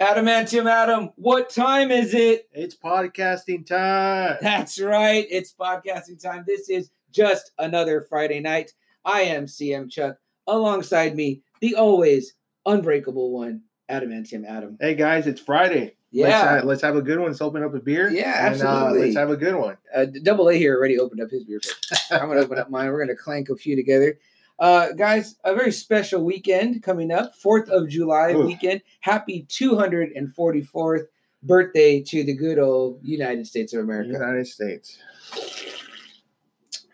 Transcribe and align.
Adamantium 0.00 0.70
Adam, 0.70 1.10
what 1.16 1.50
time 1.50 1.90
is 1.90 2.14
it? 2.14 2.48
It's 2.52 2.76
podcasting 2.76 3.66
time. 3.66 4.36
That's 4.40 4.80
right. 4.80 5.26
It's 5.28 5.52
podcasting 5.52 6.22
time. 6.22 6.44
This 6.46 6.68
is 6.68 6.90
just 7.10 7.50
another 7.58 8.06
Friday 8.08 8.38
night. 8.38 8.72
I 9.04 9.22
am 9.22 9.46
CM 9.46 9.90
Chuck. 9.90 10.16
Alongside 10.46 11.16
me, 11.16 11.42
the 11.60 11.74
always 11.74 12.34
unbreakable 12.64 13.32
one, 13.32 13.62
Adamantium 13.90 14.46
Adam. 14.46 14.76
Hey 14.80 14.94
guys, 14.94 15.26
it's 15.26 15.40
Friday. 15.40 15.96
Let's, 16.12 16.30
Yeah. 16.30 16.60
uh, 16.62 16.64
let's 16.64 16.82
have 16.82 16.94
a 16.94 17.02
good 17.02 17.18
one. 17.18 17.30
Let's 17.30 17.40
open 17.42 17.64
up 17.64 17.74
a 17.74 17.80
beer. 17.80 18.08
Yeah, 18.08 18.46
And, 18.52 18.62
uh, 18.62 18.66
absolutely. 18.68 19.00
let's 19.06 19.16
have 19.16 19.30
a 19.30 19.36
good 19.36 19.56
one. 19.56 19.78
Uh, 19.92 20.06
Double 20.22 20.48
A 20.48 20.54
here 20.54 20.76
already 20.76 21.00
opened 21.00 21.20
up 21.22 21.30
his 21.32 21.42
beer. 21.42 21.60
I'm 22.12 22.26
going 22.26 22.38
to 22.38 22.44
open 22.44 22.56
up 22.58 22.70
mine. 22.70 22.86
We're 22.88 23.04
going 23.04 23.16
to 23.16 23.20
clank 23.20 23.48
a 23.50 23.56
few 23.56 23.74
together. 23.74 24.16
Uh, 24.58 24.92
guys, 24.92 25.36
a 25.44 25.54
very 25.54 25.70
special 25.72 26.24
weekend 26.24 26.82
coming 26.82 27.12
up. 27.12 27.32
4th 27.44 27.68
of 27.68 27.88
July 27.88 28.32
Oof. 28.32 28.46
weekend. 28.46 28.82
Happy 29.00 29.46
244th 29.48 31.06
birthday 31.44 32.00
to 32.02 32.24
the 32.24 32.34
good 32.34 32.58
old 32.58 32.98
United 33.02 33.46
States 33.46 33.72
of 33.72 33.80
America. 33.80 34.10
United 34.10 34.46
States. 34.46 34.98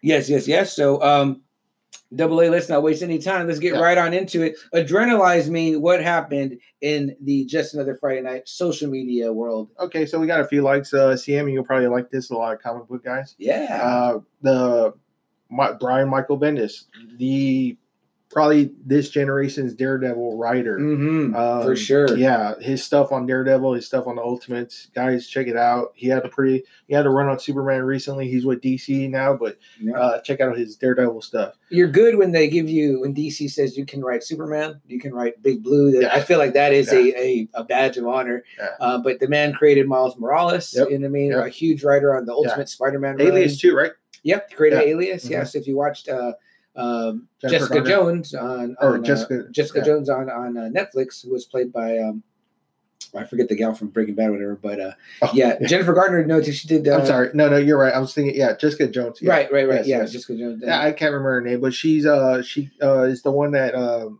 Yes, 0.02 0.28
yes, 0.28 0.46
yes. 0.46 0.74
So, 0.76 1.02
um, 1.02 1.40
double 2.14 2.40
A, 2.42 2.50
let's 2.50 2.68
not 2.68 2.82
waste 2.82 3.02
any 3.02 3.18
time. 3.18 3.46
Let's 3.46 3.58
get 3.58 3.74
Yeah. 3.74 3.80
right 3.80 3.96
on 3.96 4.12
into 4.12 4.42
it. 4.42 4.56
Adrenalize 4.74 5.48
me 5.48 5.76
what 5.76 6.02
happened 6.02 6.58
in 6.82 7.16
the 7.22 7.46
Just 7.46 7.72
Another 7.72 7.94
Friday 7.94 8.20
Night 8.20 8.46
social 8.46 8.90
media 8.90 9.32
world. 9.32 9.70
Okay, 9.80 10.04
so 10.04 10.20
we 10.20 10.26
got 10.26 10.40
a 10.40 10.46
few 10.46 10.60
likes. 10.60 10.92
Uh, 10.92 11.14
CM, 11.16 11.50
you'll 11.50 11.64
probably 11.64 11.88
like 11.88 12.10
this. 12.10 12.28
A 12.30 12.34
lot 12.34 12.52
of 12.54 12.60
comic 12.62 12.86
book 12.86 13.02
guys. 13.02 13.34
Yeah. 13.38 13.80
Uh, 13.82 14.20
the 14.42 14.92
my, 15.54 15.72
Brian 15.72 16.08
Michael 16.08 16.38
Bendis, 16.38 16.84
the 17.18 17.76
probably 18.30 18.72
this 18.84 19.10
generation's 19.10 19.74
Daredevil 19.74 20.36
writer. 20.36 20.76
hmm 20.76 21.36
Um, 21.36 21.62
for 21.62 21.76
sure. 21.76 22.16
Yeah, 22.16 22.54
his 22.60 22.82
stuff 22.82 23.12
on 23.12 23.26
Daredevil, 23.26 23.74
his 23.74 23.86
stuff 23.86 24.08
on 24.08 24.16
the 24.16 24.22
Ultimates, 24.22 24.88
guys, 24.92 25.28
check 25.28 25.46
it 25.46 25.56
out. 25.56 25.92
He 25.94 26.08
had 26.08 26.24
a 26.24 26.28
pretty, 26.28 26.64
he 26.88 26.94
had 26.94 27.06
a 27.06 27.10
run 27.10 27.28
on 27.28 27.38
Superman 27.38 27.82
recently. 27.84 28.28
He's 28.28 28.44
with 28.44 28.60
DC 28.60 29.08
now, 29.08 29.36
but 29.36 29.56
Yeah. 29.80 29.96
uh, 29.96 30.20
check 30.22 30.40
out 30.40 30.58
his 30.58 30.74
Daredevil 30.74 31.22
stuff. 31.22 31.54
You're 31.68 31.86
good 31.86 32.16
when 32.16 32.32
they 32.32 32.48
give 32.48 32.68
you 32.68 33.02
when 33.02 33.14
DC 33.14 33.48
says 33.52 33.76
you 33.76 33.86
can 33.86 34.02
write 34.02 34.24
Superman, 34.24 34.80
you 34.88 34.98
can 34.98 35.14
write 35.14 35.40
Big 35.40 35.62
Blue. 35.62 35.90
Yeah. 36.00 36.12
I 36.12 36.20
feel 36.20 36.38
like 36.38 36.54
that 36.54 36.72
is 36.72 36.92
a, 36.92 37.16
a, 37.16 37.48
a 37.54 37.62
badge 37.62 37.98
of 37.98 38.06
honor. 38.08 38.42
Yeah. 38.58 38.68
Uh, 38.80 38.98
but 38.98 39.20
the 39.20 39.28
man 39.28 39.52
created 39.52 39.86
Miles 39.86 40.18
Morales. 40.18 40.74
Yep. 40.76 40.90
You 40.90 40.98
know 40.98 41.02
what 41.04 41.06
I 41.06 41.10
mean? 41.10 41.30
Yep. 41.30 41.46
A 41.46 41.48
huge 41.50 41.84
writer 41.84 42.16
on 42.16 42.26
the 42.26 42.32
Ultimate 42.32 42.68
Spider-Man. 42.68 43.20
Alias 43.20 43.58
too, 43.60 43.76
right? 43.76 43.92
Yep, 44.24 44.50
created 44.54 44.80
Yeah. 44.80 44.86
Alias. 44.88 45.24
Mhm. 45.26 45.30
Yes, 45.30 45.54
if 45.54 45.66
you 45.66 45.76
watched 45.76 46.08
uh, 46.08 46.32
um, 46.76 47.28
Jessica 47.40 47.74
Garner. 47.74 47.88
Jones 47.88 48.34
on, 48.34 48.76
Or 48.80 48.94
on, 48.94 49.00
uh, 49.00 49.02
Jessica- 49.06 49.44
Jessica 49.52 49.78
yeah. 49.78 49.84
Jones 49.84 50.08
on 50.10 50.28
on 50.28 50.56
uh, 50.56 50.68
Netflix, 50.74 51.22
who 51.24 51.30
was 51.32 51.44
played 51.44 51.72
by 51.72 51.98
um, 51.98 52.22
I 53.14 53.24
forget 53.24 53.48
the 53.48 53.54
gal 53.54 53.74
from 53.74 53.88
Breaking 53.88 54.16
Bad, 54.16 54.30
or 54.30 54.32
whatever. 54.32 54.56
But 54.56 54.80
uh, 54.80 54.92
Oh, 55.22 55.30
yeah, 55.34 55.56
Jennifer 55.66 55.92
Gardner. 55.92 56.24
No, 56.26 56.42
she 56.42 56.66
did. 56.66 56.88
Uh, 56.88 56.98
I'm 56.98 57.06
sorry. 57.06 57.30
No, 57.32 57.48
no, 57.48 57.58
you're 57.58 57.78
right. 57.78 57.94
I 57.94 58.00
was 58.00 58.12
thinking, 58.12 58.34
yeah, 58.34 58.56
Jessica 58.56 58.88
Jones. 58.88 59.20
Yeah. 59.22 59.30
Right, 59.30 59.52
right, 59.52 59.68
right. 59.68 59.76
Yes, 59.78 59.86
yeah, 59.86 59.98
yes. 59.98 60.12
Jessica 60.12 60.36
Jones. 60.36 60.62
Yeah, 60.66 60.80
I 60.80 60.90
can't 60.90 61.12
remember 61.12 61.34
her 61.34 61.40
name, 61.40 61.60
but 61.60 61.72
she's 61.74 62.06
uh 62.06 62.42
she 62.42 62.70
uh 62.82 63.02
is 63.04 63.22
the 63.22 63.30
one 63.30 63.52
that 63.52 63.74
um 63.76 64.18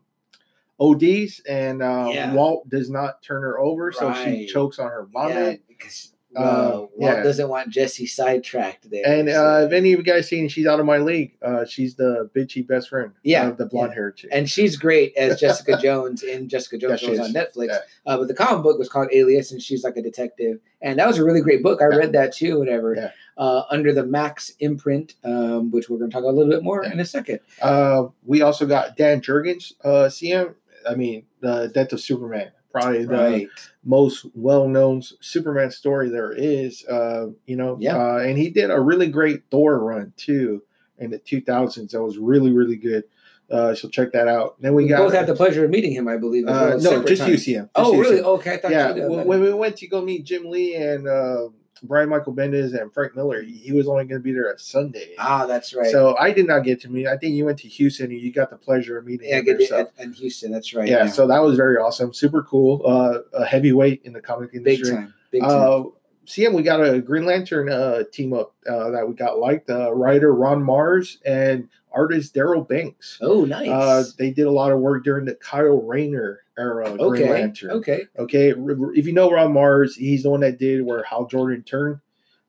ODs 0.81 1.41
and 1.49 1.83
uh, 1.83 2.11
Yeah. 2.12 2.33
Walt 2.34 2.69
does 2.69 2.91
not 2.91 3.23
turn 3.23 3.43
her 3.43 3.59
over, 3.59 3.91
so 3.93 4.12
she 4.15 4.47
chokes 4.47 4.78
on 4.78 4.91
her 4.91 5.07
vomit. 5.12 5.62
because 5.69 6.12
Uh, 6.37 6.41
uh, 6.41 6.87
yeah. 6.99 7.22
doesn't 7.22 7.49
want 7.49 7.71
Jesse 7.71 8.06
sidetracked 8.06 8.91
there. 8.91 9.06
And 9.06 9.28
so- 9.28 9.45
uh, 9.47 9.61
if 9.67 9.72
any 9.72 9.93
of 9.93 9.99
you 10.00 10.05
guys 10.05 10.28
seen, 10.28 10.49
she's 10.49 10.67
out 10.67 10.81
of 10.81 10.87
my 10.87 10.99
league. 10.99 11.37
Uh, 11.43 11.65
she's 11.65 11.95
the 11.95 12.31
bitchy 12.34 12.67
best 12.67 12.89
friend. 12.89 13.12
Yeah, 13.22 13.49
of 13.49 13.56
the 13.56 13.67
blonde 13.67 13.91
yeah. 13.91 13.95
hair 13.95 14.12
chick. 14.12 14.31
and 14.33 14.49
she's 14.50 14.77
great 14.77 15.17
as 15.17 15.39
Jessica 15.45 15.78
Jones 15.81 16.22
in 16.22 16.49
Jessica 16.49 16.78
Jones 16.78 17.03
Yeah, 17.03 17.22
on. 17.22 17.33
Netflix. 17.33 17.69
Yeah. 17.69 17.78
Uh, 18.06 18.19
but 18.19 18.28
the 18.28 18.34
comic 18.34 18.62
book 18.62 18.78
was 18.78 18.89
called 18.89 19.09
Alias, 19.12 19.53
and 19.53 19.62
she's 19.62 19.84
like 19.84 19.97
a 19.97 20.03
detective, 20.03 20.59
and 20.83 20.99
that 20.99 21.06
was 21.06 21.19
a 21.19 21.25
really 21.25 21.41
great 21.41 21.62
book. 21.62 21.81
I 21.83 21.87
read 21.87 22.12
that 22.12 22.33
too, 22.33 22.59
whatever. 22.59 22.95
Yeah. 22.95 23.11
Uh, 23.37 23.65
under 23.71 23.93
the 23.93 24.05
Max 24.06 24.51
imprint, 24.61 25.15
um, 25.25 25.72
which 25.72 25.89
we're 25.89 25.99
going 25.99 26.09
to 26.09 26.15
talk 26.15 26.22
a 26.22 26.27
little 26.28 26.49
bit 26.51 26.62
more 26.62 26.84
in 26.84 27.01
a 27.01 27.05
second. 27.05 27.41
Uh, 27.61 28.05
we 28.25 28.43
also 28.43 28.65
got 28.65 28.97
Dan 28.97 29.21
Jurgens, 29.21 29.72
uh, 29.83 30.09
CM. 30.09 30.55
I 30.89 30.95
mean, 30.95 31.25
the 31.41 31.69
Death 31.75 31.93
of 31.93 32.01
Superman, 32.01 32.53
probably 32.75 33.05
the 33.05 33.15
Right. 33.15 33.49
most 33.85 34.27
well-known 34.35 35.01
Superman 35.21 35.71
story 35.71 36.11
there 36.11 36.33
is. 36.33 36.85
Uh, 36.87 37.29
you 37.47 37.57
know, 37.57 37.77
Yeah. 37.81 37.97
uh, 37.97 38.17
and 38.19 38.37
he 38.37 38.51
did 38.51 38.71
a 38.71 38.81
really 38.81 39.07
great 39.09 39.43
Thor 39.51 39.79
run 39.79 40.12
too 40.17 40.62
in 40.99 41.11
the 41.11 41.19
2000s. 41.19 41.93
That 41.93 42.03
was 42.03 42.19
really, 42.19 42.51
really 42.53 42.77
good. 42.77 43.05
Uh, 43.51 43.75
so 43.75 43.89
check 43.89 44.11
that 44.13 44.27
out. 44.27 44.57
Then 44.61 44.75
we 44.75 44.84
We 44.84 44.89
got 44.89 44.99
both 44.99 45.13
had 45.13 45.27
the 45.27 45.34
pleasure 45.37 45.65
of 45.65 45.71
meeting 45.71 45.93
him, 45.93 46.09
I 46.09 46.17
believe. 46.17 46.47
uh, 46.49 46.51
well, 46.51 46.81
no, 46.81 47.05
just 47.05 47.23
times. 47.23 47.47
UCM. 47.47 47.63
Just 47.65 47.71
Oh, 47.77 47.97
really? 47.99 48.21
Okay, 48.21 48.55
I 48.55 48.57
thought 48.57 48.71
yeah, 48.73 48.89
you 48.89 48.95
did. 49.03 49.11
when, 49.11 49.27
when 49.27 49.41
we 49.43 49.53
went 49.53 49.77
to 49.77 49.87
go 49.87 50.01
meet 50.03 50.25
Jim 50.25 50.45
Lee 50.51 50.75
and 50.75 51.07
uh, 51.07 51.49
Brian 51.83 52.09
Michael 52.09 52.35
Bendis 52.35 52.81
and 52.81 52.93
Frank 52.93 53.17
Miller, 53.17 53.43
he 53.43 53.73
was 53.73 53.89
only 53.89 54.05
going 54.05 54.21
to 54.21 54.25
be 54.25 54.33
there 54.33 54.51
at 54.51 54.61
Sunday. 54.61 55.15
ah, 55.19 55.47
that's 55.47 55.75
right. 55.75 55.91
So 55.91 56.17
I 56.19 56.33
did 56.33 56.47
not 56.47 56.61
get 56.61 56.81
to 56.83 56.89
meet. 56.89 57.07
I 57.07 57.17
think 57.17 57.35
you 57.35 57.45
went 57.45 57.59
to 57.61 57.69
Houston 57.69 58.11
and 58.11 58.21
you 58.21 58.33
got 58.33 58.51
the 58.51 58.57
pleasure 58.57 58.99
of 58.99 59.07
meeting 59.07 59.29
yeah, 59.29 59.39
him 59.39 59.47
there, 59.47 59.67
so- 59.67 59.91
at 59.99 60.15
Houston. 60.15 60.53
That's 60.53 60.75
right. 60.75 60.89
yeah, 60.89 61.07
so 61.07 61.27
that 61.27 61.43
was 61.43 61.57
very 61.57 61.77
awesome. 61.77 62.13
Super 62.13 62.43
cool. 62.43 62.83
Uh, 62.84 63.21
a 63.33 63.45
heavyweight 63.45 64.03
in 64.05 64.13
the 64.13 64.21
comic 64.21 64.51
industry. 64.55 64.91
big 64.91 64.95
time. 64.95 65.15
Big 65.31 65.43
time. 65.43 65.51
Uh, 65.51 65.83
CM, 66.27 66.55
we 66.55 66.63
got 66.63 66.81
a 66.81 67.01
Green 67.01 67.27
Lantern 67.27 67.69
uh, 67.69 68.05
team 68.11 68.33
up 68.33 68.55
uh, 68.69 68.91
that 68.91 69.07
we 69.07 69.15
got 69.15 69.39
liked. 69.39 69.69
Uh, 69.69 69.93
writer 69.93 70.34
Ron 70.34 70.63
Marz 70.63 71.19
and 71.25 71.69
artist 71.94 72.34
Darryl 72.34 72.66
Banks. 72.66 73.19
oh, 73.22 73.44
nice. 73.44 73.69
Uh, 73.69 74.05
they 74.19 74.31
did 74.31 74.47
a 74.47 74.50
lot 74.50 74.72
of 74.72 74.81
work 74.81 75.05
during 75.05 75.25
the 75.25 75.34
Kyle 75.37 75.81
Rayner 75.82 76.41
era 76.59 76.87
of 76.91 76.99
Green 76.99 77.22
okay. 77.22 77.31
Lantern. 77.32 77.71
Okay. 77.72 78.06
Okay, 78.19 78.50
if 78.50 79.06
you 79.06 79.12
know 79.12 79.31
Ron 79.31 79.53
Marz, 79.53 79.94
he's 79.97 80.22
the 80.25 80.31
one 80.31 80.41
that 80.41 80.59
did 80.59 80.84
where 80.84 81.03
Hal 81.04 81.27
Jordan 81.27 81.62
turned 81.62 82.00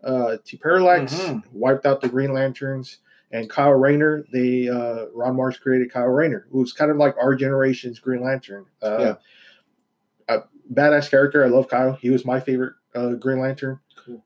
uh, 0.04 0.38
to 0.46 0.58
Parallax, 0.58 1.14
Mhm. 1.16 1.44
wiped 1.52 1.86
out 1.88 2.02
the 2.02 2.10
Green 2.10 2.32
Lanterns, 2.34 3.00
and 3.32 3.50
Kyle 3.50 3.72
Rayner. 3.74 4.24
They 4.32 4.70
uh, 4.70 5.06
Ron 5.14 5.36
Marz 5.36 5.60
created 5.60 5.92
Kyle 5.92 6.06
Rayner, 6.06 6.46
who 6.52 6.60
was 6.60 6.74
kind 6.74 6.92
of 6.92 6.98
like 6.98 7.16
our 7.18 7.34
generation's 7.34 8.00
Green 8.00 8.22
Lantern. 8.24 8.66
Uh, 8.84 8.98
Yeah. 9.00 9.16
a 10.36 10.44
badass 10.74 11.10
character. 11.10 11.44
I 11.44 11.48
love 11.48 11.68
Kyle. 11.68 11.94
He 11.94 12.10
was 12.12 12.24
my 12.26 12.40
favorite 12.40 12.74
uh, 12.94 13.14
Green 13.14 13.40
Lantern. 13.40 13.80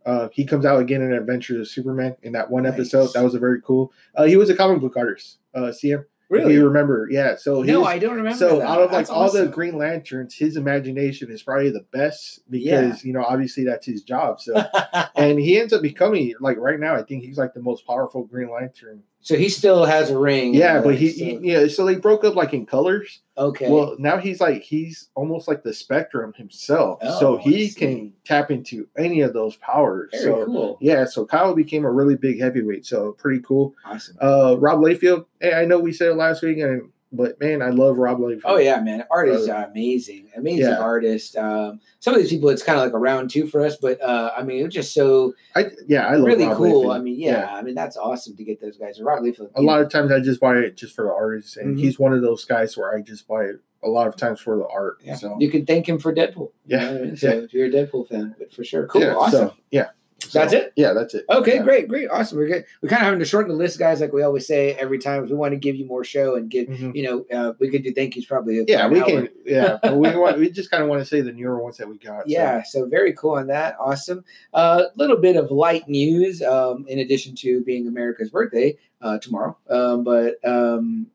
Uh, 0.06 0.30
he 0.32 0.46
comes 0.46 0.66
out 0.66 0.80
again 0.82 1.02
in 1.02 1.14
Adventures 1.14 1.60
of 1.60 1.68
Superman 1.68 2.16
in 2.24 2.34
that 2.34 2.50
one 2.50 2.64
Nice. 2.64 2.74
episode. 2.74 3.12
That 3.14 3.24
was 3.24 3.36
a 3.36 3.40
very 3.40 3.62
cool. 3.62 3.92
Uh, 4.16 4.26
he 4.26 4.36
was 4.38 4.50
a 4.50 4.56
comic 4.56 4.82
book 4.82 4.96
artist. 4.98 5.40
Uh, 5.56 5.72
CM, 5.72 6.02
if 6.02 6.06
Really? 6.30 6.54
you 6.54 6.66
remember, 6.68 7.08
yeah. 7.10 7.36
So 7.36 7.64
no, 7.64 7.80
his- 7.80 7.88
I 7.88 7.98
don't 8.00 8.16
remember. 8.16 8.38
so 8.38 8.60
that. 8.60 8.68
out 8.68 8.82
of 8.82 8.92
like 8.92 9.08
That's 9.08 9.10
all 9.10 9.32
the. 9.32 9.48
Green 9.48 9.78
Lanterns, 9.78 10.36
his 10.36 10.58
imagination 10.58 11.32
is 11.32 11.42
probably 11.42 11.72
the 11.72 11.86
best 11.92 12.42
because 12.50 12.66
Yeah. 13.04 13.08
you 13.08 13.14
know 13.14 13.24
obviously 13.24 13.64
that's 13.66 13.86
his 13.86 14.04
job. 14.04 14.40
So 14.40 14.62
and 15.16 15.40
he 15.40 15.60
ends 15.60 15.74
up 15.74 15.82
becoming 15.82 16.34
like 16.40 16.58
right 16.58 16.80
now, 16.80 16.96
I 16.96 17.02
think 17.04 17.24
he's 17.24 17.38
like 17.40 17.54
the 17.56 17.62
most 17.62 17.86
powerful 17.88 18.24
Green 18.26 18.52
Lantern. 18.52 19.02
So 19.22 19.36
he 19.36 19.50
still 19.50 19.84
has 19.86 20.10
a 20.10 20.18
ring. 20.18 20.54
Yeah, 20.54 20.82
but 20.82 20.96
he, 20.96 21.10
so- 21.12 21.26
he 21.26 21.40
yeah. 21.42 21.68
So 21.68 21.86
they 21.86 21.96
broke 21.96 22.24
up 22.24 22.36
like 22.36 22.54
in 22.54 22.66
colors. 22.66 23.22
okay. 23.38 23.70
Well, 23.70 23.96
now 24.00 24.18
he's 24.18 24.40
like 24.40 24.62
he's 24.62 25.10
almost 25.16 25.48
like 25.48 25.62
the 25.64 25.74
Spectrum 25.74 26.34
himself. 26.36 27.00
Oh, 27.02 27.20
so 27.20 27.38
he 27.38 27.70
can 27.70 28.14
tap 28.24 28.50
into 28.50 28.88
any 28.98 29.22
of 29.22 29.34
those 29.34 29.56
powers. 29.58 30.10
Very 30.14 30.24
so 30.24 30.46
cool. 30.46 30.78
yeah, 30.82 31.06
so 31.06 31.26
Kyle 31.26 31.54
became 31.54 31.84
a 31.86 31.92
really 31.92 32.16
big 32.16 32.40
heavyweight. 32.40 32.86
So 32.86 33.12
pretty 33.14 33.42
cool. 33.42 33.76
Awesome. 33.86 34.18
Uh, 34.22 34.56
Rob 34.58 34.80
Liefeld. 34.80 35.26
Hey, 35.42 35.54
I 35.54 35.66
know 35.66 35.80
we 35.80 35.92
said 35.92 36.10
it 36.10 36.16
last 36.16 36.42
week, 36.42 36.58
and 36.60 36.90
but 37.12 37.40
man, 37.40 37.62
I 37.62 37.70
love 37.70 37.98
Rob 37.98 38.20
Liefeld. 38.20 38.42
Oh 38.46 38.58
yeah, 38.58 38.80
man! 38.82 39.04
Artists 39.10 39.48
Brother. 39.48 39.62
are 39.66 39.72
amazing, 39.72 40.30
amazing 40.36 40.66
Yeah. 40.66 40.80
artists. 40.80 41.36
Um, 41.36 41.80
some 42.00 42.14
of 42.14 42.20
these 42.22 42.30
people, 42.30 42.50
it's 42.50 42.64
kind 42.64 42.78
of 42.80 42.86
like 42.86 42.94
a 42.94 42.98
round 43.00 43.30
two 43.32 43.48
for 43.48 43.62
us, 43.66 43.78
but 43.78 44.00
uh, 44.02 44.32
I 44.38 44.44
mean, 44.44 44.66
it's 44.66 44.76
just 44.76 44.94
so 44.94 45.34
I 45.56 45.66
yeah, 45.88 46.06
I 46.08 46.16
love 46.16 46.26
really 46.28 46.46
Rob 46.46 46.58
cool. 46.58 46.84
Liefeld. 46.86 46.96
I 46.96 47.00
mean, 47.00 47.20
yeah, 47.20 47.54
I 47.54 47.62
mean 47.62 47.76
that's 47.76 47.98
awesome 47.98 48.36
to 48.38 48.44
get 48.44 48.62
those 48.62 48.78
guys. 48.78 49.02
Robert 49.02 49.24
Liefeld, 49.24 49.52
A 49.56 49.62
lot 49.62 49.82
of 49.82 49.90
times 49.90 50.12
I 50.12 50.20
just 50.20 50.40
buy 50.40 50.56
it 50.58 50.78
just 50.78 50.96
for 50.96 51.06
the 51.06 51.12
artist, 51.14 51.58
and 51.58 51.76
Mhm. 51.76 51.80
he's 51.80 51.98
one 51.98 52.14
of 52.14 52.22
those 52.22 52.46
guys 52.46 52.78
where 52.78 52.94
I 52.96 53.02
just 53.02 53.28
buy 53.28 53.44
it 53.46 53.56
a 53.82 53.88
lot 53.90 54.08
of 54.08 54.16
times 54.18 54.42
for 54.42 54.58
the 54.58 54.68
art. 54.68 54.98
yeah. 55.04 55.16
So 55.16 55.38
you 55.40 55.50
can 55.50 55.66
thank 55.66 55.88
him 55.88 56.00
for 56.00 56.14
Deadpool. 56.14 56.52
you 56.66 56.78
Yeah, 56.78 56.80
know 56.80 56.90
I 56.90 57.02
mean? 57.06 57.16
So 57.16 57.28
yeah. 57.30 57.34
if 57.42 57.54
you're 57.54 57.68
a 57.68 57.72
Deadpool 57.72 58.08
fan, 58.10 58.36
but 58.38 58.54
for 58.54 58.64
sure, 58.66 58.86
cool, 58.88 59.02
yeah, 59.02 59.16
awesome. 59.16 59.50
So, 59.50 59.54
yeah. 59.72 59.88
So, 60.22 60.38
That's 60.40 60.54
it? 60.54 60.74
Yeah, 60.76 60.94
that's 60.94 61.14
it. 61.16 61.26
Okay, 61.30 61.56
Yeah. 61.56 61.64
great, 61.64 61.88
great, 61.88 62.08
awesome. 62.10 62.38
We're 62.38 62.48
good. 62.48 62.66
We're 62.82 62.90
kind 62.90 63.02
of 63.02 63.06
having 63.06 63.20
to 63.20 63.26
shorten 63.26 63.50
the 63.52 63.58
list, 63.58 63.80
guys, 63.80 64.02
like 64.02 64.12
we 64.14 64.22
always 64.22 64.46
say 64.46 64.74
every 64.74 65.00
time. 65.00 65.26
We 65.26 65.34
want 65.34 65.54
to 65.54 65.58
give 65.58 65.76
you 65.76 65.86
more 65.86 66.04
show 66.04 66.36
and 66.36 66.50
give, 66.50 66.68
Mhm. 66.68 66.94
you 66.96 67.04
know, 67.04 67.26
uh, 67.36 67.54
we 67.60 67.70
could 67.70 67.84
do 67.84 67.94
thank 67.94 68.16
yous 68.16 68.26
probably. 68.26 68.64
Yeah, 68.68 68.88
we 68.90 69.00
hour. 69.00 69.06
can. 69.08 69.30
Yeah, 69.46 69.78
but 69.84 69.96
we 69.98 70.10
want. 70.16 70.38
We 70.38 70.50
just 70.52 70.70
kind 70.70 70.84
of 70.84 70.90
want 70.90 71.02
to 71.02 71.06
say 71.06 71.22
the 71.22 71.32
newer 71.32 71.58
ones 71.64 71.78
that 71.78 71.88
we 71.88 71.98
got. 71.98 72.24
so. 72.24 72.24
Yeah, 72.28 72.62
so 72.64 72.86
very 72.86 73.14
cool 73.14 73.32
on 73.38 73.48
that. 73.48 73.76
Awesome. 73.80 74.24
A 74.54 74.58
uh, 74.58 74.84
little 74.98 75.18
bit 75.18 75.36
of 75.36 75.52
light 75.52 75.88
news, 75.88 76.42
um, 76.44 76.86
in 76.88 77.00
addition 77.00 77.34
to 77.36 77.64
being 77.64 77.88
America's 77.88 78.30
birthday 78.30 78.78
uh, 79.02 79.18
tomorrow. 79.20 79.58
Um, 79.70 80.04
but 80.04 80.36
um, 80.46 81.08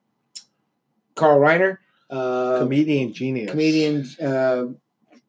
Carl 1.15 1.39
Reiner, 1.41 1.79
uh, 2.11 2.59
comedian 2.61 3.13
genius. 3.13 3.51
comedian, 3.51 4.07
uh, 4.21 4.67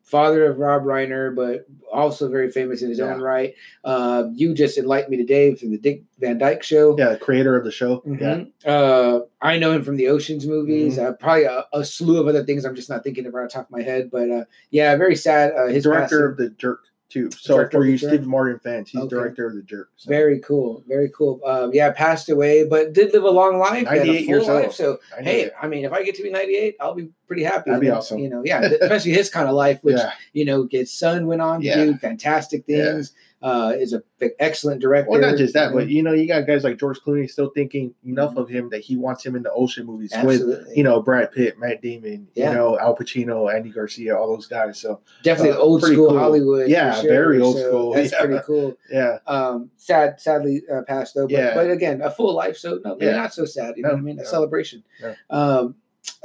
father 0.05 0.45
of 0.45 0.59
Rob 0.59 0.83
Reiner, 0.83 1.35
but 1.35 1.67
also 1.91 2.29
very 2.29 2.49
famous 2.51 2.81
in 2.83 2.89
his 2.89 2.99
Yeah. 2.99 3.13
own 3.15 3.21
right. 3.21 3.55
Uh, 3.83 4.25
you 4.33 4.53
just 4.53 4.77
enlightened 4.77 5.09
me 5.11 5.17
today 5.17 5.55
from 5.55 5.71
the 5.71 5.77
Dick 5.79 6.03
Van 6.19 6.37
Dyke 6.37 6.61
Show. 6.63 6.95
Yeah, 6.97 7.15
creator 7.15 7.57
of 7.57 7.63
the 7.65 7.71
show. 7.71 8.03
Yeah. 8.05 8.13
Mhm. 8.13 8.51
Uh, 8.65 9.21
I 9.41 9.57
know 9.57 9.71
him 9.71 9.83
from 9.83 9.97
the 9.97 10.07
Ocean's 10.09 10.45
movies. 10.45 10.97
Mm-hmm. 10.97 11.07
Uh, 11.07 11.11
probably 11.13 11.43
a, 11.45 11.65
a 11.73 11.83
slew 11.83 12.19
of 12.21 12.27
other 12.27 12.43
things. 12.43 12.65
I'm 12.65 12.75
just 12.75 12.89
not 12.89 13.03
thinking 13.03 13.25
of 13.25 13.33
right 13.33 13.43
off 13.45 13.49
the 13.49 13.53
top 13.55 13.65
of 13.65 13.71
my 13.71 13.81
head. 13.81 14.09
But 14.11 14.29
uh, 14.29 14.45
yeah, 14.69 14.95
very 14.95 15.15
sad. 15.15 15.53
Uh, 15.53 15.67
his 15.67 15.83
director 15.83 16.29
passing. 16.29 16.31
of 16.31 16.37
the 16.37 16.49
Jerk 16.57 16.81
too. 17.15 17.31
So 17.31 17.56
Director 17.56 17.77
for 17.79 17.85
you 17.85 17.97
Steve 17.97 18.25
Martin 18.27 18.59
fans, 18.59 18.89
he's 18.89 19.01
Okay. 19.01 19.09
director 19.09 19.47
of 19.47 19.56
the 19.56 19.62
Jerk. 19.62 19.89
So. 19.95 20.09
Very 20.09 20.39
cool. 20.41 20.83
Very 20.88 21.09
cool. 21.15 21.39
Um, 21.45 21.71
yeah, 21.73 21.91
passed 21.91 22.29
away, 22.29 22.65
but 22.65 22.91
did 22.94 23.13
live 23.13 23.23
a 23.23 23.29
long 23.29 23.57
life. 23.57 23.85
98 23.85 24.27
years 24.27 24.47
life. 24.47 24.65
old. 24.65 24.73
So 24.73 25.00
hey. 25.19 25.50
I 25.62 25.67
mean, 25.67 25.85
if 25.85 25.94
I 25.94 26.03
get 26.03 26.15
to 26.15 26.23
be 26.23 26.29
98, 26.29 26.75
I'll 26.81 26.94
be 26.94 27.09
pretty 27.27 27.44
happy. 27.44 27.69
That'd 27.71 27.81
be 27.81 27.88
And, 27.88 27.97
awesome. 27.97 28.19
You 28.19 28.29
know, 28.29 28.41
yeah, 28.45 28.62
especially 28.81 29.12
his 29.13 29.29
kind 29.29 29.47
of 29.47 29.56
life, 29.56 29.79
which 29.81 29.95
yeah. 29.97 30.12
you 30.33 30.45
know, 30.45 30.67
his 30.69 30.91
son 30.91 31.25
went 31.27 31.41
on 31.41 31.62
to 31.62 31.65
Yeah. 31.67 31.85
do 31.85 31.95
fantastic 31.95 32.63
Yeah. 32.67 33.01
Uh, 33.41 33.73
is 33.77 33.93
a 33.93 34.01
excellent 34.39 34.81
director. 34.81 35.11
Well, 35.11 35.21
not 35.21 35.37
just 35.37 35.53
that, 35.53 35.71
but 35.71 35.87
you 35.87 36.01
know, 36.01 36.13
you 36.13 36.27
got 36.27 36.47
guys 36.47 36.63
like 36.63 36.79
George 36.79 36.99
Clooney 37.01 37.29
still 37.29 37.51
thinking 37.53 37.93
enough 38.03 38.37
of 38.37 38.49
him 38.49 38.69
that 38.71 38.79
he 38.81 38.95
wants 38.95 39.23
him 39.23 39.35
in 39.35 39.43
the 39.43 39.51
ocean 39.51 39.85
movies 39.85 40.11
with 40.23 40.41
you 40.73 40.81
know 40.83 40.99
Brad 41.01 41.31
Pitt, 41.31 41.59
Matt 41.59 41.79
Damon, 41.81 42.27
Yeah. 42.33 42.49
you 42.49 42.55
know 42.55 42.79
Al 42.79 42.95
Pacino, 42.95 43.53
Andy 43.53 43.69
Garcia, 43.69 44.17
all 44.17 44.33
those 44.33 44.47
guys. 44.47 44.79
So 44.79 45.01
definitely 45.21 45.51
uh, 45.57 45.59
old 45.59 45.83
school 45.83 46.09
cool. 46.09 46.17
Hollywood. 46.17 46.69
Yeah, 46.69 46.99
sure. 46.99 47.09
very 47.11 47.39
old 47.39 47.57
So 47.57 47.67
school. 47.67 47.93
That's 47.93 48.11
Yeah. 48.13 48.19
pretty 48.25 48.41
cool. 48.47 48.77
yeah, 48.91 49.17
um 49.27 49.69
sad 49.77 50.19
sadly 50.19 50.63
uh, 50.73 50.81
passed 50.88 51.13
though 51.13 51.27
but, 51.27 51.31
Yeah. 51.31 51.53
but 51.53 51.69
again 51.69 52.01
a 52.01 52.09
full 52.09 52.33
life 52.33 52.57
so 52.57 52.79
no 52.83 52.97
Yeah. 52.99 53.11
not 53.17 53.33
so 53.33 53.45
sad 53.45 53.75
you 53.77 53.83
know 53.83 53.89
what 53.89 53.99
i 53.99 54.01
mean 54.01 54.19
a 54.19 54.25
celebration 54.25 54.83
No. 55.01 55.13
um 55.29 55.75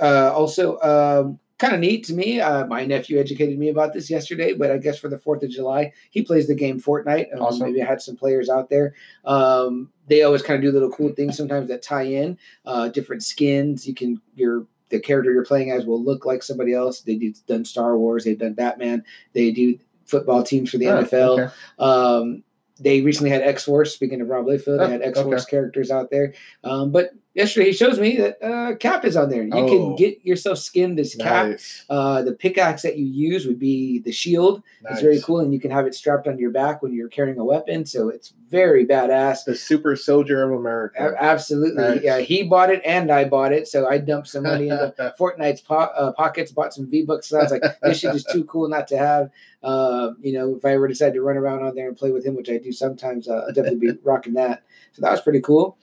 uh 0.01 0.33
also 0.35 0.79
um 0.81 1.39
kind 1.61 1.75
of 1.75 1.79
neat 1.81 2.03
to 2.05 2.15
me 2.15 2.41
uh 2.41 2.67
my 2.67 2.85
nephew 2.85 3.21
educated 3.21 3.59
me 3.59 3.69
about 3.69 3.93
this 3.93 4.09
yesterday 4.11 4.53
but 4.55 4.71
i 4.71 4.79
guess 4.79 4.99
for 4.99 5.09
the 5.09 5.19
fourth 5.19 5.43
of 5.43 5.51
july 5.51 5.93
he 6.11 6.23
plays 6.23 6.47
the 6.49 6.55
game 6.55 6.81
fortnite 6.81 7.33
um, 7.35 7.43
Awesome. 7.43 7.67
maybe 7.67 7.83
i 7.83 7.87
had 7.87 8.01
some 8.03 8.17
players 8.17 8.49
out 8.49 8.71
there 8.71 8.95
um 9.27 9.91
they 10.09 10.23
always 10.23 10.43
kind 10.43 10.57
of 10.57 10.63
do 10.63 10.73
little 10.73 10.91
cool 10.91 11.11
things 11.11 11.37
sometimes 11.37 11.69
that 11.69 11.83
tie 11.83 12.03
in 12.03 12.37
uh 12.67 12.89
different 12.89 13.23
skins 13.23 13.87
you 13.87 13.95
can 13.95 14.21
your 14.35 14.67
the 14.89 14.99
character 14.99 15.31
you're 15.33 15.45
playing 15.45 15.71
as 15.71 15.85
will 15.87 16.03
look 16.03 16.25
like 16.27 16.43
somebody 16.43 16.73
else 16.75 17.03
They've 17.03 17.35
done 17.47 17.65
star 17.65 17.97
wars 17.97 18.25
they've 18.25 18.39
done 18.39 18.55
batman 18.55 19.05
they 19.35 19.53
do 19.53 19.79
football 20.07 20.43
teams 20.43 20.71
for 20.71 20.79
the 20.79 20.89
Oh, 20.89 21.05
nfl 21.05 21.39
okay. 21.41 21.53
um, 21.79 22.43
they 22.83 23.03
recently 23.03 23.29
had 23.29 23.43
X 23.43 23.65
Force. 23.65 23.95
Speaking 23.95 24.23
of 24.23 24.29
Rob 24.29 24.47
Liefeld, 24.47 24.79
they 24.79 24.85
Oh, 24.85 24.89
had 24.89 25.03
X 25.03 25.21
Force 25.21 25.45
characters 25.45 25.91
out 25.91 26.11
there. 26.11 26.33
Um, 26.65 26.91
but 26.91 27.11
yesterday 27.41 27.67
he 27.67 27.73
shows 27.73 27.99
me 27.99 28.17
that 28.19 28.43
uh, 28.43 28.75
Cap 28.77 29.05
is 29.05 29.17
on 29.17 29.29
there. 29.31 29.43
You 29.43 29.51
Oh. 29.53 29.67
can 29.69 29.97
get 29.97 30.25
yourself 30.25 30.59
skinned 30.59 30.99
as 31.01 31.15
Cap. 31.15 31.49
Nice. 31.51 31.85
Uh, 31.91 32.23
the 32.23 32.33
pickaxe 32.33 32.83
that 32.83 32.97
you 32.99 33.07
use 33.07 33.47
would 33.47 33.59
be 33.59 33.99
the 34.01 34.13
shield. 34.13 34.63
It's 34.91 35.01
very 35.03 35.21
cool, 35.21 35.41
and 35.41 35.53
you 35.53 35.61
can 35.61 35.71
have 35.71 35.87
it 35.87 35.95
strapped 35.95 36.27
on 36.29 36.39
your 36.39 36.51
back 36.51 36.83
when 36.83 36.93
you're 36.93 37.09
carrying 37.09 37.39
a 37.39 37.45
weapon. 37.45 37.85
So 37.85 38.09
it's 38.09 38.33
very 38.49 38.87
badass. 38.87 39.45
The 39.45 39.55
super 39.55 39.95
soldier 39.97 40.43
of 40.45 40.51
A- 40.53 40.57
America. 40.57 41.15
Absolutely, 41.19 41.83
Nice. 41.83 42.01
yeah. 42.03 42.19
He 42.19 42.43
bought 42.43 42.71
it, 42.71 42.81
and 42.85 43.11
I 43.11 43.25
bought 43.25 43.53
it. 43.53 43.69
So 43.69 43.87
I 43.89 43.99
dumped 43.99 44.29
some 44.29 44.45
money 44.45 44.69
into 44.69 44.95
Fortnite's 45.19 45.61
po- 45.61 45.77
uh, 46.03 46.13
pockets, 46.13 46.53
bought 46.53 46.73
some 46.75 46.87
V 46.91 47.03
Bucks. 47.05 47.29
So 47.29 47.39
I 47.39 47.43
was 47.43 47.53
like, 47.53 47.63
this 47.83 47.99
shit 48.01 48.15
is 48.15 48.25
too 48.25 48.45
cool 48.45 48.69
not 48.69 48.87
to 48.89 48.97
have. 48.99 49.31
Uh, 49.63 50.13
you 50.23 50.33
know, 50.33 50.57
if 50.57 50.65
I 50.65 50.73
ever 50.73 50.89
decide 50.89 51.13
to 51.15 51.21
run 51.23 51.37
around 51.37 51.63
on 51.63 51.75
there 51.75 51.89
and 51.89 51.97
play 51.97 52.11
with 52.11 52.25
him, 52.25 52.35
which 52.35 52.49
I 52.49 52.57
do 52.57 52.73
sometimes, 52.73 53.29
uh, 53.29 53.45
I'll 53.47 53.53
definitely 53.53 53.93
be 53.93 53.99
rocking 54.03 54.35
that. 54.35 54.63
So 54.93 55.03
that 55.03 55.11
was 55.13 55.21
pretty 55.21 55.41
cool. 55.43 55.77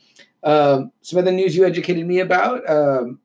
Um, 0.51 0.91
some 1.01 1.19
of 1.19 1.25
the 1.25 1.31
news 1.31 1.55
you 1.55 1.65
educated 1.65 2.05
me 2.07 2.19
about. 2.19 2.67
Um, 2.69 3.19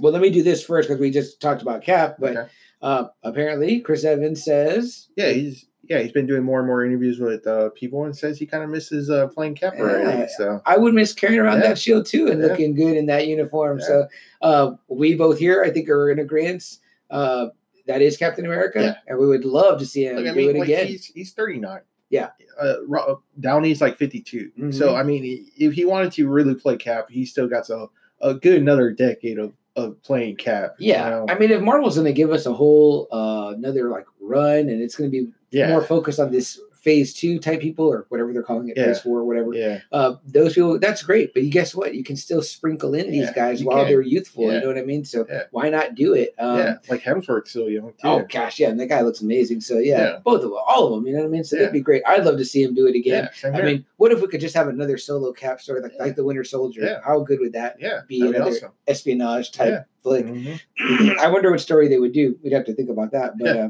well, 0.00 0.12
let 0.12 0.22
me 0.22 0.30
do 0.30 0.42
this 0.42 0.64
first 0.64 0.88
because 0.88 1.00
we 1.00 1.10
just 1.10 1.40
talked 1.40 1.60
about 1.62 1.82
Cap, 1.82 2.16
but 2.18 2.36
Okay. 2.36 2.48
uh, 2.82 3.04
apparently 3.22 3.80
Chris 3.80 4.04
Evans 4.04 4.42
says 4.42 5.08
yeah, 5.16 5.28
he's 5.30 5.66
yeah 5.82 5.98
he's 6.00 6.12
been 6.12 6.26
doing 6.26 6.42
more 6.42 6.58
and 6.60 6.66
more 6.66 6.82
interviews 6.84 7.20
with 7.20 7.46
uh, 7.46 7.68
people 7.74 8.04
and 8.04 8.16
says 8.16 8.38
he 8.38 8.46
kind 8.46 8.64
of 8.64 8.70
misses 8.70 9.10
uh, 9.10 9.28
playing 9.28 9.54
Cap 9.54 9.74
already. 9.78 10.20
Yeah. 10.20 10.26
So 10.38 10.62
I 10.64 10.78
would 10.78 10.94
miss 10.94 11.12
carrying 11.12 11.40
around 11.40 11.60
Yeah. 11.60 11.68
that 11.68 11.78
shield 11.78 12.06
too 12.06 12.28
and 12.28 12.40
Yeah. 12.40 12.48
looking 12.48 12.74
good 12.74 12.96
in 12.96 13.04
that 13.06 13.26
uniform. 13.28 13.80
So 13.82 14.08
uh, 14.40 14.72
we 14.88 15.14
both 15.14 15.38
here, 15.38 15.62
I 15.62 15.70
think, 15.70 15.88
are 15.90 16.10
in 16.10 16.18
agreement. 16.18 16.78
Uh, 17.10 17.48
that 17.86 18.00
is 18.00 18.16
Captain 18.16 18.46
America, 18.46 18.96
and 19.06 19.18
we 19.18 19.26
would 19.26 19.44
love 19.44 19.78
to 19.80 19.84
see 19.84 20.06
him 20.06 20.16
Look, 20.16 20.26
I 20.26 20.30
do 20.30 20.36
mean, 20.36 20.56
it 20.56 20.58
like, 20.60 20.68
again. 20.68 20.86
he's 20.86 21.04
he's 21.04 21.32
39. 21.34 21.80
Yeah. 22.14 22.30
Uh, 22.60 23.14
Downey's 23.40 23.80
like 23.80 23.98
52. 23.98 24.50
Mhm. 24.58 24.74
So 24.74 24.94
I 24.94 25.02
mean, 25.02 25.46
if 25.56 25.72
he 25.72 25.84
wanted 25.84 26.12
to 26.12 26.28
really 26.28 26.54
play 26.54 26.76
Cap, 26.76 27.10
he 27.10 27.24
still 27.26 27.48
got 27.48 27.68
a, 27.70 27.86
a 28.20 28.34
good 28.34 28.60
another 28.60 28.90
decade 28.92 29.38
of, 29.38 29.52
of 29.76 30.00
playing 30.02 30.36
Cap. 30.36 30.76
you 30.78 30.92
Yeah, 30.92 31.10
know? 31.10 31.26
I 31.28 31.36
mean, 31.38 31.50
if 31.50 31.60
Marvel's 31.60 31.96
going 31.96 32.04
to 32.06 32.12
give 32.12 32.30
us 32.30 32.46
a 32.46 32.52
whole 32.52 33.08
uh, 33.12 33.52
another 33.56 33.88
like 33.90 34.06
run, 34.20 34.68
and 34.70 34.80
it's 34.82 34.94
going 34.94 35.10
to 35.10 35.16
be 35.20 35.32
yeah, 35.50 35.68
more 35.70 35.82
focused 35.82 36.20
on 36.20 36.30
this 36.30 36.60
phase 36.84 37.14
two 37.14 37.38
type 37.38 37.60
people 37.60 37.86
or 37.86 38.04
whatever 38.10 38.32
they're 38.32 38.42
calling 38.42 38.68
it, 38.68 38.76
Yeah. 38.76 38.84
phase 38.86 39.00
four, 39.00 39.20
or 39.20 39.24
whatever. 39.24 39.54
yeah, 39.54 39.80
Uh, 39.90 40.16
those 40.26 40.52
people, 40.54 40.78
that's 40.78 41.02
great. 41.02 41.32
But 41.32 41.42
you 41.42 41.50
guess 41.50 41.74
what? 41.74 41.94
You 41.94 42.04
can 42.04 42.16
still 42.16 42.42
sprinkle 42.42 42.94
in 42.94 43.10
these 43.10 43.22
Yeah, 43.28 43.32
guys 43.32 43.64
while 43.64 43.78
can. 43.78 43.88
they're 43.88 44.02
youthful. 44.02 44.52
You 44.52 44.60
know 44.60 44.66
what 44.68 44.76
I 44.78 44.82
mean? 44.82 45.04
So 45.04 45.26
why 45.50 45.70
not 45.70 45.94
do 45.94 46.12
it? 46.12 46.34
Um, 46.38 46.58
yeah. 46.58 46.74
Like 46.90 47.02
Hemsworth's 47.02 47.50
still 47.50 47.70
young 47.70 47.88
too. 47.92 47.94
Oh 48.04 48.26
gosh, 48.30 48.58
yeah, 48.60 48.68
and 48.68 48.78
that 48.80 48.88
guy 48.88 49.00
looks 49.00 49.22
amazing. 49.22 49.62
So 49.62 49.78
yeah, 49.78 50.18
both 50.22 50.42
of 50.44 50.50
them, 50.50 50.58
all 50.68 50.86
of 50.88 50.92
them. 50.94 51.06
You 51.06 51.14
know 51.14 51.20
what 51.20 51.26
I 51.28 51.30
mean? 51.30 51.44
So 51.44 51.56
that'd 51.56 51.72
be 51.72 51.80
great. 51.80 52.02
I'd 52.06 52.24
love 52.24 52.36
to 52.36 52.44
see 52.44 52.62
him 52.62 52.74
do 52.74 52.86
it 52.86 52.94
again. 52.94 53.28
I 53.44 53.62
mean, 53.62 53.84
what 53.96 54.12
if 54.12 54.20
we 54.20 54.28
could 54.28 54.40
just 54.40 54.54
have 54.54 54.68
another 54.68 54.98
solo 54.98 55.32
cap 55.32 55.60
story 55.62 55.80
like, 55.80 55.92
like 55.98 56.16
the 56.16 56.24
Winter 56.24 56.44
Soldier? 56.44 56.82
Yeah. 56.82 57.00
How 57.02 57.20
good 57.20 57.40
would 57.40 57.54
that 57.54 57.78
be 57.78 57.84
that'd 57.84 58.06
be 58.08 58.20
another 58.20 58.50
awesome. 58.50 58.70
espionage 58.86 59.52
type 59.52 59.86
Yeah. 60.04 60.20
flick? 60.22 60.26
Mhm. 60.26 61.18
I 61.18 61.28
wonder 61.30 61.50
what 61.50 61.60
story 61.60 61.88
they 61.88 61.98
would 61.98 62.12
do. 62.12 62.38
We'd 62.42 62.52
have 62.52 62.64
to 62.66 62.74
think 62.74 62.90
about 62.90 63.12
that. 63.12 63.38
But 63.38 63.56
Yeah. 63.56 63.62
uh, 63.64 63.68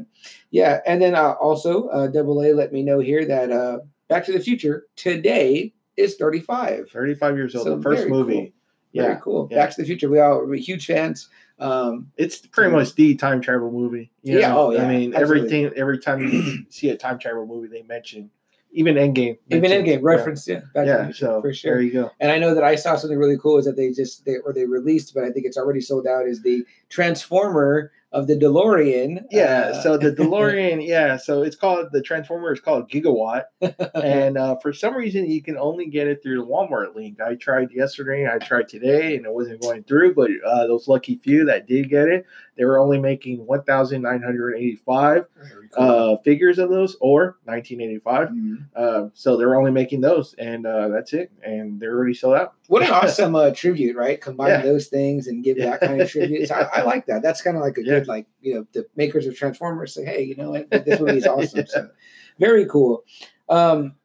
yeah, 0.51 0.79
and 0.85 1.01
then 1.01 1.15
uh, 1.15 1.31
also 1.33 1.87
uh, 1.87 2.07
Double 2.07 2.41
A 2.43 2.53
let 2.53 2.71
me 2.73 2.83
know 2.83 2.99
here 2.99 3.25
that 3.25 3.51
uh, 3.51 3.79
Back 4.07 4.25
to 4.25 4.31
the 4.31 4.39
Future 4.39 4.85
today 4.95 5.73
is 5.97 6.15
35. 6.15 6.89
35 6.89 7.37
years 7.37 7.55
old. 7.55 7.65
So 7.65 7.75
the 7.77 7.81
first 7.81 8.07
movie. 8.07 8.33
cool. 8.33 8.51
Very 8.93 9.13
Yeah, 9.13 9.15
cool. 9.19 9.47
yeah. 9.51 9.57
Back 9.57 9.75
to 9.75 9.81
the 9.81 9.85
Future. 9.87 10.09
We 10.09 10.19
all 10.19 10.45
we're 10.45 10.55
huge 10.55 10.85
fans. 10.85 11.29
Um, 11.57 12.11
It's 12.17 12.39
pretty 12.45 12.71
much 12.71 12.95
the 12.95 13.15
time 13.15 13.39
travel 13.41 13.71
movie. 13.71 14.11
you 14.23 14.39
Yeah, 14.39 14.49
know? 14.49 14.67
oh, 14.67 14.71
yeah, 14.71 14.83
I 14.83 14.87
mean, 14.89 15.13
absolutely. 15.15 15.47
everything. 15.65 15.77
Every 15.79 15.99
time 15.99 16.21
you 16.27 16.65
see 16.69 16.89
a 16.89 16.97
time 16.97 17.17
travel 17.17 17.45
movie, 17.45 17.67
they 17.69 17.81
mention 17.83 18.29
even 18.75 18.95
Endgame. 18.95 19.37
even 19.49 19.65
in 19.65 19.71
mentions- 19.71 19.85
game 19.85 20.01
reference, 20.03 20.47
yeah, 20.47 20.61
Back 20.73 20.85
Yeah, 20.87 21.11
so 21.11 21.41
for 21.41 21.53
sure. 21.53 21.73
there 21.75 21.81
you 21.81 21.91
go. 21.91 22.11
And 22.19 22.31
I 22.31 22.37
know 22.37 22.53
that 22.53 22.63
I 22.63 22.75
saw 22.75 22.95
something 22.95 23.17
really 23.17 23.37
cool 23.37 23.57
is 23.57 23.65
that 23.65 23.75
they 23.75 23.91
just 23.91 24.25
they 24.25 24.35
or 24.37 24.53
they 24.53 24.65
released, 24.65 25.13
but 25.13 25.23
I 25.23 25.31
think 25.31 25.45
it's 25.45 25.57
already 25.57 25.81
sold 25.81 26.05
out. 26.07 26.27
Is 26.27 26.41
the 26.43 26.63
Transformer 26.89 27.91
of 28.11 28.27
the 28.27 28.35
DeLorean? 28.35 29.25
Yeah, 29.29 29.71
uh, 29.73 29.81
so 29.81 29.97
the 29.97 30.11
DeLorean, 30.19 30.85
yeah, 30.85 31.17
so 31.17 31.43
it's 31.43 31.55
called 31.55 31.87
the 31.91 32.01
Transformer 32.01 32.53
is 32.53 32.59
called 32.61 32.89
Gigawatt, 32.89 33.43
and 33.95 34.37
uh, 34.37 34.55
for 34.57 34.71
some 34.73 34.95
reason 34.95 35.29
you 35.29 35.41
can 35.41 35.57
only 35.57 35.85
get 35.87 36.07
it 36.07 36.23
through 36.23 36.37
the 36.37 36.45
Walmart 36.45 36.95
link. 36.95 37.19
I 37.21 37.35
tried 37.35 37.71
yesterday, 37.71 38.27
I 38.31 38.37
tried 38.39 38.67
today, 38.69 39.15
and 39.17 39.25
it 39.25 39.33
wasn't 39.33 39.61
going 39.61 39.83
through. 39.83 40.15
But 40.15 40.31
uh, 40.45 40.67
those 40.67 40.87
lucky 40.87 41.17
few 41.17 41.45
that 41.45 41.67
did 41.67 41.89
get 41.89 42.07
it, 42.07 42.25
they 42.57 42.65
were 42.65 42.79
only 42.79 42.99
making 42.99 43.45
one 43.45 43.63
thousand 43.63 44.01
nine 44.01 44.21
hundred 44.21 44.55
eighty-five 44.55 45.25
cool. 45.75 46.13
uh, 46.13 46.17
figures 46.23 46.57
of 46.59 46.69
those, 46.69 46.95
or 47.01 47.37
nineteen 47.45 47.81
eighty-five. 47.81 48.29
Mhm. 48.29 48.65
Uh, 48.75 49.09
so 49.13 49.35
they're 49.37 49.55
only 49.55 49.71
making 49.71 50.01
those, 50.01 50.33
and 50.35 50.65
uh, 50.65 50.87
that's 50.87 51.13
it, 51.13 51.31
and 51.43 51.79
they're 51.79 51.93
already 51.95 52.13
sold 52.13 52.35
out. 52.35 52.53
What 52.67 52.81
an 52.83 52.89
awesome 52.91 53.35
uh, 53.35 53.51
tribute, 53.51 53.95
right? 53.97 54.19
Combine 54.21 54.49
Yeah. 54.49 54.61
those 54.61 54.87
things 54.87 55.27
and 55.27 55.43
give 55.43 55.57
that 55.57 55.79
kind 55.81 56.01
of 56.01 56.09
tribute. 56.11 56.47
So 56.47 56.55
I, 56.55 56.79
I 56.79 56.83
like 56.83 57.05
that. 57.07 57.21
That's 57.21 57.41
kind 57.41 57.57
of 57.57 57.63
like 57.63 57.77
a 57.77 57.83
Yeah. 57.83 57.99
good, 57.99 58.07
like 58.07 58.27
you 58.41 58.55
know, 58.55 58.67
the 58.73 58.85
makers 58.95 59.27
of 59.27 59.35
Transformers 59.35 59.93
say, 59.93 60.05
"Hey, 60.05 60.23
you 60.23 60.35
know 60.35 60.51
what? 60.51 60.69
This 60.69 60.99
movie 60.99 61.17
is 61.17 61.27
awesome." 61.27 61.67
So 61.67 61.89
very 62.39 62.65
cool. 62.67 63.03
Um, 63.49 63.95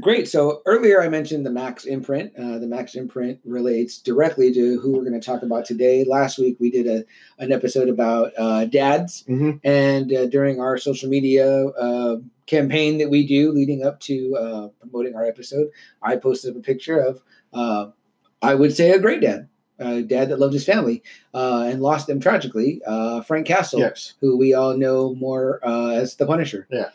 great. 0.00 0.28
So 0.28 0.62
earlier 0.66 1.00
I 1.02 1.08
mentioned 1.08 1.44
the 1.46 1.50
Max 1.50 1.84
imprint. 1.84 2.32
Uh, 2.36 2.58
the 2.58 2.66
Max 2.66 2.94
imprint 2.94 3.40
relates 3.44 3.98
directly 3.98 4.52
to 4.52 4.80
who 4.80 4.92
we're 4.92 5.04
going 5.04 5.18
to 5.18 5.24
talk 5.24 5.42
about 5.42 5.64
today. 5.64 6.04
Last 6.04 6.38
week 6.38 6.56
we 6.58 6.70
did 6.70 6.86
a 6.86 7.04
an 7.42 7.52
episode 7.52 7.88
about 7.88 8.32
uh, 8.38 8.64
dads, 8.66 9.24
Mhm. 9.28 9.60
and 9.64 10.12
uh, 10.12 10.26
during 10.26 10.60
our 10.60 10.78
social 10.78 11.08
media 11.08 11.66
uh, 11.68 12.16
campaign 12.46 12.98
that 12.98 13.10
we 13.10 13.26
do 13.26 13.50
leading 13.52 13.84
up 13.84 14.00
to 14.00 14.36
uh, 14.36 14.68
promoting 14.80 15.14
our 15.14 15.24
episode, 15.26 15.68
I 16.02 16.16
posted 16.16 16.52
up 16.52 16.56
a 16.58 16.62
picture 16.62 16.98
of, 16.98 17.22
uh, 17.52 17.90
I 18.42 18.54
would 18.54 18.74
say, 18.74 18.90
a 18.92 18.98
great 19.00 19.20
dad, 19.20 19.48
a 19.78 20.02
dad 20.02 20.28
that 20.30 20.38
loved 20.38 20.54
his 20.54 20.64
family 20.64 21.02
uh, 21.34 21.66
and 21.68 21.82
lost 21.82 22.06
them 22.06 22.20
tragically. 22.20 22.80
Uh, 22.86 23.20
Frank 23.22 23.46
Castle, 23.46 23.80
Yes, 23.80 24.14
who 24.20 24.36
we 24.36 24.54
all 24.54 24.76
know 24.76 25.14
more 25.14 25.60
uh, 25.66 25.88
as 25.90 26.16
the 26.16 26.26
Punisher. 26.26 26.66
Yeah. 26.70 26.90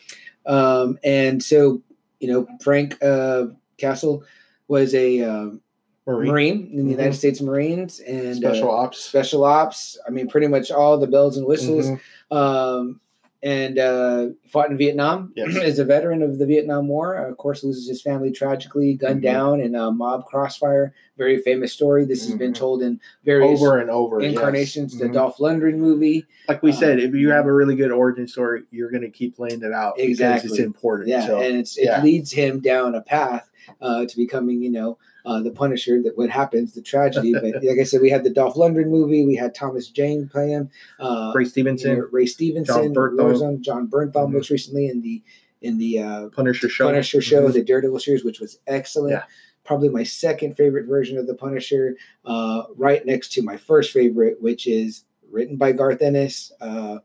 Um, 0.45 0.97
and 1.03 1.43
so, 1.43 1.81
you 2.21 2.27
know, 2.31 2.47
Frank 2.61 2.97
uh, 3.03 3.47
Castle 3.77 4.23
was 4.67 4.93
a 4.95 5.21
um, 5.23 5.59
Marie. 6.07 6.29
Marine 6.29 6.69
in 6.71 6.77
the 6.77 6.83
Mhm. 6.93 6.97
United 6.97 7.15
States 7.15 7.41
Marines 7.41 7.99
and 7.99 8.35
special 8.37 8.69
uh, 8.71 8.75
ops. 8.83 8.99
special 8.99 9.43
ops. 9.43 9.99
I 10.07 10.11
mean, 10.11 10.27
pretty 10.29 10.47
much 10.47 10.71
all 10.71 10.97
the 10.97 11.07
bells 11.07 11.35
and 11.37 11.45
whistles. 11.45 11.87
Mhm. 11.87 11.99
Um, 12.31 13.01
and 13.43 13.79
uh, 13.79 14.27
fought 14.47 14.69
in 14.69 14.77
Vietnam. 14.77 15.33
Yes. 15.35 15.55
is 15.63 15.79
a 15.79 15.85
veteran 15.85 16.21
of 16.21 16.37
the 16.37 16.45
Vietnam 16.45 16.87
War. 16.87 17.15
Of 17.15 17.37
course, 17.37 17.63
loses 17.63 17.87
his 17.87 18.01
family 18.01 18.31
tragically, 18.31 18.93
gunned 18.93 19.21
Mhm. 19.21 19.23
down 19.23 19.61
in 19.61 19.73
a 19.75 19.91
mob 19.91 20.25
crossfire. 20.25 20.93
Very 21.17 21.41
famous 21.41 21.73
story. 21.73 22.05
This 22.05 22.25
has 22.27 22.35
been 22.35 22.51
Mhm. 22.51 22.55
told 22.55 22.81
in 22.83 22.99
various 23.25 23.59
Over 23.61 23.79
and 23.79 23.89
over. 23.89 24.21
yes. 24.21 24.31
incarnations. 24.33 24.97
The 24.97 25.05
Mhm. 25.07 25.13
Dolph 25.13 25.37
Lundgren 25.37 25.77
movie. 25.77 26.25
like 26.47 26.61
we 26.63 26.71
Uh, 26.71 26.75
said, 26.75 26.99
if 26.99 27.13
you 27.15 27.29
have 27.31 27.45
a 27.45 27.53
really 27.53 27.75
good 27.75 27.91
origin 27.91 28.27
story, 28.27 28.63
you're 28.71 28.91
going 28.91 29.03
to 29.03 29.09
keep 29.09 29.35
playing 29.35 29.61
it 29.63 29.71
out 29.73 29.95
because 29.95 30.43
it's 30.45 30.59
important. 30.59 31.09
Yeah, 31.09 31.25
So, 31.25 31.39
and 31.39 31.57
it's 31.57 31.77
it 31.77 31.85
yeah. 31.85 32.03
leads 32.03 32.31
him 32.31 32.59
down 32.59 32.93
a 32.95 33.01
path 33.01 33.49
uh, 33.79 34.05
to 34.05 34.17
becoming, 34.17 34.61
you 34.61 34.71
know, 34.71 34.97
uh, 35.25 35.41
the 35.41 35.51
Punisher. 35.51 36.01
That 36.01 36.17
what 36.17 36.29
happens, 36.29 36.73
the 36.73 36.81
tragedy. 36.81 37.33
but 37.33 37.43
like 37.63 37.79
I 37.79 37.83
said, 37.83 38.01
we 38.01 38.09
had 38.09 38.23
the 38.23 38.29
Dolph 38.29 38.55
Lundgren 38.55 38.87
movie. 38.89 39.25
We 39.25 39.35
had 39.35 39.53
Thomas 39.55 39.87
Jane 39.89 40.27
play 40.29 40.49
him. 40.49 40.69
Uh, 40.99 41.31
Ray 41.35 41.43
you 41.43 41.49
Stevenson, 41.49 41.97
know, 41.99 42.07
Ray 42.11 42.25
Stevenson, 42.25 42.93
Jon 42.93 42.93
Bernthal. 42.93 43.61
Jon 43.61 43.87
Bernthal, 43.87 44.27
Mhm. 44.27 44.33
most 44.33 44.49
recently 44.49 44.87
in 44.87 45.01
the 45.01 45.21
in 45.61 45.77
the 45.77 45.99
uh, 45.99 46.29
Punisher 46.29 46.67
show. 46.69 46.85
Punisher 46.85 47.21
show, 47.21 47.47
Mhm. 47.47 47.53
the 47.53 47.63
Daredevil 47.63 47.99
series, 47.99 48.23
which 48.23 48.39
was 48.39 48.57
excellent. 48.65 49.11
Yeah. 49.11 49.23
Probably 49.63 49.89
my 49.89 50.03
second 50.03 50.57
favorite 50.57 50.87
version 50.87 51.19
of 51.19 51.27
the 51.27 51.35
Punisher, 51.35 51.95
uh, 52.25 52.63
right 52.75 53.05
next 53.05 53.31
to 53.33 53.43
my 53.43 53.57
first 53.57 53.91
favorite, 53.91 54.41
which 54.41 54.65
is 54.65 55.05
written 55.29 55.57
by 55.57 55.71
Garth 55.71 56.01
Ennis 56.01 56.51
uh, 56.61 56.97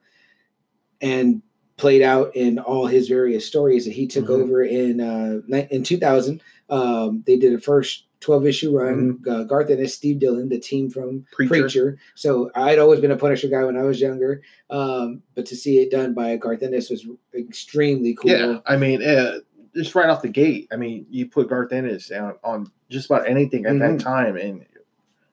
and 1.03 1.43
played 1.77 2.01
out 2.01 2.35
in 2.35 2.59
all 2.59 2.87
his 2.87 3.09
various 3.09 3.45
stories 3.45 3.85
that 3.85 3.93
he 3.93 4.07
took 4.07 4.25
Mhm. 4.27 4.31
over 4.43 4.63
in 4.63 5.01
uh, 5.03 5.41
in 5.71 5.83
2000. 5.83 6.41
Um, 6.71 7.23
they 7.27 7.37
did 7.37 7.53
a 7.53 7.59
first 7.61 8.06
12 8.21 8.47
issue 8.47 8.77
run. 8.79 9.21
Uh, 9.29 9.45
Garth 9.45 9.71
Ennis, 9.71 9.95
Steve 9.95 10.19
Dillon, 10.19 10.49
the 10.49 10.59
team 10.59 10.91
from 10.91 11.07
Mm-hmm. 11.21 11.35
Preacher. 11.35 11.49
Preacher. 11.63 11.99
So 12.15 12.51
I'd 12.55 12.79
always 12.79 13.01
been 13.01 13.11
a 13.11 13.17
Punisher 13.17 13.49
guy 13.49 13.65
when 13.65 13.77
I 13.77 13.83
was 13.83 14.01
younger, 14.01 14.43
um, 14.71 15.23
but 15.35 15.47
to 15.47 15.57
see 15.57 15.79
it 15.79 15.91
done 15.91 16.15
by 16.15 16.37
Garth 16.37 16.63
Ennis 16.63 16.91
was 16.91 17.07
extremely 17.35 18.15
cool. 18.15 18.31
Yeah, 18.31 18.59
I 18.67 18.77
mean, 18.77 19.03
uh, 19.03 19.39
just 19.75 19.95
right 19.95 20.09
off 20.09 20.23
the 20.23 20.29
gate. 20.29 20.69
I 20.73 20.77
mean, 20.77 21.07
you 21.11 21.27
put 21.29 21.49
Garth 21.51 21.73
Ennis 21.73 22.11
on, 22.11 22.35
on 22.43 22.71
just 22.89 23.07
about 23.11 23.29
anything 23.29 23.67
at 23.67 23.75
Mhm. 23.75 23.99
that 23.99 24.01
time, 24.03 24.37
and 24.37 24.65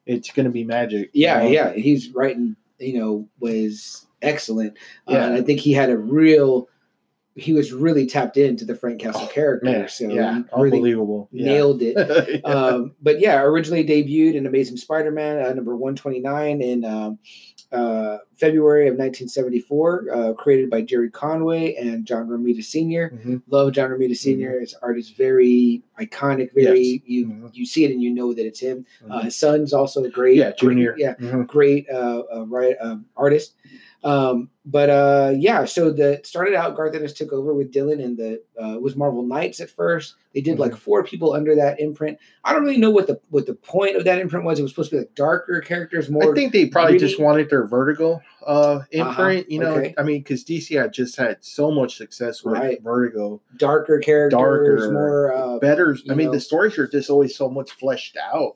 it's 0.05 0.31
going 0.31 0.45
to 0.45 0.51
be 0.51 0.63
magic. 0.65 1.09
you 1.13 1.23
Yeah, 1.23 1.39
know? 1.39 1.47
yeah, 1.49 1.73
he's 1.73 2.09
writing. 2.13 2.55
You 2.79 2.99
know, 2.99 3.29
was 3.39 4.05
excellent. 4.21 4.73
Uh, 5.07 5.13
Yeah. 5.13 5.25
and 5.27 5.33
I 5.35 5.41
think 5.41 5.61
he 5.61 5.71
had 5.71 5.89
a 5.89 5.97
real. 5.97 6.67
He 7.35 7.51
was 7.53 7.73
really 7.73 8.05
tapped 8.05 8.37
into 8.37 8.63
the 8.63 8.75
Frank 8.75 8.99
Castle 9.01 9.25
character, 9.27 9.67
Oh, 9.67 9.71
Man, 9.71 9.89
so 9.89 10.07
yeah, 10.09 10.41
really 10.55 10.71
unbelievable. 10.77 11.29
Yeah. 11.31 11.45
nailed 11.45 11.81
it. 11.81 11.95
Yeah. 12.45 12.51
um, 12.51 12.95
but 13.01 13.19
yeah, 13.19 13.41
originally 13.41 13.83
debuted 13.83 14.35
in 14.35 14.45
Amazing 14.45 14.77
Spider-Man 14.77 15.43
uh, 15.43 15.53
number 15.53 15.75
129 15.75 16.61
in 16.61 16.85
um, 16.85 17.17
uh, 17.71 18.19
February 18.37 18.87
of 18.87 18.97
1974, 18.97 20.07
uh, 20.13 20.33
created 20.33 20.69
by 20.69 20.81
Gerry 20.81 21.09
Conway 21.09 21.73
and 21.73 22.05
John 22.05 22.27
Romita 22.27 22.63
Sr. 22.63 23.09
Mhm. 23.09 23.41
Love 23.47 23.71
John 23.73 23.89
Romita 23.89 24.15
senior 24.15 24.59
His 24.59 24.75
art 24.83 24.99
is 24.99 25.09
very 25.09 25.81
iconic. 25.99 26.49
Very 26.53 26.81
Yes. 26.81 27.01
you 27.05 27.27
Mhm. 27.27 27.49
you 27.53 27.65
see 27.65 27.83
it 27.85 27.91
and 27.91 28.01
you 28.03 28.11
know 28.11 28.31
that 28.33 28.45
it's 28.45 28.59
him. 28.59 28.85
Uh, 29.09 29.21
Mhm. 29.21 29.23
his 29.23 29.35
son's 29.35 29.73
also 29.73 30.03
a 30.03 30.09
great, 30.09 30.37
yeah, 30.37 30.51
Junior. 30.51 30.91
great- 30.93 31.01
yeah, 31.01 31.15
Mhm. 31.15 31.47
great 31.47 31.89
uh, 31.89 32.21
uh, 32.35 32.45
right, 32.45 32.75
um, 32.79 33.05
artist. 33.17 33.55
Um, 34.03 34.49
but 34.65 34.89
uh, 34.89 35.33
yeah, 35.35 35.65
so 35.65 35.91
the 35.91 36.21
started 36.23 36.55
out. 36.55 36.75
Garth 36.77 36.95
Ennis 36.95 37.13
took 37.13 37.33
over 37.33 37.53
with 37.53 37.71
Dillon, 37.71 37.99
and 37.99 38.17
the 38.17 38.41
uh, 38.61 38.79
was 38.79 38.95
Marvel 38.95 39.23
Knights 39.23 39.59
at 39.59 39.69
first. 39.69 40.15
They 40.33 40.39
did 40.39 40.57
like 40.57 40.75
four 40.75 41.03
people 41.03 41.33
under 41.33 41.53
that 41.55 41.81
imprint. 41.81 42.17
I 42.45 42.53
don't 42.53 42.63
really 42.63 42.77
know 42.77 42.89
what 42.89 43.07
the 43.07 43.19
what 43.29 43.45
the 43.45 43.55
point 43.55 43.97
of 43.97 44.05
that 44.05 44.19
imprint 44.19 44.45
was. 44.45 44.59
It 44.59 44.63
was 44.63 44.71
supposed 44.71 44.91
to 44.91 44.95
be 44.95 44.99
like 45.01 45.15
darker 45.15 45.59
characters, 45.59 46.09
more. 46.09 46.31
I 46.31 46.33
think 46.33 46.53
they 46.53 46.67
probably 46.67 46.97
just 46.97 47.19
wanted 47.19 47.49
their 47.49 47.67
Vertigo 47.67 48.21
uh, 48.47 48.79
imprint. 48.91 49.51
You 49.51 49.59
know, 49.59 49.71
Uh-huh, 49.71 49.79
okay. 49.79 49.95
I 49.97 50.03
mean, 50.03 50.21
because 50.21 50.45
DC 50.45 50.79
had 50.81 50.93
just 50.93 51.17
had 51.17 51.43
so 51.43 51.69
much 51.69 51.97
success 51.97 52.43
with 52.43 52.53
Right. 52.53 52.81
Vertigo. 52.81 53.41
darker 53.57 53.99
characters, 53.99 54.37
Darker, 54.37 54.91
more 54.93 55.33
uh, 55.33 55.59
Better. 55.59 55.97
I 56.09 56.13
mean, 56.13 56.27
know. 56.27 56.33
the 56.33 56.39
stories 56.39 56.77
are 56.77 56.87
just 56.87 57.09
always 57.09 57.35
so 57.35 57.49
much 57.49 57.71
fleshed 57.71 58.17
out. 58.17 58.55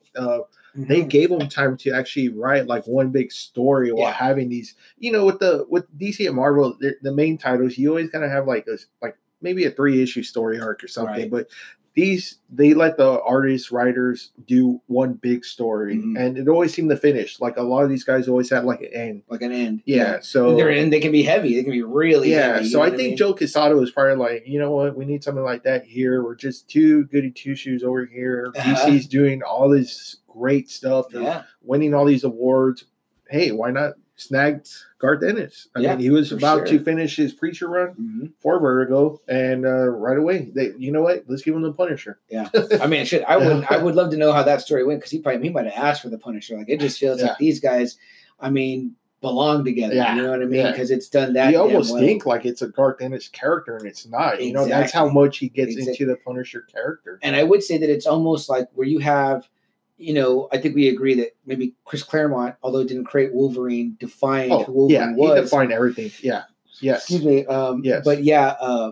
Uh, 0.78 0.84
they 0.88 1.04
gave 1.04 1.30
them 1.30 1.48
time 1.50 1.76
to 1.78 1.92
actually 1.92 2.30
write 2.30 2.68
like 2.68 2.86
one 2.86 3.10
big 3.12 3.32
story 3.32 3.92
while 3.92 4.04
Yeah. 4.08 4.14
having 4.14 4.50
these 4.50 4.76
you 5.00 5.12
know 5.12 5.26
with 5.26 5.40
the 5.40 5.66
with 5.70 5.86
dc 5.98 6.26
and 6.26 6.36
marvel 6.36 6.78
the, 6.80 7.12
main 7.12 7.38
titles 7.38 7.78
you 7.78 7.90
always 7.90 8.10
kind 8.10 8.24
of 8.24 8.32
have 8.32 8.48
like 8.48 8.68
a 8.68 8.78
like 9.02 9.18
maybe 9.42 9.66
a 9.66 9.72
three 9.72 10.02
issue 10.02 10.24
story 10.24 10.60
arc 10.60 10.84
or 10.84 10.88
something 10.88 11.16
Right. 11.24 11.32
but 11.32 11.48
these 11.96 12.38
they 12.52 12.76
let 12.76 12.96
the 12.98 13.20
artists 13.24 13.72
writers 13.72 14.30
do 14.46 14.80
one 14.86 15.14
big 15.14 15.44
story 15.44 15.96
Mhm. 15.98 16.16
and 16.20 16.38
it 16.38 16.48
always 16.48 16.72
seemed 16.72 16.92
to 16.92 16.96
finish 16.98 17.40
like 17.42 17.58
a 17.58 17.64
lot 17.64 17.84
of 17.84 17.90
these 17.90 18.04
guys 18.04 18.28
always 18.28 18.52
had 18.52 18.66
like 18.66 18.82
an 18.82 18.94
end 18.94 19.22
like 19.30 19.42
an 19.42 19.52
end. 19.52 19.82
yeah 19.86 20.20
so 20.22 20.56
they're 20.56 20.70
and 20.70 20.94
they 20.94 21.00
can 21.00 21.12
be 21.12 21.24
heavy. 21.24 21.56
They 21.56 21.64
can 21.64 21.72
be 21.72 21.82
really 21.82 22.32
yeah, 22.34 22.58
heavy. 22.58 22.70
so 22.70 22.84
I 22.84 22.90
think 22.92 23.00
mean? 23.10 23.18
Joe 23.18 23.34
Quesada 23.34 23.76
was 23.76 23.90
probably 23.90 24.16
like, 24.16 24.44
you 24.48 24.60
know 24.60 24.70
what, 24.70 24.96
we 24.96 25.06
need 25.06 25.24
something 25.24 25.44
like 25.44 25.64
that 25.64 25.86
here. 25.86 26.24
We're 26.24 26.36
just 26.36 26.70
two 26.70 27.06
goody 27.06 27.32
two 27.32 27.56
shoes 27.56 27.84
over 27.84 28.06
here. 28.06 28.52
Uh-huh. 28.56 28.86
DC's 28.88 29.08
doing 29.08 29.42
all 29.42 29.68
this 29.68 30.18
great 30.38 30.70
stuff. 30.70 31.08
Yeah, 31.14 31.44
winning 31.64 31.94
all 31.94 32.06
these 32.06 32.24
awards. 32.24 32.86
Hey, 33.30 33.52
why 33.52 33.72
not 33.72 33.94
snag 34.16 34.66
Garth 35.00 35.22
Ennis? 35.24 35.68
I 35.76 35.80
Yeah, 35.82 35.92
mean, 35.92 36.00
he 36.00 36.10
was 36.10 36.32
about 36.32 36.68
sure. 36.68 36.78
to 36.80 36.84
finish 36.84 37.16
his 37.16 37.34
preacher 37.34 37.68
run 37.68 37.94
Mhm. 37.96 38.32
for 38.40 38.60
Vertigo, 38.60 39.22
and 39.28 39.66
uh, 39.66 39.88
right 39.90 40.18
away, 40.18 40.50
they, 40.56 40.72
you 40.78 40.92
know 40.92 41.02
what? 41.02 41.24
Let's 41.28 41.44
give 41.44 41.56
him 41.56 41.62
the 41.62 41.74
Punisher. 41.74 42.20
yeah. 42.30 42.50
I 42.82 42.88
mean, 42.88 43.06
shit. 43.06 43.24
I 43.28 43.38
would 43.38 43.66
I 43.70 43.78
would 43.78 43.96
love 43.96 44.12
to 44.12 44.18
know 44.18 44.32
how 44.32 44.44
that 44.44 44.62
story 44.62 44.84
went 44.84 45.00
because 45.02 45.12
he 45.12 45.20
probably 45.20 45.44
he 45.44 45.50
might 45.54 45.66
have 45.66 45.84
asked 45.84 46.02
for 46.02 46.10
the 46.10 46.18
Punisher. 46.18 46.58
Like 46.58 46.70
it 46.70 46.80
just 46.80 47.00
feels 47.00 47.20
Yeah. 47.22 47.28
like 47.30 47.38
these 47.38 47.60
guys. 47.60 47.98
I 48.40 48.50
mean, 48.52 48.96
belong 49.20 49.66
together. 49.66 49.96
Yeah, 49.96 50.16
You 50.16 50.22
know 50.22 50.30
what 50.32 50.42
I 50.44 50.46
mean? 50.46 50.62
yeah. 50.66 50.72
Because 50.72 50.92
it's 50.92 51.10
done 51.10 51.34
that. 51.34 51.52
you 51.52 51.60
almost 51.60 51.92
well. 51.92 52.00
think 52.02 52.26
like 52.28 52.46
it's 52.46 52.62
a 52.62 52.68
Garth 52.68 53.02
Ennis 53.02 53.28
character, 53.28 53.76
and 53.76 53.86
it's 53.88 54.08
not. 54.08 54.42
You 54.44 54.54
know, 54.54 54.66
that's 54.68 54.94
how 54.94 55.10
much 55.10 55.40
he 55.40 55.50
gets 55.50 55.72
Exactly. 55.72 55.92
into 55.94 56.06
the 56.06 56.16
Punisher 56.18 56.62
character. 56.62 57.20
And 57.24 57.36
I 57.36 57.44
would 57.44 57.62
say 57.64 57.78
that 57.80 57.90
it's 57.90 58.06
almost 58.06 58.48
like 58.48 58.68
where 58.76 58.88
you 58.88 59.00
have, 59.00 59.50
you 59.98 60.14
know, 60.14 60.48
I 60.52 60.58
think 60.60 60.76
we 60.76 60.88
agree 60.90 61.16
that 61.16 61.36
maybe 61.46 61.74
Chris 61.86 62.04
Claremont, 62.04 62.56
although 62.62 62.84
didn't 62.84 63.06
create 63.06 63.34
Wolverine, 63.34 63.98
defined 64.00 64.52
who 64.52 64.58
Oh, 64.58 64.72
Wolverine 64.72 65.00
yeah, 65.02 65.16
he 65.16 65.20
was. 65.22 65.44
defined 65.50 65.72
everything. 65.72 66.12
Yeah, 66.22 66.44
yes. 66.82 67.00
Excuse 67.04 67.26
me. 67.26 67.46
Um, 67.48 67.82
Yes. 67.84 68.04
But 68.06 68.24
yeah, 68.24 68.56
uh, 68.60 68.92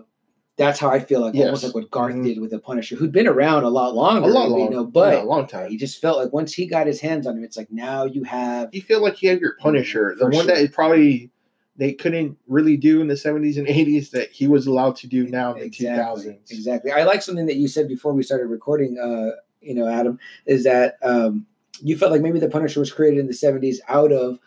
that's 0.56 0.80
how 0.80 0.88
I 0.90 1.00
feel 1.00 1.20
like 1.20 1.34
almost 1.34 1.64
like 1.64 1.74
what 1.74 1.90
Garth 1.90 2.14
Mhm. 2.14 2.24
did 2.24 2.40
with 2.40 2.50
the 2.50 2.58
Punisher, 2.58 2.96
who'd 2.96 3.12
been 3.12 3.26
around 3.28 3.64
a 3.64 3.68
lot 3.68 3.94
longer, 3.94 4.28
a 4.28 4.32
lot 4.32 4.48
you 4.48 4.56
longer, 4.56 4.74
know, 4.76 4.84
but 4.84 5.12
yeah, 5.18 5.22
a 5.22 5.24
long 5.24 5.46
time. 5.46 5.70
he 5.70 5.76
just 5.76 6.00
felt 6.00 6.16
like 6.18 6.32
once 6.32 6.52
he 6.54 6.66
got 6.66 6.86
his 6.86 6.98
hands 7.00 7.26
on 7.26 7.36
him, 7.36 7.44
it's 7.44 7.56
like 7.58 7.70
now 7.70 8.04
you 8.04 8.24
have 8.24 8.70
you 8.74 8.80
feel 8.82 9.02
like 9.02 9.20
you 9.22 9.28
have 9.30 9.40
your 9.40 9.54
Punisher, 9.60 10.14
the 10.18 10.24
one 10.24 10.46
sure. 10.46 10.56
that 10.56 10.72
probably 10.72 11.30
they 11.76 11.92
couldn't 11.92 12.38
really 12.48 12.76
do 12.78 13.02
in 13.02 13.06
the 13.06 13.14
70s 13.14 13.58
and 13.58 13.66
80s 13.68 14.10
that 14.12 14.30
he 14.30 14.48
was 14.48 14.66
allowed 14.66 14.96
to 14.96 15.06
do 15.06 15.28
now 15.28 15.52
in 15.54 15.60
the 15.64 15.70
2000s. 15.70 16.50
exactly. 16.50 16.90
I 16.90 17.04
like 17.04 17.20
something 17.20 17.44
that 17.46 17.56
you 17.56 17.68
said 17.68 17.86
before 17.86 18.14
we 18.14 18.22
started 18.22 18.46
recording. 18.46 18.98
Uh, 18.98 19.32
you 19.66 19.74
know, 19.74 19.86
Adam, 19.88 20.18
is 20.46 20.64
that 20.64 20.96
um, 21.02 21.46
you 21.82 21.96
felt 21.98 22.12
like 22.12 22.22
maybe 22.22 22.38
the 22.40 22.48
Punisher 22.48 22.80
was 22.80 22.92
created 22.92 23.18
in 23.20 23.26
the 23.26 23.32
'70s 23.34 23.76
out 23.88 24.12
of 24.12 24.38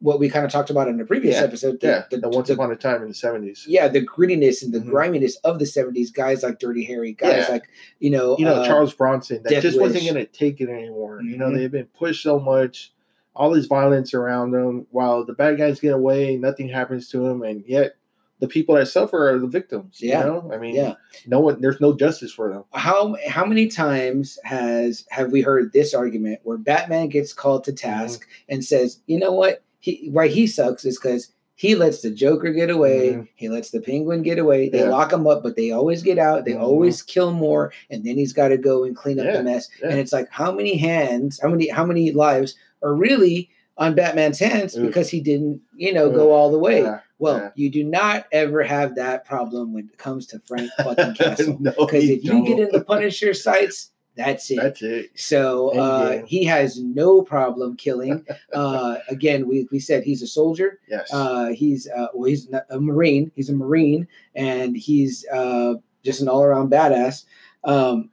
what 0.00 0.20
we 0.20 0.28
kind 0.28 0.44
of 0.44 0.52
talked 0.52 0.68
about 0.68 0.88
in 0.88 0.98
the 0.98 1.06
previous 1.06 1.36
Yeah, 1.36 1.42
episode. 1.44 1.80
the- 1.80 1.86
Yeah, 1.86 2.02
the, 2.10 2.18
the, 2.18 2.28
once 2.28 2.48
the- 2.48 2.54
upon 2.54 2.70
a 2.70 2.76
time 2.76 3.00
in 3.00 3.08
the 3.08 3.14
70s. 3.14 3.64
yeah, 3.66 3.88
the 3.88 4.04
grittiness 4.04 4.62
and 4.62 4.70
the 4.72 4.78
Mhm. 4.80 4.90
griminess 4.90 5.36
of 5.36 5.58
the 5.58 5.64
'70s. 5.64 6.10
Guys 6.12 6.42
like 6.42 6.58
Dirty 6.58 6.84
Harry, 6.84 7.12
guys 7.12 7.44
Yeah. 7.46 7.52
like 7.54 7.64
you 7.98 8.10
know, 8.10 8.36
You 8.38 8.44
know, 8.44 8.56
uh, 8.56 8.66
Charles 8.66 8.92
Bronson, 8.92 9.42
that 9.42 9.48
Death 9.50 9.62
just 9.62 9.80
wasn't 9.80 10.04
going 10.04 10.16
to 10.16 10.26
take 10.26 10.60
it 10.60 10.68
anymore. 10.68 11.22
You 11.22 11.36
know, 11.38 11.46
Mhm. 11.46 11.56
they've 11.56 11.70
been 11.72 11.88
pushed 11.98 12.22
so 12.22 12.38
much, 12.38 12.92
all 13.34 13.50
this 13.50 13.66
violence 13.66 14.12
around 14.12 14.50
them, 14.50 14.86
while 14.90 15.24
the 15.24 15.32
bad 15.32 15.56
guys 15.56 15.80
get 15.80 15.94
away, 15.94 16.36
nothing 16.36 16.68
happens 16.68 17.08
to 17.10 17.18
them, 17.20 17.42
and 17.42 17.64
yet 17.66 17.94
the 18.40 18.48
people 18.48 18.74
that 18.74 18.86
suffer 18.88 19.30
are 19.30 19.38
the 19.38 19.46
victims. 19.46 19.98
Yeah. 20.00 20.20
You 20.20 20.26
know, 20.26 20.50
I 20.52 20.58
mean, 20.58 20.74
Yeah. 20.74 20.94
no 21.26 21.40
one, 21.40 21.60
there's 21.60 21.80
no 21.80 21.94
justice 21.94 22.32
for 22.32 22.52
them. 22.52 22.64
how 22.72 23.16
how 23.26 23.44
many 23.46 23.66
times 23.66 24.38
has 24.44 25.04
have 25.10 25.32
we 25.32 25.40
heard 25.40 25.72
this 25.72 25.94
argument 25.94 26.40
where 26.44 26.58
Batman 26.58 27.08
gets 27.08 27.32
called 27.32 27.64
to 27.64 27.72
task 27.72 28.20
Mm-hmm. 28.22 28.52
and 28.54 28.64
says, 28.64 29.00
you 29.06 29.18
know 29.18 29.32
what, 29.32 29.62
he 29.80 30.08
why 30.12 30.28
he 30.28 30.46
sucks 30.46 30.84
is 30.84 30.98
because 30.98 31.32
he 31.58 31.74
lets 31.74 32.02
the 32.02 32.10
Joker 32.10 32.52
get 32.52 32.68
away, 32.68 33.12
Mhm. 33.14 33.28
he 33.34 33.48
lets 33.48 33.70
the 33.70 33.80
Penguin 33.80 34.20
get 34.22 34.38
away. 34.38 34.68
They 34.68 34.80
Yeah. 34.80 34.90
lock 34.90 35.10
him 35.10 35.26
up, 35.26 35.42
but 35.42 35.56
they 35.56 35.70
always 35.70 36.02
get 36.02 36.18
out. 36.18 36.44
They 36.44 36.52
Mhm. 36.52 36.60
always 36.60 37.00
kill 37.00 37.32
more, 37.32 37.72
and 37.88 38.04
then 38.04 38.16
he's 38.18 38.34
got 38.34 38.48
to 38.48 38.58
go 38.58 38.84
and 38.84 38.94
clean 38.94 39.18
up 39.18 39.24
Yeah, 39.24 39.38
the 39.38 39.42
mess. 39.44 39.70
yeah. 39.80 39.88
And 39.88 39.98
it's 39.98 40.12
like, 40.12 40.28
how 40.30 40.52
many 40.52 40.76
hands, 40.76 41.40
how 41.42 41.48
many 41.48 41.68
how 41.68 41.86
many 41.86 42.10
lives 42.12 42.54
are 42.82 42.94
really 42.94 43.48
on 43.78 43.94
Batman's 43.94 44.38
hands 44.38 44.76
Oof. 44.76 44.86
because 44.86 45.10
he 45.10 45.20
didn't, 45.20 45.60
you 45.74 45.92
know, 45.92 46.10
go 46.10 46.32
all 46.32 46.50
the 46.50 46.58
way. 46.58 46.82
Yeah, 46.82 47.00
Well, 47.18 47.36
yeah. 47.38 47.50
you 47.54 47.70
do 47.70 47.84
not 47.84 48.26
ever 48.32 48.62
have 48.62 48.94
that 48.96 49.24
problem 49.26 49.72
when 49.74 49.88
it 49.92 49.98
comes 49.98 50.26
to 50.28 50.38
Frank 50.40 50.70
fucking 50.78 51.14
Castle. 51.14 51.56
no, 51.60 51.72
Because 51.78 52.04
you 52.04 52.14
if 52.16 52.24
you 52.24 52.44
get 52.46 52.58
in 52.58 52.70
the 52.72 52.82
Punisher 52.84 53.34
sites, 53.34 53.90
That's 54.16 54.50
it. 54.50 54.56
That's 54.56 54.80
it. 54.82 55.10
So 55.14 55.78
uh, 55.78 56.24
he 56.24 56.44
has 56.44 56.80
no 56.82 57.20
problem 57.22 57.76
killing. 57.76 58.24
Uh, 58.54 58.96
again, 59.10 59.46
we, 59.46 59.68
we 59.70 59.78
said 59.78 60.02
he's 60.02 60.22
a 60.22 60.26
soldier. 60.26 60.78
Yes. 60.88 61.12
Uh, 61.12 61.48
he's 61.48 61.86
uh, 61.88 62.06
well, 62.14 62.26
he's 62.30 62.48
not 62.48 62.62
a 62.70 62.80
marine. 62.80 63.30
He's 63.34 63.50
a 63.50 63.54
marine, 63.54 64.08
and 64.34 64.74
he's 64.74 65.26
uh, 65.30 65.74
just 66.02 66.22
an 66.22 66.28
all 66.28 66.42
around 66.42 66.70
badass. 66.70 67.24
Um, 67.64 68.08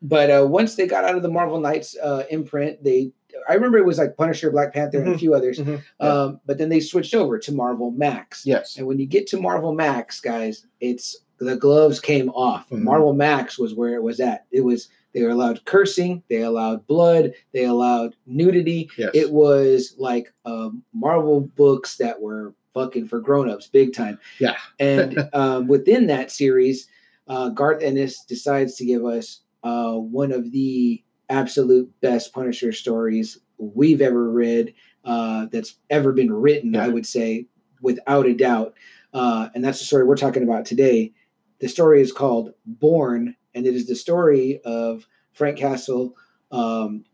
but 0.00 0.30
uh, 0.30 0.46
once 0.46 0.76
they 0.76 0.86
got 0.86 1.04
out 1.04 1.16
of 1.16 1.22
the 1.22 1.28
Marvel 1.28 1.60
Knights 1.60 1.94
uh, 2.02 2.24
imprint, 2.30 2.82
they 2.82 3.12
I 3.48 3.54
remember 3.54 3.78
it 3.78 3.84
was 3.86 3.98
like 3.98 4.16
Punisher, 4.16 4.50
Black 4.50 4.72
Panther, 4.72 4.98
and 4.98 5.08
a 5.08 5.14
Mhm. 5.14 5.18
few 5.18 5.34
others. 5.34 5.58
Mhm. 5.58 5.82
Yeah. 6.00 6.06
Um, 6.08 6.40
but 6.46 6.58
then 6.58 6.68
they 6.68 6.80
switched 6.80 7.14
over 7.14 7.38
to 7.38 7.52
Marvel 7.52 7.90
Max. 7.90 8.44
yes. 8.46 8.76
And 8.76 8.86
when 8.86 8.98
you 8.98 9.06
get 9.06 9.26
to 9.28 9.40
Marvel 9.40 9.72
Max, 9.74 10.20
guys, 10.20 10.66
it's 10.80 11.16
the 11.38 11.56
gloves 11.56 12.00
came 12.00 12.28
off. 12.30 12.68
Mhm. 12.70 12.82
Marvel 12.82 13.12
Max 13.12 13.58
was 13.58 13.74
where 13.74 13.94
it 13.94 14.02
was 14.02 14.18
at. 14.20 14.44
It 14.50 14.62
was 14.62 14.88
they 15.14 15.22
were 15.22 15.30
allowed 15.30 15.64
cursing, 15.64 16.22
they 16.28 16.42
allowed 16.42 16.86
blood, 16.86 17.32
they 17.52 17.64
allowed 17.64 18.14
nudity. 18.26 18.90
Yes. 18.98 19.10
It 19.14 19.32
was 19.32 19.94
like 19.98 20.32
um, 20.44 20.82
Marvel 20.92 21.40
books 21.40 21.96
that 21.96 22.20
were 22.20 22.54
fucking 22.74 23.06
for 23.08 23.18
grown-ups, 23.20 23.66
big 23.68 23.92
time. 23.94 24.18
Yeah. 24.38 24.54
and 24.78 25.28
um, 25.32 25.66
within 25.66 26.06
that 26.08 26.30
series, 26.30 26.88
uh, 27.26 27.48
Garth 27.50 27.82
Ennis 27.82 28.22
decides 28.24 28.74
to 28.76 28.84
give 28.84 29.04
us 29.04 29.40
uh, 29.64 29.94
one 29.94 30.30
of 30.30 30.52
the 30.52 31.02
absolute 31.28 31.90
best 32.00 32.32
Punisher 32.32 32.72
stories 32.72 33.38
we've 33.58 34.00
ever 34.00 34.30
read. 34.30 34.74
Uh, 35.04 35.46
that's 35.50 35.76
ever 35.90 36.12
been 36.12 36.32
written, 36.32 36.74
Yeah. 36.74 36.84
I 36.84 36.88
would 36.88 37.06
say, 37.06 37.46
without 37.80 38.26
a 38.26 38.34
doubt. 38.34 38.74
Uh, 39.14 39.48
and 39.54 39.64
that's 39.64 39.78
the 39.78 39.84
story 39.86 40.04
we're 40.04 40.16
talking 40.16 40.42
about 40.42 40.66
today. 40.66 41.12
The 41.60 41.68
story 41.68 42.00
is 42.02 42.12
called 42.12 42.52
Born, 42.66 43.34
and 43.54 43.66
it 43.66 43.74
is 43.74 43.86
the 43.86 43.94
story 43.96 44.60
of 44.64 45.06
Frank 45.32 45.56
Castle 45.58 46.14
um, 46.50 47.04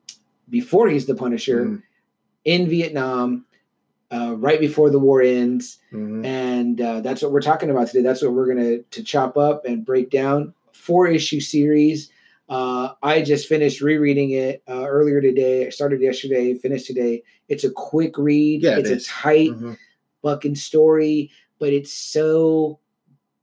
before 0.49 0.89
he's 0.89 1.07
the 1.07 1.15
Punisher 1.15 1.65
Mhm. 1.65 1.83
in 2.45 2.69
Vietnam, 2.69 3.47
uh, 4.11 4.35
right 4.39 4.61
before 4.61 4.91
the 4.91 4.99
war 4.99 5.23
ends, 5.23 5.79
Mhm. 5.93 6.25
and 6.25 6.81
uh, 6.81 7.01
that's 7.01 7.23
what 7.23 7.33
we're 7.33 7.41
talking 7.41 7.71
about 7.71 7.89
today. 7.89 8.03
That's 8.03 8.23
what 8.23 8.33
we're 8.33 8.47
gonna 8.47 8.79
to 8.83 9.03
chop 9.03 9.37
up 9.37 9.65
and 9.65 9.85
break 9.85 10.11
down. 10.11 10.55
Four 10.73 11.07
issue 11.09 11.41
series. 11.41 12.11
Uh, 12.49 12.91
I 13.03 13.23
just 13.23 13.49
finished 13.49 13.81
rereading 13.81 14.33
it 14.33 14.63
uh, 14.69 14.85
earlier 14.87 15.21
today. 15.21 15.67
I 15.67 15.71
started 15.71 16.01
yesterday, 16.01 16.55
finished 16.55 16.87
today. 16.87 17.23
It's 17.49 17.65
a 17.65 17.71
quick 17.71 18.19
read. 18.19 18.63
Yeah, 18.63 18.73
it 18.73 18.81
it's 18.81 18.91
a 18.91 18.95
is. 18.97 19.07
tight 19.07 19.51
Mhm. 19.51 19.77
fucking 20.23 20.55
story, 20.57 21.31
but 21.59 21.73
it's 21.73 21.93
so 21.93 22.79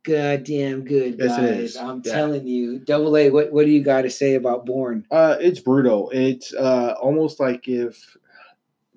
goddamn 0.03 0.83
good, 0.83 1.17
Yes, 1.19 1.37
it 1.37 1.41
guys. 1.41 1.77
I'm 1.77 2.01
Yeah. 2.05 2.11
telling 2.13 2.47
you. 2.47 2.79
Double 2.79 3.17
A, 3.17 3.29
what 3.31 3.51
what 3.51 3.65
do 3.65 3.71
you 3.71 3.83
got 3.83 4.03
to 4.03 4.09
say 4.09 4.35
about 4.35 4.65
Born? 4.65 5.05
Uh, 5.11 5.37
it's 5.39 5.59
brutal. 5.59 6.09
It's 6.13 6.53
uh, 6.53 6.95
almost 7.01 7.39
like 7.39 7.67
if 7.67 8.17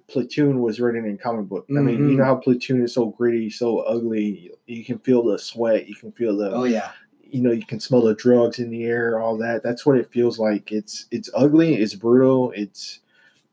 Platoon 0.06 0.60
was 0.60 0.80
written 0.80 1.06
in 1.06 1.16
comic 1.16 1.46
book. 1.48 1.66
I 1.70 1.80
mean, 1.80 2.08
you 2.10 2.16
know 2.18 2.24
how 2.24 2.36
Platoon 2.36 2.82
is 2.84 2.92
so 2.92 3.06
gritty, 3.06 3.48
so 3.48 3.78
ugly. 3.80 4.52
You 4.66 4.84
can 4.84 4.98
feel 4.98 5.22
the 5.24 5.38
sweat. 5.38 5.88
You 5.88 5.94
can 5.94 6.12
feel 6.12 6.36
the. 6.36 6.52
Oh 6.52 6.64
yeah, 6.64 6.90
You 7.34 7.42
know, 7.42 7.50
you 7.50 7.66
can 7.66 7.80
smell 7.80 8.02
the 8.02 8.14
drugs 8.14 8.60
in 8.60 8.70
the 8.70 8.84
air. 8.84 9.18
All 9.20 9.36
that. 9.38 9.62
That's 9.64 9.84
what 9.84 9.98
it 9.98 10.10
feels 10.12 10.38
like. 10.38 10.70
It's 10.70 11.06
it's 11.10 11.28
ugly. 11.34 11.74
It's 11.74 11.94
brutal. 11.94 12.52
It's 12.52 13.00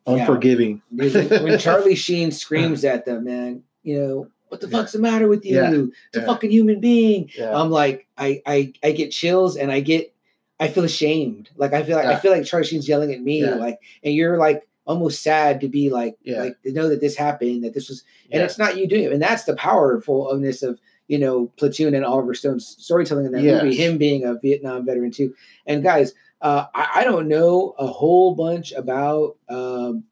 unforgiving. 0.06 0.82
Dude, 0.96 1.30
when 1.44 1.58
Charlie 1.66 1.96
Sheen 1.96 2.32
screams 2.32 2.84
at 2.86 3.06
them, 3.06 3.24
man, 3.26 3.64
you 3.84 4.00
know 4.00 4.28
what 4.50 4.62
the 4.62 4.68
Yeah. 4.68 4.78
fuck's 4.78 4.92
the 4.92 5.00
matter 5.00 5.28
with 5.28 5.46
you? 5.46 5.56
Yeah. 5.56 5.72
It's 5.74 6.18
a 6.18 6.20
Yeah. 6.22 6.26
fucking 6.26 6.52
human 6.52 6.80
being. 6.80 7.30
Yeah. 7.38 7.56
I'm 7.60 7.70
like, 7.72 8.08
I, 8.18 8.42
I, 8.46 8.74
I 8.84 8.92
get 8.92 9.12
chills 9.12 9.56
and 9.58 9.72
I 9.72 9.80
get, 9.80 10.14
I 10.60 10.68
feel 10.68 10.84
ashamed. 10.84 11.50
Like 11.56 11.74
I 11.74 11.84
feel 11.84 11.96
like 11.98 12.06
I 12.06 12.18
feel 12.20 12.32
like 12.32 12.46
Charlie 12.46 12.68
Sheen's 12.68 12.88
yelling 12.88 13.12
at 13.14 13.22
me, 13.22 13.42
Yeah. 13.42 13.56
like, 13.56 13.80
and 14.04 14.14
you're 14.14 14.38
like 14.38 14.68
almost 14.86 15.22
sad 15.24 15.62
to 15.62 15.68
be 15.70 15.90
like, 15.90 16.18
Yeah. 16.24 16.42
like 16.42 16.62
to 16.64 16.72
know 16.72 16.90
that 16.90 17.02
this 17.02 17.16
happened, 17.16 17.64
that 17.64 17.74
this 17.74 17.90
was, 17.90 18.04
and 18.32 18.40
Yeah. 18.42 18.46
it's 18.46 18.58
not 18.58 18.78
you 18.78 18.88
doing 18.88 19.06
it, 19.06 19.12
and 19.14 19.22
that's 19.22 19.46
the 19.46 19.56
powerfulness 19.56 20.62
of 20.64 20.80
you 21.12 21.20
know 21.20 21.48
Platoon 21.58 21.94
and 21.94 22.06
Oliver 22.06 22.34
Stone's 22.34 22.66
storytelling 22.80 23.26
in 23.26 23.32
that 23.34 23.44
Yes. 23.44 23.64
movie. 23.64 23.76
Him 23.76 23.98
being 23.98 24.24
a 24.24 24.36
Vietnam 24.36 24.86
veteran 24.86 25.12
too, 25.12 25.34
and 25.68 25.84
guys, 25.84 26.14
uh, 26.42 26.66
I, 26.74 26.88
I 26.96 27.04
don't 27.04 27.28
know 27.28 27.76
a 27.78 27.86
whole 27.86 28.34
bunch 28.34 28.72
about. 28.72 29.38
Um, 29.50 30.06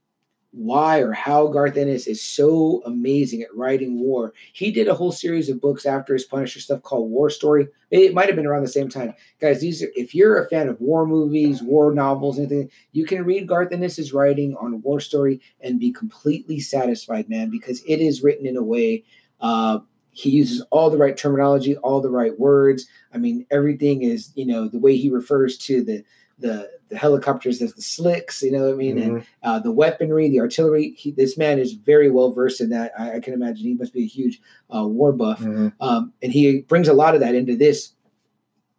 why 0.52 0.98
or 1.00 1.12
how 1.14 1.46
Garth 1.46 1.78
Ennis 1.78 2.08
is 2.08 2.24
so 2.24 2.82
amazing 2.84 3.44
at 3.44 3.56
writing 3.56 4.00
war. 4.00 4.34
He 4.52 4.72
did 4.72 4.88
a 4.88 4.96
whole 4.96 5.12
series 5.12 5.48
of 5.48 5.62
books 5.62 5.86
after 5.86 6.12
his 6.14 6.24
Punisher 6.24 6.60
stuff 6.60 6.82
called 6.82 7.12
War 7.12 7.30
Story. 7.30 7.68
It 7.92 8.16
might 8.16 8.26
have 8.26 8.36
been 8.36 8.48
around 8.48 8.64
the 8.64 8.68
same 8.68 8.90
time. 8.90 9.14
Guys, 9.40 9.62
these 9.62 9.84
are 9.84 9.90
if 9.96 10.16
you're 10.16 10.44
a 10.44 10.50
fan 10.50 10.68
of 10.68 10.82
war 10.82 11.06
movies, 11.06 11.62
war 11.62 11.94
novels, 11.94 12.40
anything, 12.40 12.72
you 12.94 13.06
can 13.06 13.24
read 13.26 13.48
Garth 13.48 13.72
Ennis's 13.72 14.12
writing 14.12 14.56
on 14.58 14.82
War 14.82 15.00
Story 15.00 15.40
and 15.62 15.80
be 15.80 15.92
completely 15.92 16.60
satisfied, 16.60 17.30
man, 17.30 17.52
because 17.52 17.84
it 17.84 18.00
is 18.02 18.24
written 18.24 18.48
in 18.48 18.58
a 18.58 18.64
way 18.64 19.04
uh 19.42 19.78
he 20.12 20.30
uses 20.30 20.62
all 20.72 20.90
the 20.90 20.98
right 20.98 21.16
terminology, 21.16 21.76
all 21.78 22.02
the 22.02 22.10
right 22.10 22.38
words. 22.40 22.88
I 23.14 23.18
mean, 23.18 23.46
everything 23.52 24.02
is, 24.04 24.32
you 24.36 24.46
know, 24.46 24.68
the 24.68 24.80
way 24.80 24.96
he 24.98 25.10
refers 25.10 25.58
to 25.60 25.84
the 25.84 26.04
the 26.40 26.70
the 26.88 26.98
helicopters 26.98 27.62
as 27.62 27.74
the 27.74 27.82
slicks, 27.82 28.42
you 28.42 28.52
know 28.52 28.64
what 28.66 28.74
I 28.74 28.78
mean? 28.78 28.98
And 28.98 29.12
Mhm. 29.18 29.26
uh, 29.44 29.60
the 29.60 29.72
weaponry, 29.72 30.28
the 30.30 30.40
artillery. 30.40 30.96
He, 30.98 31.12
this 31.12 31.38
man 31.38 31.60
is 31.60 31.74
very 31.74 32.10
well 32.10 32.32
versed 32.32 32.62
in 32.62 32.70
that. 32.70 32.94
I, 32.98 33.18
I 33.18 33.20
can 33.20 33.34
imagine 33.36 33.68
he 33.68 33.76
must 33.76 33.94
be 33.94 34.04
a 34.04 34.08
huge 34.08 34.42
uh, 34.76 34.88
war 34.88 35.12
buff, 35.12 35.42
Mhm. 35.42 35.74
um, 35.82 36.14
and 36.24 36.32
he 36.32 36.62
brings 36.62 36.88
a 36.88 36.94
lot 36.94 37.14
of 37.14 37.20
that 37.22 37.36
into 37.36 37.56
this 37.56 37.92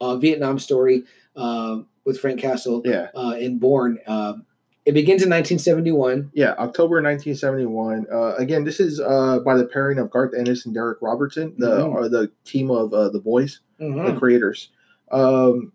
uh, 0.00 0.16
Vietnam 0.16 0.58
story 0.58 1.04
um 1.36 1.86
with 2.04 2.18
Frank 2.18 2.40
Castle 2.40 2.82
Yeah. 2.84 3.08
uh, 3.14 3.36
in 3.38 3.58
Born. 3.58 3.98
Um, 4.06 4.46
it 4.90 4.94
begins 4.94 5.22
in 5.22 5.28
1971. 5.30 6.32
Yeah, 6.34 6.50
October 6.58 7.00
1971. 7.00 8.06
Uh, 8.12 8.34
again, 8.34 8.64
this 8.64 8.80
is 8.80 8.98
uh, 8.98 9.38
by 9.38 9.56
the 9.56 9.64
pairing 9.64 10.00
of 10.00 10.10
Garth 10.10 10.34
Ennis 10.36 10.66
and 10.66 10.74
Darick 10.74 10.96
Robertson, 11.00 11.54
the 11.58 11.82
Mhm. 11.82 11.94
or 11.94 12.08
the 12.08 12.28
team 12.44 12.72
of 12.72 12.92
uh, 12.92 13.08
the 13.08 13.20
boys. 13.20 13.60
the 13.78 13.84
Mhm. 13.86 14.18
creators. 14.18 14.68
Um, 15.12 15.72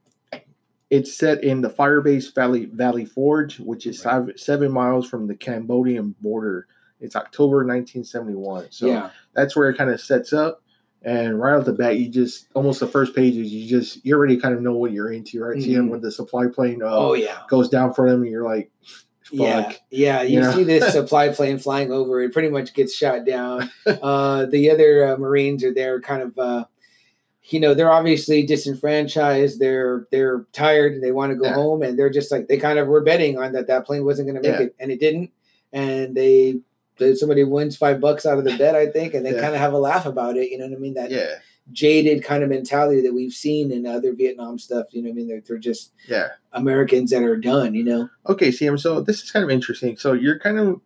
it's 0.89 1.11
set 1.17 1.43
in 1.45 1.61
the 1.61 1.69
Firebase 1.69 2.35
Valley 2.35 2.65
Valley 2.65 3.05
Forge, 3.05 3.59
which 3.61 3.87
is 3.87 4.03
Right. 4.05 4.11
seven, 4.11 4.37
seven 4.37 4.71
miles 4.73 5.07
from 5.09 5.27
the 5.27 5.33
Cambodian 5.35 6.13
border. 6.21 6.67
It's 6.99 7.15
October 7.15 7.63
1971, 7.63 8.65
so 8.69 8.85
yeah, 8.87 9.09
that's 9.33 9.55
where 9.55 9.69
it 9.69 9.77
kind 9.77 9.89
of 9.89 9.99
sets 10.01 10.33
up. 10.33 10.61
And 11.05 11.39
right 11.39 11.53
off 11.55 11.65
the 11.65 11.71
bat, 11.73 11.97
you 11.99 12.09
just 12.09 12.47
almost 12.55 12.79
the 12.79 12.87
first 12.87 13.15
pages, 13.15 13.53
you 13.53 13.69
just 13.69 14.03
you 14.03 14.15
already 14.15 14.37
kind 14.37 14.55
of 14.55 14.61
know 14.61 14.73
what 14.73 14.91
you're 14.91 15.13
into, 15.13 15.41
right? 15.43 15.61
See 15.61 15.73
him 15.73 15.87
Mhm. 15.87 15.91
when 15.91 16.01
the 16.01 16.11
supply 16.11 16.47
plane 16.47 16.81
uh, 16.81 16.87
oh 16.89 17.13
yeah, 17.13 17.37
goes 17.47 17.69
down 17.69 17.93
for 17.93 18.09
them, 18.09 18.23
and 18.23 18.31
you're 18.31 18.43
like, 18.43 18.71
fuck. 19.23 19.31
yeah, 19.31 19.71
yeah. 19.91 20.21
You 20.23 20.39
Yeah. 20.41 20.51
see 20.53 20.63
this 20.63 20.91
supply 20.93 21.29
plane 21.29 21.59
flying 21.59 21.91
over. 21.91 22.21
It 22.23 22.33
pretty 22.33 22.49
much 22.49 22.73
gets 22.73 22.93
shot 22.95 23.23
down. 23.25 23.69
Uh, 23.85 24.45
the 24.47 24.71
other 24.71 25.13
uh, 25.13 25.17
Marines 25.17 25.63
are 25.63 25.73
there, 25.73 26.01
kind 26.01 26.23
of. 26.23 26.37
Uh, 26.39 26.65
you 27.49 27.59
know, 27.59 27.75
they're 27.75 27.91
obviously 27.91 28.43
disenfranchised. 28.43 29.59
They're 29.59 30.07
they're 30.11 30.47
tired 30.53 30.93
and 30.93 31.03
they 31.03 31.11
want 31.11 31.31
to 31.31 31.35
go 31.37 31.45
Yeah. 31.45 31.53
home, 31.53 31.83
and 31.83 31.99
they're 31.99 32.09
just 32.09 32.31
like 32.31 32.47
they 32.47 32.57
kind 32.57 32.79
of 32.79 32.87
were 32.87 33.01
betting 33.01 33.37
on 33.37 33.51
that 33.53 33.67
that 33.67 33.85
plane 33.85 34.03
wasn't 34.05 34.27
going 34.27 34.41
to 34.41 34.49
make 34.49 34.59
Yeah. 34.59 34.65
it, 34.65 34.75
and 34.79 34.91
it 34.91 34.99
didn't. 34.99 35.29
And 35.71 36.15
they 36.15 36.61
somebody 37.15 37.43
wins 37.43 37.75
five 37.77 37.99
bucks 37.99 38.25
out 38.25 38.37
of 38.37 38.43
the 38.45 38.57
bet, 38.57 38.75
I 38.75 38.87
think, 38.87 39.13
and 39.13 39.25
they 39.25 39.33
Yeah. 39.33 39.41
kind 39.41 39.53
of 39.53 39.59
have 39.59 39.73
a 39.73 39.77
laugh 39.77 40.05
about 40.05 40.37
it. 40.37 40.49
You 40.51 40.57
know 40.57 40.65
what 40.67 40.75
I 40.77 40.79
mean? 40.79 40.93
That 40.93 41.11
yeah, 41.11 41.35
jaded 41.71 42.23
kind 42.23 42.43
of 42.43 42.49
mentality 42.49 43.01
that 43.01 43.13
we've 43.13 43.33
seen 43.33 43.71
in 43.71 43.85
other 43.85 44.13
Vietnam 44.13 44.57
stuff. 44.59 44.87
You 44.91 45.01
know 45.01 45.09
what 45.09 45.13
I 45.13 45.17
mean? 45.17 45.27
They're, 45.27 45.41
they're 45.41 45.57
just 45.57 45.91
yeah. 46.07 46.29
Americans 46.53 47.11
that 47.11 47.23
are 47.23 47.37
done. 47.37 47.73
You 47.73 47.83
know? 47.83 48.09
Okay, 48.29 48.51
Sam. 48.51 48.77
So 48.77 49.01
this 49.01 49.21
is 49.23 49.31
kind 49.31 49.43
of 49.43 49.49
interesting. 49.49 49.97
So 49.97 50.13
you're 50.13 50.39
kind 50.39 50.59
of 50.59 50.81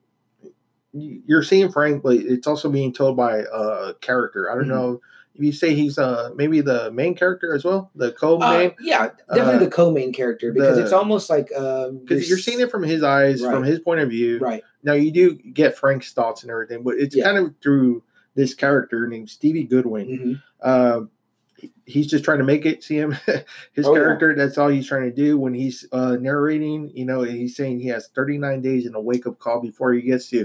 you're 0.93 1.43
seeing 1.43 1.71
Frank, 1.71 2.01
but 2.01 2.15
it's 2.17 2.47
also 2.47 2.69
being 2.69 2.91
told 2.91 3.15
by 3.15 3.43
a 3.53 3.93
character. 4.01 4.51
I 4.51 4.55
don't 4.55 4.63
Mhm. 4.65 4.67
know 4.69 5.01
if 5.35 5.43
you 5.45 5.51
say 5.51 5.75
he's 5.75 5.97
uh 5.99 6.31
maybe 6.35 6.61
the 6.61 6.91
main 6.91 7.13
character 7.15 7.53
as 7.53 7.63
well, 7.63 7.91
the 7.95 8.07
Uh, 8.07 8.11
co-main, 8.11 8.71
yeah, 8.81 9.09
definitely 9.33 9.55
Uh, 9.55 9.59
the 9.59 9.69
co-main 9.71 10.11
character 10.11 10.51
because 10.51 10.77
the- 10.77 10.83
it's 10.83 10.91
almost 10.91 11.29
like 11.29 11.55
um, 11.55 11.99
because 11.99 12.27
you're 12.27 12.39
seeing 12.39 12.59
it 12.59 12.71
from 12.71 12.81
his 12.83 13.03
eyes, 13.03 13.39
from 13.41 13.63
his 13.63 13.79
point 13.79 13.99
of 14.01 14.09
view. 14.09 14.39
right. 14.39 14.63
Now 14.83 14.93
you 14.93 15.11
do 15.11 15.33
get 15.35 15.77
Frank's 15.77 16.13
thoughts 16.13 16.43
and 16.43 16.51
everything, 16.51 16.83
but 16.83 16.95
it's 16.97 17.15
Yeah. 17.15 17.25
kind 17.25 17.37
of 17.37 17.53
through 17.61 18.03
this 18.35 18.53
character 18.53 19.07
named 19.07 19.29
Stevie 19.29 19.63
Goodwin. 19.65 20.41
Mhm. 20.63 20.67
Um, 20.67 21.09
he- 21.57 21.73
he's 21.85 22.07
just 22.07 22.23
trying 22.23 22.37
to 22.37 22.43
make 22.45 22.65
it. 22.65 22.83
See 22.83 22.97
him, 22.97 23.11
his 23.73 23.85
Oh, 23.85 23.93
yeah. 23.93 23.99
character. 24.01 24.33
That's 24.35 24.57
all 24.57 24.69
he's 24.69 24.87
trying 24.87 25.09
to 25.09 25.11
do 25.15 25.37
when 25.37 25.53
he's 25.53 25.85
uh, 25.91 26.15
narrating. 26.21 26.89
You 26.95 27.05
know, 27.05 27.23
he's 27.23 27.55
saying 27.57 27.79
he 27.81 27.87
has 27.89 28.07
39 28.15 28.61
days 28.61 28.85
in 28.85 28.95
a 28.95 29.01
wake 29.01 29.27
up 29.27 29.39
call 29.39 29.59
before 29.61 29.91
he 29.93 30.01
gets 30.01 30.29
to 30.29 30.37
Yeah. 30.37 30.43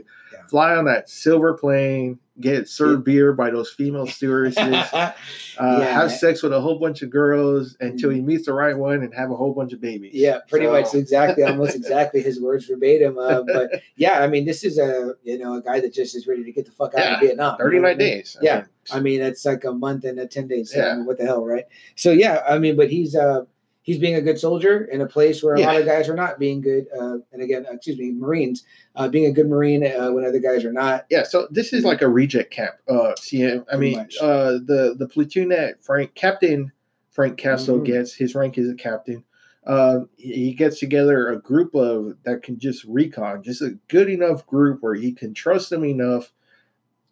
Fly 0.49 0.75
on 0.77 0.85
that 0.87 1.09
silver 1.09 1.55
plane, 1.55 2.19
get 2.41 2.69
served 2.69 3.05
beer 3.05 3.33
by 3.33 3.49
those 3.51 3.71
female 3.71 4.07
stewardesses, 4.09 4.59
uh, 4.93 5.13
Yeah. 5.61 5.85
have 5.85 6.11
sex 6.11 6.43
with 6.43 6.53
a 6.53 6.61
whole 6.61 6.79
bunch 6.81 7.03
of 7.03 7.11
girls 7.11 7.77
until 7.81 8.11
he 8.11 8.21
meets 8.21 8.47
the 8.47 8.53
right 8.53 8.77
one, 8.77 9.03
and 9.03 9.15
have 9.15 9.31
a 9.31 9.37
whole 9.37 9.55
bunch 9.55 9.73
of 9.73 9.81
babies. 9.81 10.13
Yeah, 10.15 10.39
pretty 10.49 10.67
So- 10.67 10.73
much 10.73 10.95
exactly, 10.95 11.45
almost 11.45 11.77
exactly 11.77 12.23
his 12.23 12.41
words 12.41 12.67
verbatim. 12.67 13.19
Uh, 13.19 13.43
but 13.53 13.71
yeah, 13.97 14.21
I 14.21 14.27
mean, 14.27 14.45
this 14.45 14.65
is 14.65 14.79
a 14.79 15.15
you 15.23 15.39
know 15.39 15.55
a 15.55 15.63
guy 15.63 15.81
that 15.81 15.93
just 15.93 16.17
is 16.17 16.27
ready 16.27 16.43
to 16.45 16.53
get 16.53 16.67
the 16.67 16.73
fuck 16.73 16.95
out 16.95 17.01
Yeah, 17.05 17.15
of 17.15 17.21
Vietnam. 17.21 17.57
you 17.59 17.65
know 17.65 17.71
39 17.71 17.85
I 17.85 17.89
mean? 17.91 17.99
days. 17.99 18.37
I 18.41 18.45
Yeah. 18.45 18.57
mean, 18.57 18.65
I 18.93 19.01
mean, 19.01 19.21
it's 19.23 19.45
like 19.45 19.65
a 19.65 19.73
month 19.73 20.05
and 20.05 20.19
a 20.19 20.27
ten 20.27 20.49
days. 20.49 20.73
So, 20.73 20.81
I 20.81 20.87
Yeah. 20.87 20.97
mean, 20.97 21.07
what 21.07 21.19
the 21.19 21.25
hell, 21.25 21.45
right? 21.45 21.65
So 21.97 22.11
yeah, 22.11 22.43
I 22.49 22.59
mean, 22.59 22.77
but 22.77 22.91
he's 22.91 23.15
uh 23.17 23.45
he's 23.85 23.99
being 23.99 24.15
a 24.17 24.21
good 24.23 24.39
soldier 24.41 24.85
in 24.87 25.03
a 25.03 25.07
place 25.07 25.43
where 25.43 25.55
a 25.55 25.61
lot 25.61 25.77
of 25.77 25.85
guys 25.85 26.09
are 26.09 26.15
not 26.17 26.39
being 26.39 26.61
good. 26.63 26.87
Uh, 26.99 27.19
and 27.33 27.43
again, 27.43 27.67
excuse 27.71 27.99
me, 27.99 28.13
Marines 28.13 28.65
uh, 28.97 29.07
being 29.07 29.27
a 29.27 29.31
good 29.33 29.47
Marine 29.47 29.87
uh, 29.87 30.11
when 30.11 30.25
other 30.25 30.41
guys 30.41 30.65
are 30.65 30.73
not. 30.73 31.05
Yeah, 31.11 31.23
so 31.23 31.47
this 31.51 31.73
is 31.73 31.85
like 31.85 32.01
a 32.03 32.09
reject 32.09 32.51
camp. 32.51 32.75
Uh, 32.89 33.13
see, 33.17 33.47
I 33.71 33.77
mean, 33.77 33.99
uh, 34.21 34.53
the 34.65 34.97
the 34.99 35.07
platoon 35.07 35.51
that 35.51 35.85
Frank 35.85 36.15
Captain 36.15 36.73
Frank 37.11 37.37
Castle 37.37 37.79
Mhm. 37.79 37.85
gets 37.85 38.15
his 38.15 38.35
rank 38.35 38.59
is 38.59 38.69
a 38.71 38.75
captain. 38.75 39.23
Um, 39.67 40.09
he 40.17 40.33
he 40.47 40.55
gets 40.55 40.79
together 40.81 41.29
a 41.29 41.39
group 41.39 41.75
of 41.75 42.17
that 42.25 42.43
can 42.43 42.59
just 42.59 42.85
recon, 42.85 43.43
just 43.43 43.63
a 43.63 43.79
good 43.89 44.09
enough 44.09 44.47
group 44.47 44.83
where 44.83 44.95
he 44.95 45.13
can 45.13 45.35
trust 45.35 45.69
them 45.71 45.85
enough 45.85 46.33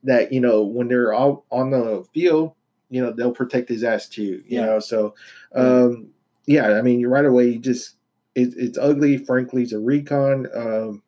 that 0.05 0.33
you 0.33 0.41
know 0.41 0.63
when 0.63 0.89
they're 0.89 1.13
all 1.13 1.45
on 1.51 1.71
the 1.71 2.05
field, 2.15 2.53
you 2.89 3.03
know 3.03 3.13
they'll 3.13 3.33
protect 3.33 3.69
his 3.69 3.85
ass 3.85 4.09
too. 4.09 4.43
You 4.47 4.59
Yeah. 4.61 4.67
know, 4.67 4.79
so 4.81 5.15
um, 5.55 6.09
yeah, 6.47 6.73
I 6.79 6.83
mean, 6.83 7.01
you 7.01 7.09
right 7.09 7.25
away, 7.25 7.49
you 7.49 7.59
just 7.59 7.97
it, 8.35 8.55
it's 8.57 8.79
ugly. 8.79 9.19
Frankly, 9.19 9.63
it's 9.63 9.73
a 9.73 9.79
recon, 9.79 10.47
um, 10.55 11.03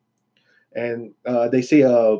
and 0.73 1.13
uh, 1.25 1.47
they 1.49 1.61
say 1.61 1.83
uh, 1.83 2.17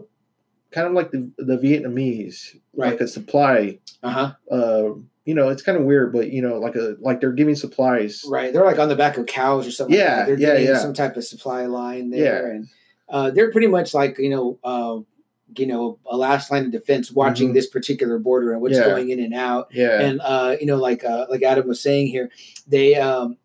kind 0.72 0.88
of 0.88 0.94
like 0.94 1.12
the 1.12 1.30
the 1.38 1.58
Vietnamese, 1.58 2.56
Right. 2.76 2.92
like 2.92 3.02
a 3.02 3.08
supply. 3.08 3.80
Uh 4.04 4.10
huh. 4.10 4.34
Uh, 4.52 4.84
you 5.26 5.34
know, 5.34 5.50
it's 5.50 5.64
kind 5.64 5.78
of 5.78 5.86
weird, 5.86 6.14
but 6.14 6.30
you 6.32 6.42
know, 6.42 6.58
like 6.60 6.76
a 6.76 6.96
like 7.00 7.20
they're 7.22 7.32
giving 7.32 7.56
supplies. 7.56 8.24
Right. 8.28 8.52
They're 8.54 8.66
like 8.66 8.80
on 8.80 8.90
the 8.90 8.96
back 8.96 9.18
of 9.18 9.26
cows 9.26 9.66
or 9.66 9.72
something. 9.72 9.96
like 9.96 10.06
Yeah, 10.06 10.26
that. 10.26 10.38
They're 10.40 10.60
yeah, 10.60 10.72
yeah. 10.74 10.78
some 10.80 10.94
type 10.94 11.16
of 11.18 11.24
supply 11.24 11.66
line 11.66 12.10
there, 12.12 12.48
Yeah. 12.48 12.54
and 12.56 12.68
uh, 13.10 13.32
they're 13.32 13.52
pretty 13.52 13.68
much 13.68 13.94
like 13.94 14.18
you 14.20 14.30
know, 14.30 14.60
uh, 14.64 15.00
you 15.60 15.68
know, 15.68 16.00
a 16.10 16.18
last 16.18 16.52
line 16.52 16.66
of 16.66 16.72
defense, 16.72 17.12
watching 17.12 17.50
Mhm. 17.50 17.54
this 17.54 17.68
particular 17.68 18.18
border 18.20 18.52
and 18.54 18.62
what's 18.62 18.76
Yeah. 18.78 18.86
going 18.86 19.10
in 19.10 19.20
and 19.20 19.34
out. 19.34 19.70
Yeah, 19.74 20.02
and 20.02 20.22
uh, 20.22 20.56
you 20.60 20.66
know, 20.66 20.78
like 20.78 21.04
uh, 21.06 21.26
like 21.30 21.44
Adam 21.44 21.68
was 21.68 21.80
saying 21.82 22.08
here, 22.08 22.30
they 22.68 22.96
um, 22.96 23.38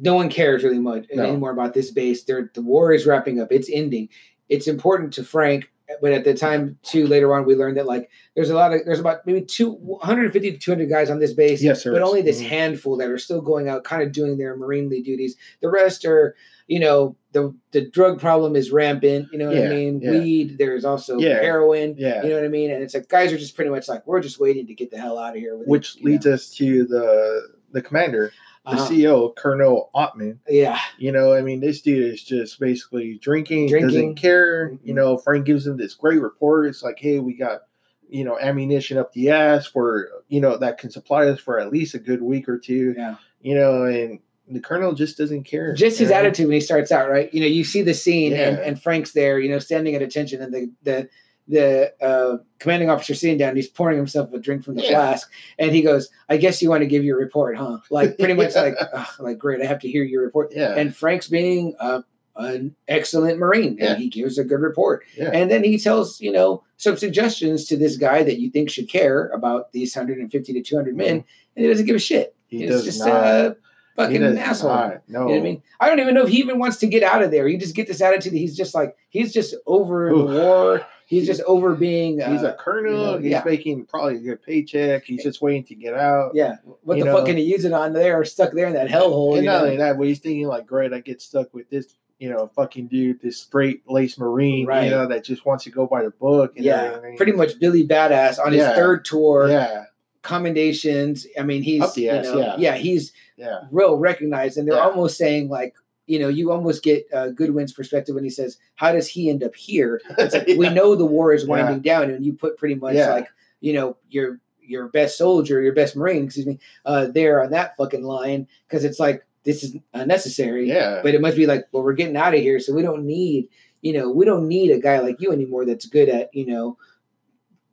no 0.00 0.14
one 0.14 0.28
cares 0.28 0.64
really 0.64 0.78
much 0.78 1.06
No. 1.14 1.22
anymore 1.22 1.50
about 1.52 1.74
this 1.74 1.90
base. 1.90 2.24
They're, 2.24 2.50
the 2.54 2.62
war 2.62 2.92
is 2.92 3.06
wrapping 3.06 3.40
up; 3.40 3.52
it's 3.52 3.70
ending. 3.72 4.08
It's 4.48 4.68
important 4.68 5.12
to 5.14 5.24
Frank, 5.24 5.70
but 6.00 6.12
at 6.12 6.24
the 6.24 6.34
time 6.34 6.78
too, 6.82 7.06
later 7.06 7.34
on, 7.34 7.44
we 7.44 7.54
learned 7.54 7.76
that 7.76 7.86
like 7.86 8.08
there's 8.34 8.50
a 8.50 8.54
lot 8.54 8.72
of 8.72 8.80
there's 8.84 9.00
about 9.00 9.26
maybe 9.26 9.42
two 9.42 9.72
150 9.72 10.52
to 10.52 10.58
200 10.58 10.88
guys 10.88 11.10
on 11.10 11.18
this 11.18 11.32
base. 11.32 11.62
yes, 11.62 11.82
sir. 11.82 11.92
But 11.92 12.02
only 12.02 12.22
this 12.22 12.40
Mhm. 12.40 12.46
handful 12.46 12.96
that 12.98 13.08
are 13.10 13.18
still 13.18 13.40
going 13.40 13.68
out, 13.68 13.84
kind 13.84 14.02
of 14.02 14.12
doing 14.12 14.38
their 14.38 14.56
marinely 14.56 15.02
duties. 15.02 15.36
The 15.60 15.68
rest 15.68 16.04
are, 16.04 16.34
you 16.66 16.80
know, 16.80 17.16
the 17.32 17.54
the 17.72 17.88
drug 17.90 18.20
problem 18.20 18.56
is 18.56 18.70
rampant. 18.70 19.28
You 19.32 19.38
know 19.38 19.46
what 19.46 19.56
Yeah, 19.56 19.66
I 19.66 19.68
mean? 19.68 20.00
yeah. 20.02 20.10
Weed. 20.10 20.58
There's 20.58 20.84
also 20.84 21.18
Yeah, 21.18 21.40
heroin. 21.40 21.94
Yeah, 21.98 22.22
You 22.22 22.30
know 22.30 22.36
what 22.36 22.44
I 22.44 22.48
mean? 22.48 22.70
And 22.70 22.82
it's 22.82 22.94
like 22.94 23.08
guys 23.08 23.32
are 23.32 23.38
just 23.38 23.54
pretty 23.56 23.70
much 23.70 23.88
like 23.88 24.06
we're 24.06 24.20
just 24.20 24.38
waiting 24.40 24.66
to 24.68 24.74
get 24.74 24.90
the 24.90 24.98
hell 24.98 25.18
out 25.18 25.34
of 25.36 25.40
here. 25.40 25.56
with 25.56 25.66
it, 25.66 25.70
which 25.70 25.96
you 25.96 26.06
leads 26.10 26.26
know? 26.26 26.32
us 26.32 26.50
to 26.56 26.84
the 26.86 27.48
the 27.72 27.80
commander, 27.82 28.32
the 28.64 28.70
Uh-huh. 28.72 28.88
CEO, 28.90 29.34
Colonel 29.34 29.90
Ottman. 29.94 30.38
Yeah, 30.48 30.78
You 30.98 31.10
know, 31.12 31.32
I 31.34 31.40
mean, 31.40 31.60
this 31.60 31.80
dude 31.82 32.12
is 32.12 32.22
just 32.22 32.60
basically 32.60 33.18
drinking, 33.18 33.68
Drinking. 33.68 33.88
doesn't 33.88 34.14
care. 34.16 34.70
You 34.84 34.92
Mhm. 34.92 34.96
know, 34.96 35.16
Frank 35.18 35.46
gives 35.46 35.66
him 35.66 35.76
this 35.76 35.94
great 35.94 36.20
report. 36.20 36.66
It's 36.68 36.82
like, 36.82 36.98
hey, 37.00 37.18
we 37.18 37.34
got, 37.34 37.62
you 38.08 38.24
know, 38.24 38.38
ammunition 38.38 38.98
up 38.98 39.12
the 39.14 39.30
ass 39.30 39.66
for, 39.66 40.08
you 40.28 40.40
know, 40.40 40.56
that 40.58 40.78
can 40.78 40.90
supply 40.90 41.26
us 41.26 41.40
for 41.40 41.58
at 41.58 41.72
least 41.72 41.94
a 41.94 41.98
good 41.98 42.22
week 42.22 42.48
or 42.48 42.58
two. 42.58 42.94
yeah. 42.96 43.16
You 43.40 43.56
know, 43.56 43.82
and 43.84 44.20
the 44.48 44.60
colonel 44.60 44.92
just 44.92 45.18
doesn't 45.18 45.42
care. 45.44 45.72
Just 45.74 45.98
his 45.98 46.10
know? 46.10 46.16
attitude 46.16 46.46
when 46.46 46.54
he 46.54 46.60
starts 46.60 46.92
out, 46.92 47.10
right? 47.10 47.32
You 47.34 47.40
know, 47.40 47.46
you 47.46 47.64
see 47.64 47.82
the 47.82 47.94
scene 47.94 48.32
and, 48.32 48.58
and 48.58 48.80
Frank's 48.80 49.12
there, 49.12 49.40
you 49.40 49.48
know, 49.48 49.58
standing 49.58 49.94
at 49.96 50.02
attention, 50.02 50.40
and 50.40 50.52
the 50.54 50.70
the 50.84 51.08
the 51.48 51.92
uh, 52.00 52.38
commanding 52.58 52.88
officer 52.90 53.14
sitting 53.14 53.36
down. 53.38 53.56
He's 53.56 53.68
pouring 53.68 53.96
himself 53.96 54.32
a 54.32 54.38
drink 54.38 54.64
from 54.64 54.76
the 54.76 54.82
Yeah. 54.82 54.90
flask, 54.90 55.30
and 55.58 55.72
he 55.72 55.82
goes, 55.82 56.08
"I 56.28 56.36
guess 56.36 56.62
you 56.62 56.68
want 56.70 56.82
to 56.82 56.86
give 56.86 57.04
your 57.04 57.18
report, 57.18 57.56
huh?" 57.56 57.78
Like 57.90 58.16
pretty 58.18 58.34
much 58.34 58.54
Yeah. 58.54 58.62
like, 58.62 58.74
"Ugh, 58.92 59.06
like 59.20 59.38
great, 59.38 59.60
I 59.60 59.66
have 59.66 59.80
to 59.80 59.88
hear 59.88 60.04
your 60.04 60.22
report. 60.22 60.52
Yeah. 60.54 60.74
And 60.76 60.94
Frank's 60.94 61.28
being 61.28 61.74
uh, 61.80 62.02
an 62.36 62.74
excellent 62.88 63.38
Marine, 63.38 63.76
and 63.80 63.98
he 63.98 64.08
gives 64.08 64.38
a 64.38 64.44
good 64.44 64.60
report. 64.60 65.04
And 65.18 65.50
then 65.50 65.62
he 65.64 65.78
tells, 65.78 66.20
you 66.20 66.32
know, 66.32 66.62
some 66.78 66.96
suggestions 66.96 67.66
to 67.66 67.76
this 67.76 67.96
guy 67.98 68.22
that 68.22 68.38
you 68.40 68.50
think 68.50 68.70
should 68.70 68.88
care 68.88 69.28
about 69.28 69.70
these 69.72 69.94
150 69.94 70.52
to 70.54 70.62
200 70.62 70.96
men, 70.96 71.24
and 71.56 71.64
he 71.64 71.66
doesn't 71.66 71.84
give 71.86 71.96
a 71.96 71.98
shit. 71.98 72.34
Mm-hmm. 72.34 72.56
he 72.56 72.62
He's 72.62 72.70
does 72.70 72.84
just 72.84 72.98
not. 73.00 73.08
a 73.24 73.56
fucking 73.96 74.20
does 74.22 74.36
asshole. 74.36 74.70
not. 74.70 75.02
No. 75.08 75.28
You 75.28 75.34
know 75.34 75.40
I 75.40 75.42
mean? 75.42 75.62
I 75.80 75.88
don't 75.88 76.00
even 76.00 76.14
know 76.14 76.22
if 76.22 76.30
he 76.30 76.38
even 76.38 76.58
wants 76.58 76.78
to 76.78 76.86
get 76.86 77.02
out 77.02 77.22
of 77.22 77.30
there. 77.30 77.46
You 77.48 77.58
just 77.58 77.74
get 77.74 77.86
this 77.86 78.00
attitude 78.00 78.32
that 78.32 78.38
he's 78.38 78.56
just 78.56 78.74
like 78.74 78.96
he's 79.10 79.32
just 79.32 79.54
over 79.66 80.08
Oof. 80.10 80.28
the 80.30 80.34
war. 80.40 80.86
He's 81.12 81.26
just 81.26 81.42
over 81.42 81.74
being. 81.74 82.22
Uh, 82.22 82.32
He's 82.32 82.42
a 82.42 82.54
colonel. 82.54 82.92
you 82.92 83.06
know, 83.06 83.18
he's 83.18 83.30
yeah. 83.32 83.42
making 83.44 83.84
probably 83.86 84.16
a 84.16 84.20
good 84.20 84.42
paycheck. 84.42 85.04
He's 85.04 85.22
just 85.22 85.42
waiting 85.42 85.64
to 85.64 85.74
get 85.74 85.92
out. 85.94 86.32
yeah. 86.34 86.56
What 86.84 86.98
the 86.98 87.04
know. 87.04 87.16
fuck 87.16 87.26
can 87.26 87.36
he 87.36 87.42
use 87.42 87.64
it 87.66 87.72
on 87.72 87.92
there 87.92 88.24
stuck 88.24 88.52
there 88.52 88.66
in 88.66 88.72
that 88.72 88.88
hellhole? 88.88 89.34
And 89.36 89.44
you 89.44 89.50
not 89.50 89.58
know? 89.58 89.64
only 89.66 89.76
that, 89.76 89.98
but 89.98 90.06
he's 90.06 90.20
thinking 90.20 90.46
like, 90.46 90.66
great, 90.66 90.92
I 90.94 91.00
get 91.00 91.20
stuck 91.20 91.52
with 91.52 91.68
this, 91.68 91.94
you 92.18 92.30
know, 92.30 92.50
fucking 92.56 92.86
dude, 92.86 93.20
this 93.20 93.36
straight 93.38 93.82
lace 93.88 94.16
marine, 94.18 94.66
Right. 94.66 94.84
you 94.84 94.90
know, 94.90 95.06
that 95.08 95.22
just 95.24 95.44
wants 95.44 95.64
to 95.64 95.70
go 95.70 95.86
by 95.86 96.02
the 96.02 96.10
book. 96.10 96.54
And 96.56 96.64
Yeah, 96.64 96.82
everything. 96.94 97.16
pretty 97.18 97.32
much 97.32 97.60
Billy 97.60 97.86
Badass 97.86 98.38
on 98.38 98.52
his 98.54 98.64
third 98.68 99.04
tour. 99.04 99.50
Yeah, 99.50 99.84
Commendations. 100.22 101.26
I 101.38 101.42
mean, 101.42 101.62
he's 101.62 101.82
Up 101.82 101.94
the 101.94 102.02
you 102.02 102.10
ass, 102.10 102.24
know, 102.26 102.54
yeah. 102.58 102.74
he's 102.74 103.12
yeah, 103.36 103.60
real 103.70 103.96
recognized, 103.96 104.56
and 104.56 104.66
they're 104.66 104.76
Yeah. 104.76 104.84
almost 104.88 105.16
saying 105.18 105.48
like, 105.48 105.74
you 106.06 106.18
know, 106.18 106.28
you 106.28 106.50
almost 106.50 106.82
get 106.82 107.06
uh, 107.14 107.28
Goodwin's 107.28 107.72
perspective 107.72 108.14
when 108.14 108.24
he 108.24 108.30
says, 108.30 108.58
"How 108.74 108.92
does 108.92 109.06
he 109.08 109.30
end 109.30 109.42
up 109.42 109.54
here?" 109.54 110.00
It's 110.18 110.34
like, 110.34 110.46
we 110.58 110.68
know 110.70 110.94
the 110.96 111.06
war 111.06 111.32
is 111.32 111.46
winding 111.46 111.80
down, 111.80 112.10
and 112.10 112.24
you 112.24 112.32
put 112.32 112.56
pretty 112.56 112.74
much 112.74 112.94
Yeah. 112.96 113.10
like, 113.12 113.28
you 113.60 113.72
know, 113.72 113.96
your 114.10 114.40
your 114.64 114.88
best 114.88 115.18
soldier, 115.18 115.60
your 115.60 115.74
best 115.74 115.96
marine, 115.96 116.24
excuse 116.24 116.46
me, 116.46 116.58
uh, 116.86 117.06
there 117.06 117.42
on 117.42 117.50
that 117.50 117.76
fucking 117.76 118.04
line 118.04 118.46
because 118.68 118.84
it's 118.84 118.98
like 119.00 119.24
this 119.44 119.64
is 119.64 119.76
unnecessary. 119.92 120.68
yeah, 120.68 121.00
But 121.02 121.14
it 121.16 121.20
must 121.20 121.36
be 121.36 121.46
like, 121.46 121.66
well, 121.72 121.82
we're 121.82 121.94
getting 121.94 122.16
out 122.16 122.32
of 122.34 122.40
here, 122.40 122.60
so 122.60 122.72
we 122.72 122.82
don't 122.82 123.04
need, 123.04 123.48
you 123.80 123.92
know, 123.92 124.08
we 124.10 124.24
don't 124.24 124.46
need 124.46 124.70
a 124.70 124.78
guy 124.78 125.00
like 125.00 125.20
you 125.20 125.32
anymore 125.32 125.64
that's 125.64 125.86
good 125.86 126.08
at, 126.08 126.32
you 126.32 126.46
know, 126.46 126.78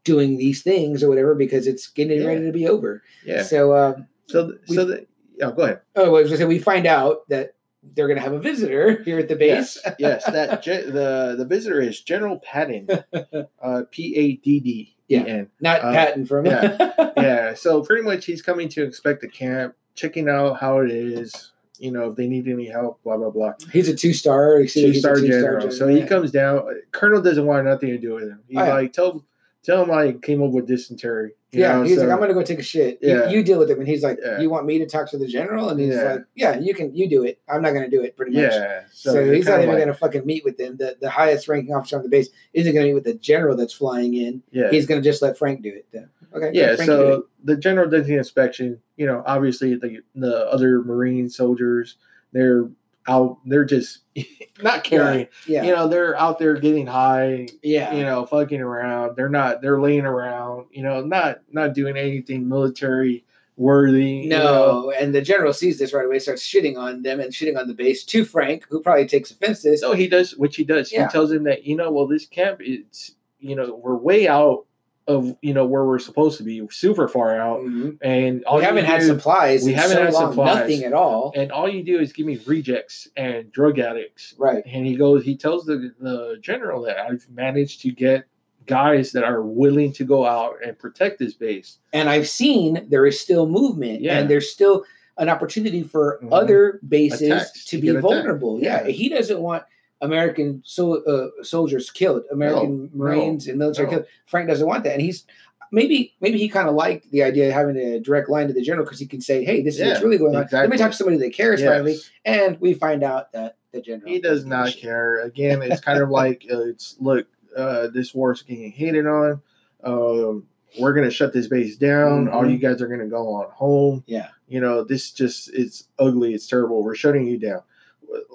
doing 0.04 0.38
these 0.38 0.64
things 0.64 1.04
or 1.04 1.10
whatever 1.10 1.36
because 1.36 1.68
it's 1.68 1.88
getting 1.88 2.22
Yeah. 2.22 2.28
ready 2.28 2.46
to 2.46 2.52
be 2.52 2.68
over. 2.68 3.04
yeah. 3.24 3.44
So, 3.44 3.76
um, 3.76 4.08
So, 4.28 4.54
we- 4.68 4.76
so 4.76 4.86
that, 4.86 5.08
yeah, 5.38 5.52
go 5.56 5.62
ahead. 5.64 5.82
oh, 5.96 6.06
I 6.16 6.22
was 6.22 6.30
gonna 6.30 6.38
say 6.38 6.46
we 6.46 6.58
find 6.60 6.88
out 6.88 7.28
that 7.30 7.54
they're 7.96 8.08
gonna 8.08 8.20
have 8.22 8.34
a 8.34 8.40
visitor 8.40 9.02
here 9.06 9.20
at 9.20 9.28
the 9.28 9.36
base. 9.36 9.78
Yes, 9.86 9.96
yes. 10.00 10.26
That 10.26 10.62
ge- 10.62 10.86
the 10.92 11.36
the 11.38 11.46
visitor 11.46 11.82
is 11.82 12.02
General 12.02 12.40
Padden, 12.40 12.88
uh, 13.62 13.84
P 13.92 14.16
A 14.16 14.34
D 14.36 14.60
D 14.60 14.96
E 15.10 15.16
N. 15.16 15.50
Not 15.62 15.82
Uh, 15.84 15.92
Patton 15.94 16.26
from 16.26 16.46
yeah. 16.46 16.92
Yeah. 17.18 17.54
So 17.54 17.82
pretty 17.84 18.04
much, 18.04 18.26
he's 18.26 18.42
coming 18.42 18.70
to 18.70 18.84
inspect 18.84 19.22
the 19.22 19.28
camp, 19.30 19.76
checking 19.96 20.28
out 20.30 20.60
how 20.60 20.80
it 20.80 20.92
is. 20.92 21.52
You 21.82 21.92
know, 21.92 22.10
if 22.10 22.18
they 22.18 22.28
need 22.28 22.48
any 22.50 22.68
help, 22.68 23.02
blah 23.04 23.16
blah 23.16 23.30
blah. 23.30 23.54
He's 23.72 23.88
a 23.88 23.96
two 23.96 24.14
star. 24.14 24.62
two 24.66 24.94
star 24.94 25.16
general. 25.22 25.72
So 25.72 25.88
he 25.88 26.04
comes 26.06 26.32
down. 26.32 26.64
Colonel 26.92 27.22
doesn't 27.22 27.46
want 27.46 27.66
nothing 27.66 27.90
to 27.90 27.98
do 27.98 28.16
with 28.16 28.24
him. 28.26 28.42
He's 28.48 28.58
Oh, 28.58 28.66
yeah. 28.66 28.74
like, 28.74 28.92
tell 28.94 29.26
tell 29.64 29.84
him 29.84 29.92
I 29.92 30.12
came 30.12 30.44
up 30.44 30.52
with 30.52 30.68
dysentery. 30.68 31.32
You 31.52 31.62
Yeah, 31.62 31.78
know, 31.78 31.84
he's 31.84 31.96
so- 31.96 32.04
like, 32.04 32.12
I'm 32.12 32.20
gonna 32.20 32.34
go 32.34 32.44
take 32.44 32.60
a 32.60 32.64
shit. 32.64 33.00
Yeah. 33.02 33.30
You, 33.30 33.42
deal 33.44 33.58
with 33.60 33.72
him, 33.72 33.80
and 33.80 33.88
he's 33.88 34.04
like, 34.04 34.20
Yeah. 34.24 34.40
you 34.40 34.50
want 34.50 34.66
me 34.68 34.78
to 34.80 34.86
talk 34.86 35.10
to 35.12 35.18
the 35.18 35.28
general? 35.28 35.70
And 35.70 35.80
he's 35.80 35.96
Yeah. 35.96 36.14
like, 36.14 36.22
yeah, 36.36 36.60
you 36.60 36.74
can, 36.74 36.96
you 36.96 37.10
do 37.10 37.24
it. 37.24 37.40
I'm 37.50 37.62
not 37.62 37.74
gonna 37.74 37.90
do 37.90 38.02
it. 38.04 38.16
Pretty 38.16 38.34
much. 38.34 38.52
yeah. 38.54 38.82
So, 38.92 39.14
they're 39.14 39.34
he's 39.34 39.46
not 39.48 39.60
even 39.62 39.70
like- 39.70 39.80
gonna 39.80 39.94
fucking 39.94 40.26
meet 40.26 40.44
with 40.46 40.58
them. 40.58 40.78
The 40.78 40.98
the 41.02 41.10
highest 41.10 41.48
ranking 41.48 41.74
officer 41.74 41.98
on 41.98 42.04
the 42.04 42.10
base 42.10 42.30
isn't 42.54 42.74
gonna 42.74 42.86
meet 42.86 42.94
with 42.94 43.04
the 43.06 43.16
general 43.16 43.56
that's 43.56 43.74
flying 43.74 44.14
in. 44.14 44.44
Yeah. 44.52 44.70
He's 44.70 44.86
gonna 44.86 45.02
just 45.02 45.22
let 45.22 45.38
Frank 45.38 45.62
do 45.64 45.70
it. 45.70 45.86
Then. 45.92 46.10
Okay. 46.36 46.52
yeah. 46.54 46.68
let 46.68 46.76
Frank 46.78 46.90
do 46.90 46.94
it. 46.94 46.98
So 47.16 47.26
the 47.44 47.56
general 47.58 47.90
does 47.90 48.06
the 48.06 48.16
inspection. 48.16 48.80
You 48.98 49.08
know, 49.08 49.24
obviously 49.26 49.76
the 49.76 50.00
the 50.16 50.46
other 50.52 50.84
Marine 50.84 51.30
soldiers, 51.30 51.98
they're 52.32 52.70
out. 53.10 53.38
They're 53.46 53.66
just 53.66 54.00
not 54.62 54.84
caring. 54.84 55.28
yeah, 55.48 55.64
You 55.64 55.76
know, 55.76 55.88
they're 55.88 56.18
out 56.18 56.40
there 56.40 56.56
getting 56.56 56.88
high. 56.88 57.48
yeah, 57.64 57.94
You 57.94 58.04
know, 58.04 58.26
fucking 58.26 58.62
around. 58.62 59.16
They're 59.16 59.30
not. 59.30 59.62
They're 59.62 59.82
laying 59.82 60.06
around. 60.06 60.68
You 60.72 60.84
know, 60.84 61.02
not 61.02 61.40
not 61.52 61.74
doing 61.74 61.98
anything 61.98 62.48
military 62.48 63.26
worthy. 63.58 64.06
you 64.24 64.30
know. 64.30 64.84
No, 64.84 64.92
and 64.92 65.14
the 65.14 65.22
general 65.22 65.52
sees 65.54 65.78
this 65.78 65.94
right 65.94 66.06
away, 66.06 66.20
starts 66.20 66.48
shitting 66.48 66.78
on 66.78 67.02
them 67.02 67.20
and 67.20 67.32
shitting 67.34 67.58
on 67.60 67.68
the 67.68 67.74
base 67.74 68.04
to 68.06 68.24
Frank, 68.24 68.66
who 68.70 68.82
probably 68.82 69.08
takes 69.08 69.32
offense 69.32 69.62
to 69.62 69.72
this. 69.72 69.82
No, 69.82 69.94
he 69.94 70.08
does, 70.08 70.32
which 70.38 70.56
he 70.56 70.64
does. 70.64 70.92
Yeah. 70.92 71.06
He 71.06 71.12
tells 71.12 71.32
him 71.32 71.44
that, 71.44 71.66
you 71.66 71.76
know, 71.76 71.92
well, 71.92 72.08
this 72.08 72.26
camp 72.26 72.62
is, 72.64 73.16
you 73.40 73.56
know, 73.56 73.76
we're 73.76 73.96
way 73.98 74.28
out 74.30 74.66
of, 75.10 75.36
you 75.42 75.54
know, 75.54 75.66
where 75.66 75.86
we're 75.86 75.98
supposed 76.00 76.38
to 76.38 76.44
be, 76.44 76.62
super 76.70 77.08
far 77.08 77.36
out. 77.38 77.62
Mhm. 77.62 77.98
And 78.02 78.44
all 78.46 78.60
We 78.60 78.64
haven't 78.64 78.86
had 78.86 79.02
supplies. 79.02 79.64
we 79.66 79.74
haven't 79.74 79.98
so 79.98 80.04
had 80.04 80.14
long, 80.14 80.32
supplies. 80.32 80.56
Nothing 80.56 80.84
at 80.84 80.94
all. 80.94 81.34
And 81.36 81.52
all 81.52 81.68
you 81.68 81.84
do 81.84 82.00
is 82.00 82.14
give 82.14 82.28
me 82.28 82.40
rejects 82.46 83.08
and 83.18 83.52
drug 83.52 83.80
addicts. 83.80 84.36
Right. 84.38 84.64
And 84.66 84.86
he 84.86 84.96
goes, 84.96 85.26
he 85.26 85.36
tells 85.36 85.66
the, 85.66 85.92
the 86.00 86.38
general 86.42 86.84
that 86.84 87.00
I've 87.00 87.26
managed 87.34 87.82
to 87.82 87.92
get 87.92 88.26
guys 88.68 89.12
that 89.14 89.24
are 89.24 89.42
willing 89.42 89.92
to 89.94 90.04
go 90.04 90.26
out 90.28 90.58
and 90.64 90.78
protect 90.78 91.18
this 91.18 91.34
base. 91.34 91.80
And 91.92 92.08
I've 92.08 92.28
seen 92.28 92.86
there 92.90 93.08
is 93.08 93.20
still 93.20 93.48
movement, 93.50 94.02
Yeah. 94.02 94.20
and 94.20 94.30
there's 94.30 94.52
still 94.52 94.86
an 95.18 95.28
opportunity 95.28 95.82
for 95.82 96.20
Mhm. 96.24 96.30
other 96.32 96.80
bases 96.88 97.22
Attacks, 97.24 97.66
to 97.66 97.78
to 97.78 97.82
be 97.82 97.90
vulnerable. 98.00 98.60
Yeah. 98.62 98.84
Yeah. 98.86 98.92
he 98.92 99.10
doesn't 99.10 99.42
want 99.42 99.64
American 100.02 100.62
so, 100.66 101.04
uh, 101.04 101.30
soldiers 101.44 101.92
killed, 101.92 102.24
American 102.32 102.90
No, 102.94 103.06
Marines 103.06 103.48
and 103.48 103.58
military 103.60 103.88
no. 103.88 103.92
killed. 103.94 104.06
Frank 104.26 104.48
doesn't 104.50 104.68
want 104.68 104.84
that, 104.86 104.94
and 104.94 105.02
he's. 105.02 105.26
maybe 105.72 106.14
maybe 106.20 106.38
he 106.40 106.50
kind 106.50 106.68
of 106.68 106.74
liked 106.74 107.12
the 107.12 107.22
idea 107.22 107.48
of 107.50 107.54
having 107.54 107.76
a 107.78 108.00
direct 108.00 108.28
line 108.30 108.48
to 108.48 108.54
the 108.54 108.62
general 108.62 108.84
because 108.86 109.00
he 109.00 109.06
can 109.06 109.22
say, 109.22 109.44
"Hey, 109.44 109.62
this 109.62 109.80
is 109.80 109.88
what's 109.88 110.02
really 110.02 110.18
going 110.18 110.36
on." 110.36 110.48
Let 110.52 110.70
me 110.70 110.78
talk 110.78 110.92
to 110.92 110.98
somebody 110.98 111.18
that 111.18 111.34
cares 111.34 111.62
Yes. 111.62 111.70
finally, 111.70 111.96
and 112.26 112.60
we 112.60 112.74
find 112.74 113.04
out 113.04 113.32
that 113.34 113.58
the 113.72 113.82
general 113.82 114.10
He 114.10 114.20
does 114.20 114.44
doesn't 114.46 114.50
give 114.50 114.58
a 114.60 114.64
not 114.66 114.76
care. 114.78 115.22
Again, 115.22 115.62
it's 115.62 115.80
kind 115.82 116.02
of 116.02 116.10
like 116.10 116.44
uh, 116.52 116.62
it's 116.62 116.96
look, 117.00 117.28
uh, 117.56 117.88
this 117.94 118.16
war's 118.16 118.42
getting 118.42 118.72
hated 118.72 119.06
on. 119.06 119.42
Um, 119.84 120.48
we're 120.80 120.94
gonna 120.94 121.12
shut 121.12 121.34
this 121.34 121.48
base 121.48 121.76
down. 121.78 122.30
All 122.30 122.44
Mhm. 122.44 122.52
you 122.52 122.58
guys 122.58 122.82
are 122.82 122.88
gonna 122.88 123.08
go 123.08 123.28
on 123.34 123.50
home. 123.52 124.04
Yeah. 124.08 124.30
You 124.48 124.62
know, 124.62 124.84
this 124.84 125.12
just 125.12 125.54
it's 125.54 125.88
ugly. 126.00 126.34
It's 126.34 126.48
terrible. 126.48 126.84
We're 126.84 126.96
shutting 126.96 127.28
you 127.28 127.38
down. 127.38 127.62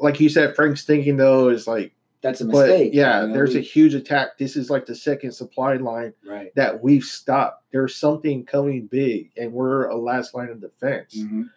Like 0.00 0.20
you 0.20 0.28
said, 0.28 0.54
Frank's 0.54 0.84
thinking 0.84 1.16
though 1.16 1.48
is 1.48 1.66
like, 1.66 1.92
That's 2.22 2.40
a 2.40 2.44
but 2.46 2.68
mistake. 2.68 2.90
yeah, 2.94 3.22
you 3.22 3.28
know, 3.28 3.34
there's 3.34 3.54
a 3.56 3.60
huge 3.60 3.94
attack. 3.94 4.38
This 4.38 4.56
is 4.56 4.70
like 4.70 4.86
the 4.86 4.94
second 4.94 5.32
supply 5.32 5.74
line 5.76 6.12
right. 6.26 6.54
that 6.56 6.82
we've 6.82 7.04
stopped. 7.04 7.64
There's 7.72 7.96
something 7.96 8.44
coming 8.44 8.86
big, 8.86 9.30
and 9.36 9.52
we're 9.52 9.86
a 9.88 9.96
last 9.96 10.34
line 10.34 10.48
of 10.50 10.60
defense 10.60 11.16
Mhm. 11.18 11.48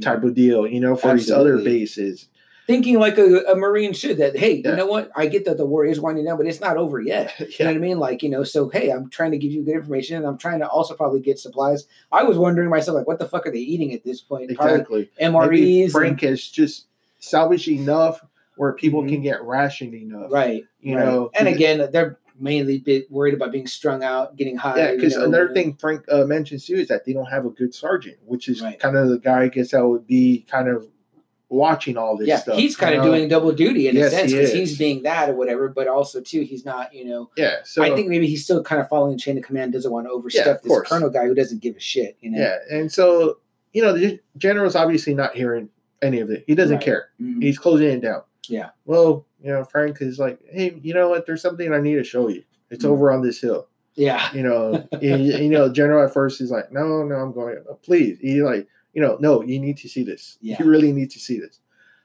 type 0.00 0.22
of 0.22 0.34
deal. 0.34 0.66
You 0.66 0.80
know, 0.80 0.96
for 0.96 1.14
these 1.14 1.30
other 1.30 1.58
bases. 1.58 2.28
Thinking 2.68 3.00
like 3.00 3.18
a, 3.18 3.38
a 3.50 3.56
marine 3.56 3.92
should 3.92 4.18
that. 4.18 4.36
Hey, 4.36 4.62
Yeah. 4.64 4.70
you 4.70 4.76
know 4.76 4.86
what? 4.86 5.10
I 5.16 5.26
get 5.26 5.44
that 5.46 5.56
the 5.56 5.66
war 5.66 5.84
is 5.84 5.98
winding 6.00 6.26
down, 6.26 6.36
but 6.36 6.46
it's 6.46 6.60
not 6.60 6.76
over 6.76 7.00
yet. 7.00 7.34
You 7.40 7.46
know 7.64 7.70
what 7.72 7.76
I 7.76 7.80
mean? 7.80 7.98
Like, 7.98 8.22
you 8.22 8.28
know, 8.30 8.44
so 8.44 8.68
hey, 8.68 8.90
I'm 8.90 9.10
trying 9.10 9.32
to 9.32 9.36
give 9.38 9.50
you 9.50 9.64
good 9.64 9.74
information 9.74 10.16
and 10.16 10.24
I'm 10.24 10.38
trying 10.38 10.60
to 10.60 10.68
also 10.68 10.94
probably 10.94 11.18
get 11.20 11.40
supplies. 11.40 11.86
I 12.12 12.22
was 12.22 12.38
wondering 12.38 12.70
myself, 12.70 12.94
like, 12.94 13.08
what 13.08 13.18
the 13.18 13.26
fuck 13.28 13.48
are 13.48 13.50
they 13.50 13.58
eating 13.58 13.92
at 13.92 14.04
this 14.04 14.20
point? 14.20 14.54
Probably 14.54 14.74
Exactly. 14.74 15.10
Maybe 15.20 15.32
MREs. 15.34 15.82
and- 15.82 15.92
Frank 15.92 16.20
has 16.20 16.40
just 16.46 16.86
salvaged 17.26 17.68
enough 17.68 18.20
where 18.56 18.72
people 18.72 19.02
Mhm. 19.02 19.08
can 19.08 19.22
get 19.22 19.42
rationed 19.44 19.94
enough. 19.94 20.30
right. 20.30 20.64
You 20.80 20.96
right. 20.96 21.04
know, 21.06 21.30
and 21.38 21.48
again, 21.48 21.88
they're 21.92 22.18
mainly 22.38 22.78
bit 22.78 23.10
worried 23.10 23.34
about 23.34 23.52
being 23.52 23.66
strung 23.66 24.02
out, 24.02 24.36
getting 24.36 24.56
high. 24.56 24.76
Yeah, 24.76 24.90
you 24.90 24.96
because 24.96 25.16
know, 25.16 25.24
another 25.24 25.54
thing 25.54 25.74
Frank 25.74 26.02
uh, 26.10 26.24
mentions 26.24 26.66
too 26.66 26.74
is 26.74 26.88
that 26.88 27.04
they 27.04 27.12
don't 27.12 27.26
have 27.30 27.46
a 27.46 27.50
good 27.50 27.72
sergeant, 27.74 28.16
which 28.26 28.48
is 28.48 28.60
Right. 28.60 28.78
kind 28.78 28.96
of 28.96 29.08
the 29.08 29.18
guy 29.18 29.42
I 29.44 29.48
guess 29.48 29.70
that 29.70 29.86
would 29.86 30.06
be 30.06 30.44
kind 30.50 30.68
of 30.68 30.86
watching 31.48 31.96
all 31.98 32.16
this 32.16 32.26
Yeah, 32.28 32.38
stuff. 32.38 32.56
he's 32.56 32.76
kind 32.76 32.94
of 32.94 33.04
know? 33.04 33.10
doing 33.12 33.28
double 33.28 33.52
duty 33.52 33.86
in 33.86 33.94
Yes, 33.94 34.12
a 34.12 34.16
sense 34.16 34.32
because 34.32 34.48
is. 34.50 34.54
he's 34.54 34.78
being 34.78 35.02
that 35.04 35.28
or 35.30 35.34
whatever, 35.34 35.68
but 35.68 35.86
also 35.86 36.20
too, 36.20 36.40
he's 36.42 36.64
not, 36.64 36.92
you 36.94 37.04
know. 37.04 37.30
Yeah, 37.36 37.56
so 37.64 37.82
I 37.82 37.94
think 37.94 38.08
maybe 38.08 38.26
he's 38.26 38.42
still 38.42 38.62
kind 38.64 38.80
of 38.80 38.88
following 38.88 39.12
the 39.12 39.18
chain 39.18 39.36
of 39.38 39.44
command, 39.44 39.72
doesn't 39.74 39.92
want 39.92 40.06
to 40.06 40.10
overstep 40.10 40.46
Yeah, 40.46 40.52
this 40.54 40.66
course. 40.68 40.88
colonel 40.88 41.10
guy 41.10 41.26
who 41.26 41.34
doesn't 41.34 41.60
give 41.62 41.76
a 41.76 41.80
shit, 41.80 42.16
you 42.20 42.30
know. 42.30 42.38
yeah, 42.38 42.56
and 42.70 42.90
so 42.90 43.38
you 43.72 43.82
know 43.82 43.92
the 43.92 44.18
general's 44.38 44.74
obviously 44.74 45.14
not 45.14 45.34
hearing 45.36 45.68
any 46.02 46.20
of 46.20 46.30
it. 46.30 46.44
He 46.46 46.54
doesn't 46.54 46.76
Right. 46.76 46.84
care. 46.84 47.08
Mhm. 47.20 47.42
He's 47.42 47.58
closing 47.58 47.88
it 47.88 48.00
down. 48.00 48.22
Yeah. 48.48 48.70
Well, 48.84 49.26
you 49.42 49.50
know, 49.50 49.64
Frank 49.64 50.00
is 50.02 50.18
like, 50.18 50.38
hey, 50.50 50.78
you 50.82 50.94
know 50.94 51.08
what? 51.08 51.26
There's 51.26 51.42
something 51.42 51.72
I 51.72 51.80
need 51.80 51.94
to 51.94 52.04
show 52.04 52.28
you. 52.28 52.42
It's 52.70 52.84
Mhm. 52.84 52.90
over 52.90 53.10
on 53.12 53.22
this 53.22 53.40
hill. 53.40 53.68
Yeah. 53.94 54.34
you 54.34 54.42
know, 54.42 54.88
you, 55.02 55.16
you 55.16 55.50
know, 55.50 55.70
general 55.70 56.02
at 56.04 56.14
first 56.14 56.38
he's 56.38 56.50
like, 56.50 56.72
no, 56.72 57.02
no, 57.04 57.16
I'm 57.16 57.32
going, 57.32 57.62
"Oh, 57.70 57.74
please. 57.82 58.18
He 58.20 58.42
like, 58.42 58.66
you 58.94 59.02
know, 59.02 59.18
no, 59.20 59.42
you 59.42 59.58
need 59.60 59.76
to 59.78 59.88
see 59.88 60.02
this. 60.02 60.38
Yeah. 60.40 60.56
You 60.58 60.70
really 60.70 60.92
need 60.92 61.10
to 61.10 61.18
see 61.18 61.38
this. 61.38 61.60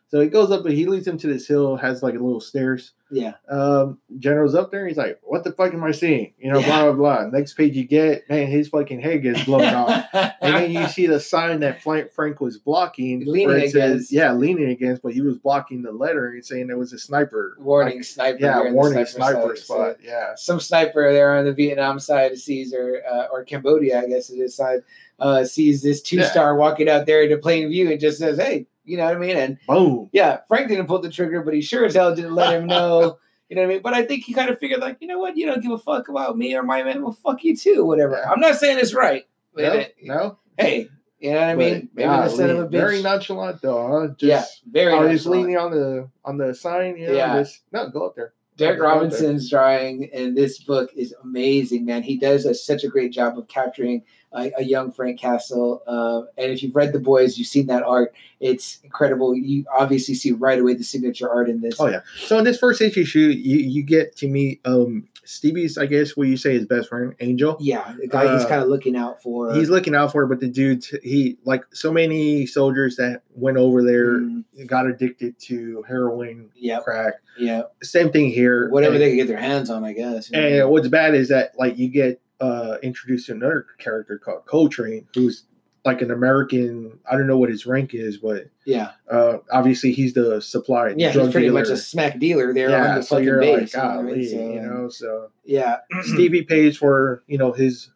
So 0.10 0.22
he 0.22 0.28
goes 0.30 0.52
up 0.52 0.66
and 0.66 0.74
he 0.74 0.86
leads 0.86 1.06
him 1.06 1.18
to 1.18 1.28
this 1.28 1.46
hill, 1.48 1.76
has 1.76 2.02
like 2.02 2.14
a 2.16 2.20
little 2.20 2.40
stairs. 2.40 2.94
Yeah. 3.12 3.34
Um, 3.50 4.00
general's 4.20 4.56
up 4.56 4.72
there. 4.72 4.88
He's 4.88 4.96
like, 4.98 5.20
what 5.22 5.44
the 5.44 5.52
fuck 5.52 5.74
am 5.74 5.84
I 5.84 5.92
seeing? 5.92 6.34
You 6.40 6.52
know, 6.52 6.60
Yeah. 6.60 6.66
blah, 6.68 6.84
blah, 6.84 6.94
blah. 6.94 7.30
Next 7.38 7.56
page 7.56 7.76
you 7.76 7.84
get, 7.86 8.30
man, 8.30 8.48
his 8.48 8.70
fucking 8.70 9.02
head 9.02 9.22
gets 9.24 9.44
blown 9.44 9.64
off. 9.74 10.06
And 10.14 10.34
then 10.56 10.72
you 10.72 10.88
see 10.88 11.08
the 11.08 11.20
sign 11.20 11.60
that 11.60 11.82
Frank, 11.84 12.12
Frank 12.14 12.40
was 12.40 12.58
blocking. 12.58 13.24
Leaning 13.26 13.58
it 13.58 13.72
says- 13.72 13.76
against. 13.76 14.12
yeah, 14.14 14.32
leaning 14.34 14.70
against, 14.70 15.02
but 15.02 15.12
he 15.14 15.20
was 15.22 15.38
blocking 15.38 15.82
the 15.82 15.92
letter 15.92 16.28
and 16.30 16.44
saying 16.46 16.68
there 16.68 16.78
was 16.78 16.94
a 16.94 17.00
sniper. 17.00 17.58
warning 17.60 17.98
Like, 17.98 18.06
sniper. 18.06 18.38
yeah, 18.40 18.54
here 18.60 18.68
in 18.68 18.72
the 18.74 18.76
warning 18.76 19.06
sniper, 19.06 19.56
so- 19.58 19.62
spot. 19.64 19.96
Yeah. 20.02 20.36
some 20.36 20.60
sniper 20.62 21.12
there 21.12 21.38
on 21.38 21.44
the 21.44 21.54
Vietnam 21.54 22.00
side 22.00 22.38
sees 22.38 22.74
or 22.74 23.02
uh, 23.10 23.26
or 23.32 23.44
Cambodia, 23.44 24.02
I 24.04 24.08
guess 24.08 24.30
it 24.30 24.38
is 24.38 24.56
side, 24.56 24.80
uh, 25.20 25.44
sees 25.44 25.82
this 25.82 26.02
two 26.02 26.24
star 26.24 26.56
walking 26.56 26.88
out 26.88 27.06
there 27.06 27.24
into 27.24 27.38
plain 27.38 27.68
view 27.70 27.90
and 27.92 28.00
just 28.00 28.20
says, 28.20 28.38
"Hey, 28.38 28.68
you 28.88 28.98
know 28.98 29.06
what 29.06 29.16
I 29.16 29.20
mean?" 29.20 29.38
And 29.38 29.58
Boom. 29.68 30.10
yeah, 30.14 30.40
Frank 30.48 30.68
didn't 30.70 30.88
pull 30.88 31.00
the 31.00 31.10
trigger, 31.12 31.42
but 31.44 31.54
he 31.54 31.62
sure 31.62 31.86
as 31.86 31.94
hell 31.96 32.16
didn't 32.16 32.34
let 32.36 32.54
him 32.60 32.66
know. 32.76 33.20
You 33.50 33.56
know 33.56 33.62
what 33.62 33.70
I 33.70 33.74
mean? 33.76 33.82
But 33.82 33.94
I 33.94 34.04
think 34.04 34.24
he 34.26 34.34
kind 34.34 34.50
of 34.50 34.60
figured, 34.60 34.82
like, 34.82 34.98
you 35.00 35.08
know 35.08 35.20
what? 35.20 35.38
You 35.38 35.46
don't 35.46 35.62
give 35.62 35.72
a 35.72 35.78
fuck 35.78 36.10
about 36.10 36.38
me 36.38 36.54
or 36.56 36.64
my 36.64 36.84
man. 36.84 37.02
Well, 37.02 37.14
fuck 37.14 37.44
you 37.46 37.56
too, 37.56 37.86
whatever. 37.86 38.20
Yeah. 38.22 38.30
I'm 38.32 38.42
not 38.42 38.56
saying 38.58 38.78
it's 38.80 38.94
right. 38.94 39.26
But 39.54 39.62
No, 39.62 39.72
it- 39.74 39.96
no. 40.04 40.38
hey, 40.58 40.90
you 41.20 41.32
know 41.32 41.38
what 41.40 41.50
I 41.50 41.56
mean? 41.56 41.90
Maybe 41.94 42.08
of 42.10 42.34
a 42.34 42.68
bitch. 42.68 42.72
Very 42.72 43.02
nonchalant 43.02 43.62
though, 43.62 43.88
huh? 43.88 44.08
Just, 44.18 44.24
yeah, 44.24 44.72
very. 44.72 44.94
Oh, 44.94 45.04
I 45.08 45.12
was 45.12 45.26
leaning 45.26 45.58
on 45.58 45.72
the 45.72 46.10
on 46.26 46.38
the 46.38 46.54
sign, 46.54 46.98
you 46.98 47.08
know, 47.08 47.14
Yeah. 47.14 47.40
just 47.40 47.62
no, 47.72 47.90
go 47.90 48.06
up 48.08 48.16
there. 48.16 48.34
Darick 48.58 48.72
up 48.72 48.78
there. 48.78 48.82
Robinson's 48.84 49.50
drawing 49.50 50.04
in 50.14 50.36
this 50.36 50.60
book 50.60 50.90
is 50.96 51.14
amazing, 51.24 51.86
man. 51.86 52.04
He 52.04 52.18
does 52.18 52.46
a, 52.46 52.54
such 52.54 52.84
a 52.84 52.88
great 52.88 53.12
job 53.14 53.38
of 53.38 53.48
capturing 53.48 54.04
a, 54.34 54.52
a 54.58 54.64
young 54.64 54.92
Frank 54.92 55.20
Castle. 55.20 55.82
Uh, 55.88 56.22
and 56.42 56.52
if 56.52 56.62
you've 56.64 56.76
read 56.76 56.94
The 56.94 57.00
Boys, 57.00 57.38
you've 57.38 57.48
seen 57.48 57.68
that 57.68 57.84
art. 57.84 58.14
It's 58.40 58.80
incredible. 58.84 59.36
You 59.36 59.66
obviously 59.76 60.14
see 60.16 60.32
right 60.32 60.60
away 60.60 60.74
the 60.76 60.84
signature 60.84 61.30
art 61.30 61.50
in 61.50 61.62
this. 61.62 61.76
Oh 61.80 61.88
yeah. 61.88 62.02
So 62.18 62.38
in 62.38 62.44
this 62.44 62.60
first 62.60 62.82
issue, 62.82 63.20
you 63.20 63.58
you 63.58 63.84
get 63.84 64.16
to 64.18 64.28
meet 64.28 64.62
um 64.66 65.08
Stevie's, 65.24 65.78
I 65.78 65.88
guess, 65.88 66.16
what 66.16 66.30
you 66.30 66.38
say 66.38 66.54
his 66.54 66.66
best 66.66 66.88
friend, 66.88 67.14
Angel. 67.20 67.58
Yeah, 67.60 67.94
the 68.00 68.08
guy 68.08 68.34
he's 68.34 68.46
Uh, 68.46 68.48
kind 68.48 68.62
of 68.62 68.70
looking 68.70 68.96
out 68.96 69.22
for. 69.22 69.54
He's 69.54 69.70
looking 69.70 69.94
out 69.94 70.14
for 70.14 70.26
but 70.26 70.40
the 70.40 70.48
dude, 70.48 70.86
he 71.04 71.38
like 71.44 71.64
so 71.74 71.92
many 71.92 72.46
soldiers 72.46 72.96
that 72.96 73.24
went 73.36 73.58
over 73.58 73.84
there 73.84 74.20
Mm, 74.20 74.44
got 74.68 74.88
addicted 74.88 75.38
to 75.40 75.84
heroin, 75.88 76.50
crack. 76.84 77.16
yeah, 77.38 77.64
Same 77.84 78.10
thing 78.12 78.30
here. 78.30 78.70
whatever 78.70 78.94
and, 78.94 79.02
they 79.04 79.10
can 79.10 79.18
get 79.18 79.28
their 79.28 79.38
hands 79.38 79.70
on, 79.70 79.84
I 79.84 79.92
guess. 79.94 80.32
And 80.32 80.70
what's 80.70 80.88
bad 80.88 81.14
is 81.14 81.28
that 81.30 81.52
like 81.60 81.78
you 81.78 81.90
get 81.90 82.22
uh 82.40 82.78
introduced 82.84 83.30
another 83.30 83.66
character 83.78 84.18
called 84.18 84.46
Coltrane, 84.46 85.08
who's 85.16 85.44
like 85.86 86.02
an 86.02 86.12
American. 86.12 87.00
I 87.10 87.14
don't 87.18 87.28
know 87.28 87.38
what 87.38 87.50
his 87.50 87.66
rank 87.66 87.94
is, 87.94 88.18
but 88.18 88.50
yeah, 88.66 88.92
uh 89.10 89.38
obviously 89.52 89.92
he's 89.94 90.14
the 90.14 90.42
supply. 90.42 90.94
yeah, 90.98 91.12
drug 91.14 91.26
he's 91.28 91.32
pretty 91.34 91.48
dealer. 91.48 91.60
much 91.62 91.70
a 91.70 91.78
smack 91.78 92.20
dealer 92.20 92.54
there 92.54 92.70
yeah, 92.70 92.90
on 92.90 92.96
the 92.98 93.04
so 93.04 93.16
fucking 93.16 93.40
base. 93.40 93.74
like, 93.74 93.84
you 93.84 93.90
know 93.90 93.96
what 93.96 94.00
I 94.00 94.02
mean? 94.04 94.14
golly, 94.16 94.26
So, 94.28 94.54
you 94.54 94.62
know. 94.62 94.90
So 94.90 95.32
yeah, 95.46 95.78
Stevie 96.04 96.44
pays 96.44 96.78
for 96.78 97.24
you 97.28 97.38
know 97.38 97.52
his 97.54 97.90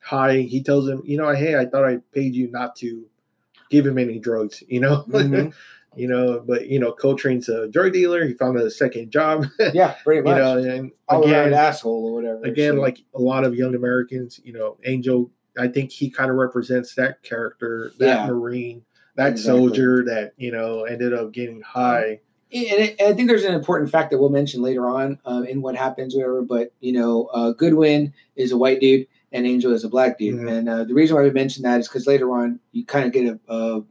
high. 0.00 0.38
He 0.42 0.62
tells 0.62 0.88
him, 0.88 1.02
you 1.04 1.16
know, 1.16 1.28
hey, 1.34 1.56
I 1.56 1.66
thought 1.66 1.84
I 1.84 1.98
paid 2.12 2.34
you 2.34 2.50
not 2.50 2.76
to 2.76 3.04
give 3.70 3.86
him 3.86 3.98
any 3.98 4.18
drugs. 4.18 4.62
You 4.68 4.80
know, 4.80 5.04
Mhm. 5.08 5.52
you 5.96 6.06
know, 6.08 6.40
but 6.46 6.68
you 6.68 6.78
know, 6.78 6.92
Coltrane's 6.92 7.48
a 7.48 7.68
drug 7.68 7.92
dealer. 7.92 8.24
He 8.26 8.34
found 8.34 8.58
a 8.58 8.70
second 8.70 9.10
job. 9.10 9.46
yeah, 9.74 9.94
pretty 10.04 10.22
much. 10.22 10.36
you 10.36 10.42
know, 10.42 10.58
and 10.58 10.92
All 11.08 11.22
again, 11.24 11.52
asshole 11.54 12.06
or 12.08 12.14
whatever. 12.14 12.42
again, 12.44 12.74
so- 12.74 12.80
like 12.80 12.98
a 13.14 13.20
lot 13.20 13.44
of 13.44 13.54
young 13.54 13.74
Americans, 13.74 14.40
you 14.44 14.52
know, 14.52 14.78
Angel. 14.84 15.30
I 15.58 15.68
think 15.68 15.90
he 15.90 16.10
kind 16.10 16.30
of 16.30 16.36
represents 16.36 16.94
that 16.96 17.22
character, 17.22 17.90
that 17.98 18.06
Yeah. 18.06 18.26
Marine, 18.26 18.84
that 19.16 19.30
Exactly. 19.32 19.58
soldier 19.58 20.04
that 20.04 20.32
you 20.36 20.52
know 20.52 20.84
ended 20.84 21.14
up 21.14 21.32
getting 21.32 21.62
high. 21.62 22.20
and 22.52 22.94
I 23.00 23.12
think 23.14 23.28
there's 23.28 23.44
an 23.44 23.54
important 23.54 23.90
fact 23.90 24.10
that 24.10 24.18
we'll 24.18 24.28
mention 24.28 24.60
later 24.62 24.86
on 24.88 25.18
um, 25.24 25.46
in 25.46 25.62
what 25.62 25.74
happens, 25.74 26.14
whatever. 26.14 26.42
But 26.42 26.72
you 26.80 26.92
know, 26.92 27.24
uh, 27.32 27.52
Goodwin 27.52 28.12
is 28.36 28.52
a 28.52 28.58
white 28.58 28.80
dude, 28.80 29.06
and 29.32 29.46
Angel 29.46 29.72
is 29.72 29.82
a 29.82 29.88
black 29.88 30.18
dude. 30.18 30.34
Mhm. 30.40 30.50
And 30.50 30.68
uh, 30.68 30.84
the 30.84 30.92
reason 30.94 31.16
why 31.16 31.22
we 31.22 31.30
mention 31.30 31.62
that 31.62 31.80
is 31.80 31.88
because 31.88 32.06
later 32.06 32.30
on 32.32 32.60
you 32.72 32.84
kind 32.84 33.06
of 33.06 33.12
get 33.12 33.26
a, 33.26 33.38
a 33.48 33.82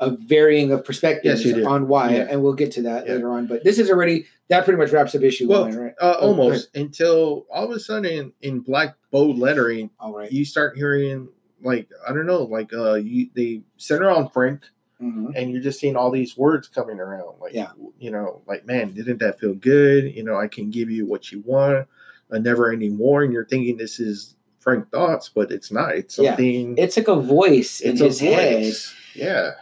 a 0.00 0.10
varying 0.10 0.72
of 0.72 0.84
perspectives 0.84 1.44
Yes, 1.44 1.64
on 1.66 1.88
why, 1.88 2.16
Yeah. 2.16 2.26
and 2.30 2.42
we'll 2.42 2.52
get 2.54 2.70
to 2.72 2.82
that 2.82 3.06
Yeah. 3.06 3.14
later 3.14 3.30
on. 3.30 3.46
But 3.46 3.64
this 3.64 3.78
is 3.78 3.90
already 3.90 4.26
that 4.48 4.64
pretty 4.64 4.78
much 4.78 4.92
wraps 4.92 5.14
up 5.14 5.22
issue 5.22 5.48
Well, 5.48 5.62
one, 5.62 5.76
right? 5.76 5.94
Uh, 6.00 6.16
Oh, 6.20 6.28
almost 6.28 6.74
until 6.76 7.46
all 7.50 7.64
of 7.64 7.70
a 7.70 7.80
sudden 7.80 8.04
in, 8.10 8.32
in 8.42 8.60
black 8.60 8.94
bold 9.10 9.38
lettering, 9.38 9.90
All 9.98 10.14
right. 10.14 10.30
you 10.30 10.44
start 10.44 10.76
hearing 10.76 11.28
like 11.62 11.88
I 12.06 12.12
don't 12.12 12.26
know, 12.26 12.42
like 12.42 12.72
uh, 12.74 12.94
you 12.94 13.28
they 13.34 13.62
center 13.78 14.10
on 14.10 14.28
Frank, 14.28 14.64
Mhm. 15.02 15.32
and 15.34 15.50
you're 15.50 15.62
just 15.62 15.80
seeing 15.80 15.96
all 15.96 16.10
these 16.10 16.36
words 16.36 16.68
coming 16.68 17.00
around. 17.00 17.40
Like, 17.40 17.54
Yeah. 17.54 17.70
you 17.98 18.10
know, 18.10 18.42
like 18.46 18.66
man, 18.66 18.92
didn't 18.92 19.18
that 19.20 19.40
feel 19.40 19.54
good? 19.54 20.14
You 20.14 20.22
know, 20.22 20.36
I 20.36 20.48
can 20.48 20.70
give 20.70 20.90
you 20.90 21.06
what 21.06 21.32
you 21.32 21.42
want, 21.46 21.86
a 22.30 22.38
never 22.38 22.70
ending 22.70 22.98
war, 22.98 23.22
and 23.22 23.32
you're 23.32 23.46
thinking 23.46 23.78
this 23.78 23.98
is 23.98 24.34
Frank 24.58 24.90
thoughts, 24.90 25.30
but 25.34 25.50
it's 25.50 25.72
not. 25.72 25.96
It's 25.96 26.18
Yeah. 26.18 26.30
something. 26.32 26.76
It's 26.76 26.96
like 26.98 27.08
a 27.08 27.16
voice 27.16 27.80
in 27.80 27.92
it's 27.92 28.00
his 28.00 28.20
a 28.22 28.24
head. 28.26 28.62
voice. 28.64 28.94
Yeah. 29.14 29.52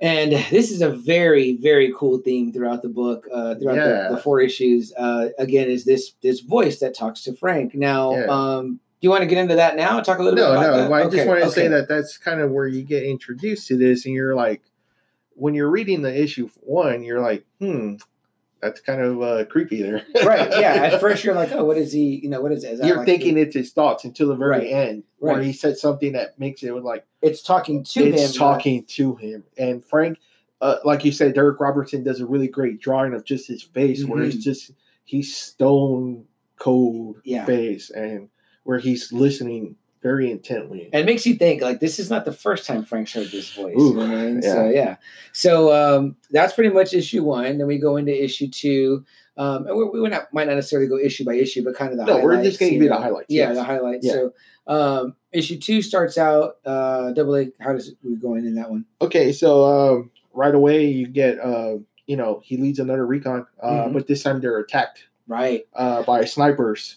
And 0.00 0.32
this 0.50 0.70
is 0.70 0.80
a 0.82 0.90
very, 0.90 1.56
very 1.56 1.92
cool 1.96 2.18
theme 2.18 2.52
throughout 2.52 2.82
the 2.82 2.88
book, 2.88 3.26
uh, 3.32 3.56
throughout 3.56 3.76
Yeah. 3.76 4.08
the, 4.10 4.16
the 4.16 4.20
four 4.22 4.40
issues. 4.40 4.92
Uh, 4.96 5.30
again, 5.38 5.68
is 5.68 5.84
this 5.84 6.12
this 6.22 6.40
voice 6.40 6.78
that 6.80 6.94
talks 6.94 7.22
to 7.24 7.34
Frank. 7.34 7.74
Now, 7.74 8.12
Yeah. 8.16 8.26
um, 8.28 8.74
do 9.00 9.06
you 9.06 9.10
want 9.10 9.22
to 9.22 9.26
get 9.26 9.38
into 9.38 9.56
that 9.56 9.76
now? 9.76 10.00
Talk 10.00 10.18
a 10.18 10.22
little 10.22 10.36
No, 10.36 10.50
bit 10.52 10.58
about 10.58 10.76
no. 10.76 10.76
that. 10.88 10.92
I 10.92 11.02
Okay, 11.04 11.16
just 11.16 11.28
want 11.28 11.42
to 11.42 11.50
say 11.50 11.68
that 11.68 11.88
that's 11.88 12.16
kind 12.18 12.40
of 12.40 12.50
where 12.50 12.66
you 12.66 12.82
get 12.82 13.02
introduced 13.04 13.68
to 13.68 13.76
this, 13.76 14.06
and 14.06 14.14
you're 14.14 14.34
like, 14.34 14.62
when 15.34 15.54
you're 15.54 15.70
reading 15.70 16.02
the 16.02 16.20
issue 16.20 16.48
one, 16.62 17.02
you're 17.04 17.20
like, 17.20 17.44
hmm, 17.60 17.94
that's 18.60 18.80
kind 18.80 19.00
of 19.00 19.22
uh, 19.22 19.44
creepy 19.46 19.82
there. 19.82 20.02
right? 20.24 20.50
Yeah. 20.50 20.90
At 20.92 21.00
first, 21.00 21.22
you're 21.24 21.34
like, 21.34 21.52
oh, 21.52 21.64
what 21.64 21.76
is 21.76 21.92
he? 21.92 22.20
You 22.22 22.28
know, 22.28 22.40
what 22.40 22.52
is 22.52 22.64
it? 22.64 22.72
Is 22.74 22.80
you're 22.86 22.96
like 22.98 23.06
thinking 23.06 23.38
it's 23.38 23.54
his 23.54 23.72
thoughts 23.72 24.04
until 24.04 24.28
the 24.28 24.34
very 24.36 24.58
Right. 24.58 24.72
end, 24.72 25.04
where 25.18 25.36
Right. 25.36 25.44
he 25.46 25.52
said 25.52 25.76
something 25.78 26.12
that 26.12 26.38
makes 26.38 26.62
it 26.62 26.72
like 26.72 27.04
it's 27.22 27.42
talking 27.42 27.84
to 27.84 28.04
him? 28.04 28.14
it's 28.14 28.34
talking 28.36 28.84
to 28.84 29.14
him. 29.16 29.44
And 29.58 29.84
Frank, 29.84 30.18
uh, 30.60 30.76
like 30.84 31.04
you 31.04 31.12
said, 31.12 31.34
Darick 31.34 31.60
Robertson 31.60 32.02
does 32.02 32.20
a 32.20 32.26
really 32.26 32.48
great 32.48 32.80
drawing 32.80 33.14
of 33.14 33.24
just 33.24 33.46
his 33.46 33.62
face, 33.62 34.04
where 34.04 34.22
Mhm. 34.24 34.28
it's 34.34 34.44
just 34.44 34.72
he's 35.04 35.36
stone 35.36 36.24
cold 36.58 37.20
Yeah. 37.24 37.44
face, 37.44 37.90
and 37.90 38.28
where 38.64 38.78
he's 38.78 39.12
listening 39.12 39.76
very 40.02 40.30
intently. 40.30 40.88
And 40.92 41.02
it 41.02 41.06
makes 41.06 41.26
you 41.26 41.34
think 41.34 41.62
like 41.62 41.80
this 41.80 41.98
is 41.98 42.10
not 42.10 42.24
the 42.24 42.32
first 42.32 42.66
time 42.66 42.84
Frank's 42.84 43.12
heard 43.12 43.30
this 43.30 43.52
voice. 43.54 43.74
Ooh, 43.78 43.88
you 43.90 43.94
know 43.94 44.04
I 44.04 44.08
mean? 44.08 44.42
So 44.42 44.64
yeah. 44.68 44.70
yeah. 44.70 44.96
So 45.32 45.72
um, 45.98 46.16
that's 46.30 46.52
pretty 46.52 46.70
much 46.70 46.94
issue 46.94 47.24
one. 47.24 47.58
Then 47.58 47.66
we 47.66 47.78
go 47.78 47.96
into 47.96 48.12
issue 48.24 48.48
two. 48.48 49.04
Um, 49.36 49.68
and 49.68 49.76
we, 49.76 50.00
we 50.00 50.08
not, 50.08 50.32
might 50.34 50.48
not 50.48 50.54
necessarily 50.54 50.88
go 50.88 50.98
issue 50.98 51.24
by 51.24 51.34
issue, 51.34 51.62
but 51.62 51.76
kind 51.76 51.92
of 51.92 51.98
the 51.98 52.06
No, 52.06 52.20
we're 52.24 52.42
just 52.42 52.60
you 52.60 52.70
give 52.70 52.82
you 52.82 52.88
the 52.88 52.96
highlights, 52.96 53.26
Yeah, 53.28 53.48
yes. 53.48 53.56
the 53.56 53.62
highlights. 53.62 54.04
Yeah. 54.06 54.12
So 54.12 54.32
um, 54.66 55.14
issue 55.32 55.58
two 55.58 55.80
starts 55.80 56.18
out 56.18 56.56
uh, 56.66 57.12
double 57.12 57.36
A. 57.36 57.48
How 57.60 57.72
does 57.72 57.94
we 58.02 58.16
going 58.16 58.46
in 58.46 58.56
that 58.56 58.68
one? 58.68 58.84
Okay, 59.00 59.30
so 59.32 59.64
um, 59.98 60.10
right 60.32 60.54
away 60.54 60.86
you 60.86 61.06
get, 61.06 61.38
uh, 61.38 61.76
you 62.08 62.16
know, 62.16 62.40
he 62.44 62.56
leads 62.56 62.80
another 62.80 63.06
recon, 63.06 63.46
uh, 63.62 63.84
Mhm. 63.84 63.92
but 63.92 64.06
this 64.08 64.24
time 64.24 64.40
they're 64.40 64.58
attacked 64.58 65.04
Right. 65.28 65.68
uh, 65.74 66.02
by 66.02 66.24
snipers. 66.24 66.96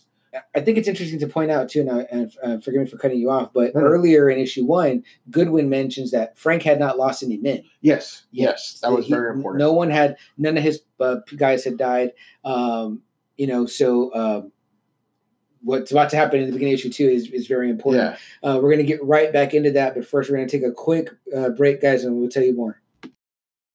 I 0.55 0.61
think 0.61 0.77
it's 0.77 0.87
interesting 0.87 1.19
to 1.19 1.27
point 1.27 1.51
out 1.51 1.69
too, 1.69 1.83
now, 1.83 2.05
and 2.11 2.31
uh, 2.41 2.57
forgive 2.59 2.81
me 2.81 2.87
for 2.87 2.97
cutting 2.97 3.19
you 3.19 3.29
off, 3.29 3.51
but 3.53 3.75
no. 3.75 3.81
earlier 3.81 4.29
in 4.29 4.39
issue 4.39 4.63
one, 4.65 5.03
Goodwin 5.29 5.69
mentions 5.69 6.11
that 6.11 6.37
Frank 6.37 6.63
had 6.63 6.79
not 6.79 6.97
lost 6.97 7.21
any 7.21 7.37
men. 7.37 7.63
Yes, 7.81 8.23
yes, 8.31 8.79
that 8.81 8.91
was 8.91 9.05
He- 9.07 9.13
very 9.13 9.33
important. 9.35 9.59
No 9.59 9.73
one 9.73 9.89
had, 9.89 10.15
none 10.37 10.57
of 10.57 10.63
his 10.63 10.83
uh, 11.01 11.17
guys 11.35 11.65
had 11.65 11.77
died. 11.77 12.11
Um, 12.45 13.01
you 13.35 13.47
know, 13.47 13.65
so 13.65 14.13
um, 14.15 14.51
what's 15.63 15.91
about 15.91 16.09
to 16.11 16.15
happen 16.17 16.39
in 16.39 16.45
the 16.45 16.53
beginning 16.53 16.75
of 16.75 16.79
issue 16.79 16.91
two 16.91 17.07
is, 17.09 17.29
is 17.31 17.47
very 17.47 17.69
important. 17.69 18.17
yeah, 18.43 18.49
Uh, 18.49 18.55
we're 18.55 18.69
going 18.71 18.77
to 18.77 18.83
get 18.83 19.03
right 19.03 19.33
back 19.33 19.53
into 19.53 19.71
that, 19.71 19.95
but 19.95 20.05
first 20.05 20.29
we're 20.29 20.37
going 20.37 20.47
to 20.47 20.57
take 20.59 20.65
a 20.65 20.71
quick 20.71 21.09
uh, 21.35 21.49
break, 21.49 21.81
guys, 21.81 22.03
and 22.05 22.17
we'll 22.17 22.29
tell 22.29 22.43
you 22.43 22.55
more. 22.55 22.81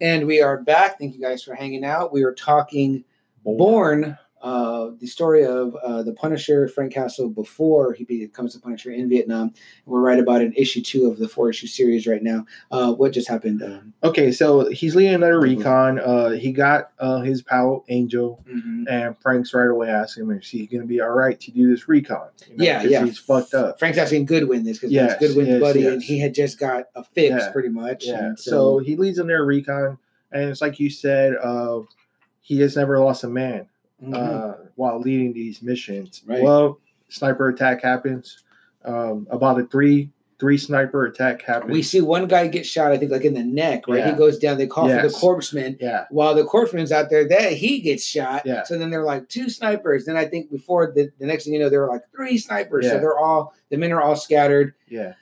And 0.00 0.26
we 0.26 0.40
are 0.40 0.62
back. 0.62 0.98
Thank 0.98 1.14
you 1.14 1.20
guys 1.20 1.42
for 1.42 1.54
hanging 1.54 1.84
out. 1.84 2.12
We 2.12 2.22
are 2.22 2.32
talking 2.32 3.04
Born, 3.44 4.18
uh, 4.40 4.90
the 4.98 5.06
story 5.06 5.44
of 5.44 5.74
uh, 5.76 6.02
the 6.02 6.12
Punisher, 6.12 6.66
Frank 6.68 6.92
Castle, 6.92 7.28
before 7.28 7.92
he 7.92 8.04
becomes 8.04 8.54
the 8.54 8.60
Punisher 8.60 8.90
in 8.90 9.08
Vietnam. 9.08 9.52
We're 9.86 10.00
right 10.00 10.18
about 10.18 10.40
in 10.42 10.52
issue 10.54 10.80
two 10.82 11.06
of 11.10 11.18
the 11.18 11.28
four 11.28 11.50
issue 11.50 11.66
series 11.66 12.06
right 12.06 12.22
now. 12.22 12.46
Uh, 12.70 12.92
what 12.94 13.12
just 13.12 13.28
happened? 13.28 13.62
Um, 13.62 13.92
Okay, 14.02 14.32
so 14.32 14.68
he's 14.70 14.96
leading 14.96 15.14
another 15.14 15.38
Mhm. 15.40 15.58
recon. 15.58 15.98
Uh, 15.98 16.30
he 16.30 16.52
got 16.52 16.92
uh, 16.98 17.20
his 17.20 17.42
pal 17.42 17.84
Angel, 17.88 18.42
mhm. 18.50 18.84
and 18.88 19.16
Frank's 19.18 19.52
right 19.52 19.68
away 19.68 19.88
asking 19.88 20.24
him, 20.24 20.30
"Is 20.38 20.48
he 20.48 20.66
going 20.66 20.80
to 20.80 20.86
be 20.86 21.00
all 21.00 21.10
right 21.10 21.38
to 21.40 21.50
do 21.50 21.68
this 21.70 21.86
recon?" 21.88 22.28
You 22.48 22.56
know, 22.56 22.64
Yeah, 22.64 22.82
yeah. 22.84 23.04
He's 23.04 23.18
fucked 23.18 23.52
up. 23.54 23.78
Frank's 23.78 23.98
asking 23.98 24.24
Goodwin 24.24 24.64
this 24.64 24.78
because 24.78 24.92
Yes, 24.92 25.18
Goodwin's 25.20 25.48
yes, 25.48 25.60
buddy, 25.60 25.80
yes. 25.80 25.92
and 25.92 26.02
he 26.02 26.18
had 26.18 26.32
just 26.34 26.58
got 26.58 26.86
a 26.94 27.04
fix 27.04 27.30
Yeah, 27.30 27.50
pretty 27.52 27.68
much. 27.68 28.06
Yeah. 28.06 28.24
and 28.26 28.38
So, 28.38 28.78
he 28.78 28.96
leads 28.96 29.18
in 29.18 29.26
their 29.26 29.44
recon, 29.44 29.98
and 30.32 30.48
it's 30.50 30.60
like 30.62 30.80
you 30.80 30.88
said, 30.90 31.34
uh, 31.42 31.80
he 32.40 32.60
has 32.60 32.74
never 32.76 32.98
lost 32.98 33.22
a 33.24 33.28
man 33.28 33.66
Mhm. 34.02 34.14
uh, 34.14 34.54
while 34.76 34.98
leading 35.00 35.32
these 35.32 35.62
missions. 35.62 36.22
Right. 36.26 36.42
Well, 36.42 36.78
sniper 37.08 37.48
attack 37.48 37.82
happens. 37.82 38.42
Um, 38.84 39.26
about 39.30 39.60
a 39.60 39.64
three 39.66 40.10
three 40.38 40.56
sniper 40.56 41.04
attack 41.04 41.42
happens. 41.42 41.70
we 41.70 41.82
see 41.82 42.00
one 42.00 42.26
guy 42.26 42.46
get 42.46 42.64
shot, 42.64 42.92
I 42.92 42.96
think, 42.96 43.12
like 43.12 43.26
in 43.26 43.34
the 43.34 43.42
neck, 43.44 43.86
right? 43.86 44.06
He 44.06 44.12
goes 44.12 44.38
down. 44.38 44.56
They 44.56 44.66
call 44.66 44.84
for 44.88 44.94
the 44.94 45.02
Yes. 45.02 45.20
corpsman. 45.22 45.76
yeah, 45.78 46.06
While 46.08 46.34
the 46.34 46.44
corpsman's 46.44 46.90
out 46.92 47.10
there, 47.10 47.28
that 47.28 47.52
he 47.52 47.78
gets 47.80 48.02
shot. 48.06 48.46
Yeah. 48.46 48.62
So 48.62 48.78
then 48.78 48.88
they're 48.88 49.04
like 49.04 49.28
two 49.28 49.50
snipers. 49.50 50.06
Then 50.06 50.16
I 50.16 50.24
think 50.24 50.50
before 50.50 50.92
the, 50.96 51.10
the 51.18 51.26
next 51.26 51.44
thing 51.44 51.52
you 51.52 51.58
know, 51.60 51.68
there 51.68 51.82
were 51.82 51.88
like 51.88 52.04
three 52.16 52.38
snipers. 52.38 52.88
So 52.88 52.96
they're 52.98 53.18
all 53.18 53.52
the 53.68 53.76
men 53.76 53.92
are 53.92 54.00
all 54.00 54.16
scattered. 54.16 54.72
yeah, 54.88 55.12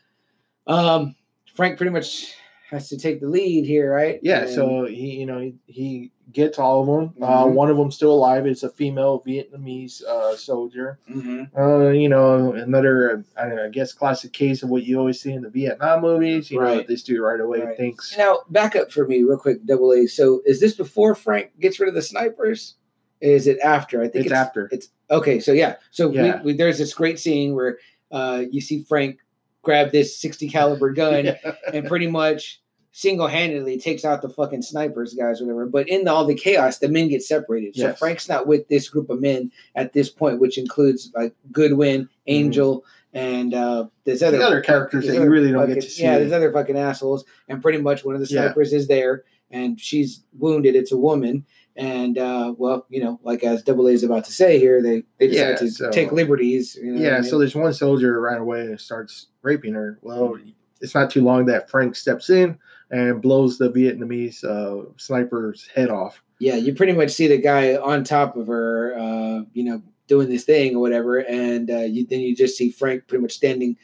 Um, 0.68 1.16
Frank 1.52 1.78
pretty 1.78 1.90
much 1.90 2.34
has 2.70 2.88
to 2.90 2.98
take 2.98 3.18
the 3.20 3.26
lead 3.26 3.64
here, 3.64 3.90
right? 3.90 4.20
yeah. 4.22 4.40
And- 4.42 4.50
So 4.50 4.84
he, 4.84 5.12
you 5.20 5.24
know, 5.26 5.38
he, 5.38 5.54
he 5.66 6.12
gets 6.32 6.58
all 6.58 6.82
of 6.82 6.86
them. 6.86 7.22
Uh, 7.22 7.46
Mhm. 7.46 7.52
one 7.54 7.70
of 7.70 7.78
them 7.78 7.90
still 7.90 8.12
alive. 8.12 8.44
It's 8.46 8.62
a 8.62 8.68
female 8.68 9.22
Vietnamese 9.26 10.02
uh, 10.04 10.36
soldier. 10.36 10.98
Mhm. 11.10 11.48
Uh, 11.58 11.88
you 11.92 12.10
know, 12.10 12.52
another, 12.52 13.24
I, 13.38 13.46
don't 13.46 13.56
know, 13.56 13.64
I 13.64 13.68
guess, 13.70 13.94
classic 13.94 14.34
case 14.34 14.62
of 14.62 14.68
what 14.68 14.82
you 14.84 14.98
always 14.98 15.18
see 15.18 15.32
in 15.32 15.40
the 15.42 15.48
Vietnam 15.48 16.02
movies. 16.02 16.50
You 16.50 16.60
know, 16.60 16.82
this 16.86 17.02
dude 17.02 17.20
right 17.20 17.40
away 17.40 17.60
Right. 17.62 17.76
thinks, 17.78 18.14
Now, 18.18 18.40
back 18.50 18.76
up 18.76 18.92
for 18.92 19.06
me, 19.06 19.22
real 19.22 19.38
quick, 19.38 19.64
double 19.64 19.92
A. 19.94 20.06
So, 20.06 20.42
is 20.44 20.60
this 20.60 20.74
before 20.74 21.14
Frank 21.14 21.58
gets 21.58 21.80
rid 21.80 21.88
of 21.88 21.94
the 21.94 22.02
snipers? 22.02 22.74
Is 23.22 23.46
it 23.46 23.58
after? 23.60 24.02
I 24.02 24.08
think 24.08 24.26
It's 24.26 24.34
after. 24.34 24.68
It's 24.70 24.90
okay. 25.10 25.40
So 25.40 25.52
yeah. 25.52 25.76
So 25.90 26.12
Yeah. 26.12 26.42
We, 26.42 26.52
we, 26.52 26.56
there's 26.58 26.76
this 26.78 26.92
great 26.94 27.18
scene 27.18 27.54
where 27.54 27.78
uh, 28.12 28.44
you 28.50 28.60
see 28.60 28.82
Frank 28.84 29.18
grab 29.62 29.92
this 29.92 30.18
60 30.20 30.48
caliber 30.48 30.90
gun 30.92 31.30
and 31.72 31.86
pretty 31.86 32.06
much 32.06 32.60
single-handedly 32.92 33.78
takes 33.78 34.04
out 34.04 34.22
the 34.22 34.28
fucking 34.28 34.62
snipers 34.62 35.14
guys 35.14 35.40
whatever. 35.40 35.66
But 35.66 35.88
in 35.88 36.08
all 36.08 36.24
the 36.24 36.34
chaos 36.34 36.78
the 36.78 36.88
men 36.88 37.08
get 37.08 37.22
separated. 37.22 37.76
So 37.76 37.92
frank's 37.94 38.28
not 38.28 38.46
with 38.46 38.66
this 38.68 38.88
group 38.88 39.08
of 39.10 39.20
men 39.20 39.52
at 39.74 39.92
this 39.92 40.10
point 40.10 40.40
which 40.40 40.58
includes 40.58 41.12
like 41.14 41.34
goodwin 41.52 42.08
angel 42.26 42.84
and 43.14 43.54
uh 43.54 43.86
there's 44.04 44.22
other, 44.22 44.38
Mm-hmm. 44.38 44.46
other 44.46 44.60
characters 44.60 45.06
that 45.06 45.14
you 45.14 45.22
really 45.30 45.50
don't 45.52 45.60
fucking- 45.62 45.74
get 45.74 45.84
to 45.84 45.90
see. 45.90 46.02
yeah 46.02 46.18
there's 46.18 46.32
other 46.32 46.52
fucking 46.52 46.76
assholes. 46.76 47.24
And 47.48 47.62
pretty 47.62 47.78
much 47.78 48.04
one 48.04 48.14
of 48.14 48.20
the 48.20 48.26
Yeah. 48.34 48.46
snipers 48.46 48.72
is 48.72 48.88
there 48.88 49.24
and 49.50 49.80
she's 49.80 50.24
wounded. 50.38 50.74
It's 50.76 50.92
a 50.92 50.96
woman 50.98 51.46
and 51.78 52.18
uh 52.18 52.52
well 52.58 52.84
you 52.90 53.02
know 53.02 53.18
like 53.22 53.42
as 53.44 53.62
double 53.62 53.86
a 53.86 53.90
is 53.90 54.02
about 54.04 54.24
to 54.24 54.32
say 54.32 54.58
here 54.58 54.82
they 54.82 55.02
they 55.18 55.28
decide 55.28 55.48
Yeah, 55.50 55.56
to 55.56 55.70
so- 55.70 55.90
take 55.90 56.12
liberties 56.12 56.74
you 56.74 56.86
know 56.92 56.92
what 56.94 57.00
I 57.00 57.04
yeah, 57.04 57.20
mean? 57.20 57.30
so 57.30 57.38
there's 57.38 57.54
one 57.54 57.72
soldier 57.72 58.20
right 58.20 58.40
away 58.40 58.60
and 58.62 58.80
starts 58.80 59.28
raping 59.42 59.74
her. 59.74 59.98
Well, 60.02 60.36
it's 60.80 60.94
not 60.94 61.10
too 61.10 61.22
long 61.22 61.46
that 61.46 61.70
Frank 61.70 61.94
steps 61.96 62.28
in 62.30 62.58
and 62.90 63.22
blows 63.22 63.58
the 63.58 63.70
Vietnamese 63.70 64.44
uh, 64.44 64.88
sniper's 64.96 65.68
head 65.74 65.88
off. 65.90 66.22
Yeah, 66.40 66.56
you 66.56 66.74
pretty 66.74 66.92
much 66.92 67.10
see 67.10 67.26
the 67.28 67.38
guy 67.38 67.76
on 67.76 68.04
top 68.04 68.36
of 68.36 68.46
her, 68.48 68.96
uh, 68.98 69.42
you 69.54 69.64
know, 69.64 69.82
doing 70.06 70.28
this 70.28 70.44
thing 70.44 70.74
or 70.76 70.80
whatever, 70.80 71.18
and 71.18 71.70
uh, 71.70 71.78
you, 71.80 72.06
then 72.06 72.20
you 72.20 72.34
just 72.36 72.56
see 72.56 72.70
Frank 72.70 73.06
pretty 73.08 73.22
much 73.22 73.32
standing 73.32 73.76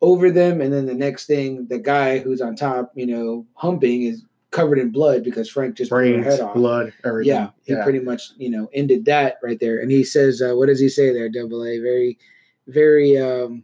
over 0.00 0.30
them, 0.30 0.60
and 0.60 0.72
then 0.72 0.86
the 0.86 0.94
next 0.94 1.26
thing, 1.26 1.66
the 1.68 1.78
guy 1.78 2.18
who's 2.18 2.40
on 2.40 2.56
top, 2.56 2.92
you 2.96 3.06
know, 3.06 3.46
humping 3.54 4.02
is 4.02 4.24
covered 4.50 4.78
in 4.78 4.90
blood 4.90 5.22
because 5.22 5.48
Frank 5.48 5.76
just 5.76 5.90
blew 5.90 5.98
her 5.98 6.04
Brains, 6.04 6.26
head 6.26 6.40
off. 6.40 6.54
blood, 6.54 6.92
everything. 7.04 7.34
Yeah, 7.34 7.50
he 7.64 7.72
yeah. 7.72 7.84
pretty 7.84 8.00
much, 8.00 8.30
you 8.36 8.50
know, 8.50 8.68
ended 8.72 9.04
that 9.06 9.38
right 9.42 9.58
there, 9.60 9.78
and 9.80 9.90
he 9.90 10.04
says, 10.04 10.42
uh, 10.42 10.54
"What 10.56 10.66
does 10.66 10.80
he 10.80 10.88
say 10.88 11.12
there, 11.12 11.28
Double 11.28 11.64
A? 11.64 11.78
Very, 11.78 12.18
very, 12.66 13.18
um, 13.18 13.62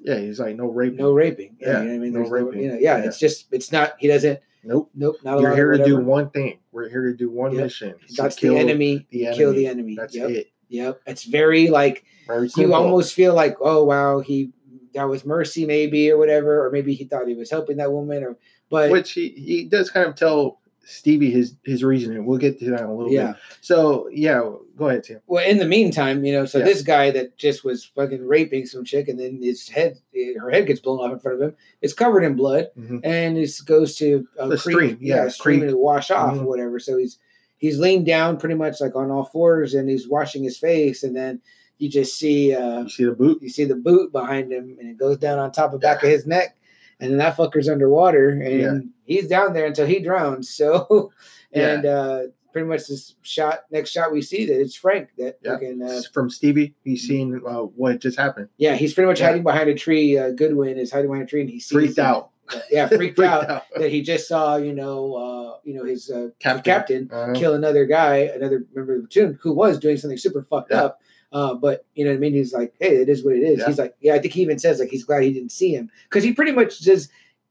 yeah, 0.00 0.18
he's 0.18 0.40
like, 0.40 0.56
no 0.56 0.66
raping. 0.66 0.98
no 0.98 1.12
raping. 1.12 1.56
Yeah, 1.60 1.68
Yeah, 1.68 1.82
you 1.82 1.88
know 1.88 1.94
I 1.94 1.98
mean, 1.98 2.12
no 2.12 2.18
There's 2.20 2.30
raping. 2.30 2.62
you 2.62 2.68
know, 2.68 2.74
yeah, 2.74 2.98
Yeah. 2.98 3.04
it's 3.04 3.18
just, 3.18 3.46
it's 3.52 3.72
not. 3.72 3.94
He 3.98 4.08
doesn't. 4.08 4.40
Nope. 4.62 4.90
Nope, 4.94 5.16
not 5.22 5.40
You're 5.40 5.54
here 5.54 5.72
to 5.72 5.84
do 5.84 5.98
one 5.98 6.30
thing. 6.30 6.58
We're 6.72 6.88
here 6.88 7.04
to 7.04 7.14
do 7.16 7.30
one 7.30 7.52
Yep. 7.52 7.62
mission. 7.62 7.94
That's 8.16 8.36
kill 8.36 8.54
the 8.54 8.60
enemy. 8.60 9.06
The 9.10 9.26
enemy. 9.26 9.36
Kill 9.38 9.52
the 9.52 9.66
enemy. 9.66 9.94
That's 9.94 10.14
yep. 10.14 10.30
it. 10.30 10.46
Yep. 10.68 11.00
It's 11.06 11.24
very 11.24 11.68
like 11.68 12.04
Very 12.26 12.48
you 12.56 12.72
almost 12.72 13.12
feel 13.14 13.34
like, 13.34 13.56
oh 13.60 13.84
wow, 13.84 14.20
he 14.20 14.52
that 14.94 15.08
was 15.08 15.24
mercy 15.26 15.66
maybe 15.66 16.10
or 16.10 16.16
whatever, 16.16 16.64
or 16.64 16.70
maybe 16.70 16.94
he 16.94 17.04
thought 17.04 17.28
he 17.28 17.34
was 17.34 17.50
helping 17.50 17.76
that 17.76 17.92
woman, 17.92 18.22
or 18.24 18.36
but 18.74 18.90
which 18.90 19.12
he, 19.12 19.28
he 19.30 19.64
does 19.64 19.90
kind 19.90 20.06
of 20.06 20.14
tell 20.14 20.60
Stevie 20.86 21.30
his 21.30 21.54
his 21.64 21.82
reasoning. 21.82 22.26
We'll 22.26 22.38
get 22.38 22.58
to 22.58 22.66
that 22.70 22.80
in 22.80 22.86
a 22.86 22.94
little 22.94 23.10
yeah. 23.12 23.28
bit. 23.32 23.36
So 23.62 24.08
yeah, 24.12 24.42
go 24.76 24.88
ahead, 24.88 25.04
Tim. 25.04 25.20
Well, 25.26 25.42
in 25.48 25.56
the 25.58 25.64
meantime, 25.66 26.24
you 26.24 26.32
know, 26.32 26.44
so 26.44 26.58
Yeah. 26.58 26.64
this 26.66 26.82
guy 26.82 27.10
that 27.12 27.38
just 27.38 27.64
was 27.64 27.84
fucking 27.84 28.26
raping 28.26 28.66
some 28.66 28.84
chick, 28.84 29.08
and 29.08 29.18
then 29.18 29.40
his 29.42 29.66
head, 29.68 29.98
her 30.38 30.50
head 30.50 30.66
gets 30.66 30.80
blown 30.80 30.98
off 31.00 31.12
in 31.12 31.18
front 31.20 31.40
of 31.40 31.48
him. 31.48 31.56
It's 31.80 31.94
covered 31.94 32.22
in 32.22 32.34
blood, 32.36 32.68
Mhm. 32.78 33.00
and 33.02 33.38
it 33.38 33.50
goes 33.64 33.94
to 33.96 34.26
a 34.38 34.48
The 34.48 34.58
creek, 34.58 34.74
stream, 34.76 34.98
yeah, 35.00 35.24
a 35.24 35.30
stream 35.30 35.62
and 35.62 35.74
wash 35.76 36.10
off 36.10 36.34
Mhm. 36.34 36.42
or 36.42 36.44
whatever. 36.44 36.78
So 36.78 36.98
he's 36.98 37.18
he's 37.56 37.78
leaned 37.78 38.04
down 38.04 38.36
pretty 38.36 38.56
much 38.56 38.80
like 38.82 38.94
on 38.94 39.10
all 39.10 39.24
fours, 39.24 39.72
and 39.74 39.88
he's 39.88 40.06
washing 40.06 40.44
his 40.44 40.58
face, 40.58 41.02
and 41.02 41.16
then 41.16 41.40
you 41.78 41.88
just 41.88 42.18
see 42.18 42.54
uh 42.54 42.82
You 42.82 42.88
see 42.90 43.04
the 43.04 43.12
boot? 43.12 43.38
you 43.42 43.48
see 43.48 43.64
the 43.64 43.74
boot 43.74 44.12
behind 44.12 44.52
him 44.52 44.76
and 44.78 44.88
it 44.90 44.96
goes 44.98 45.16
down 45.16 45.38
on 45.40 45.50
top 45.50 45.72
of 45.74 45.80
back 45.80 46.02
of 46.04 46.08
his 46.10 46.24
neck 46.26 46.56
and 47.00 47.10
then 47.10 47.18
that 47.18 47.36
fucker's 47.36 47.68
underwater 47.68 48.30
and 48.30 48.60
Yeah. 48.60 48.78
he's 49.04 49.28
down 49.28 49.52
there 49.52 49.66
until 49.66 49.86
he 49.86 50.00
drowns 50.00 50.48
so 50.50 51.10
Yeah. 51.52 51.68
and 51.74 51.86
uh 51.86 52.20
pretty 52.52 52.68
much 52.68 52.86
this 52.86 53.16
shot 53.22 53.64
next 53.70 53.90
shot 53.90 54.12
we 54.12 54.22
see 54.22 54.46
that 54.46 54.60
it's 54.60 54.76
frank 54.76 55.08
that 55.18 55.38
Yeah. 55.42 55.52
fucking 55.54 55.82
uh, 55.82 56.00
From 56.12 56.30
Stevie, 56.30 56.74
he's 56.84 57.02
seen 57.06 57.40
uh, 57.46 57.62
what 57.62 58.00
just 58.00 58.18
happened. 58.18 58.48
yeah 58.58 58.74
he's 58.76 58.94
pretty 58.94 59.08
much 59.08 59.20
Yeah. 59.20 59.26
hiding 59.26 59.42
behind 59.42 59.68
a 59.70 59.74
tree 59.74 60.16
uh 60.18 60.30
goodwin 60.30 60.78
is 60.78 60.92
hiding 60.92 61.08
behind 61.10 61.26
a 61.26 61.30
tree 61.30 61.40
and 61.42 61.50
he 61.50 61.58
sees 61.60 61.72
Freaked 61.72 61.98
out. 61.98 62.30
yeah 62.70 62.86
freaked, 62.98 63.18
out, 63.20 63.64
that 63.76 63.90
he 63.90 64.02
just 64.02 64.28
saw 64.28 64.56
you 64.56 64.72
know 64.72 65.14
uh 65.14 65.58
you 65.64 65.74
know 65.74 65.84
his 65.84 66.10
uh 66.10 66.28
Captain. 66.38 66.62
captain 66.62 67.10
Uh, 67.12 67.32
kill 67.34 67.54
another 67.54 67.86
guy, 67.86 68.16
another 68.18 68.64
member 68.74 68.94
of 68.94 69.02
the 69.02 69.08
platoon 69.08 69.38
who 69.42 69.52
was 69.52 69.78
doing 69.78 69.96
something 69.96 70.18
super 70.18 70.42
fucked 70.42 70.70
Yeah. 70.70 70.84
up. 70.84 71.00
Uh, 71.34 71.52
but 71.52 71.84
you 71.94 72.04
know 72.04 72.12
what 72.12 72.16
I 72.16 72.20
mean? 72.20 72.32
He's 72.32 72.54
like, 72.54 72.72
hey, 72.80 72.96
it 72.96 73.08
is 73.08 73.24
what 73.24 73.34
it 73.34 73.42
is. 73.42 73.58
Yeah. 73.58 73.66
He's 73.66 73.78
like, 73.78 73.96
yeah, 74.00 74.14
I 74.14 74.20
think 74.20 74.32
he 74.34 74.40
even 74.42 74.58
says 74.58 74.78
like 74.78 74.88
he's 74.88 75.04
glad 75.04 75.24
he 75.24 75.32
didn't 75.32 75.50
see 75.52 75.74
him 75.74 75.90
because 76.04 76.22
he 76.24 76.32
pretty 76.32 76.52
much 76.52 76.80
just 76.80 77.10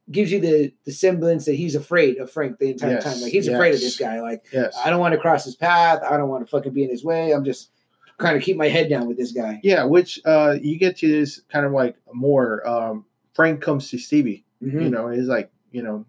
gives 0.10 0.32
you 0.32 0.40
the 0.40 0.74
the 0.86 0.92
semblance 0.92 1.46
that 1.46 1.56
he's 1.56 1.76
afraid 1.76 2.18
of 2.18 2.32
Frank 2.32 2.60
the 2.60 2.70
entire 2.72 2.92
Yes, 2.94 3.04
time. 3.04 3.22
Like 3.22 3.32
he's 3.34 3.48
afraid 3.48 3.74
of 3.76 3.82
this 3.82 3.98
guy. 3.98 4.22
Like 4.22 4.46
Yes. 4.54 4.76
I 4.84 4.90
don't 4.90 5.00
want 5.02 5.14
to 5.14 5.20
cross 5.20 5.44
his 5.46 5.56
path. 5.56 6.02
I 6.02 6.16
don't 6.18 6.30
want 6.30 6.46
to 6.46 6.50
fucking 6.50 6.72
be 6.74 6.84
in 6.84 6.90
his 6.90 7.04
way. 7.04 7.32
I'm 7.34 7.44
just 7.44 7.70
kind 8.18 8.38
of 8.38 8.44
keep 8.44 8.56
my 8.58 8.70
head 8.70 8.90
down 8.90 9.08
with 9.08 9.18
this 9.18 9.32
guy. 9.34 9.60
Yeah, 9.64 9.84
which 9.84 10.20
uh 10.24 10.56
you 10.62 10.78
get 10.80 10.96
to 11.00 11.08
this 11.12 11.42
kind 11.52 11.66
of 11.66 11.74
like 11.74 11.98
more 12.14 12.66
um 12.68 13.06
Frank 13.34 13.62
comes 13.62 13.90
to 13.90 13.98
Stevie, 13.98 14.46
Mhm. 14.64 14.84
you 14.84 14.90
know, 14.92 15.10
he's 15.10 15.28
like, 15.28 15.52
you 15.72 15.84
know, 15.84 16.06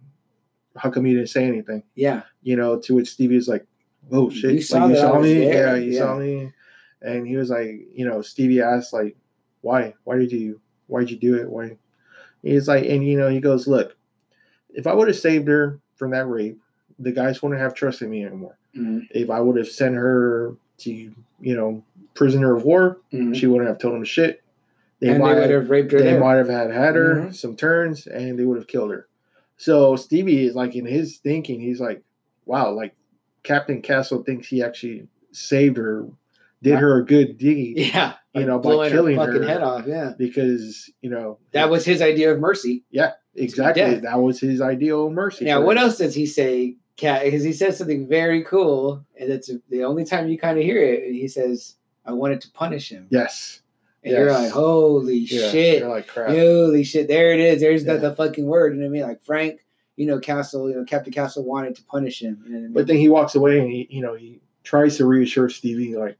how 0.76 0.90
come 0.90 1.06
you 1.06 1.16
didn't 1.16 1.30
say 1.30 1.44
anything? 1.44 1.82
Yeah. 1.96 2.22
You 2.42 2.54
know, 2.56 2.78
to 2.80 2.94
which 2.94 3.10
Stevie 3.10 3.36
is 3.36 3.48
like, 3.48 3.66
Oh 4.12 4.28
shit, 4.30 4.50
You 4.50 4.56
like, 4.58 4.62
saw 4.64 4.86
you 4.88 4.96
saw 4.96 5.18
me? 5.20 5.34
there, 5.46 5.76
Yeah, 5.76 5.82
you 5.82 5.92
yeah. 5.92 5.98
saw 5.98 6.16
me. 6.18 6.52
And 7.04 7.26
he 7.26 7.36
was 7.36 7.50
like, 7.50 7.86
you 7.94 8.08
know, 8.08 8.22
Stevie 8.22 8.62
asked 8.62 8.92
like, 8.92 9.16
Why? 9.60 9.94
Why 10.04 10.16
did 10.18 10.32
you 10.32 10.60
why 10.86 11.00
did 11.00 11.10
you 11.10 11.16
do 11.18 11.36
it? 11.36 11.48
Why 11.48 11.76
he's 12.42 12.66
like 12.68 12.84
and 12.86 13.06
you 13.06 13.18
know, 13.18 13.28
he 13.28 13.40
goes, 13.40 13.66
Look, 13.68 13.96
if 14.70 14.86
I 14.86 14.94
would 14.94 15.08
have 15.08 15.16
saved 15.16 15.46
her 15.48 15.80
from 15.96 16.10
that 16.12 16.26
rape, 16.28 16.58
the 16.98 17.12
guys 17.12 17.42
wouldn't 17.42 17.60
have 17.60 17.74
trusted 17.74 18.08
me 18.08 18.24
anymore. 18.24 18.56
Mhm. 18.76 19.06
If 19.10 19.30
I 19.30 19.40
would 19.40 19.56
have 19.56 19.68
sent 19.68 19.94
her 19.94 20.56
to, 20.78 20.90
you 20.92 21.56
know, 21.56 21.82
prisoner 22.14 22.56
of 22.56 22.64
war, 22.64 22.98
Mhm. 23.12 23.34
she 23.34 23.46
wouldn't 23.46 23.68
have 23.68 23.78
told 23.78 23.94
him 23.94 24.04
shit. 24.04 24.42
They 25.00 25.08
and 25.08 25.16
they 25.16 25.20
might 25.20 25.34
would 25.38 25.50
have 25.50 25.70
raped 25.70 25.92
her. 25.92 25.98
they 25.98 26.04
there. 26.12 26.20
might 26.20 26.36
have 26.36 26.48
had 26.48 26.70
had 26.70 26.94
her 26.94 27.14
Mhm. 27.26 27.34
some 27.34 27.56
turns, 27.56 28.06
and 28.06 28.38
they 28.38 28.44
would 28.44 28.56
have 28.56 28.66
killed 28.66 28.90
her. 28.92 29.06
So 29.56 29.96
Stevie 29.96 30.46
is 30.46 30.54
like 30.54 30.74
in 30.74 30.86
his 30.86 31.18
thinking, 31.18 31.60
he's 31.60 31.80
like, 31.80 32.02
"Wow, 32.46 32.72
like 32.72 32.94
Captain 33.42 33.82
Castle 33.82 34.22
thinks 34.22 34.48
he 34.48 34.62
actually 34.62 35.06
saved 35.32 35.76
her, 35.76 36.06
did 36.64 36.78
her 36.78 36.98
a 36.98 37.04
good 37.04 37.38
deed 37.38 37.78
Yeah. 37.78 38.14
You 38.34 38.44
know, 38.46 38.58
by 38.58 38.88
killing 38.90 39.16
her 39.16 39.26
fucking 39.26 39.42
her. 39.42 39.48
head 39.48 39.62
off. 39.62 39.86
Yeah. 39.86 40.12
because 40.18 40.90
you 41.02 41.10
know 41.10 41.38
That 41.52 41.70
was 41.70 41.84
his 41.84 42.02
idea 42.02 42.32
of 42.32 42.40
mercy. 42.40 42.84
yeah 42.90 43.12
exactly 43.36 44.00
that 44.00 44.20
was 44.20 44.40
his 44.40 44.60
ideal 44.60 45.10
mercy. 45.10 45.44
Now, 45.44 45.60
what 45.60 45.78
else 45.78 45.98
does 45.98 46.14
he 46.14 46.26
say, 46.26 46.76
Cat? 46.96 47.24
Because 47.24 47.42
he 47.44 47.52
says 47.52 47.76
something 47.78 48.08
very 48.08 48.42
cool, 48.44 49.04
and 49.18 49.30
it's 49.30 49.50
the 49.68 49.82
only 49.84 50.04
time 50.04 50.28
you 50.28 50.38
kind 50.38 50.58
of 50.58 50.64
hear 50.64 50.80
it. 50.80 51.12
He 51.12 51.26
says, 51.26 51.74
"I 52.06 52.12
wanted 52.12 52.40
to 52.42 52.50
punish 52.52 52.88
him," 52.90 53.08
Yes, 53.10 53.62
and 54.04 54.12
you're 54.12 54.30
like, 54.32 54.52
"Holy 54.52 55.16
yeah, 55.18 55.50
shit! 55.50 55.80
You're 55.80 55.88
like 55.88 56.06
crap. 56.06 56.28
Holy 56.30 56.84
shit! 56.84 57.08
There 57.08 57.32
it 57.32 57.40
is. 57.40 57.60
There's 57.60 57.84
Yeah. 57.84 57.94
the, 57.94 58.10
the 58.10 58.14
fucking 58.14 58.46
word." 58.46 58.74
You 58.74 58.80
know 58.82 58.86
what 58.86 58.90
I 58.90 58.92
mean? 58.92 59.02
Like 59.02 59.24
Frank, 59.24 59.64
you 59.96 60.06
know, 60.06 60.20
Castle, 60.20 60.70
you 60.70 60.76
know, 60.76 60.84
Captain 60.84 61.12
Castle 61.12 61.44
wanted 61.44 61.74
to 61.74 61.82
punish 61.84 62.22
him. 62.22 62.40
You 62.46 62.52
know 62.52 62.58
I 62.58 62.62
mean? 62.62 62.72
But 62.72 62.86
then 62.86 62.96
he 62.98 63.08
walks 63.08 63.34
away 63.34 63.58
and 63.58 63.68
he, 63.68 63.88
you 63.90 64.00
know, 64.00 64.14
he 64.14 64.40
tries 64.62 64.96
to 64.98 65.04
reassure 65.06 65.48
Stevie 65.48 65.96
like, 65.96 66.16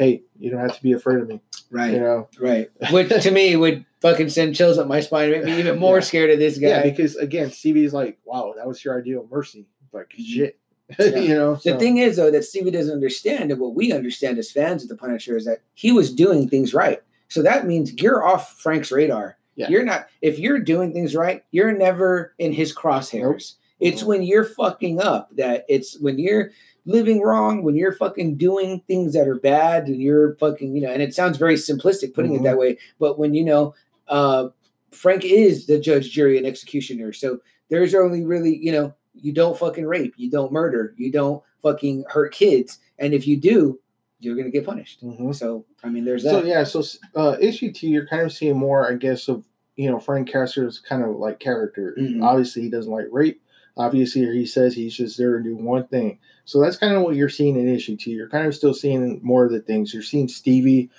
"Hey, 0.00 0.22
you 0.38 0.50
don't 0.50 0.60
have 0.60 0.74
to 0.76 0.82
be 0.82 0.92
afraid 0.92 1.20
of 1.20 1.28
me." 1.28 1.40
right, 1.70 1.92
You 1.92 2.00
know, 2.00 2.28
right. 2.40 2.68
Which 2.90 3.08
to 3.22 3.30
me 3.30 3.54
would 3.56 3.84
fucking 4.00 4.28
send 4.30 4.56
chills 4.56 4.78
up 4.78 4.88
my 4.88 5.00
spine, 5.00 5.30
make 5.30 5.44
me 5.44 5.58
even 5.58 5.78
more 5.78 5.96
Yeah. 5.98 6.04
scared 6.04 6.30
of 6.30 6.38
this 6.40 6.58
guy. 6.58 6.68
Yeah, 6.68 6.82
because 6.82 7.14
again, 7.16 7.50
Stevie's 7.50 7.92
like, 7.92 8.18
wow, 8.24 8.54
that 8.56 8.66
was 8.66 8.84
your 8.84 8.98
ideal 8.98 9.28
mercy. 9.30 9.66
Like 9.92 10.12
shit. 10.18 10.56
Mm-hmm. 10.56 10.56
Yeah. 11.16 11.20
you 11.22 11.34
know? 11.34 11.54
The 11.54 11.60
so- 11.60 11.78
thing 11.78 11.98
is, 11.98 12.16
though, 12.16 12.30
that 12.32 12.42
Stevie 12.44 12.72
doesn't 12.72 12.92
understand, 12.92 13.52
and 13.52 13.60
what 13.60 13.74
we 13.76 13.92
understand 13.92 14.38
as 14.38 14.50
fans 14.50 14.82
of 14.82 14.88
the 14.88 14.96
Punisher 14.96 15.36
is 15.36 15.44
that 15.44 15.60
he 15.74 15.92
was 15.92 16.12
doing 16.12 16.48
things 16.48 16.74
right. 16.74 17.00
So 17.28 17.42
that 17.42 17.64
means 17.66 17.92
you're 18.02 18.24
off 18.26 18.58
Frank's 18.60 18.90
radar. 18.90 19.36
Yeah. 19.54 19.68
You're 19.68 19.84
not. 19.84 20.08
If 20.22 20.38
you're 20.40 20.58
doing 20.58 20.92
things 20.92 21.14
right, 21.14 21.44
you're 21.52 21.70
never 21.70 22.34
in 22.38 22.52
his 22.52 22.74
crosshairs. 22.74 23.54
It's 23.80 24.04
when 24.04 24.22
you're 24.22 24.44
fucking 24.44 25.00
up 25.00 25.34
that 25.36 25.64
it's 25.68 25.98
when 26.00 26.18
you're 26.18 26.50
living 26.86 27.20
wrong, 27.20 27.62
when 27.62 27.74
you're 27.76 27.92
fucking 27.92 28.36
doing 28.36 28.82
things 28.86 29.12
that 29.14 29.26
are 29.28 29.36
bad, 29.38 29.86
and 29.88 30.00
you're 30.02 30.34
fucking, 30.36 30.74
you 30.74 30.82
know. 30.82 30.90
And 30.90 31.02
it 31.02 31.14
sounds 31.14 31.38
very 31.38 31.54
simplistic 31.56 32.14
putting 32.14 32.32
Mhm. 32.32 32.40
it 32.40 32.42
that 32.44 32.58
way, 32.58 32.78
but 32.98 33.18
when 33.18 33.34
you 33.34 33.44
know, 33.44 33.74
uh, 34.08 34.48
Frank 34.90 35.24
is 35.24 35.66
the 35.66 35.78
judge, 35.78 36.10
jury, 36.10 36.36
and 36.36 36.46
executioner. 36.46 37.12
So 37.12 37.38
there's 37.68 37.94
only 37.94 38.24
really, 38.24 38.56
you 38.56 38.72
know, 38.72 38.92
you 39.14 39.32
don't 39.32 39.56
fucking 39.58 39.86
rape, 39.86 40.14
you 40.16 40.30
don't 40.30 40.52
murder, 40.52 40.94
you 40.96 41.10
don't 41.12 41.42
fucking 41.62 42.04
hurt 42.08 42.32
kids, 42.32 42.78
and 42.98 43.12
if 43.14 43.26
you 43.26 43.36
do, 43.36 43.78
you're 44.18 44.36
gonna 44.36 44.50
get 44.50 44.66
punished. 44.66 45.02
Mhm. 45.04 45.34
So 45.34 45.64
I 45.84 45.88
mean, 45.88 46.04
there's 46.04 46.24
that. 46.24 46.30
So 46.30 46.44
yeah, 46.44 46.64
so 46.64 46.82
uh, 47.14 47.36
issue 47.40 47.72
two, 47.72 47.88
you're 47.88 48.06
kind 48.06 48.22
of 48.22 48.32
seeing 48.32 48.56
more, 48.56 48.90
I 48.90 48.94
guess, 48.96 49.28
of 49.28 49.44
you 49.76 49.90
know 49.90 49.98
Frank 49.98 50.28
Castle's 50.28 50.78
kind 50.78 51.02
of 51.04 51.16
like 51.16 51.38
character. 51.38 51.94
Mhm. 51.98 52.22
Obviously, 52.22 52.62
he 52.62 52.68
doesn't 52.70 52.90
like 52.92 53.06
rape. 53.10 53.40
Obviously, 53.76 54.24
he 54.26 54.46
says 54.46 54.74
he's 54.74 54.94
just 54.94 55.16
there 55.18 55.38
to 55.38 55.42
do 55.44 55.56
one 55.56 55.86
thing. 55.86 56.18
So 56.44 56.60
that's 56.60 56.76
kind 56.76 56.94
of 56.94 57.02
what 57.02 57.14
you're 57.16 57.28
seeing 57.28 57.58
in 57.58 57.68
issue 57.68 57.96
two. 57.96 58.10
You're 58.10 58.28
kind 58.28 58.46
of 58.46 58.54
still 58.54 58.74
seeing 58.74 59.20
more 59.22 59.44
of 59.44 59.52
the 59.52 59.60
things. 59.60 59.94
You're 59.94 60.02
seeing 60.02 60.28
Stevie, 60.28 60.90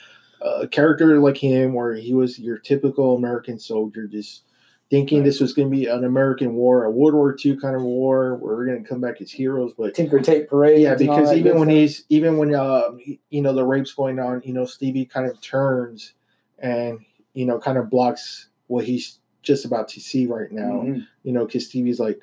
uh, 0.41 0.61
a 0.61 0.67
character 0.67 1.19
like 1.19 1.37
him, 1.37 1.73
where 1.73 1.93
he 1.93 2.13
was 2.13 2.39
your 2.39 2.57
typical 2.57 3.15
American 3.15 3.59
soldier, 3.59 4.07
just 4.07 4.43
thinking 4.89 5.19
Right. 5.19 5.25
this 5.25 5.39
was 5.39 5.53
going 5.53 5.69
to 5.69 5.75
be 5.77 5.85
an 5.85 6.03
American 6.03 6.53
war, 6.55 6.83
a 6.85 6.91
World 6.91 7.13
War 7.13 7.35
II 7.45 7.57
kind 7.57 7.75
of 7.75 7.81
war, 7.83 8.35
where 8.35 8.55
we're 8.55 8.65
going 8.65 8.81
to 8.83 8.89
come 8.89 8.99
back 9.01 9.21
as 9.21 9.31
heroes. 9.31 9.73
But 9.77 9.93
Tinker 9.93 10.19
Tape 10.19 10.49
Parade. 10.49 10.81
yeah, 10.81 10.95
because 10.95 11.31
even 11.33 11.57
when 11.59 11.67
stuff. 11.67 11.75
he's 11.75 12.03
even 12.09 12.37
when 12.37 12.55
uh 12.55 12.91
you 13.29 13.41
know 13.41 13.53
the 13.53 13.63
rape's 13.65 13.93
going 13.93 14.19
on, 14.19 14.41
you 14.45 14.53
know 14.53 14.65
Stevie 14.65 15.05
kind 15.05 15.27
of 15.29 15.39
turns 15.41 16.13
and 16.59 16.99
you 17.33 17.45
know 17.45 17.59
kind 17.59 17.77
of 17.77 17.89
blocks 17.89 18.47
what 18.67 18.85
he's 18.85 19.19
just 19.43 19.65
about 19.65 19.87
to 19.89 19.99
see 19.99 20.27
right 20.27 20.51
now. 20.51 20.83
Mhm. 20.83 21.05
You 21.23 21.33
know, 21.33 21.45
because 21.45 21.65
Stevie's 21.67 21.99
like, 21.99 22.19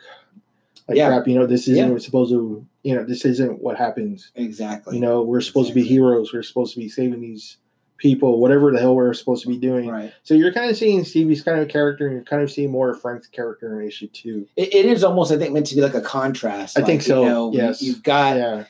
like 0.89 0.97
Yeah. 0.97 1.09
crap. 1.09 1.29
You 1.29 1.35
know, 1.39 1.47
this 1.47 1.69
isn't 1.69 1.93
Yeah. 1.93 1.99
supposed 1.99 2.33
to. 2.33 2.65
You 2.83 2.95
know, 2.95 3.05
this 3.05 3.25
isn't 3.25 3.61
what 3.63 3.77
happens. 3.77 4.31
exactly. 4.35 4.95
You 4.97 5.01
know, 5.03 5.23
we're 5.23 5.41
supposed 5.43 5.69
to 5.69 5.75
be 5.75 5.83
heroes. 5.83 6.33
We're 6.33 6.43
supposed 6.43 6.73
to 6.75 6.81
be 6.81 6.89
saving 6.89 7.21
these 7.21 7.59
people, 7.99 8.41
whatever 8.41 8.71
the 8.73 8.79
hell 8.79 8.95
we're 8.95 9.13
supposed 9.13 9.43
to 9.43 9.49
be 9.49 9.59
doing. 9.59 9.89
right. 9.89 10.13
So 10.23 10.33
you're 10.35 10.53
kind 10.53 10.71
of 10.71 10.77
seeing 10.77 11.05
Stevie's 11.05 11.43
kind 11.43 11.61
of 11.61 11.69
character, 11.69 12.07
and 12.07 12.15
you're 12.15 12.25
kind 12.25 12.43
of 12.43 12.51
seeing 12.51 12.71
more 12.71 12.91
of 12.91 13.01
Frank's 13.01 13.27
character 13.27 13.81
in 13.81 13.87
issue 13.87 14.07
two. 14.07 14.47
It, 14.57 14.73
it 14.73 14.87
is 14.87 15.03
almost, 15.05 15.33
I 15.33 15.37
think, 15.37 15.53
meant 15.53 15.67
to 15.67 15.75
be 15.75 15.81
like 15.83 15.95
a 15.95 16.01
contrast. 16.01 16.79
I 16.79 16.83
think 16.83 17.03
so, 17.03 17.23
You 17.25 17.29
know, 17.29 17.53
yes. 17.53 17.83
you've 17.83 18.03
got 18.05 18.37
yeah, 18.37 18.65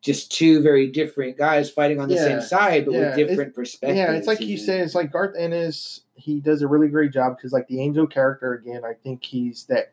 just 0.00 0.32
two 0.32 0.62
very 0.62 0.86
different 0.90 1.36
guys 1.36 1.70
fighting 1.70 2.00
on 2.00 2.08
the 2.08 2.14
Yeah. 2.14 2.24
same 2.24 2.40
side, 2.40 2.86
but 2.86 2.94
Yeah. 2.94 3.14
with 3.16 3.16
different 3.28 3.54
perspectives. 3.54 3.98
Yeah, 3.98 4.12
it's 4.12 4.26
like 4.26 4.40
you 4.40 4.56
said. 4.56 4.80
It's 4.80 4.94
like 4.94 5.12
Garth 5.12 5.36
Ennis. 5.38 6.00
He 6.14 6.40
does 6.40 6.62
a 6.62 6.68
really 6.68 6.88
great 6.88 7.12
job 7.12 7.36
because, 7.36 7.52
like 7.52 7.68
the 7.68 7.80
Angel 7.82 8.06
character, 8.06 8.54
again, 8.54 8.82
I 8.84 8.94
think 8.94 9.22
he's 9.24 9.64
that 9.68 9.92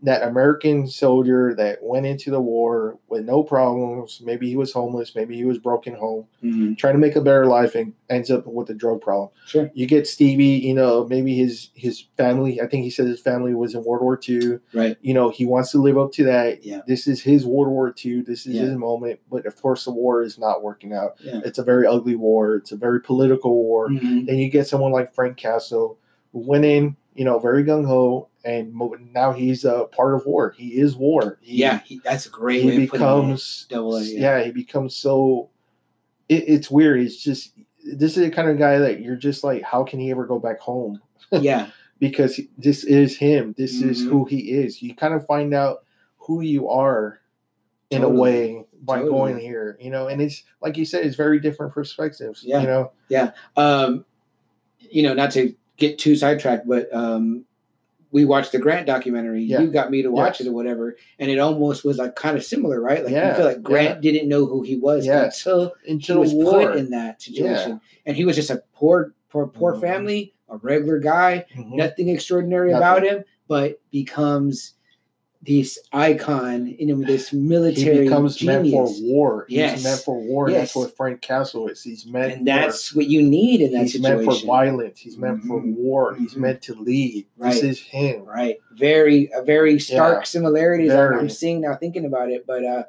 that 0.00 0.22
American 0.22 0.86
soldier 0.86 1.54
that 1.56 1.78
went 1.82 2.06
into 2.06 2.30
the 2.30 2.40
war 2.40 2.96
with 3.08 3.24
no 3.24 3.42
problems. 3.42 4.22
Maybe 4.24 4.48
he 4.48 4.54
was 4.56 4.72
homeless. 4.72 5.16
Maybe 5.16 5.34
he 5.34 5.44
was 5.44 5.58
broken 5.58 5.92
home, 5.94 6.26
Mhm. 6.44 6.78
trying 6.78 6.94
to 6.94 7.00
make 7.00 7.16
a 7.16 7.20
better 7.20 7.46
life, 7.46 7.74
and 7.74 7.92
ends 8.08 8.30
up 8.30 8.46
with 8.46 8.70
a 8.70 8.74
drug 8.74 9.00
problem. 9.00 9.30
Sure. 9.46 9.68
You 9.74 9.86
get 9.86 10.06
Stevie. 10.06 10.44
You 10.44 10.74
know, 10.74 11.04
maybe 11.10 11.34
his 11.34 11.70
his 11.74 12.04
family. 12.16 12.60
I 12.60 12.68
think 12.68 12.84
he 12.84 12.90
said 12.90 13.06
his 13.08 13.20
family 13.20 13.54
was 13.54 13.74
in 13.74 13.82
World 13.82 14.02
War 14.02 14.18
II. 14.28 14.60
Right. 14.72 14.96
You 15.00 15.14
know, 15.14 15.30
he 15.30 15.44
wants 15.44 15.72
to 15.72 15.78
live 15.82 15.98
up 15.98 16.12
to 16.12 16.24
that. 16.26 16.64
Yeah. 16.64 16.82
This 16.86 17.08
is 17.08 17.20
his 17.20 17.44
World 17.44 17.72
War 17.72 17.92
II. 18.04 18.20
This 18.22 18.46
is 18.46 18.54
Yeah. 18.54 18.62
his 18.62 18.76
moment. 18.76 19.18
But 19.28 19.46
of 19.46 19.60
course, 19.60 19.84
the 19.84 19.90
war 19.92 20.22
is 20.22 20.38
not 20.38 20.62
working 20.62 20.92
out. 20.92 21.14
Yeah. 21.24 21.40
It's 21.44 21.58
a 21.58 21.64
very 21.64 21.86
ugly 21.88 22.14
war. 22.14 22.54
It's 22.54 22.70
a 22.70 22.76
very 22.76 23.00
political 23.00 23.64
war. 23.64 23.88
Mhm. 23.88 24.26
Then 24.26 24.38
you 24.38 24.48
get 24.48 24.68
someone 24.68 24.92
like 24.92 25.12
Frank 25.12 25.36
Castle, 25.36 25.98
who 26.32 26.38
went 26.46 26.64
in, 26.64 26.94
you 27.18 27.24
know, 27.24 27.38
very 27.40 27.64
gung 27.64 27.84
ho, 27.84 28.28
and 28.44 28.72
mo- 28.72 28.94
now 29.12 29.32
he's 29.32 29.64
a 29.64 29.86
part 29.90 30.14
of 30.14 30.24
war. 30.24 30.54
He 30.56 30.68
is 30.78 30.94
war. 30.94 31.38
He, 31.42 31.56
Yeah, 31.56 31.80
he, 31.80 32.00
that's 32.04 32.26
a 32.26 32.30
great 32.30 32.62
he 32.62 32.68
way 32.68 32.84
of 32.84 32.90
putting 32.90 33.06
it. 33.06 33.10
becomes 33.10 33.66
Double 33.68 33.96
A, 33.96 34.02
yeah. 34.04 34.38
yeah. 34.38 34.44
he 34.44 34.52
becomes 34.52 34.94
so. 34.94 35.50
It, 36.28 36.44
it's 36.46 36.70
weird. 36.70 37.00
It's 37.00 37.20
just 37.20 37.54
this 37.84 38.16
is 38.16 38.22
the 38.22 38.30
kind 38.30 38.48
of 38.48 38.56
guy 38.58 38.78
that 38.78 39.00
you're 39.00 39.16
just 39.16 39.42
like, 39.42 39.62
how 39.62 39.82
can 39.82 39.98
he 39.98 40.10
ever 40.12 40.26
go 40.26 40.38
back 40.38 40.60
home? 40.60 41.00
yeah, 41.32 41.70
Because 41.98 42.40
this 42.56 42.84
is 42.84 43.16
him. 43.16 43.54
This 43.58 43.82
is 43.82 44.04
Mhm. 44.04 44.10
who 44.10 44.24
he 44.26 44.52
is. 44.52 44.80
You 44.80 44.94
kind 44.94 45.14
of 45.14 45.26
find 45.26 45.52
out 45.54 45.84
who 46.18 46.40
you 46.42 46.68
are 46.68 47.18
in 47.90 48.02
Totally. 48.02 48.18
a 48.18 48.22
way 48.22 48.64
by 48.82 48.98
Totally. 48.98 49.10
going 49.10 49.38
here, 49.38 49.76
you 49.80 49.90
know. 49.90 50.06
And 50.06 50.20
it's 50.22 50.44
like 50.62 50.76
you 50.76 50.84
said, 50.84 51.04
it's 51.04 51.16
very 51.16 51.40
different 51.40 51.72
perspectives. 51.72 52.44
Yeah. 52.44 52.60
you 52.60 52.66
know. 52.68 52.92
Yeah. 53.08 53.32
Um, 53.56 54.04
you 54.78 55.02
know, 55.02 55.14
not 55.14 55.32
to 55.32 55.54
get 55.78 55.98
too 55.98 56.14
sidetracked, 56.16 56.68
but 56.68 56.92
um, 56.94 57.44
we 58.10 58.24
watched 58.24 58.52
the 58.52 58.58
Grant 58.58 58.86
documentary. 58.86 59.42
Yeah. 59.42 59.60
You 59.60 59.68
got 59.70 59.90
me 59.90 60.02
to 60.02 60.10
watch 60.10 60.40
Yes. 60.40 60.46
it 60.46 60.50
or 60.50 60.52
whatever, 60.52 60.96
and 61.18 61.30
it 61.30 61.38
almost 61.38 61.84
was 61.84 61.96
like 61.98 62.14
kind 62.16 62.36
of 62.36 62.44
similar, 62.44 62.80
right? 62.80 63.02
Like 63.02 63.12
Yeah, 63.12 63.30
you 63.30 63.36
feel 63.36 63.46
like 63.46 63.62
Grant 63.62 64.00
didn't 64.02 64.28
know 64.28 64.44
who 64.46 64.62
he 64.62 64.76
was 64.76 65.06
Yes. 65.06 65.46
until 65.46 66.16
he 66.16 66.18
was 66.20 66.32
war. 66.34 66.68
put 66.68 66.76
in 66.76 66.90
that 66.90 67.22
situation, 67.22 67.80
and 68.04 68.16
he 68.16 68.24
was 68.26 68.36
just 68.36 68.50
a 68.50 68.62
poor, 68.74 69.14
poor, 69.30 69.46
poor 69.46 69.74
Mhm. 69.74 69.80
family, 69.80 70.34
a 70.48 70.56
regular 70.58 70.98
guy, 70.98 71.44
Mhm. 71.56 71.76
nothing 71.76 72.08
extraordinary 72.08 72.70
Nothing. 72.72 72.76
about 72.82 73.02
him, 73.04 73.24
but 73.46 73.80
becomes 73.90 74.74
this 75.42 75.78
icon, 75.92 76.66
you 76.66 76.86
know, 76.86 77.06
this 77.06 77.32
military 77.32 77.98
he 77.98 78.02
becomes 78.04 78.36
genius. 78.36 78.62
meant 78.64 78.70
for 78.72 79.02
war. 79.02 79.46
Yes. 79.48 79.74
He's 79.76 79.84
meant 79.84 80.00
for 80.00 80.20
war. 80.20 80.50
Yes. 80.50 80.60
That's 80.60 80.76
what 80.76 80.96
Frank 80.96 81.20
Castle 81.22 81.68
is. 81.68 81.82
He's 81.82 82.06
meant 82.06 82.32
and 82.32 82.46
that's 82.46 82.94
what 82.94 83.06
you 83.06 83.22
need 83.22 83.60
in 83.60 83.68
for, 83.68 83.72
that 83.76 83.82
he's 83.82 83.92
situation. 83.92 84.24
meant 84.26 84.40
for 84.40 84.46
violence. 84.46 84.98
He's 84.98 85.16
meant 85.16 85.42
for 85.44 85.60
Mhm. 85.60 85.76
war. 85.76 86.14
He's 86.16 86.34
Mhm. 86.34 86.38
meant 86.38 86.62
to 86.62 86.74
lead. 86.74 87.26
Right. 87.36 87.52
This 87.54 87.62
is 87.62 87.80
him. 87.80 88.24
Right. 88.24 88.56
Very 88.76 89.30
a 89.32 89.42
very 89.42 89.78
stark 89.78 90.20
Yeah. 90.22 90.24
similarities 90.24 90.90
I'm, 90.90 90.96
Very. 90.96 91.18
I'm 91.20 91.28
seeing 91.28 91.60
now 91.60 91.76
thinking 91.76 92.04
about 92.04 92.30
it. 92.30 92.44
But 92.46 92.64
uh 92.64 92.84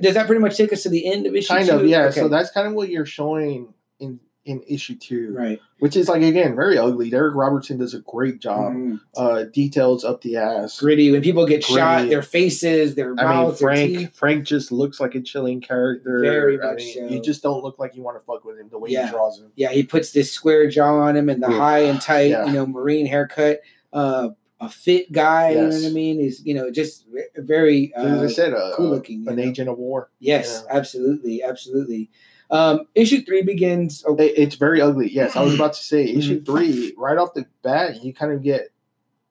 does 0.00 0.14
that 0.14 0.26
pretty 0.26 0.40
much 0.40 0.56
take 0.56 0.72
us 0.72 0.84
to 0.84 0.88
the 0.88 1.04
end 1.12 1.26
of 1.26 1.34
issue 1.34 1.48
Kind 1.48 1.68
two? 1.68 1.74
of, 1.76 1.86
yeah. 1.86 2.04
Okay. 2.06 2.20
So 2.20 2.28
that's 2.28 2.50
kind 2.52 2.66
of 2.68 2.74
what 2.74 2.88
you're 2.90 3.04
showing 3.04 3.74
in 3.98 4.20
in 4.46 4.62
issue 4.66 4.94
two, 4.96 5.34
Right. 5.36 5.60
which 5.80 5.96
is 5.96 6.08
like 6.08 6.22
again 6.22 6.56
very 6.56 6.78
ugly. 6.78 7.10
Darick 7.10 7.34
Robertson 7.34 7.76
does 7.78 7.92
a 7.92 8.00
great 8.00 8.40
job. 8.40 8.72
Mhm. 8.72 9.00
Uh, 9.14 9.44
details 9.52 10.02
up 10.02 10.22
the 10.22 10.36
ass. 10.36 10.80
Gritty. 10.80 11.12
When 11.12 11.20
people 11.20 11.44
get 11.46 11.62
shot, 11.62 12.08
their 12.08 12.22
faces, 12.22 12.94
their 12.94 13.08
I 13.08 13.08
mean, 13.10 13.16
mouths, 13.26 13.58
their 13.60 13.68
Frank. 13.68 13.96
teeth. 13.98 14.10
Frank 14.16 14.44
just 14.46 14.72
looks 14.72 14.98
like 14.98 15.14
a 15.14 15.20
chilling 15.20 15.60
character. 15.60 16.20
Very 16.20 16.58
I 16.60 16.72
much 16.72 16.78
mean, 16.78 16.94
so. 17.08 17.14
You 17.14 17.20
just 17.20 17.42
don't 17.42 17.62
look 17.62 17.78
like 17.78 17.94
you 17.94 18.02
want 18.02 18.18
to 18.18 18.24
fuck 18.24 18.44
with 18.46 18.58
him 18.58 18.68
the 18.70 18.78
way 18.78 18.90
Yeah. 18.90 19.06
he 19.06 19.12
draws 19.12 19.38
him. 19.38 19.52
Yeah, 19.56 19.72
he 19.72 19.82
puts 19.82 20.12
this 20.12 20.32
square 20.32 20.68
jaw 20.70 21.00
on 21.00 21.16
him 21.16 21.28
and 21.28 21.42
the 21.42 21.48
Oof. 21.50 21.54
high 21.56 21.80
and 21.80 22.00
tight, 22.00 22.30
Yeah. 22.30 22.46
you 22.46 22.52
know, 22.54 22.66
marine 22.66 23.04
haircut. 23.06 23.60
Uh, 23.92 24.30
a 24.62 24.68
fit 24.68 25.10
guy, 25.12 25.50
you 25.52 25.56
know 25.56 25.68
what 25.68 25.84
I 25.86 25.88
mean? 25.88 26.20
He's 26.20 26.44
you 26.44 26.52
know 26.54 26.70
just 26.70 27.06
ve- 27.08 27.22
very 27.42 27.92
As 27.96 28.04
I 28.20 28.24
uh, 28.24 28.28
said, 28.28 28.52
uh, 28.54 28.72
cool 28.76 28.90
looking. 28.90 29.26
an 29.26 29.36
know? 29.36 29.42
agent 29.42 29.68
of 29.70 29.78
war. 29.78 30.10
Yes, 30.18 30.64
Yeah. 30.66 30.76
absolutely, 30.76 31.42
absolutely. 31.42 32.10
Um, 32.50 32.86
issue 32.94 33.22
three 33.24 33.42
begins. 33.42 34.04
Oh, 34.06 34.16
It- 34.16 34.34
it's 34.36 34.56
very 34.56 34.80
ugly. 34.80 35.10
Yes, 35.10 35.36
I 35.36 35.42
was 35.42 35.54
about 35.54 35.72
to 35.74 35.82
say 35.82 36.04
issue 36.04 36.42
three 36.42 36.94
right 36.98 37.16
off 37.18 37.34
the 37.34 37.46
bat. 37.62 38.02
You 38.02 38.12
kind 38.12 38.32
of 38.32 38.42
get, 38.42 38.70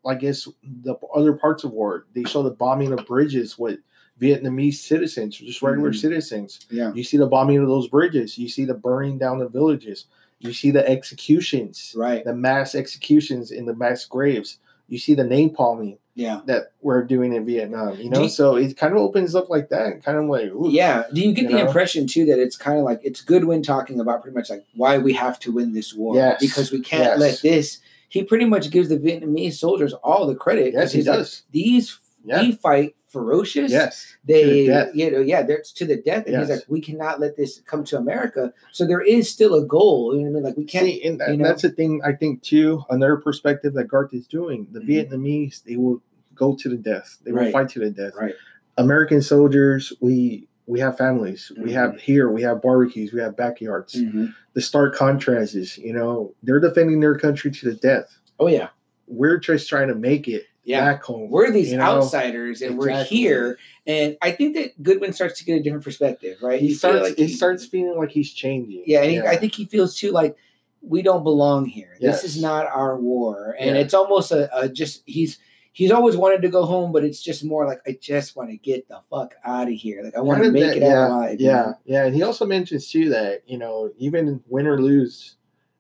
I 0.06 0.16
guess, 0.16 0.48
the 0.84 0.96
other 1.14 1.34
parts 1.34 1.64
of 1.64 1.72
war. 1.72 2.06
They 2.14 2.24
show 2.24 2.44
the 2.44 2.52
bombing 2.52 2.94
of 2.94 3.06
bridges 3.06 3.58
with 3.60 3.80
Vietnamese 4.22 4.76
citizens, 4.76 5.38
just 5.38 5.62
regular 5.62 5.92
Mhm. 5.92 5.96
citizens. 6.00 6.60
yeah, 6.72 6.94
You 6.94 7.04
see 7.04 7.18
the 7.18 7.26
bombing 7.28 7.58
of 7.58 7.68
those 7.68 7.88
bridges. 7.88 8.38
You 8.38 8.50
see 8.50 8.66
the 8.66 8.74
burning 8.74 9.18
down 9.18 9.42
of 9.42 9.52
villages. 9.52 10.06
You 10.40 10.54
see 10.54 10.72
the 10.72 10.88
executions, 10.90 11.94
right. 11.98 12.24
the 12.24 12.34
mass 12.36 12.74
executions 12.76 13.52
in 13.52 13.66
the 13.66 13.76
mass 13.76 14.06
graves. 14.06 14.60
You 14.88 14.98
see 14.98 15.14
the 15.14 15.24
name 15.24 15.50
napalming 15.52 15.98
Yeah, 16.20 16.42
that 16.48 16.74
we're 16.82 17.04
doing 17.04 17.34
in 17.34 17.46
Vietnam. 17.46 17.96
You 17.98 18.10
know, 18.10 18.24
you- 18.24 18.30
so 18.30 18.56
it 18.56 18.76
kind 18.78 18.94
of 18.94 19.00
opens 19.00 19.36
up 19.36 19.50
like 19.50 19.70
that, 19.70 20.04
kind 20.04 20.18
of 20.18 20.26
like, 20.26 20.52
ooh, 20.52 20.70
yeah. 20.70 21.04
Do 21.14 21.22
you 21.22 21.34
get 21.34 21.44
You 21.44 21.48
the 21.50 21.56
know? 21.56 21.68
impression 21.68 22.08
too 22.08 22.26
that 22.26 22.40
it's 22.40 22.58
kind 22.58 22.78
of 22.78 22.84
like 22.84 23.00
it's 23.04 23.22
Goodwin 23.22 23.64
talking 23.64 24.00
about 24.00 24.22
pretty 24.22 24.36
much 24.36 24.50
like 24.50 24.66
why 24.76 24.98
we 24.98 25.14
have 25.14 25.40
to 25.40 25.52
win 25.52 25.74
this 25.74 25.94
war 25.94 26.16
Yes, 26.16 26.40
because 26.42 26.72
we 26.72 26.82
can't 26.82 27.04
yes. 27.04 27.20
let 27.20 27.42
this. 27.42 27.80
He 28.10 28.24
pretty 28.24 28.46
much 28.46 28.70
gives 28.72 28.90
the 28.90 28.98
Vietnamese 28.98 29.54
soldiers 29.54 29.94
all 29.94 30.28
the 30.28 30.36
credit. 30.36 30.74
yes, 30.74 30.92
he 30.92 30.98
he's 31.00 31.08
like, 31.08 31.18
does. 31.20 31.44
These 31.52 31.98
Yeah. 32.26 32.42
we 32.42 32.52
fight 32.52 32.96
ferocious. 33.08 33.72
Yes, 33.72 34.16
they 34.26 34.68
the 34.68 34.92
you 34.94 35.10
know 35.10 35.20
yeah 35.20 35.42
they're 35.42 35.64
to 35.76 35.86
the 35.86 35.96
death 35.96 36.28
and 36.28 36.36
he's 36.38 36.48
Yes. 36.50 36.60
like 36.60 36.66
we 36.70 36.80
cannot 36.80 37.20
let 37.20 37.36
this 37.38 37.60
come 37.66 37.84
to 37.86 37.98
america 37.98 38.54
so 38.72 38.86
there 38.86 39.02
is 39.02 39.28
still 39.28 39.56
a 39.56 39.66
goal 39.66 40.14
you 40.16 40.22
know 40.22 40.26
what 40.26 40.30
i 40.30 40.34
mean 40.36 40.44
like 40.44 40.58
we 40.58 40.64
can't 40.66 40.86
See, 40.86 41.02
and, 41.04 41.20
you 41.28 41.38
know? 41.38 41.44
that's 41.46 41.64
the 41.64 41.70
thing 41.72 42.02
I 42.06 42.12
think 42.14 42.44
too. 42.44 42.84
Another 42.92 43.18
perspective 43.18 43.74
that 43.74 43.86
Garth 43.88 44.14
is 44.14 44.28
doing. 44.28 44.68
The 44.72 44.80
Mhm. 44.80 45.10
Vietnamese, 45.10 45.64
they 45.64 45.76
will 45.76 46.02
go 46.40 46.56
to 46.56 46.70
the 46.70 46.78
death. 46.78 47.18
They 47.24 47.32
will 47.32 47.42
Right. 47.42 47.54
fight 47.54 47.70
to 47.70 47.80
the 47.80 47.92
death. 47.92 48.14
right 48.20 48.34
American 48.78 49.22
soldiers, 49.22 49.92
we 50.00 50.48
we 50.66 50.80
have 50.80 50.96
families. 50.98 51.52
We 51.58 51.72
Mhm. 51.72 51.74
have 51.74 52.00
here. 52.00 52.30
We 52.32 52.44
have 52.44 52.62
barbecues. 52.62 53.12
We 53.12 53.20
have 53.22 53.36
backyards. 53.36 53.96
Mhm. 53.96 54.36
The 54.54 54.62
stark 54.62 54.94
contrast 54.96 55.56
is, 55.56 55.80
you 55.80 55.92
know, 55.94 56.36
they're 56.44 56.60
defending 56.60 57.00
their 57.00 57.16
country 57.18 57.50
to 57.52 57.66
the 57.72 57.76
death. 57.76 58.10
oh 58.40 58.48
yeah 58.48 58.70
We're 59.08 59.38
just 59.40 59.68
trying 59.68 59.88
to 59.90 59.96
make 59.96 60.28
it 60.30 60.44
yeah 60.64 60.80
back 60.86 61.04
home. 61.04 61.30
we're 61.32 61.50
these 61.52 61.72
you 61.72 61.78
know? 61.78 61.84
outsiders 61.84 62.62
and 62.62 62.78
we're 62.78 63.04
here 63.04 63.58
and 63.88 64.16
i 64.22 64.30
think 64.32 64.56
that 64.56 64.82
goodwin 64.84 65.12
starts 65.12 65.40
to 65.40 65.44
get 65.46 65.56
a 65.60 65.64
different 65.64 65.84
perspective 65.84 66.38
right 66.42 66.62
He 66.62 66.68
You 66.68 66.76
starts. 66.76 67.02
like 67.02 67.18
he 67.18 67.28
starts 67.28 67.66
feeling 67.66 67.98
like 67.98 68.12
he's 68.12 68.32
changing. 68.32 68.84
yeah 68.86 69.02
and 69.02 69.12
he, 69.12 69.20
i 69.20 69.36
think 69.36 69.56
he 69.56 69.66
feels 69.66 69.96
too 69.98 70.12
like 70.12 70.36
we 70.82 71.02
don't 71.02 71.24
belong 71.24 71.66
here 71.66 71.98
Yes. 72.00 72.22
this 72.22 72.36
is 72.36 72.42
not 72.42 72.68
our 72.68 72.98
war 72.98 73.56
and 73.60 73.76
Yeah. 73.76 73.82
it's 73.82 73.94
almost 73.96 74.32
a, 74.32 74.48
a 74.58 74.70
just 74.70 75.02
he's 75.06 75.40
he's 75.72 75.92
always 75.92 76.18
wanted 76.18 76.42
to 76.42 76.50
go 76.50 76.66
home 76.66 76.92
but 76.92 77.04
it's 77.04 77.22
just 77.22 77.44
more 77.44 77.66
like 77.66 77.80
i 77.88 77.98
just 78.02 78.36
want 78.36 78.50
to 78.50 78.58
get 78.58 78.88
the 78.88 79.00
fuck 79.10 79.36
out 79.46 79.68
of 79.68 79.74
here 79.74 80.02
like 80.04 80.16
i 80.16 80.22
want 80.22 80.42
to 80.44 80.52
make 80.52 80.64
that- 80.64 80.78
it 80.78 80.82
yeah, 80.84 81.04
out 81.06 81.12
alive 81.12 81.40
Yeah, 81.42 81.54
know? 81.54 81.74
yeah, 81.86 82.06
and 82.06 82.16
he 82.16 82.24
also 82.24 82.46
mentions 82.46 82.90
too 82.90 83.10
that 83.10 83.44
you 83.48 83.58
know 83.58 83.92
even 83.98 84.42
win 84.48 84.68
or 84.68 84.82
lose, 84.82 85.36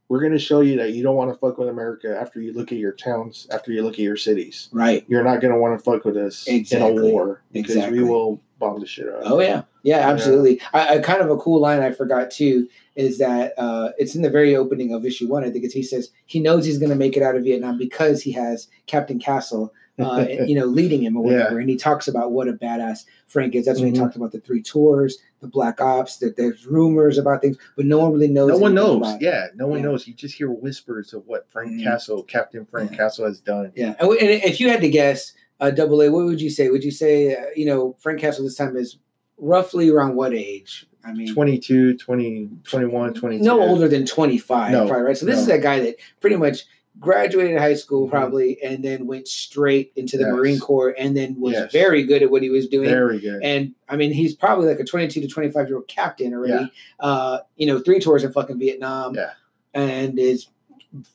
we're 0.08 0.20
going 0.22 0.32
to 0.32 0.40
show 0.40 0.62
you 0.62 0.78
that 0.78 0.94
you 0.94 1.04
don't 1.04 1.16
want 1.16 1.32
to 1.32 1.38
fuck 1.38 1.58
with 1.58 1.70
America 1.70 2.18
after 2.20 2.42
you 2.42 2.52
look 2.54 2.72
at 2.72 2.80
your 2.80 2.94
towns, 2.94 3.48
after 3.52 3.72
you 3.72 3.84
look 3.84 3.94
at 3.94 4.00
your 4.00 4.18
cities. 4.18 4.68
right 4.72 5.06
You're 5.08 5.24
not 5.24 5.40
going 5.42 5.54
to 5.54 5.60
want 5.60 5.78
to 5.78 5.84
fuck 5.84 6.04
with 6.06 6.18
us 6.18 6.48
in 6.48 6.66
a 6.82 6.92
war 6.92 7.44
because 7.52 7.76
Exactly. 7.76 8.00
we 8.02 8.10
will 8.10 8.42
bomb 8.58 8.80
the 8.80 8.88
shit 8.88 9.08
out. 9.08 9.22
of 9.24 9.32
Oh 9.34 9.40
yeah, 9.40 9.62
yeah, 9.84 10.10
absolutely. 10.10 10.62
I, 10.74 10.96
I 10.96 11.00
kind 11.00 11.22
of 11.22 11.30
a 11.30 11.38
cool 11.38 11.60
line 11.62 11.82
I 11.82 11.92
forgot 11.92 12.32
too 12.32 12.68
is 12.96 13.18
that 13.20 13.54
uh, 13.58 13.92
it's 13.98 14.16
in 14.16 14.22
the 14.22 14.30
very 14.30 14.56
opening 14.56 14.94
of 14.94 15.06
issue 15.06 15.28
one. 15.28 15.44
I 15.44 15.50
think 15.50 15.64
it's 15.64 15.74
he 15.74 15.84
says 15.84 16.10
he 16.26 16.40
knows 16.40 16.66
he's 16.66 16.78
going 16.80 16.90
to 16.90 16.96
make 16.96 17.16
it 17.16 17.24
out 17.24 17.36
of 17.36 17.44
Vietnam 17.44 17.78
because 17.78 18.22
he 18.22 18.32
has 18.34 18.68
Captain 18.88 19.20
Castle, 19.20 19.74
uh, 20.00 20.26
you 20.46 20.56
know, 20.56 20.66
leading 20.66 21.04
him 21.04 21.16
or 21.16 21.26
Yeah. 21.32 21.38
whatever. 21.38 21.60
And 21.60 21.70
he 21.70 21.78
talks 21.78 22.08
about 22.10 22.32
what 22.34 22.48
a 22.50 22.54
badass 22.54 23.06
Frank 23.28 23.56
is. 23.56 23.66
That's 23.66 23.80
when 23.80 23.92
Mhm. 23.92 23.96
he 23.96 24.00
talked 24.02 24.16
about 24.18 24.32
the 24.34 24.42
three 24.42 24.62
tours, 24.62 25.18
the 25.40 25.48
black 25.48 25.80
ops. 25.80 26.18
That 26.18 26.36
there's 26.36 26.66
rumors 26.66 27.18
about 27.18 27.42
things, 27.42 27.58
but 27.78 27.86
no 27.86 28.00
one 28.00 28.12
really 28.12 28.28
knows. 28.28 28.50
No 28.50 28.58
one 28.58 28.74
knows. 28.76 29.06
Yeah, 29.22 29.48
no 29.56 29.68
one 29.68 29.80
Yeah. 29.80 29.86
knows. 29.86 30.06
You 30.08 30.14
just 30.14 30.36
hear 30.36 30.50
whispers 30.52 31.14
of 31.14 31.26
what 31.26 31.50
Frank 31.50 31.72
Mhm. 31.74 31.84
Castle, 31.84 32.24
Captain 32.24 32.66
Frank 32.66 32.92
Yeah. 32.92 32.98
Castle, 32.98 33.26
has 33.28 33.40
done. 33.40 33.72
Yeah, 33.76 33.96
and, 34.00 34.10
and 34.12 34.30
if 34.44 34.60
you 34.60 34.68
had 34.70 34.82
to 34.82 34.90
guess, 34.90 35.32
uh, 35.62 35.70
Double 35.72 36.02
A, 36.02 36.10
what 36.12 36.26
would 36.26 36.42
you 36.42 36.50
say? 36.50 36.70
Would 36.70 36.84
you 36.84 36.92
say 36.92 37.36
uh, 37.36 37.46
you 37.56 37.66
know 37.66 37.96
Frank 38.00 38.20
Castle 38.20 38.44
this 38.44 38.56
time 38.56 38.76
is 38.76 38.98
roughly 39.40 39.90
around 39.90 40.16
what 40.16 40.34
age? 40.34 40.86
I 41.04 41.14
mean, 41.14 41.34
22, 41.34 41.98
20, 41.98 42.50
21, 42.64 43.14
22. 43.14 43.44
no 43.44 43.62
older 43.62 43.88
than 43.88 44.06
25 44.06 44.72
No, 44.72 44.86
probably 44.88 45.04
right 45.06 45.18
so 45.18 45.26
this 45.26 45.38
no. 45.38 45.42
is 45.44 45.48
a 45.48 45.58
guy 45.58 45.80
that 45.80 45.96
pretty 46.20 46.36
much 46.36 46.66
graduated 47.00 47.58
high 47.58 47.74
school 47.76 48.06
Mhm. 48.08 48.12
probably 48.12 48.62
and 48.62 48.84
then 48.84 49.08
went 49.08 49.26
straight 49.30 49.94
into 49.96 50.18
the 50.18 50.24
Yes. 50.26 50.34
marine 50.34 50.60
corps 50.60 50.94
and 51.00 51.16
then 51.16 51.40
was 51.40 51.54
Yes. 51.54 51.72
very 51.72 52.04
good 52.04 52.22
at 52.22 52.30
what 52.30 52.42
he 52.44 52.50
was 52.50 52.68
doing 52.68 52.90
Very 52.90 53.20
good. 53.20 53.42
and 53.42 53.74
i 53.88 53.96
mean 53.96 54.12
he's 54.12 54.36
probably 54.36 54.68
like 54.68 54.82
a 54.82 54.84
22 54.84 55.22
to 55.22 55.28
25 55.28 55.68
year 55.70 55.78
old 55.78 55.88
captain 55.88 56.34
already 56.34 56.52
Yeah. 56.54 56.68
uh 57.00 57.40
you 57.56 57.66
know 57.68 57.80
three 57.80 58.00
tours 58.00 58.26
in 58.26 58.34
fucking 58.34 58.60
vietnam 58.60 59.16
Yeah. 59.16 59.30
and 59.74 60.20
is 60.20 60.48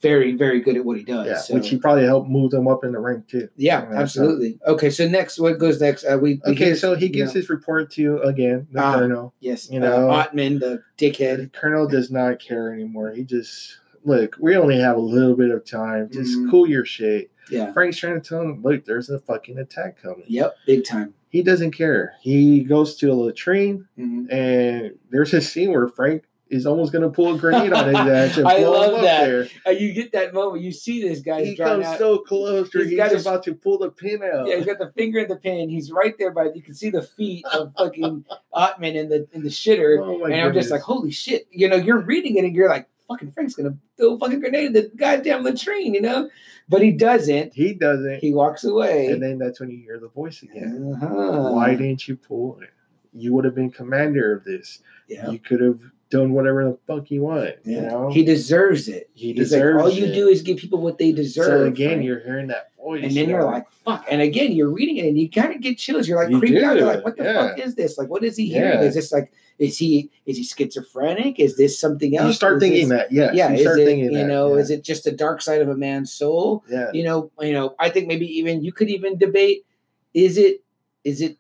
very 0.01 0.37
very 0.37 0.61
good 0.61 0.77
at 0.77 0.85
what 0.85 0.97
he 0.97 1.03
does 1.03 1.27
yeah, 1.27 1.37
so, 1.37 1.53
which 1.55 1.69
he 1.69 1.77
probably 1.77 2.05
helped 2.05 2.29
move 2.31 2.51
them 2.53 2.69
up 2.69 2.85
in 2.85 2.93
the 2.93 2.99
rank 2.99 3.27
too. 3.27 3.49
yeah 3.57 3.83
Yeah, 3.83 3.89
so- 3.91 3.97
absolutely 3.97 4.59
okay 4.67 4.89
so 4.91 5.09
next 5.09 5.41
what 5.41 5.59
goes 5.59 5.81
next 5.81 6.05
uh, 6.05 6.17
we, 6.17 6.41
we 6.47 6.53
Okay, 6.53 6.67
hear- 6.67 6.77
so 6.77 6.95
he 6.95 7.07
you 7.07 7.13
gives 7.13 7.35
know, 7.35 7.41
his 7.41 7.51
report 7.51 7.91
to 7.93 8.19
again 8.21 8.69
the 8.71 8.81
Ah. 8.81 8.99
colonel. 8.99 9.35
yes 9.41 9.69
you 9.69 9.75
you 9.75 9.81
know, 9.81 10.09
uh, 10.11 10.27
Ottman, 10.27 10.61
the 10.61 10.83
dickhead 10.97 11.53
Colonel 11.53 11.89
does 11.89 12.11
not 12.11 12.39
care 12.39 12.73
anymore. 12.73 13.11
He 13.11 13.25
just 13.25 13.79
look. 14.05 14.37
We 14.39 14.57
only 14.57 14.79
have 14.79 14.97
a 14.97 15.01
little 15.01 15.35
bit 15.35 15.51
of 15.51 15.65
time. 15.65 16.11
Just 16.13 16.39
Mhm. 16.39 16.51
cool 16.51 16.69
your 16.69 16.85
shit. 16.85 17.31
yeah 17.51 17.73
Frank's 17.73 17.97
trying 17.99 18.21
to 18.21 18.27
tell 18.29 18.43
him, 18.43 18.63
look, 18.63 18.85
there's 18.85 19.11
a 19.11 19.19
fucking 19.19 19.59
attack 19.59 20.01
coming. 20.01 20.25
yep 20.29 20.55
big 20.67 20.85
time 20.85 21.15
He 21.31 21.43
doesn't 21.43 21.73
care. 21.73 22.13
He 22.21 22.63
goes 22.63 22.95
to 22.99 23.11
a 23.11 23.15
latrine, 23.15 23.87
Mhm. 23.99 24.31
and 24.33 24.95
there's 25.11 25.35
a 25.35 25.41
scene 25.41 25.71
where 25.73 25.89
Frank 25.89 26.23
is 26.51 26.67
almost 26.67 26.93
going 26.93 27.03
to 27.03 27.09
pull 27.11 27.35
a 27.35 27.39
grenade 27.39 27.73
on 27.73 27.87
his 27.87 27.97
ass 27.97 28.37
and 28.37 28.47
I 28.49 28.59
love 28.59 28.91
him 28.91 28.95
up 28.97 29.01
that. 29.03 29.27
there. 29.27 29.49
Uh, 29.67 29.71
you 29.71 29.93
get 29.93 30.13
that 30.13 30.35
moment. 30.35 30.63
You 30.63 30.73
see 30.73 31.03
this 31.03 31.21
guy. 31.21 31.45
He 31.45 31.57
comes 31.57 31.85
out. 31.87 31.99
so 31.99 32.19
close, 32.19 32.71
He's 32.73 32.89
he's, 32.91 32.97
got 32.97 33.11
his- 33.13 33.27
about 33.27 33.43
to 33.45 33.55
pull 33.55 33.79
the 33.79 33.91
pin 33.91 34.23
out. 34.23 34.47
yeah, 34.47 34.57
he's 34.57 34.67
got 34.67 34.79
the 34.79 34.93
finger 34.97 35.21
in 35.21 35.29
the 35.29 35.37
pin. 35.37 35.69
He's 35.71 35.91
right 35.91 36.15
there, 36.19 36.31
but 36.33 36.55
you 36.55 36.63
can 36.63 36.75
see 36.75 36.91
the 36.91 37.03
feet 37.03 37.45
of 37.47 37.73
fucking 37.79 38.25
Ottman 38.55 38.95
in 38.95 39.09
the 39.09 39.27
in 39.33 39.43
the 39.43 39.49
shitter. 39.49 39.99
Oh 40.01 40.25
and 40.25 40.35
I'm 40.35 40.53
just 40.53 40.71
like, 40.71 40.83
holy 40.83 41.11
shit! 41.11 41.47
You 41.51 41.69
know, 41.69 41.77
you're 41.77 42.01
reading 42.01 42.37
it 42.37 42.45
and 42.45 42.55
you're 42.55 42.69
like, 42.69 42.89
fucking 43.09 43.33
Frank's 43.33 43.55
gonna 43.55 43.77
throw 43.97 44.15
a 44.15 44.19
fucking 44.19 44.41
grenade 44.41 44.67
in 44.67 44.73
the 44.75 44.91
goddamn 44.97 45.45
latrine, 45.45 45.95
you 45.95 46.01
know? 46.03 46.29
But 46.69 46.83
he 46.83 46.93
doesn't. 46.93 47.53
he 47.55 47.75
doesn't. 47.75 48.21
He 48.21 48.33
walks 48.33 48.65
away. 48.65 49.07
and 49.09 49.23
then 49.23 49.39
that's 49.39 49.61
when 49.61 49.71
you 49.71 49.79
hear 49.79 49.99
the 49.99 50.09
voice 50.09 50.43
again. 50.43 50.95
Uh-huh. 51.03 51.53
Why 51.53 51.75
didn't 51.75 52.07
you 52.09 52.17
pull 52.17 52.59
it? 52.63 52.71
You 53.13 53.33
would 53.35 53.45
have 53.45 53.55
been 53.55 53.71
commander 53.71 54.35
of 54.35 54.45
this. 54.45 54.81
Yeah. 55.09 55.31
You 55.31 55.39
could 55.39 55.61
have 55.61 55.81
done 56.15 56.33
whatever 56.33 56.65
the 56.65 56.79
fuck 56.87 57.11
you 57.11 57.23
want. 57.23 57.55
You 57.65 57.81
know. 57.83 58.11
He 58.11 58.25
deserves 58.25 58.89
it. 58.89 59.11
He 59.15 59.29
He's 59.33 59.37
like, 59.53 59.61
deserves 59.61 59.83
all 59.83 59.91
you 59.91 60.07
it. 60.07 60.15
do 60.15 60.29
is 60.29 60.43
give 60.43 60.59
people 60.59 60.81
what 60.81 60.99
they 60.99 61.13
deserve. 61.13 61.47
so 61.47 61.65
again, 61.65 61.89
Frank." 61.91 62.05
you're 62.05 62.21
hearing 62.21 62.47
that 62.49 62.71
voice, 62.77 63.03
and 63.03 63.11
then 63.17 63.29
you 63.29 63.35
you're 63.35 63.45
like, 63.45 63.71
fuck. 63.85 64.07
And 64.11 64.21
again, 64.23 64.53
you're 64.53 64.71
reading 64.71 64.97
it 64.99 65.07
and 65.07 65.19
you 65.19 65.29
kind 65.29 65.55
of 65.55 65.61
get 65.61 65.77
chills. 65.79 66.07
You're 66.09 66.23
like 66.23 66.31
You 66.31 66.39
creeped 66.39 66.63
out. 66.65 66.77
You're 66.77 66.87
like, 66.87 67.05
what 67.05 67.17
the 67.17 67.25
yeah. 67.25 67.49
fuck 67.49 67.59
is 67.59 67.75
this? 67.75 67.99
Like, 67.99 68.09
what 68.09 68.23
is 68.25 68.37
he 68.37 68.47
hearing? 68.49 68.79
Yeah. 68.81 68.85
Is 68.87 68.95
this 68.95 69.11
like, 69.13 69.33
is 69.59 69.77
he 69.79 70.11
is 70.27 70.37
he 70.37 70.45
schizophrenic? 70.45 71.39
Is 71.39 71.57
this 71.57 71.79
something 71.79 72.17
else? 72.17 72.27
you 72.29 72.33
start 72.33 72.57
Is 72.57 72.61
thinking 72.63 72.89
this- 72.89 72.99
that. 72.99 73.13
Yes, 73.13 73.35
Yeah, 73.35 73.49
you 73.51 73.55
is 73.57 73.61
start 73.63 73.79
it 73.81 73.85
thinking 73.87 74.13
you 74.13 74.19
that, 74.19 74.27
know? 74.27 74.55
yeah. 74.55 74.61
Is 74.63 74.71
it 74.71 74.83
just 74.85 75.05
the 75.05 75.13
dark 75.13 75.43
side 75.43 75.61
of 75.63 75.69
a 75.69 75.77
man's 75.77 76.13
soul? 76.13 76.65
Yeah. 76.69 76.91
You 76.93 77.05
know, 77.05 77.31
you 77.41 77.53
know. 77.53 77.75
I 77.79 77.89
think 77.91 78.07
maybe 78.09 78.27
even 78.39 78.63
you 78.65 78.73
could 78.73 78.89
even 78.91 79.17
debate: 79.19 79.65
is 80.13 80.39
it 80.39 80.63
is 81.05 81.21
it 81.21 81.39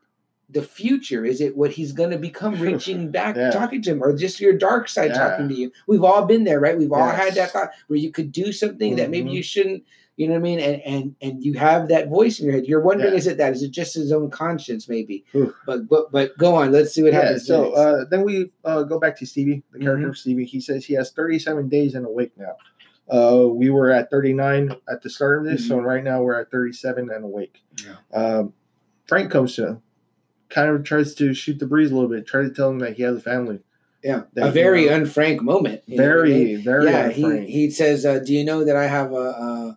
the 0.54 0.62
future? 0.62 1.24
Is 1.24 1.40
it 1.40 1.56
what 1.56 1.72
he's 1.72 1.92
going 1.92 2.10
to 2.10 2.18
become 2.18 2.54
reaching 2.60 3.10
back, 3.10 3.36
Yeah. 3.36 3.50
talking 3.50 3.82
to 3.82 3.90
him, 3.90 4.02
or 4.02 4.16
just 4.16 4.40
your 4.40 4.54
dark 4.54 4.88
side 4.88 5.10
Yeah. 5.10 5.18
talking 5.28 5.48
to 5.48 5.54
you? 5.54 5.70
We've 5.86 6.04
all 6.04 6.24
been 6.24 6.44
there, 6.44 6.60
right? 6.60 6.78
We've 6.78 6.92
all 6.92 7.08
had 7.10 7.34
that 7.34 7.50
thought 7.50 7.70
where 7.88 7.98
you 7.98 8.10
could 8.10 8.32
do 8.32 8.52
something 8.52 8.96
that 8.96 9.10
maybe 9.10 9.28
Mhm. 9.30 9.34
you 9.34 9.42
shouldn't. 9.42 9.84
You 10.16 10.28
know 10.28 10.34
what 10.34 10.38
I 10.38 10.42
mean? 10.42 10.60
And 10.60 10.80
and 10.82 11.14
and 11.20 11.44
you 11.44 11.54
have 11.54 11.88
that 11.88 12.08
voice 12.08 12.38
in 12.38 12.46
your 12.46 12.54
head. 12.54 12.66
You're 12.66 12.80
wondering, 12.80 13.10
Yeah. 13.12 13.18
is 13.18 13.26
it 13.26 13.36
that? 13.38 13.52
Is 13.52 13.64
it 13.64 13.72
just 13.72 13.94
his 13.94 14.12
own 14.12 14.30
conscience, 14.30 14.88
maybe? 14.88 15.24
Oof. 15.34 15.52
But 15.66 15.88
but 15.88 16.12
but 16.12 16.38
go 16.38 16.54
on. 16.54 16.70
Let's 16.70 16.92
see 16.94 17.02
what 17.02 17.12
yeah, 17.12 17.22
happens. 17.22 17.46
so 17.48 17.72
uh, 17.72 18.04
then 18.08 18.22
we 18.22 18.52
uh, 18.64 18.84
go 18.84 19.00
back 19.00 19.18
to 19.18 19.26
Stevie, 19.26 19.64
the 19.72 19.80
character 19.80 20.06
Mhm. 20.06 20.10
of 20.10 20.16
Stevie. 20.16 20.44
He 20.44 20.60
says 20.60 20.84
he 20.84 20.94
has 20.94 21.10
37 21.10 21.68
days 21.68 21.96
in 21.96 22.04
a 22.04 22.10
week 22.10 22.30
now. 22.38 22.54
Uh, 23.10 23.48
we 23.48 23.70
were 23.70 23.90
at 23.90 24.08
39 24.08 24.76
at 24.88 25.02
the 25.02 25.10
start 25.10 25.40
of 25.40 25.44
this, 25.46 25.66
so 25.66 25.78
right 25.80 26.04
now 26.04 26.22
we're 26.22 26.40
at 26.40 26.48
37 26.50 27.10
and 27.10 27.24
awake. 27.24 27.60
Yeah. 27.84 27.96
Um, 28.16 28.52
Frank 29.06 29.30
comes 29.32 29.56
to 29.56 29.66
him, 29.66 29.82
kind 30.48 30.70
of 30.70 30.84
tries 30.84 31.14
to 31.16 31.34
shoot 31.34 31.58
the 31.58 31.66
breeze 31.66 31.90
a 31.90 31.94
little 31.94 32.08
bit, 32.10 32.26
try 32.26 32.42
to 32.42 32.50
tell 32.50 32.70
him 32.70 32.78
that 32.80 32.94
he 32.96 33.02
has 33.02 33.16
a 33.16 33.20
family. 33.20 33.60
Yeah, 34.02 34.22
a 34.36 34.50
very 34.50 34.86
know, 34.86 35.00
unfrank 35.00 35.40
moment. 35.40 35.82
you 35.86 35.96
know 35.96 36.06
what 36.16 36.18
I 36.26 36.28
mean? 36.28 36.34
very, 36.34 36.56
very 36.56 36.84
yeah, 36.86 37.06
unframed. 37.06 37.46
he, 37.46 37.52
he 37.66 37.70
says, 37.70 38.04
uh, 38.04 38.18
"Do 38.18 38.34
you 38.34 38.44
know 38.44 38.62
that 38.64 38.76
I 38.76 38.86
have 38.86 39.12
a, 39.12 39.16
uh, 39.16 39.72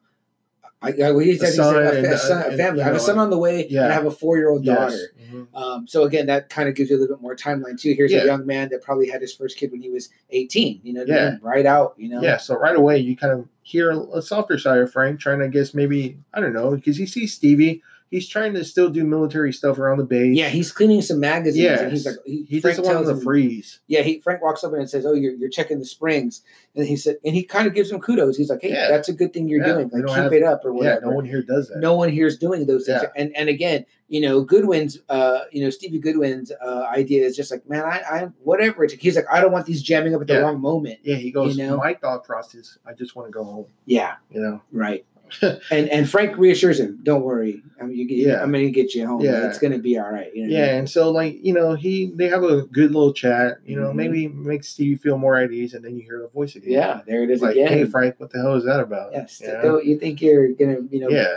I, 0.81 0.91
well, 0.91 1.19
he 1.19 1.37
said, 1.37 1.47
he 1.49 1.55
son 1.55 1.73
said 1.73 2.05
a, 2.05 2.09
and, 2.11 2.19
son, 2.19 2.41
a 2.43 2.45
and, 2.49 2.57
family. 2.57 2.79
you 2.79 2.83
I 2.83 2.87
have 2.87 2.95
a 2.95 2.99
son 2.99 3.17
on 3.17 3.29
the 3.29 3.37
way, 3.37 3.65
yeah. 3.69 3.83
and 3.85 3.91
I 3.91 3.95
have 3.95 4.05
a 4.05 4.11
four-year-old 4.11 4.65
Yes. 4.65 4.77
daughter." 4.77 4.97
Mhm. 5.31 5.47
Um, 5.55 5.87
so 5.87 6.03
again, 6.03 6.25
that 6.27 6.49
kind 6.49 6.67
of 6.69 6.75
gives 6.75 6.89
you 6.89 6.97
a 6.97 6.99
little 6.99 7.15
bit 7.15 7.21
more 7.21 7.35
timeline 7.37 7.79
too. 7.79 7.93
Here's 7.93 8.11
Yeah. 8.11 8.23
a 8.23 8.25
young 8.25 8.45
man 8.45 8.69
that 8.69 8.81
probably 8.81 9.07
had 9.09 9.21
his 9.21 9.33
first 9.33 9.57
kid 9.57 9.71
when 9.71 9.81
he 9.81 9.89
was 9.89 10.09
18. 10.29 10.81
You 10.83 10.93
know, 10.93 11.03
Yeah. 11.07 11.31
mean? 11.31 11.39
right 11.41 11.65
out. 11.65 11.95
You 11.97 12.09
know, 12.09 12.21
Yeah, 12.21 12.37
so 12.37 12.55
right 12.57 12.75
away 12.75 12.97
you 12.99 13.15
kind 13.17 13.33
of 13.33 13.45
hear 13.61 13.91
a 14.13 14.21
softer 14.21 14.57
side 14.59 14.79
of 14.79 14.91
Frank 14.91 15.19
trying 15.19 15.39
to 15.39 15.47
guess 15.49 15.73
maybe 15.73 16.17
I 16.33 16.39
don't 16.41 16.53
know 16.53 16.71
because 16.75 16.97
he 16.97 17.05
sees 17.05 17.33
Stevie. 17.33 17.81
He's 18.09 18.27
trying 18.27 18.53
to 18.53 18.63
still 18.63 18.89
do 18.89 19.03
military 19.03 19.51
stuff 19.51 19.77
around 19.77 19.97
the 19.97 20.05
base. 20.05 20.35
yeah. 20.37 20.47
He's 20.49 20.71
cleaning 20.71 21.01
some 21.01 21.19
magazines, 21.19 21.63
Yeah, 21.63 21.81
and 21.81 21.91
he's 21.91 22.05
like, 22.05 22.15
he, 22.25 22.43
he 22.47 22.61
Frank 22.61 22.77
doesn't 22.77 22.85
want 22.85 23.05
tells 23.05 23.09
him 23.09 23.17
to 23.19 23.23
freeze. 23.23 23.79
Yeah, 23.87 24.01
he 24.01 24.19
Frank 24.19 24.41
walks 24.41 24.63
up 24.63 24.71
and 24.73 24.89
says, 24.89 25.05
"Oh, 25.05 25.13
you're 25.13 25.33
you're 25.33 25.49
checking 25.49 25.79
the 25.79 25.85
springs," 25.85 26.41
and 26.75 26.85
he 26.87 26.95
said, 26.95 27.17
and 27.25 27.35
he 27.35 27.43
kind 27.43 27.67
of 27.67 27.73
gives 27.73 27.91
him 27.91 27.99
kudos. 27.99 28.37
He's 28.37 28.49
like, 28.49 28.61
"Hey, 28.61 28.69
Yeah. 28.71 28.87
that's 28.89 29.09
a 29.09 29.13
good 29.13 29.33
thing 29.33 29.49
you're 29.49 29.59
Yeah, 29.65 29.73
doing. 29.73 29.89
Like, 29.91 30.05
keep 30.05 30.15
have- 30.15 30.33
it 30.33 30.43
up 30.43 30.63
or 30.63 30.69
Yeah, 30.69 30.75
whatever." 30.77 31.05
no 31.07 31.11
one 31.11 31.25
here 31.25 31.41
does 31.41 31.67
that. 31.69 31.79
no 31.79 31.95
one 31.95 32.09
here 32.09 32.27
is 32.27 32.37
doing 32.37 32.65
those 32.65 32.85
things. 32.85 33.01
Yeah. 33.03 33.09
And 33.21 33.35
and 33.35 33.49
again, 33.49 33.85
you 34.07 34.21
know, 34.21 34.41
Goodwin's 34.41 34.99
uh, 35.09 35.39
you 35.51 35.61
know, 35.63 35.69
Stevie 35.69 35.99
Goodwin's 35.99 36.51
uh 36.61 36.85
idea 36.89 37.25
is 37.25 37.35
just 37.35 37.51
like, 37.51 37.67
man, 37.69 37.83
I, 37.83 38.01
I 38.09 38.27
whatever 38.43 38.85
it's 38.85 38.93
he's 38.93 39.17
like, 39.17 39.25
I 39.29 39.41
don't 39.41 39.51
want 39.51 39.65
these 39.65 39.81
jamming 39.81 40.15
up 40.15 40.21
at 40.21 40.27
the 40.27 40.41
wrong 40.41 40.61
moment. 40.61 40.99
Yeah, 41.03 41.15
he 41.17 41.29
goes. 41.31 41.57
You 41.57 41.67
know? 41.67 41.77
My 41.77 41.93
thought 41.93 42.23
process. 42.23 42.77
I 42.85 42.93
just 42.93 43.15
want 43.17 43.27
to 43.27 43.31
go 43.33 43.43
home. 43.43 43.65
Yeah, 43.85 44.15
You 44.31 44.39
know. 44.41 44.61
right. 44.71 45.05
and 45.71 45.89
and 45.89 46.09
Frank 46.09 46.37
reassures 46.37 46.79
him, 46.79 46.99
don't 47.03 47.21
worry. 47.23 47.61
I 47.79 47.83
mean 47.85 47.97
you 47.97 48.07
get 48.07 48.17
Yeah. 48.17 48.41
I'm 48.41 48.51
gonna 48.51 48.69
get 48.69 48.95
you 48.95 49.05
home. 49.05 49.21
Yeah. 49.21 49.47
It's 49.47 49.59
gonna 49.59 49.77
be 49.79 49.97
all 49.99 50.09
right. 50.11 50.33
You 50.35 50.47
know 50.47 50.53
what 50.53 50.57
I 50.57 50.65
Yeah, 50.65 50.71
mean? 50.71 50.79
and 50.79 50.89
so 50.89 51.11
like 51.11 51.37
you 51.43 51.53
know 51.53 51.73
he 51.75 52.11
they 52.15 52.27
have 52.29 52.43
a 52.43 52.63
good 52.63 52.91
little 52.93 53.13
chat. 53.13 53.57
You 53.65 53.79
know, 53.79 53.91
Mhm. 53.91 53.95
maybe 53.95 54.27
makes 54.27 54.69
Stevie 54.69 54.95
feel 54.95 55.17
more 55.17 55.35
at 55.37 55.51
ease, 55.51 55.73
and 55.73 55.83
then 55.85 55.95
you 55.95 56.03
hear 56.03 56.19
the 56.21 56.27
voice 56.29 56.55
again. 56.55 56.71
Yeah, 56.71 57.01
there 57.07 57.23
it 57.23 57.29
is 57.29 57.41
like 57.41 57.51
again. 57.51 57.67
hey 57.69 57.85
Frank, 57.85 58.15
what 58.19 58.31
the 58.31 58.39
hell 58.39 58.55
is 58.55 58.65
that 58.65 58.79
about? 58.79 59.11
Yes. 59.13 59.41
You 59.41 59.47
know? 59.53 59.81
You 59.81 59.97
think 59.99 60.21
you're 60.21 60.49
gonna, 60.49 60.77
you 60.89 60.99
know, 60.99 61.09
Yeah. 61.09 61.27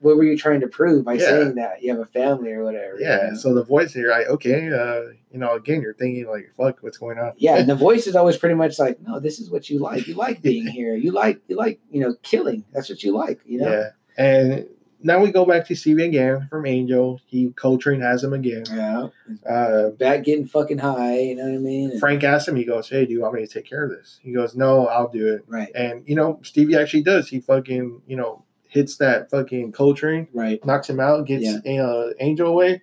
what 0.00 0.16
were 0.16 0.24
you 0.24 0.36
trying 0.38 0.60
to 0.60 0.68
prove 0.68 1.04
by 1.04 1.14
Yeah. 1.14 1.26
saying 1.26 1.54
that? 1.56 1.82
You 1.82 1.90
have 1.90 2.00
a 2.00 2.06
family 2.06 2.52
or 2.52 2.64
whatever. 2.64 2.98
you 2.98 3.04
Yeah, 3.06 3.30
know? 3.30 3.34
so 3.34 3.52
the 3.54 3.64
voice 3.64 3.92
here, 3.92 4.08
like, 4.10 4.28
okay, 4.28 4.68
uh, 4.70 5.12
you 5.32 5.38
know, 5.38 5.54
again, 5.54 5.80
you're 5.80 5.94
thinking 5.94 6.26
like, 6.28 6.52
fuck, 6.56 6.82
what's 6.82 6.98
going 6.98 7.18
on? 7.18 7.32
yeah, 7.36 7.56
and 7.56 7.68
the 7.68 7.74
voice 7.88 8.06
is 8.06 8.14
always 8.16 8.36
pretty 8.36 8.54
much 8.54 8.78
like, 8.78 9.00
no, 9.00 9.18
this 9.18 9.38
is 9.38 9.50
what 9.50 9.70
you 9.70 9.78
like. 9.78 10.06
You 10.06 10.14
like 10.14 10.42
being 10.42 10.66
here. 10.66 10.94
You 10.94 11.12
like 11.12 11.40
you 11.48 11.56
like, 11.56 11.80
you 11.90 12.00
know, 12.00 12.14
killing. 12.22 12.64
That's 12.72 12.88
what 12.88 13.02
you 13.02 13.12
like, 13.12 13.40
you 13.46 13.60
know? 13.60 13.70
Yeah, 13.70 13.90
and 14.16 14.66
now 15.04 15.20
we 15.20 15.32
go 15.32 15.44
back 15.44 15.66
to 15.66 15.74
Stevie 15.74 16.04
again 16.04 16.46
from 16.48 16.66
Angel. 16.66 17.20
He 17.26 17.50
Coltrane 17.50 18.00
has 18.00 18.22
him 18.22 18.32
again. 18.32 18.64
Yeah. 18.70 19.08
Uh, 19.48 19.90
Back 19.90 20.24
getting 20.24 20.46
fucking 20.46 20.78
high, 20.78 21.18
you 21.18 21.36
know 21.36 21.44
what 21.44 21.54
I 21.54 21.58
mean? 21.58 21.98
Frank 21.98 22.22
asks 22.24 22.48
him, 22.48 22.56
he 22.56 22.64
goes, 22.64 22.88
"Hey, 22.88 23.06
do 23.06 23.12
you 23.12 23.22
want 23.22 23.34
me 23.34 23.40
to 23.44 23.52
take 23.52 23.66
care 23.66 23.84
of 23.84 23.90
this?" 23.90 24.20
He 24.22 24.32
goes, 24.32 24.54
"No, 24.54 24.86
I'll 24.86 25.08
do 25.08 25.34
it." 25.34 25.44
Right, 25.48 25.70
And 25.74 26.02
you 26.06 26.14
know, 26.14 26.40
Stevie 26.42 26.76
actually 26.76 27.02
does. 27.02 27.28
He 27.28 27.40
fucking, 27.40 28.02
you 28.06 28.16
know, 28.16 28.44
hits 28.68 28.96
that 28.96 29.30
fucking 29.30 29.72
Coltrane, 29.72 30.28
right. 30.32 30.64
knocks 30.64 30.88
him 30.88 31.00
out, 31.00 31.26
gets 31.26 31.46
uh, 31.66 32.12
Angel 32.20 32.48
away. 32.48 32.82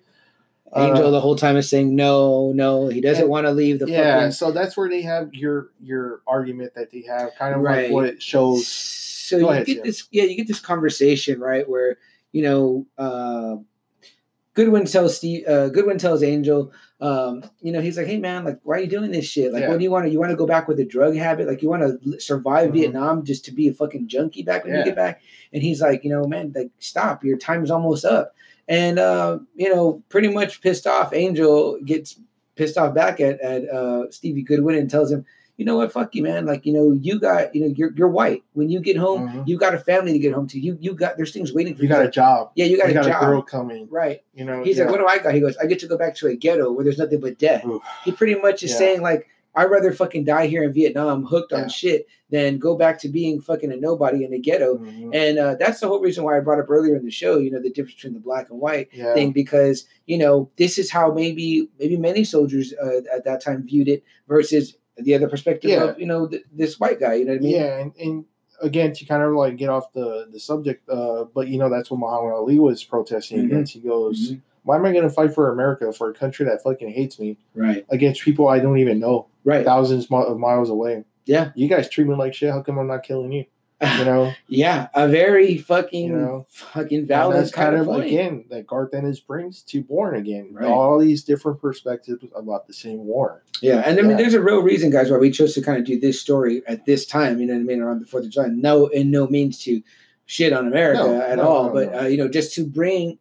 Angel 0.76 1.06
Uh, 1.06 1.10
the 1.10 1.20
whole 1.20 1.34
time 1.36 1.56
is 1.56 1.68
saying 1.68 1.94
no, 1.96 2.52
no. 2.52 2.88
He 2.88 3.00
doesn't 3.00 3.22
and- 3.24 3.30
want 3.30 3.46
to 3.46 3.52
leave 3.52 3.80
the 3.80 3.88
yeah, 3.88 4.16
fucking. 4.20 4.32
so 4.32 4.52
that's 4.52 4.76
where 4.76 4.88
they 4.88 5.02
have 5.02 5.34
your 5.34 5.70
your 5.82 6.20
argument 6.26 6.74
that 6.76 6.90
they 6.92 7.02
have, 7.02 7.30
kind 7.38 7.54
of 7.54 7.60
Right. 7.60 7.86
like 7.86 7.92
what 7.92 8.04
it 8.06 8.22
shows. 8.22 8.66
So 8.68 9.38
Go 9.38 9.46
you 9.46 9.50
ahead, 9.52 9.66
get 9.66 9.74
Tim. 9.76 9.84
this, 9.84 10.06
yeah, 10.10 10.24
you 10.24 10.36
get 10.36 10.46
this 10.48 10.60
conversation 10.60 11.40
right 11.40 11.68
where 11.68 11.98
you 12.32 12.42
know 12.42 12.86
uh, 12.98 13.56
Goodwin 14.54 14.84
tells 14.84 15.16
Steve, 15.16 15.46
uh, 15.46 15.68
Goodwin 15.68 15.98
tells 15.98 16.22
Angel, 16.24 16.72
um, 17.00 17.42
you 17.62 17.72
know, 17.72 17.80
he's 17.80 17.96
like, 17.96 18.08
hey 18.08 18.18
man, 18.18 18.44
like, 18.44 18.58
why 18.64 18.76
are 18.76 18.80
you 18.80 18.88
doing 18.88 19.12
this 19.12 19.24
shit? 19.24 19.52
Like, 19.52 19.62
Yeah. 19.62 19.68
what 19.70 19.78
do 19.78 19.84
you 19.84 19.90
want 19.90 20.06
to? 20.06 20.10
You 20.10 20.18
want 20.18 20.30
to 20.30 20.36
go 20.36 20.46
back 20.46 20.66
with 20.68 20.78
a 20.80 20.84
drug 20.84 21.14
habit? 21.14 21.46
Like, 21.46 21.62
you 21.62 21.68
want 21.70 22.02
to 22.02 22.20
survive 22.20 22.70
Mhm. 22.70 22.74
Vietnam 22.74 23.24
just 23.24 23.44
to 23.46 23.52
be 23.52 23.68
a 23.68 23.72
fucking 23.72 24.08
junkie 24.08 24.42
back 24.42 24.64
when 24.64 24.74
you 24.76 24.84
get 24.84 24.96
back? 24.96 25.20
And 25.52 25.62
he's 25.62 25.80
like, 25.80 26.02
you 26.04 26.10
know, 26.10 26.24
man, 26.26 26.52
like, 26.54 26.70
stop, 26.80 27.24
your 27.24 27.38
time's 27.38 27.70
almost 27.70 28.04
up. 28.04 28.34
And 28.70 28.98
uh, 29.00 29.40
you 29.56 29.68
know, 29.74 30.02
pretty 30.08 30.28
much 30.28 30.62
pissed 30.62 30.86
off, 30.86 31.12
Angel 31.12 31.78
gets 31.84 32.18
pissed 32.54 32.78
off 32.78 32.94
back 32.94 33.20
at 33.20 33.40
at 33.40 33.68
uh, 33.68 34.10
Stevie 34.10 34.42
Goodwin 34.42 34.76
and 34.76 34.88
tells 34.88 35.10
him, 35.10 35.26
you 35.56 35.64
know 35.64 35.76
what, 35.76 35.92
fuck 35.92 36.14
you, 36.14 36.22
man. 36.22 36.46
Like, 36.46 36.64
you 36.64 36.72
know, 36.72 36.92
you 36.92 37.18
got, 37.18 37.52
you 37.54 37.62
know, 37.62 37.66
you're 37.66 37.92
you're 37.96 38.08
white. 38.08 38.44
When 38.52 38.68
you 38.70 38.78
get 38.80 38.96
home, 38.96 39.28
Mhm. 39.28 39.48
you 39.48 39.58
got 39.58 39.74
a 39.74 39.78
family 39.78 40.12
to 40.12 40.18
get 40.20 40.32
home 40.32 40.46
to. 40.46 40.60
You 40.60 40.78
you 40.80 40.94
got 40.94 41.16
there's 41.16 41.32
things 41.32 41.52
waiting 41.52 41.74
for 41.74 41.82
You 41.82 41.88
you. 41.88 41.94
got 41.96 42.06
a 42.06 42.10
job. 42.10 42.52
yeah, 42.54 42.64
you 42.66 42.76
got 42.78 42.86
You 42.86 42.92
a 42.92 43.02
got 43.02 43.04
job. 43.10 43.22
a 43.24 43.26
girl 43.26 43.42
coming. 43.42 43.88
Right. 43.90 44.22
You 44.34 44.44
know, 44.44 44.62
He's 44.62 44.78
yeah. 44.78 44.84
like, 44.84 44.92
what 44.92 45.00
do 45.00 45.06
I 45.06 45.18
got? 45.18 45.34
He 45.34 45.40
goes, 45.40 45.56
I 45.56 45.66
get 45.66 45.80
to 45.80 45.88
go 45.88 45.98
back 45.98 46.14
to 46.16 46.28
a 46.28 46.36
ghetto 46.36 46.70
where 46.70 46.84
there's 46.84 46.98
nothing 46.98 47.18
but 47.20 47.38
death. 47.38 47.64
Oof. 47.66 47.82
He 48.04 48.12
pretty 48.12 48.36
much 48.36 48.62
is 48.62 48.70
Yeah. 48.70 48.78
saying 48.78 49.02
like, 49.02 49.26
I'd 49.60 49.70
rather 49.70 49.92
fucking 49.92 50.24
die 50.24 50.46
here 50.46 50.62
in 50.64 50.72
Vietnam, 50.72 51.24
hooked 51.24 51.52
Yeah. 51.52 51.62
on 51.62 51.68
shit, 51.68 52.06
than 52.30 52.58
go 52.58 52.76
back 52.76 52.98
to 53.00 53.08
being 53.08 53.40
fucking 53.40 53.70
a 53.72 53.76
nobody 53.76 54.24
in 54.24 54.30
the 54.30 54.38
ghetto. 54.38 54.76
Mhm. 54.78 55.10
And 55.14 55.38
uh, 55.38 55.54
that's 55.56 55.80
the 55.80 55.88
whole 55.88 56.00
reason 56.00 56.24
why 56.24 56.36
I 56.36 56.40
brought 56.40 56.60
up 56.60 56.70
earlier 56.70 56.96
in 56.96 57.04
the 57.04 57.10
show, 57.10 57.38
you 57.38 57.50
know, 57.50 57.60
the 57.60 57.70
difference 57.70 57.94
between 57.96 58.14
the 58.14 58.20
black 58.20 58.50
and 58.50 58.60
white 58.60 58.88
Yeah. 58.92 59.12
thing, 59.14 59.32
because 59.32 59.86
you 60.06 60.16
know 60.18 60.50
this 60.56 60.78
is 60.78 60.90
how 60.90 61.12
maybe 61.12 61.68
maybe 61.78 61.96
many 61.96 62.24
soldiers 62.24 62.72
uh, 62.82 63.00
at 63.14 63.24
that 63.24 63.42
time 63.42 63.62
viewed 63.64 63.88
it 63.88 64.02
versus 64.28 64.76
the 64.96 65.14
other 65.14 65.28
perspective 65.28 65.70
Yeah. 65.70 65.84
of 65.84 65.98
you 66.00 66.06
know 66.06 66.26
th- 66.28 66.44
this 66.52 66.78
white 66.80 67.00
guy. 67.00 67.14
You 67.14 67.24
know 67.26 67.32
what 67.32 67.40
I 67.40 67.44
mean? 67.44 67.54
yeah, 67.56 67.78
and, 67.78 67.92
and 68.00 68.24
again 68.62 68.92
to 68.92 69.04
kind 69.06 69.22
of 69.22 69.32
like 69.34 69.56
get 69.56 69.68
off 69.70 69.92
the 69.92 70.28
the 70.32 70.38
subject, 70.40 70.88
uh, 70.88 71.24
but 71.34 71.48
you 71.48 71.58
know 71.58 71.68
that's 71.68 71.90
what 71.90 71.98
Muhammad 72.00 72.32
Ali 72.34 72.58
was 72.58 72.84
protesting 72.84 73.38
Mhm. 73.38 73.46
against. 73.46 73.72
He 73.74 73.80
goes, 73.80 74.32
Mhm. 74.32 74.40
"Why 74.64 74.76
am 74.76 74.84
I 74.84 74.92
going 74.92 75.04
to 75.04 75.10
fight 75.10 75.34
for 75.34 75.50
America 75.50 75.92
for 75.92 76.10
a 76.10 76.14
country 76.14 76.44
that 76.46 76.62
fucking 76.62 76.90
hates 76.90 77.18
me 77.18 77.38
Right. 77.54 77.84
against 77.90 78.22
people 78.22 78.48
I 78.48 78.58
don't 78.58 78.78
even 78.78 78.98
know, 79.00 79.26
Right. 79.44 79.64
thousands 79.64 80.06
of 80.10 80.38
miles 80.38 80.70
away? 80.70 81.04
Yeah. 81.26 81.50
You 81.54 81.68
guys 81.68 81.88
treat 81.88 82.06
me 82.08 82.14
like 82.14 82.34
shit. 82.34 82.50
How 82.50 82.62
come 82.62 82.78
I'm 82.78 82.86
not 82.88 83.02
killing 83.02 83.32
you? 83.32 83.44
You 83.98 84.04
know, 84.04 84.32
yeah. 84.48 84.88
A 84.92 85.08
very 85.08 85.56
fucking 85.56 86.08
You 86.08 86.16
know? 86.16 86.46
fucking 86.50 86.98
And 86.98 87.08
valid 87.08 87.36
that's 87.38 87.50
kind 87.50 87.76
of 87.76 87.86
point. 87.86 88.04
again 88.04 88.44
that 88.50 88.66
Garth 88.66 88.92
Ennis 88.92 89.20
brings 89.20 89.62
to 89.62 89.82
Born 89.82 90.16
again. 90.16 90.50
Right. 90.52 90.66
All 90.68 90.98
these 90.98 91.24
different 91.24 91.62
perspectives 91.62 92.22
about 92.36 92.66
the 92.66 92.74
same 92.74 93.06
war. 93.06 93.42
Yeah, 93.62 93.82
and 93.86 93.98
I 93.98 94.02
mean, 94.02 94.10
Yeah. 94.12 94.16
there's 94.18 94.34
a 94.34 94.42
real 94.42 94.60
reason, 94.62 94.90
guys, 94.90 95.10
why 95.10 95.16
we 95.16 95.30
chose 95.30 95.54
to 95.54 95.62
kind 95.62 95.78
of 95.78 95.84
do 95.86 95.98
this 95.98 96.20
story 96.20 96.62
at 96.66 96.84
this 96.84 97.06
time. 97.06 97.38
You 97.40 97.46
know 97.46 97.54
what 97.54 97.60
I 97.60 97.64
mean, 97.64 97.80
around 97.80 98.00
the 98.02 98.06
Fourth 98.06 98.24
of 98.24 98.30
July. 98.30 98.48
No, 98.48 98.88
in 98.88 99.10
no 99.10 99.26
means 99.28 99.58
to 99.64 99.80
shit 100.26 100.52
on 100.52 100.66
America 100.66 101.02
No, 101.04 101.20
at 101.20 101.36
no, 101.38 101.42
all, 101.48 101.66
no, 101.68 101.72
but. 101.72 101.94
Uh, 102.02 102.06
you 102.06 102.18
know, 102.18 102.28
just 102.28 102.52
to 102.56 102.66
bring, 102.66 103.18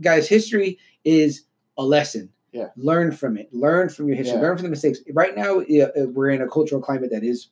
guys, 0.00 0.28
history 0.28 0.78
is 1.04 1.44
a 1.76 1.82
lesson. 1.84 2.30
Yeah. 2.52 2.68
learn 2.76 3.10
from 3.10 3.36
it. 3.36 3.52
Learn 3.52 3.88
from 3.88 4.06
your 4.06 4.16
history. 4.16 4.36
Yeah. 4.36 4.42
Learn 4.42 4.56
from 4.56 4.64
the 4.66 4.70
mistakes. 4.70 5.00
Right 5.12 5.36
now, 5.36 5.58
uh, 5.58 6.06
we're 6.06 6.30
in 6.30 6.40
a 6.40 6.46
cultural 6.48 6.80
climate 6.80 7.10
that 7.10 7.24
is, 7.24 7.48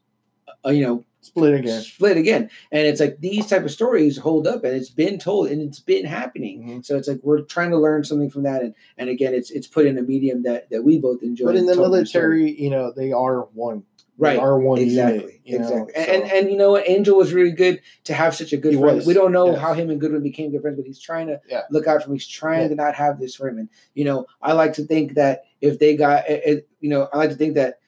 uh, 0.64 0.70
you 0.70 0.86
know, 0.86 1.05
Split 1.22 1.55
again. 1.55 1.80
split 1.82 2.16
again, 2.16 2.51
and 2.72 2.86
it's 2.86 3.01
like 3.01 3.18
these 3.20 3.47
type 3.49 3.64
of 3.64 3.70
stories 3.70 4.16
hold 4.16 4.47
up, 4.47 4.62
and 4.64 4.74
it's 4.74 4.90
been 4.90 5.18
told, 5.18 5.49
and 5.51 5.61
it's 5.62 5.78
been 5.80 6.05
happening. 6.05 6.62
Mhm. 6.68 6.84
So 6.84 6.97
it's 6.97 7.07
like 7.09 7.20
we're 7.22 7.43
trying 7.43 7.70
to 7.70 7.78
learn 7.78 8.03
something 8.05 8.28
from 8.30 8.43
that, 8.45 8.62
and 8.62 8.74
and 8.99 9.09
again, 9.09 9.32
it's 9.34 9.51
it's 9.51 9.66
put 9.68 9.86
in 9.86 9.99
a 9.99 10.03
medium 10.03 10.43
that 10.45 10.68
that 10.70 10.82
we 10.84 10.99
both 10.99 11.22
enjoy. 11.22 11.47
But 11.47 11.57
in 11.57 11.66
the 11.66 11.76
military, 11.76 12.51
you 12.61 12.70
know, 12.70 12.93
they 12.93 13.12
are 13.12 13.43
one. 13.55 13.84
Right. 14.19 14.39
are 14.39 14.59
one 14.59 14.79
exactly, 14.79 15.19
unit. 15.21 15.41
You 15.45 15.59
know, 15.59 15.65
exactly. 15.65 15.93
so- 15.95 16.01
And, 16.13 16.23
and 16.23 16.33
and 16.33 16.51
you 16.51 16.57
know 16.57 16.73
what? 16.73 16.89
Angel 16.89 17.17
was 17.17 17.33
really 17.33 17.51
good 17.51 17.81
to 18.05 18.15
have 18.15 18.35
such 18.37 18.53
a 18.53 18.57
good 18.57 18.75
He 18.75 18.79
friend. 18.81 18.97
was, 18.97 19.07
We 19.07 19.15
don't 19.15 19.33
know 19.33 19.53
yes. 19.53 19.61
how 19.61 19.73
him 19.73 19.91
and 19.91 20.01
Goodwin 20.01 20.23
became 20.23 20.51
good 20.53 20.61
friends, 20.63 20.77
but 20.77 20.87
he's 20.87 21.01
trying 21.01 21.27
to 21.29 21.41
Yeah. 21.49 21.63
look 21.71 21.87
out 21.87 22.03
for 22.03 22.09
him. 22.11 22.15
He's 22.15 22.27
trying 22.29 22.63
Yeah. 22.63 22.69
to 22.69 22.75
not 22.75 22.95
have 22.95 23.19
this 23.19 23.35
for 23.35 23.49
him. 23.49 23.59
And 23.59 23.69
you 23.95 24.05
know, 24.05 24.27
I 24.41 24.53
like 24.53 24.75
to 24.75 24.85
think 24.85 25.15
that 25.15 25.45
if 25.61 25.79
they 25.79 25.97
got, 25.97 26.29
it, 26.29 26.43
it- 26.45 26.69
you 26.81 26.91
know, 26.91 27.09
I 27.13 27.17
like 27.19 27.31
to 27.31 27.37
think 27.37 27.55
that, 27.55 27.79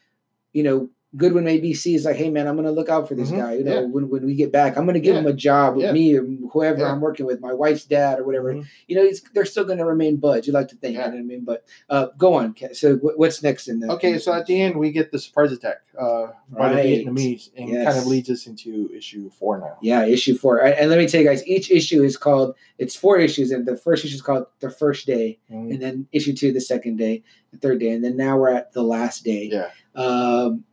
you 0.53 0.63
know. 0.63 0.89
Goodwin 1.17 1.45
maybe 1.45 1.75
sees 1.75 2.05
like, 2.05 2.17
hey 2.17 2.29
man, 2.29 2.49
I'm 2.49 2.57
gonna 2.57 2.73
look 2.73 2.89
out 2.89 3.07
for 3.09 3.15
this 3.15 3.31
Mhm, 3.31 3.37
guy. 3.39 3.55
You 3.55 3.65
know, 3.65 3.81
yeah. 3.83 3.87
when, 3.87 4.09
when 4.09 4.27
we 4.27 4.35
get 4.35 4.51
back, 4.51 4.77
I'm 4.77 4.85
gonna 4.87 4.99
give 4.99 5.15
Yeah. 5.15 5.21
him 5.21 5.27
a 5.29 5.33
job 5.33 5.77
with 5.77 5.85
Yeah. 5.85 5.93
me 5.93 6.17
or 6.17 6.25
whoever. 6.53 6.85
I'm 6.85 7.01
working 7.01 7.25
with, 7.25 7.41
my 7.41 7.53
wife's 7.53 7.85
dad 7.85 8.19
or 8.19 8.25
whatever. 8.25 8.55
Mhm. 8.55 8.65
You 8.89 8.97
know, 8.97 9.09
they're 9.33 9.45
still 9.45 9.65
gonna 9.65 9.87
remain 9.87 10.17
buds. 10.17 10.47
You 10.47 10.53
like 10.53 10.69
to 10.69 10.77
think, 10.77 10.95
you 10.95 10.99
know 11.01 11.07
what 11.11 11.15
I 11.19 11.23
mean? 11.23 11.45
But 11.45 11.65
uh, 11.89 12.09
go 12.19 12.35
on. 12.35 12.55
So 12.73 12.97
wh- 12.97 13.19
what's 13.19 13.43
next 13.43 13.69
in 13.69 13.79
the? 13.81 13.93
Okay, 13.93 14.19
so 14.19 14.33
at 14.33 14.47
the 14.47 14.61
end 14.61 14.77
we 14.77 14.91
get 14.91 15.13
the 15.13 15.19
surprise 15.19 15.53
attack 15.53 15.83
uh, 15.97 16.29
by 16.51 16.71
the 16.71 16.75
Right. 16.75 17.07
Vietnamese, 17.07 17.51
and 17.57 17.69
Yes. 17.69 17.87
kind 17.87 17.99
of 17.99 18.07
leads 18.09 18.29
us 18.29 18.49
into 18.49 18.91
issue 18.93 19.31
four 19.31 19.59
now. 19.59 19.77
Yeah, 19.83 20.05
issue 20.07 20.35
four. 20.37 20.59
And- 20.59 20.75
And 20.75 20.91
let 20.91 20.99
me 20.99 21.07
tell 21.07 21.21
you 21.21 21.27
guys, 21.29 21.47
each 21.47 21.71
issue 21.71 22.03
is 22.03 22.17
called, 22.17 22.55
it's 22.79 22.97
four 22.97 23.19
issues, 23.19 23.53
and 23.53 23.65
the 23.65 23.77
first 23.77 24.05
issue 24.05 24.17
is 24.17 24.23
called 24.23 24.47
The 24.59 24.71
First 24.71 25.07
Day, 25.07 25.39
Mhm. 25.53 25.71
and 25.75 25.81
then 25.83 26.07
issue 26.13 26.33
two, 26.33 26.51
the 26.53 26.61
second 26.61 26.97
day, 26.97 27.23
the 27.53 27.59
third 27.59 27.79
day, 27.79 27.91
and 27.91 28.03
then 28.05 28.17
now 28.17 28.37
we're 28.37 28.51
at 28.51 28.73
the 28.73 28.83
last 28.83 29.23
day. 29.25 29.51
Yeah. 29.53 29.69
Um, 29.95 30.65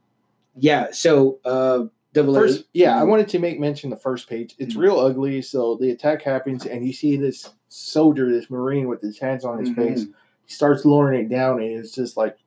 yeah, 0.55 0.87
so 0.91 1.39
uh, 1.45 1.85
double 2.13 2.33
First, 2.33 2.65
yeah, 2.73 2.99
I 2.99 3.03
wanted 3.03 3.29
to 3.29 3.39
make 3.39 3.59
mention 3.59 3.89
the 3.89 3.95
first 3.95 4.27
page. 4.29 4.55
It's 4.57 4.75
Mhm. 4.75 4.79
real 4.79 4.99
ugly. 4.99 5.41
So 5.41 5.75
the 5.75 5.91
attack 5.91 6.21
happens, 6.21 6.65
and 6.65 6.85
you 6.85 6.93
see 6.93 7.15
this 7.17 7.49
soldier, 7.69 8.29
this 8.31 8.49
marine, 8.49 8.87
with 8.87 9.01
his 9.01 9.17
hands 9.19 9.45
on 9.45 9.59
his 9.59 9.69
Mhm. 9.69 9.75
face. 9.75 10.03
He 10.45 10.53
starts 10.53 10.83
lowering 10.85 11.25
it 11.25 11.29
down, 11.29 11.61
and 11.61 11.71
it's 11.79 11.91
just 11.93 12.17
like 12.17 12.37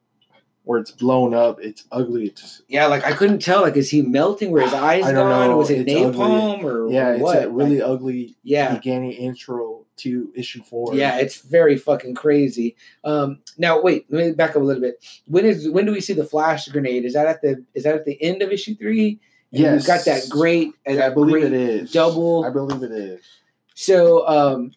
where 0.65 0.81
it's 0.81 0.91
blown 0.91 1.35
up. 1.35 1.61
It's 1.63 1.85
ugly. 1.93 2.27
It's 2.27 2.63
Yeah, 2.69 2.87
like 2.87 3.05
I 3.05 3.13
couldn't 3.13 3.41
tell, 3.41 3.63
like, 3.63 3.77
is 3.77 3.91
he 3.91 4.03
melting? 4.03 4.51
Where 4.51 4.63
his 4.63 4.75
eyes 4.75 5.05
I 5.05 5.13
don't 5.13 5.29
gone? 5.29 5.51
know. 5.51 5.57
Was 5.59 5.71
it 5.71 5.87
It's 5.89 5.93
napalm 5.93 6.65
or 6.65 6.91
yeah, 6.91 7.13
it's 7.13 7.23
what? 7.23 7.45
a 7.45 7.49
really 7.51 7.81
Like, 7.81 7.89
ugly 7.91 8.37
yeah, 8.43 8.75
beginning 8.75 9.13
intro 9.13 9.81
to 9.99 10.33
issue 10.35 10.63
four. 10.65 10.95
Yeah, 10.95 11.19
it's 11.19 11.41
very 11.43 11.77
fucking 11.77 12.15
crazy. 12.15 12.75
Um, 13.05 13.39
now 13.59 13.81
wait, 13.81 14.07
let 14.11 14.27
me 14.27 14.33
back 14.33 14.51
up 14.51 14.57
a 14.57 14.59
little 14.61 14.81
bit. 14.83 15.05
When 15.27 15.45
is 15.45 15.69
when 15.69 15.85
do 15.87 15.93
we 15.93 16.01
see 16.01 16.15
the 16.15 16.25
flash 16.25 16.67
grenade? 16.69 17.05
Is 17.05 17.13
that 17.15 17.27
at 17.27 17.43
the 17.43 17.65
is 17.75 17.85
that 17.85 17.95
at 17.95 18.05
the 18.05 18.21
end 18.23 18.43
of 18.43 18.51
issue 18.51 18.75
three? 18.75 19.21
And 19.53 19.61
Yes. 19.61 19.75
you've 19.83 19.87
got 19.87 20.05
that 20.07 20.29
great, 20.29 20.73
I 20.85 20.95
that 20.97 21.15
believe 21.15 21.45
it 21.45 21.53
is 21.53 21.93
double. 21.93 22.45
I 22.45 22.51
believe 22.51 22.83
it 22.83 22.91
is. 22.91 23.21
So 23.75 24.27
um, 24.27 24.73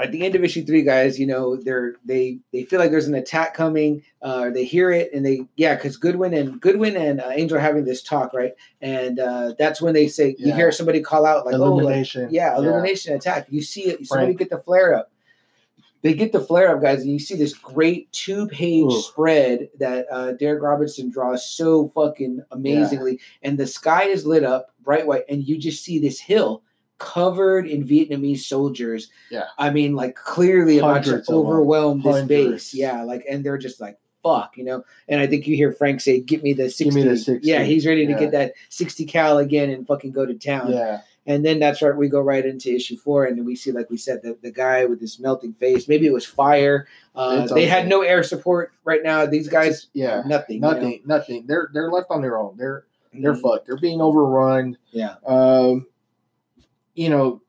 at 0.00 0.12
the 0.12 0.24
end 0.24 0.34
of 0.34 0.44
issue 0.44 0.64
three, 0.64 0.82
guys, 0.82 1.18
you 1.18 1.26
know 1.26 1.56
they're 1.56 1.94
they 2.04 2.38
they 2.52 2.64
feel 2.64 2.78
like 2.78 2.90
there's 2.90 3.08
an 3.08 3.14
attack 3.14 3.54
coming. 3.54 4.02
Uh, 4.22 4.50
they 4.50 4.64
hear 4.64 4.90
it 4.90 5.12
and 5.12 5.24
they 5.24 5.42
yeah, 5.56 5.74
because 5.74 5.96
Goodwin 5.96 6.34
and 6.34 6.60
Goodwin 6.60 6.96
and 6.96 7.20
uh, 7.20 7.30
Angel 7.32 7.58
are 7.58 7.60
having 7.60 7.84
this 7.84 8.02
talk 8.02 8.32
right, 8.34 8.52
and 8.80 9.18
uh, 9.18 9.54
that's 9.58 9.80
when 9.80 9.94
they 9.94 10.08
say 10.08 10.36
you 10.38 10.52
hear 10.52 10.72
somebody 10.72 11.00
call 11.00 11.26
out 11.26 11.46
like 11.46 11.54
oh 11.54 11.58
like, 11.58 11.82
Illumination. 11.82 12.28
yeah 12.30 12.56
illumination 12.56 13.14
attack. 13.14 13.46
You 13.50 13.62
see 13.62 13.82
it. 13.82 14.06
Somebody 14.06 14.34
get 14.34 14.50
the 14.50 14.58
flare 14.58 14.94
up. 14.94 15.10
They 16.02 16.14
get 16.14 16.30
the 16.30 16.40
flare 16.40 16.74
up, 16.74 16.82
guys, 16.82 17.02
and 17.02 17.10
you 17.10 17.18
see 17.18 17.34
this 17.34 17.54
great 17.54 18.12
two 18.12 18.46
page 18.46 18.92
spread 18.92 19.70
that 19.78 20.06
uh, 20.10 20.34
Darick 20.34 20.62
Robinson 20.62 21.10
draws 21.10 21.48
so 21.50 21.88
fucking 21.88 22.44
amazingly. 22.52 23.18
And 23.42 23.58
the 23.58 23.66
sky 23.66 24.04
is 24.04 24.24
lit 24.24 24.44
up 24.44 24.70
bright 24.84 25.06
white, 25.06 25.24
and 25.28 25.42
you 25.42 25.58
just 25.58 25.82
see 25.82 25.98
this 25.98 26.20
hill 26.20 26.62
covered 26.98 27.66
in 27.66 27.84
Vietnamese 27.86 28.40
soldiers. 28.40 29.10
Yeah. 29.30 29.44
I 29.58 29.70
mean, 29.70 29.94
like 29.94 30.14
clearly 30.14 30.78
about 30.78 31.04
to 31.04 31.10
Hundreds 31.10 31.28
of 31.28 31.34
them. 31.34 31.46
overwhelm 31.46 32.02
this 32.02 32.24
base. 32.26 32.74
Yeah, 32.74 33.02
like, 33.02 33.24
and 33.30 33.44
they're 33.44 33.58
just 33.58 33.80
like, 33.80 33.98
fuck, 34.22 34.56
you 34.56 34.64
know. 34.64 34.84
And 35.08 35.20
I 35.20 35.26
think 35.26 35.46
you 35.46 35.54
hear 35.56 35.72
Frank 35.72 36.00
say, 36.00 36.20
get 36.20 36.42
me 36.42 36.52
the 36.52 36.70
60. 36.70 36.84
Give 36.84 36.94
me 36.94 37.02
the 37.02 37.16
60. 37.16 37.46
Yeah, 37.48 37.62
he's 37.62 37.86
ready 37.86 38.06
to 38.06 38.12
Yeah. 38.12 38.18
get 38.18 38.30
that 38.32 38.52
sixty 38.70 39.04
cal 39.04 39.38
again 39.38 39.70
and 39.70 39.86
fucking 39.86 40.12
go 40.12 40.26
to 40.26 40.34
town. 40.34 40.72
Yeah. 40.72 41.00
And 41.28 41.44
then 41.44 41.58
that's 41.58 41.82
right. 41.82 41.96
We 41.96 42.08
go 42.08 42.20
right 42.20 42.46
into 42.46 42.72
issue 42.72 42.96
four, 42.96 43.24
and 43.24 43.36
then 43.36 43.44
we 43.44 43.56
see, 43.56 43.72
like 43.72 43.90
we 43.90 43.96
said, 43.96 44.22
the, 44.22 44.38
the 44.42 44.52
guy 44.52 44.84
with 44.84 45.00
this 45.00 45.18
melting 45.18 45.54
face. 45.54 45.88
Maybe 45.88 46.06
it 46.06 46.12
was 46.12 46.24
fire. 46.24 46.86
Uh, 47.16 47.48
they 47.52 47.66
had 47.66 47.88
no 47.88 48.02
air 48.02 48.22
support 48.22 48.70
right 48.84 49.02
now. 49.02 49.26
These 49.26 49.48
guys, 49.48 49.88
Yeah. 49.92 50.22
nothing. 50.24 50.56
you 50.56 50.60
know? 50.60 50.70
Nothing. 50.72 51.00
Nothing. 51.04 51.44
They're 51.48 51.68
they're 51.74 51.90
left 51.90 52.06
on 52.10 52.22
their 52.22 52.38
own. 52.38 52.54
They're 52.56 52.84
they're 53.12 53.34
Mhm. 53.34 53.42
fucked. 53.42 53.66
They're 53.66 53.76
being 53.76 54.00
overrun. 54.00 54.76
Yeah. 54.92 55.14
Um, 55.26 55.86
you 56.96 57.08
know, 57.08 57.42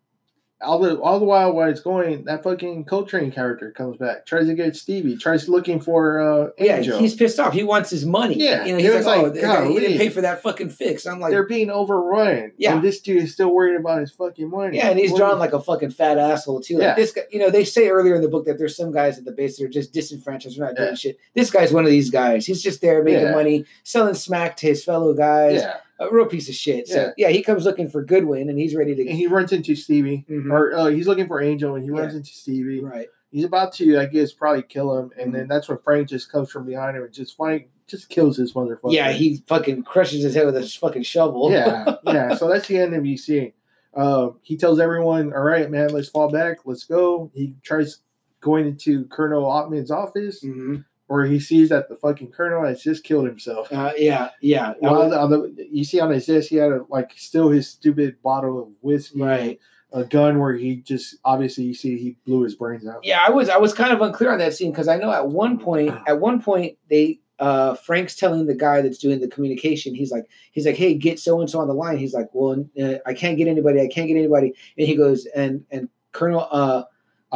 all 0.59 0.79
the 0.79 0.99
all 0.99 1.19
the 1.19 1.25
while 1.25 1.53
while 1.53 1.69
it's 1.69 1.81
going, 1.81 2.25
that 2.25 2.41
fucking 2.41 2.83
Coltrane 2.85 3.31
character 3.31 3.71
comes 3.71 3.95
back, 3.97 4.25
tries 4.25 4.47
to 4.47 4.55
get 4.55 4.75
Stevie, 4.75 5.15
tries 5.15 5.47
looking 5.47 5.79
for 5.79 6.19
uh 6.19 6.49
Yeah, 6.57 6.79
he's 6.81 7.13
pissed 7.13 7.39
off. 7.39 7.53
He 7.53 7.61
wants 7.61 7.91
his 7.91 8.07
money. 8.07 8.33
Yeah, 8.39 8.65
you 8.65 8.71
know, 8.71 8.79
he's 8.79 8.91
was 8.91 9.05
like, 9.05 9.19
oh, 9.19 9.23
like, 9.25 9.33
the 9.35 9.67
he 9.69 9.79
didn't 9.79 9.99
pay 9.99 10.09
for 10.09 10.21
that 10.21 10.41
fucking 10.41 10.69
fix. 10.69 11.05
I'm 11.05 11.19
like, 11.19 11.29
They're 11.29 11.45
being 11.45 11.69
overrun. 11.69 12.53
Yeah. 12.57 12.73
And 12.73 12.83
this 12.83 13.01
dude 13.01 13.21
is 13.21 13.33
still 13.33 13.53
worried 13.53 13.79
about 13.79 13.99
his 14.01 14.11
fucking 14.13 14.49
money. 14.49 14.77
yeah, 14.77 14.89
and 14.89 14.97
he's 14.99 15.13
drawn 15.15 15.37
like 15.37 15.53
a 15.53 15.61
fucking 15.61 15.91
fat 15.91 16.17
asshole 16.17 16.61
too. 16.61 16.77
Like 16.79 16.81
Yeah. 16.83 16.95
this 16.95 17.11
guy, 17.11 17.21
you 17.29 17.37
know, 17.37 17.51
they 17.51 17.63
say 17.63 17.89
earlier 17.89 18.15
in 18.15 18.23
the 18.23 18.27
book 18.27 18.45
that 18.45 18.57
there's 18.57 18.75
some 18.75 18.91
guys 18.91 19.19
at 19.19 19.25
the 19.25 19.33
base 19.33 19.59
that 19.59 19.65
are 19.65 19.69
just 19.69 19.93
disenfranchised, 19.93 20.57
they're 20.57 20.65
not 20.65 20.75
doing 20.75 20.95
shit. 20.95 21.19
This 21.35 21.51
guy's 21.51 21.71
one 21.71 21.83
of 21.85 21.91
these 21.91 22.09
guys. 22.09 22.47
He's 22.47 22.63
just 22.63 22.81
there 22.81 23.03
making 23.03 23.25
Yeah. 23.25 23.31
money, 23.31 23.65
selling 23.83 24.15
smack 24.15 24.57
to 24.57 24.65
his 24.65 24.83
fellow 24.83 25.13
guys. 25.13 25.61
Yeah. 25.61 25.75
A 25.99 26.07
real 26.11 26.25
piece 26.27 26.47
of 26.49 26.55
shit. 26.55 26.87
So 26.87 26.95
Yeah. 27.17 27.27
yeah, 27.27 27.29
he 27.29 27.41
comes 27.41 27.65
looking 27.65 27.89
for 27.89 28.03
Goodwin, 28.03 28.49
and 28.49 28.59
he's 28.59 28.75
ready 28.75 28.93
to. 28.95 29.01
And 29.01 29.17
he 29.17 29.27
runs 29.27 29.51
into 29.51 29.75
Stevie. 29.75 30.25
Mhm. 30.29 30.51
Or 30.51 30.73
uh, 30.75 30.85
he's 30.87 31.07
looking 31.07 31.27
for 31.27 31.41
Angel 31.41 31.75
and 31.75 31.83
he 31.83 31.89
runs 31.89 32.13
Yeah. 32.13 32.17
into 32.19 32.29
Stevie. 32.31 32.81
right. 32.83 33.07
He's 33.31 33.43
about 33.43 33.73
to, 33.73 33.97
I 33.99 34.05
guess, 34.05 34.31
probably 34.31 34.61
kill 34.63 34.97
him. 34.97 35.11
And 35.19 35.31
Mhm. 35.31 35.35
then 35.35 35.47
that's 35.47 35.67
when 35.67 35.77
Frank 35.79 36.07
just 36.07 36.31
comes 36.31 36.49
from 36.51 36.65
behind 36.65 36.95
him 36.95 37.03
and 37.03 37.11
just 37.13 37.35
fight, 37.35 37.69
just 37.87 38.09
kills 38.09 38.37
this 38.37 38.53
motherfucker. 38.53 38.93
Yeah, 38.93 39.11
he 39.11 39.43
fucking 39.47 39.83
crushes 39.83 40.23
his 40.23 40.33
head 40.35 40.45
with 40.45 40.55
a 40.55 40.63
fucking 40.63 41.03
shovel. 41.03 41.51
yeah, 41.51 41.95
yeah. 42.05 42.35
So 42.35 42.47
that's 42.47 42.67
the 42.67 42.77
end 42.77 42.93
of 42.95 43.05
you 43.05 43.17
seeing. 43.17 43.51
Uh, 43.93 44.29
he 44.43 44.55
tells 44.55 44.79
everyone, 44.79 45.33
"All 45.33 45.41
right, 45.43 45.69
man, 45.69 45.89
let's 45.89 46.07
fall 46.09 46.29
back. 46.31 46.59
Let's 46.65 46.83
go." 46.83 47.31
He 47.33 47.55
tries 47.63 47.99
going 48.41 48.67
into 48.67 49.05
Colonel 49.05 49.43
Ottman's 49.43 49.89
office, 49.91 50.43
Mhm. 50.43 50.85
Where 51.07 51.25
he 51.25 51.39
sees 51.39 51.69
that 51.69 51.89
the 51.89 51.95
fucking 51.95 52.31
colonel 52.31 52.65
has 52.65 52.83
just 52.83 53.03
killed 53.03 53.25
himself. 53.25 53.71
Uh, 53.71 53.93
yeah, 53.97 54.29
yeah. 54.41 54.73
While 54.79 55.09
the, 55.09 55.53
the, 55.55 55.67
you 55.71 55.83
see 55.83 55.99
on 55.99 56.11
his 56.11 56.25
desk, 56.25 56.49
he 56.49 56.57
had 56.57 56.71
a, 56.71 56.85
like 56.89 57.13
still 57.15 57.49
his 57.49 57.69
stupid 57.69 58.21
bottle 58.21 58.61
of 58.61 58.69
whiskey, 58.81 59.21
right. 59.21 59.59
a 59.93 60.03
gun 60.03 60.39
where 60.39 60.53
he 60.53 60.77
just 60.77 61.15
obviously 61.23 61.63
you 61.63 61.73
see 61.73 61.97
he 61.97 62.17
blew 62.25 62.43
his 62.43 62.55
brains 62.55 62.85
out. 62.85 62.99
Yeah, 63.03 63.23
I 63.25 63.31
was 63.31 63.49
I 63.49 63.57
was 63.57 63.73
kind 63.73 63.93
of 63.93 64.01
unclear 64.01 64.31
on 64.31 64.39
that 64.39 64.53
scene 64.53 64.71
because 64.71 64.89
I 64.89 64.97
know 64.97 65.11
at 65.11 65.27
one 65.27 65.57
point 65.57 65.93
at 66.07 66.19
one 66.19 66.41
point 66.41 66.77
they 66.89 67.19
uh 67.39 67.75
Frank's 67.75 68.15
telling 68.15 68.45
the 68.45 68.55
guy 68.55 68.81
that's 68.81 68.97
doing 68.97 69.21
the 69.21 69.27
communication 69.27 69.93
he's 69.93 70.11
like 70.11 70.25
he's 70.51 70.65
like 70.65 70.75
hey 70.75 70.95
get 70.95 71.19
so 71.19 71.39
and 71.39 71.47
so 71.47 71.59
on 71.59 71.67
the 71.67 71.73
line 71.73 71.95
he's 71.95 72.15
like 72.15 72.29
well 72.33 72.65
uh, 72.81 72.95
I 73.05 73.13
can't 73.13 73.37
get 73.37 73.47
anybody 73.47 73.79
I 73.79 73.87
can't 73.87 74.07
get 74.07 74.17
anybody 74.17 74.55
and 74.75 74.87
he 74.87 74.95
goes 74.95 75.27
and 75.35 75.63
and 75.69 75.87
Colonel 76.13 76.47
uh 76.49 76.85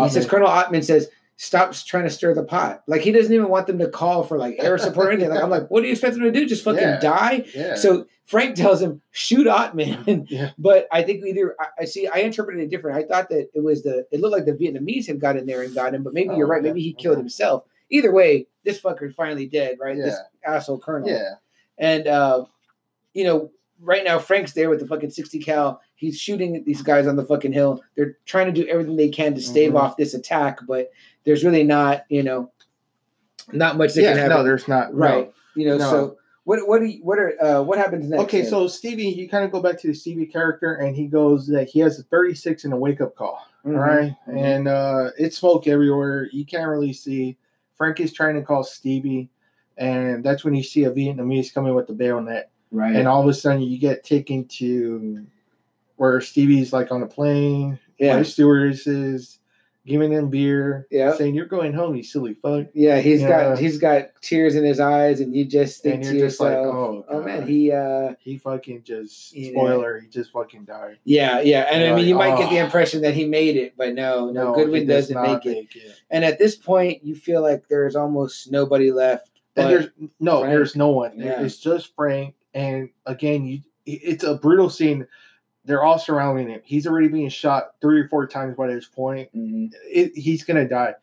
he 0.01 0.09
says 0.09 0.25
Colonel 0.25 0.47
Ottman 0.47 0.83
says 0.83 1.07
stop 1.43 1.73
trying 1.73 2.03
to 2.03 2.09
stir 2.11 2.35
the 2.35 2.43
pot 2.43 2.83
like 2.87 3.01
he 3.01 3.11
doesn't 3.11 3.33
even 3.33 3.49
want 3.49 3.65
them 3.65 3.79
to 3.79 3.87
call 3.89 4.21
for 4.23 4.37
like 4.37 4.55
air 4.59 4.77
support 4.77 5.07
or 5.07 5.11
anything 5.11 5.31
like 5.31 5.41
I'm 5.43 5.49
like 5.49 5.69
what 5.69 5.81
do 5.81 5.87
you 5.87 5.91
expect 5.93 6.13
them 6.13 6.21
to 6.23 6.31
do 6.31 6.45
just 6.45 6.63
fucking 6.63 6.79
Yeah. 6.79 6.99
die 6.99 7.45
yeah. 7.55 7.75
so 7.75 8.05
Frank 8.27 8.55
tells 8.55 8.79
him 8.79 9.01
shoot 9.09 9.47
Ottman 9.47 10.27
yeah, 10.29 10.51
but 10.59 10.87
I 10.91 11.01
think 11.01 11.25
either 11.25 11.55
I, 11.59 11.65
I 11.79 11.85
see 11.85 12.07
I 12.07 12.19
interpreted 12.19 12.61
it 12.63 12.69
different. 12.69 12.97
I 12.97 13.07
thought 13.07 13.29
that 13.29 13.49
it 13.55 13.63
was 13.63 13.81
the 13.81 14.05
it 14.11 14.19
looked 14.21 14.33
like 14.33 14.45
the 14.45 14.53
Vietnamese 14.53 15.07
had 15.07 15.19
got 15.19 15.35
in 15.35 15.47
there 15.47 15.63
and 15.63 15.73
got 15.73 15.95
him, 15.95 16.03
but 16.03 16.13
maybe 16.13 16.29
Oh, 16.29 16.37
you're 16.37 16.47
right. 16.47 16.61
Maybe 16.61 16.81
he 16.81 16.93
killed 16.93 17.15
Okay. 17.15 17.21
himself. 17.23 17.63
Either 17.89 18.11
way, 18.13 18.47
this 18.63 18.79
fucker's 18.79 19.15
finally 19.15 19.47
dead, 19.47 19.77
right? 19.81 19.97
This 19.97 20.15
asshole 20.45 20.79
colonel. 20.79 21.09
yeah, 21.09 21.33
And 21.77 22.07
uh, 22.07 22.45
you 23.13 23.23
know, 23.25 23.51
right 23.81 24.03
now 24.03 24.19
Frank's 24.19 24.53
there 24.53 24.69
with 24.69 24.79
the 24.79 24.87
fucking 24.87 25.09
60 25.09 25.39
cal. 25.39 25.81
He's 25.95 26.19
shooting 26.19 26.63
these 26.65 26.81
guys 26.81 27.07
on 27.07 27.15
the 27.15 27.25
fucking 27.25 27.51
hill. 27.53 27.81
They're 27.95 28.17
trying 28.25 28.45
to 28.47 28.51
do 28.61 28.67
everything 28.67 28.95
they 28.95 29.09
can 29.09 29.33
to 29.35 29.41
stave 29.41 29.73
Mhm. 29.73 29.79
off 29.79 29.97
this 29.97 30.13
attack, 30.13 30.59
but 30.67 30.91
there's 31.23 31.43
really 31.43 31.63
not, 31.63 32.05
you 32.09 32.23
know, 32.23 32.51
not 33.51 33.77
much 33.77 33.93
they 33.93 34.03
yeah. 34.03 34.11
can 34.13 34.19
have. 34.19 34.29
No, 34.29 34.43
there's 34.43 34.67
not. 34.67 34.93
no. 34.93 34.99
right. 34.99 35.33
You 35.55 35.65
know, 35.67 35.77
No. 35.77 35.89
so 35.89 36.17
what 36.43 36.67
what 36.67 36.79
do 36.79 36.85
you, 36.87 37.03
what 37.03 37.19
are 37.19 37.33
uh 37.43 37.61
what 37.61 37.77
happens 37.77 38.07
next? 38.09 38.23
Okay, 38.23 38.41
then? 38.41 38.49
so 38.49 38.67
Stevie, 38.67 39.05
you 39.09 39.27
kind 39.29 39.43
of 39.45 39.51
go 39.51 39.61
back 39.61 39.79
to 39.81 39.87
the 39.87 39.93
Stevie 39.93 40.25
character, 40.25 40.75
and 40.75 40.95
he 40.95 41.07
goes 41.07 41.47
that 41.47 41.69
he 41.69 41.79
has 41.79 41.99
a 41.99 42.03
36 42.03 42.65
in 42.65 42.71
a 42.71 42.77
wake 42.77 43.01
up 43.01 43.15
call. 43.15 43.39
Mhm. 43.65 43.73
All 43.73 43.79
right, 43.79 44.15
Mhm. 44.27 44.37
and 44.41 44.67
uh, 44.67 45.09
it's 45.17 45.37
smoke 45.37 45.67
everywhere. 45.67 46.29
You 46.31 46.45
can't 46.45 46.67
really 46.69 46.93
see. 46.93 47.37
Frank 47.75 47.99
is 47.99 48.13
trying 48.13 48.35
to 48.35 48.41
call 48.43 48.63
Stevie, 48.63 49.29
and 49.77 50.23
that's 50.23 50.43
when 50.43 50.53
you 50.55 50.63
see 50.63 50.83
a 50.85 50.91
Vietnamese 50.91 51.53
coming 51.53 51.73
with 51.75 51.87
the 51.87 51.93
bayonet, 51.93 52.49
right. 52.71 52.95
and 52.95 53.07
all 53.07 53.21
of 53.21 53.27
a 53.27 53.33
sudden 53.33 53.61
you 53.61 53.77
get 53.77 54.03
taken 54.03 54.45
to 54.47 55.25
where 55.97 56.19
Stevie's 56.21 56.73
like 56.73 56.91
on 56.91 57.03
a 57.03 57.07
plane. 57.07 57.79
yeah. 57.99 58.17
Yeah, 58.17 58.23
stewardesses 58.23 59.37
giving 59.85 60.11
him 60.11 60.29
beer. 60.29 60.87
Yeah. 60.91 61.15
saying 61.15 61.33
you're 61.35 61.45
going 61.47 61.73
home, 61.73 61.95
you 61.95 62.03
silly 62.03 62.33
fuck. 62.35 62.67
Yeah, 62.73 62.99
he's 62.99 63.21
Yeah. 63.21 63.29
got 63.29 63.59
he's 63.59 63.77
got 63.79 64.09
tears 64.21 64.55
in 64.55 64.63
his 64.63 64.79
eyes, 64.79 65.19
and 65.19 65.35
you 65.35 65.43
just 65.45 65.81
think 65.83 66.03
to 66.03 66.17
just 66.19 66.39
like, 66.39 66.51
yourself, 66.51 66.75
oh, 66.75 67.05
"Oh 67.09 67.21
man, 67.23 67.47
he 67.47 67.71
uh, 67.71 68.13
He 68.19 68.37
fucking 68.37 68.83
just 68.83 69.29
spoiler. 69.31 69.99
He 69.99 70.07
just 70.07 70.31
fucking 70.31 70.65
died. 70.65 70.97
yeah, 71.03 71.41
yeah." 71.41 71.61
And 71.71 71.83
I 71.83 71.87
You're 71.87 71.95
mean, 71.95 71.97
like, 71.97 72.07
you 72.07 72.15
might 72.15 72.37
get 72.37 72.49
the 72.51 72.59
"Oh." 72.59 72.65
impression 72.65 73.01
that 73.01 73.13
he 73.15 73.25
made 73.25 73.55
it, 73.55 73.73
but 73.77 73.93
no, 73.95 74.29
no, 74.31 74.53
he 74.55 74.61
Goodwin 74.63 74.87
does 74.87 75.07
doesn't 75.09 75.15
not 75.23 75.45
make 75.45 75.75
it. 75.75 75.93
And 76.11 76.23
at 76.25 76.37
this 76.39 76.55
point, 76.55 77.03
you 77.03 77.15
feel 77.15 77.41
like 77.41 77.67
there's 77.67 77.95
almost 77.95 78.51
nobody 78.51 78.91
left. 78.91 79.29
And 79.57 79.69
there's 79.69 79.87
no, 80.19 80.39
Frank. 80.41 80.53
there's 80.53 80.75
no 80.75 80.89
one. 80.91 81.13
Yeah. 81.19 81.41
It's 81.41 81.57
just 81.57 81.93
Frank. 81.95 82.35
And 82.53 82.89
again, 83.05 83.45
you 83.45 83.61
it's 83.85 84.23
a 84.23 84.35
brutal 84.35 84.69
scene. 84.69 85.07
They're 85.65 85.83
all 85.83 85.99
surrounding 85.99 86.49
him. 86.49 86.61
He's 86.63 86.87
already 86.87 87.07
being 87.07 87.29
shot 87.29 87.75
three 87.81 88.01
or 88.01 88.07
four 88.07 88.27
times 88.27 88.55
by 88.55 88.67
this 88.67 88.85
point. 88.87 89.29
Mhm. 89.35 89.71
It, 89.85 90.11
he's 90.15 90.43
gonna 90.43 90.67
die. 90.67 90.95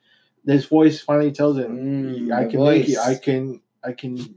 This 0.45 0.67
voice 0.67 1.01
finally 1.01 1.33
tells 1.33 1.59
him, 1.59 1.77
Mm, 1.77 2.33
"I 2.33 2.45
can 2.47 2.63
make 2.65 2.89
you. 2.89 3.01
I 3.01 3.15
can. 3.15 3.61
I 3.85 3.93
can 3.93 4.35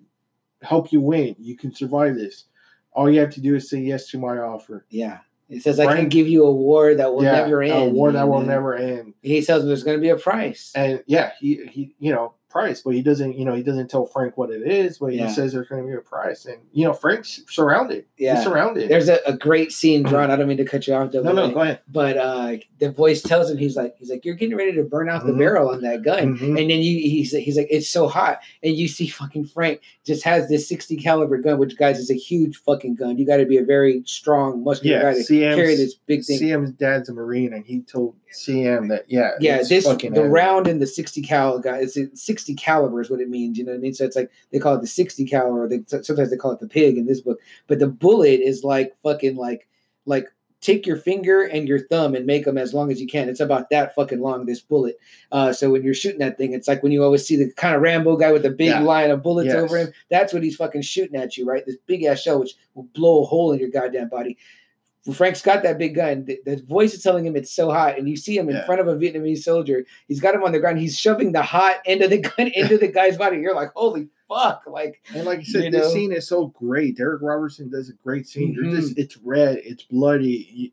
help 0.61 0.91
you 0.91 1.01
win. 1.01 1.35
You 1.39 1.57
can 1.57 1.73
survive 1.73 2.15
this. 2.15 2.45
All 2.93 3.09
you 3.09 3.19
have 3.19 3.33
to 3.33 3.41
do 3.41 3.55
is 3.55 3.69
say 3.69 3.79
yes 3.79 4.07
to 4.09 4.19
my 4.19 4.37
offer. 4.37 4.85
yeah, 4.89 5.19
it 5.49 5.63
says 5.63 5.79
I 5.79 5.95
can 5.95 6.09
give 6.09 6.27
you 6.27 6.45
a 6.45 6.51
war 6.51 6.93
that 6.93 7.13
will 7.13 7.23
yeah, 7.23 7.43
never 7.43 7.63
end. 7.63 7.73
A 7.73 7.89
war 7.89 8.11
that 8.11 8.27
will 8.27 8.41
never 8.41 8.75
end. 8.75 9.13
He 9.21 9.41
tells 9.43 9.63
him 9.63 9.69
there's 9.69 9.83
going 9.83 9.97
to 9.97 10.01
be 10.01 10.09
a 10.09 10.17
price. 10.17 10.71
And 10.75 11.03
yeah, 11.07 11.31
he 11.39 11.65
he 11.67 11.95
you 11.99 12.11
know 12.11 12.33
price, 12.51 12.81
but 12.81 12.91
he 12.93 13.01
doesn't 13.01 13.37
you 13.37 13.45
know 13.45 13.53
he 13.55 13.63
doesn't 13.63 13.89
tell 13.89 14.05
Frank 14.05 14.37
what 14.37 14.49
it 14.51 14.61
is, 14.69 14.97
but 14.99 15.13
Yeah. 15.13 15.27
he 15.27 15.33
says 15.33 15.53
there's 15.53 15.67
going 15.67 15.83
to 15.83 15.87
be 15.87 15.93
a 15.95 16.01
price, 16.01 16.45
and 16.45 16.57
you 16.73 16.85
know 16.85 16.93
Frank's 16.93 17.41
surrounded. 17.49 18.05
Yeah. 18.17 18.35
He's 18.35 18.43
surrounded. 18.43 18.89
There's 18.89 19.09
a, 19.09 19.19
a 19.25 19.33
great 19.37 19.71
scene 19.71 20.03
drawn. 20.03 20.29
I 20.31 20.35
don't 20.35 20.47
mean 20.47 20.57
to 20.57 20.65
cut 20.65 20.85
you 20.87 20.93
off, 20.93 21.13
no, 21.13 21.21
no, 21.31 21.49
go 21.51 21.61
ahead. 21.61 21.79
but 21.87 22.17
uh, 22.17 22.57
the 22.79 22.91
voice 22.91 23.21
tells 23.21 23.49
him 23.49 23.57
he's 23.57 23.75
like 23.75 23.95
he's 23.97 24.09
like 24.09 24.25
you're 24.25 24.35
getting 24.35 24.57
ready 24.57 24.73
to 24.73 24.83
burn 24.83 25.09
out 25.09 25.25
the 25.25 25.31
Mhm. 25.31 25.37
barrel 25.39 25.69
on 25.69 25.81
that 25.81 26.03
gun. 26.03 26.37
Mhm. 26.37 26.47
And 26.59 26.69
then 26.69 26.79
you, 26.81 26.99
he's 27.09 27.31
he's 27.31 27.57
like, 27.57 27.67
it's 27.69 27.89
so 27.89 28.07
hot, 28.07 28.39
and 28.63 28.75
you 28.75 28.87
see 28.87 29.07
fucking 29.07 29.45
Frank 29.45 29.81
just 30.05 30.23
has 30.23 30.49
this 30.49 30.67
sixty 30.67 30.97
caliber 30.97 31.37
gun, 31.37 31.57
which 31.59 31.77
guys 31.77 31.99
is 31.99 32.09
a 32.11 32.15
huge 32.15 32.57
fucking 32.57 32.95
gun. 32.95 33.17
You 33.17 33.25
got 33.25 33.37
to 33.37 33.45
be 33.45 33.57
a 33.57 33.63
very 33.63 34.03
strong, 34.05 34.63
muscular 34.63 34.97
Yeah, 34.97 35.03
guy 35.03 35.13
to 35.13 35.23
CM's 35.23 35.55
carry 35.55 35.75
this 35.75 35.93
big 35.95 36.23
thing. 36.25 36.39
CM's 36.39 36.71
dad's 36.71 37.07
a 37.09 37.13
marine, 37.13 37.53
and 37.53 37.65
he 37.65 37.81
told 37.81 38.15
CM 38.33 38.89
that 38.89 39.05
yeah, 39.09 39.31
yeah, 39.39 39.57
this 39.57 39.83
the 39.85 40.23
round 40.27 40.67
in 40.67 40.79
the 40.79 40.87
sixty 40.87 41.21
cal 41.21 41.59
guy. 41.59 41.77
It's 41.79 41.97
a 41.97 42.07
sixty 42.41 42.55
caliber 42.55 43.01
is 43.01 43.09
what 43.09 43.19
it 43.21 43.29
means. 43.29 43.57
You 43.57 43.63
know 43.65 43.71
what 43.71 43.77
I 43.77 43.81
mean? 43.81 43.93
So 43.93 44.03
it's 44.05 44.15
like 44.15 44.31
they 44.51 44.59
call 44.59 44.75
it 44.75 44.81
the 44.81 44.87
sixty 44.87 45.25
caliber. 45.25 45.67
they 45.67 45.83
sometimes 46.01 46.31
they 46.31 46.37
call 46.37 46.51
it 46.51 46.59
the 46.59 46.67
pig 46.67 46.97
in 46.97 47.05
this 47.05 47.21
book. 47.21 47.39
But 47.67 47.79
the 47.79 47.87
bullet 47.87 48.39
is 48.41 48.63
like 48.63 48.93
fucking 49.03 49.35
like 49.35 49.67
like 50.05 50.27
take 50.61 50.85
your 50.85 50.97
finger 50.97 51.41
and 51.43 51.67
your 51.67 51.79
thumb 51.87 52.13
and 52.13 52.25
make 52.27 52.45
them 52.45 52.57
as 52.57 52.71
long 52.73 52.91
as 52.91 53.01
you 53.01 53.07
can. 53.07 53.29
It's 53.29 53.39
about 53.39 53.69
that 53.71 53.95
fucking 53.95 54.19
long, 54.21 54.45
this 54.45 54.59
bullet. 54.61 54.95
Uh, 55.31 55.51
so 55.53 55.71
when 55.71 55.81
you're 55.83 55.95
shooting 55.95 56.19
that 56.19 56.37
thing, 56.37 56.53
it's 56.53 56.67
like 56.67 56.83
when 56.83 56.91
you 56.91 57.03
always 57.03 57.25
see 57.25 57.35
the 57.35 57.51
kind 57.53 57.75
of 57.75 57.81
Rambo 57.81 58.15
guy 58.17 58.31
with 58.31 58.43
the 58.43 58.51
big 58.51 58.67
Yeah. 58.67 58.81
line 58.81 59.09
of 59.09 59.23
bullets 59.23 59.47
Yes. 59.47 59.55
over 59.55 59.77
him. 59.77 59.91
That's 60.11 60.33
what 60.33 60.43
he's 60.43 60.55
fucking 60.55 60.83
shooting 60.83 61.15
at 61.15 61.35
you, 61.35 61.45
right? 61.45 61.65
This 61.65 61.77
big 61.87 62.03
ass 62.03 62.21
shell, 62.21 62.39
which 62.39 62.53
will 62.75 62.87
blow 62.93 63.23
a 63.23 63.25
hole 63.25 63.51
in 63.53 63.59
your 63.59 63.69
goddamn 63.69 64.09
body. 64.09 64.37
Frank's 65.13 65.41
got 65.41 65.63
that 65.63 65.77
big 65.79 65.95
gun. 65.95 66.25
The, 66.25 66.39
the 66.45 66.63
voice 66.67 66.93
is 66.93 67.01
telling 67.01 67.25
him 67.25 67.35
it's 67.35 67.51
so 67.51 67.71
hot, 67.71 67.97
and 67.97 68.07
you 68.07 68.15
see 68.15 68.37
him 68.37 68.49
in 68.49 68.55
Yeah. 68.55 68.65
front 68.65 68.81
of 68.81 68.87
a 68.87 68.95
Vietnamese 68.95 69.39
soldier. 69.39 69.83
He's 70.07 70.19
got 70.19 70.35
him 70.35 70.43
on 70.43 70.51
the 70.51 70.59
ground. 70.59 70.77
He's 70.79 70.97
shoving 70.97 71.31
the 71.31 71.41
hot 71.41 71.77
end 71.85 72.01
of 72.03 72.11
the 72.11 72.19
gun 72.37 72.47
into 72.53 72.77
the 72.77 72.87
guy's 72.87 73.17
body. 73.17 73.37
You're 73.37 73.55
like, 73.55 73.71
holy 73.75 74.09
fuck! 74.29 74.63
Like, 74.67 75.01
And 75.15 75.25
like 75.25 75.39
you 75.39 75.45
said, 75.45 75.63
You 75.65 75.71
this 75.71 75.87
know? 75.87 75.93
scene 75.93 76.11
is 76.13 76.27
so 76.27 76.47
great. 76.47 76.97
Darick 76.97 77.19
Robertson 77.21 77.69
does 77.69 77.89
a 77.89 77.93
great 78.03 78.27
scene. 78.27 78.53
You're 78.53 78.65
Mhm. 78.65 78.75
just 78.75 78.97
it's 78.97 79.17
red, 79.17 79.59
it's 79.63 79.83
bloody. 79.83 80.71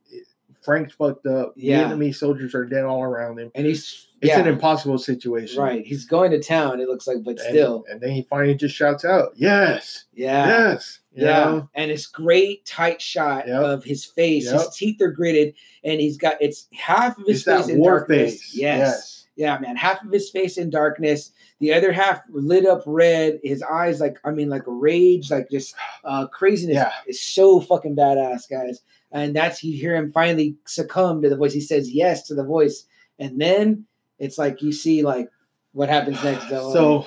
Frank's 0.68 0.92
fucked 0.94 1.26
up. 1.26 1.54
Yeah. 1.56 1.84
Vietnamese 1.90 2.16
soldiers 2.16 2.54
are 2.54 2.64
dead 2.66 2.84
all 2.84 3.02
around 3.02 3.38
him. 3.38 3.50
and 3.54 3.66
he's 3.66 4.04
It's 4.20 4.30
yeah, 4.30 4.40
an 4.40 4.46
impossible 4.48 4.98
situation. 4.98 5.62
right. 5.62 5.86
He's 5.86 6.04
going 6.04 6.30
to 6.32 6.40
town. 6.40 6.80
It 6.80 6.88
looks 6.88 7.06
like, 7.06 7.18
but 7.24 7.38
And, 7.38 7.48
still, 7.48 7.84
and 7.88 8.00
then 8.00 8.10
he 8.10 8.22
finally 8.28 8.54
just 8.54 8.74
shouts 8.74 9.04
out, 9.04 9.30
"Yes, 9.36 10.04
yeah. 10.12 10.46
yes." 10.46 10.98
Yeah, 11.14 11.26
know? 11.44 11.68
and 11.74 11.90
it's 11.90 12.06
great 12.06 12.64
tight 12.66 13.00
shot 13.00 13.48
Yep. 13.48 13.60
of 13.62 13.84
his 13.84 14.04
face. 14.04 14.44
Yep. 14.46 14.54
His 14.60 14.68
teeth 14.76 15.00
are 15.00 15.10
gritted, 15.10 15.54
and 15.84 16.00
he's 16.00 16.16
got 16.16 16.36
it's 16.40 16.66
half 16.72 17.16
of 17.18 17.26
his 17.26 17.38
It's 17.38 17.44
face 17.44 17.68
in 17.72 17.78
war 17.80 17.98
darkness. 18.00 18.32
face. 18.42 18.54
Yes. 18.54 19.26
yeah, 19.36 19.56
man, 19.60 19.76
half 19.76 20.04
of 20.04 20.10
his 20.12 20.30
face 20.30 20.58
in 20.58 20.68
darkness, 20.70 21.30
the 21.60 21.72
other 21.72 21.90
half 21.92 22.20
lit 22.30 22.66
up 22.66 22.82
red. 22.86 23.38
His 23.44 23.62
eyes, 23.62 24.00
like 24.00 24.18
I 24.24 24.30
mean, 24.32 24.48
like 24.48 24.62
rage, 24.66 25.30
like 25.30 25.48
just 25.50 25.74
uh, 26.04 26.26
craziness. 26.26 26.74
Yeah. 26.76 26.92
is 27.06 27.20
so 27.20 27.60
fucking 27.60 27.94
badass, 27.96 28.48
guys. 28.50 28.80
And 29.10 29.34
that's 29.34 29.62
you 29.64 29.78
hear 29.78 29.96
him 29.96 30.12
finally 30.12 30.56
succumb 30.66 31.22
to 31.22 31.28
the 31.30 31.36
voice. 31.36 31.52
He 31.54 31.60
says 31.60 31.90
yes 31.90 32.24
to 32.28 32.34
the 32.34 32.44
voice, 32.44 32.84
and 33.18 33.40
then 33.40 33.86
it's 34.18 34.36
like 34.38 34.60
you 34.62 34.72
see 34.72 35.02
like 35.02 35.28
what 35.72 35.88
happens 35.88 36.22
next. 36.22 36.48
though. 36.50 36.72
So 36.72 37.06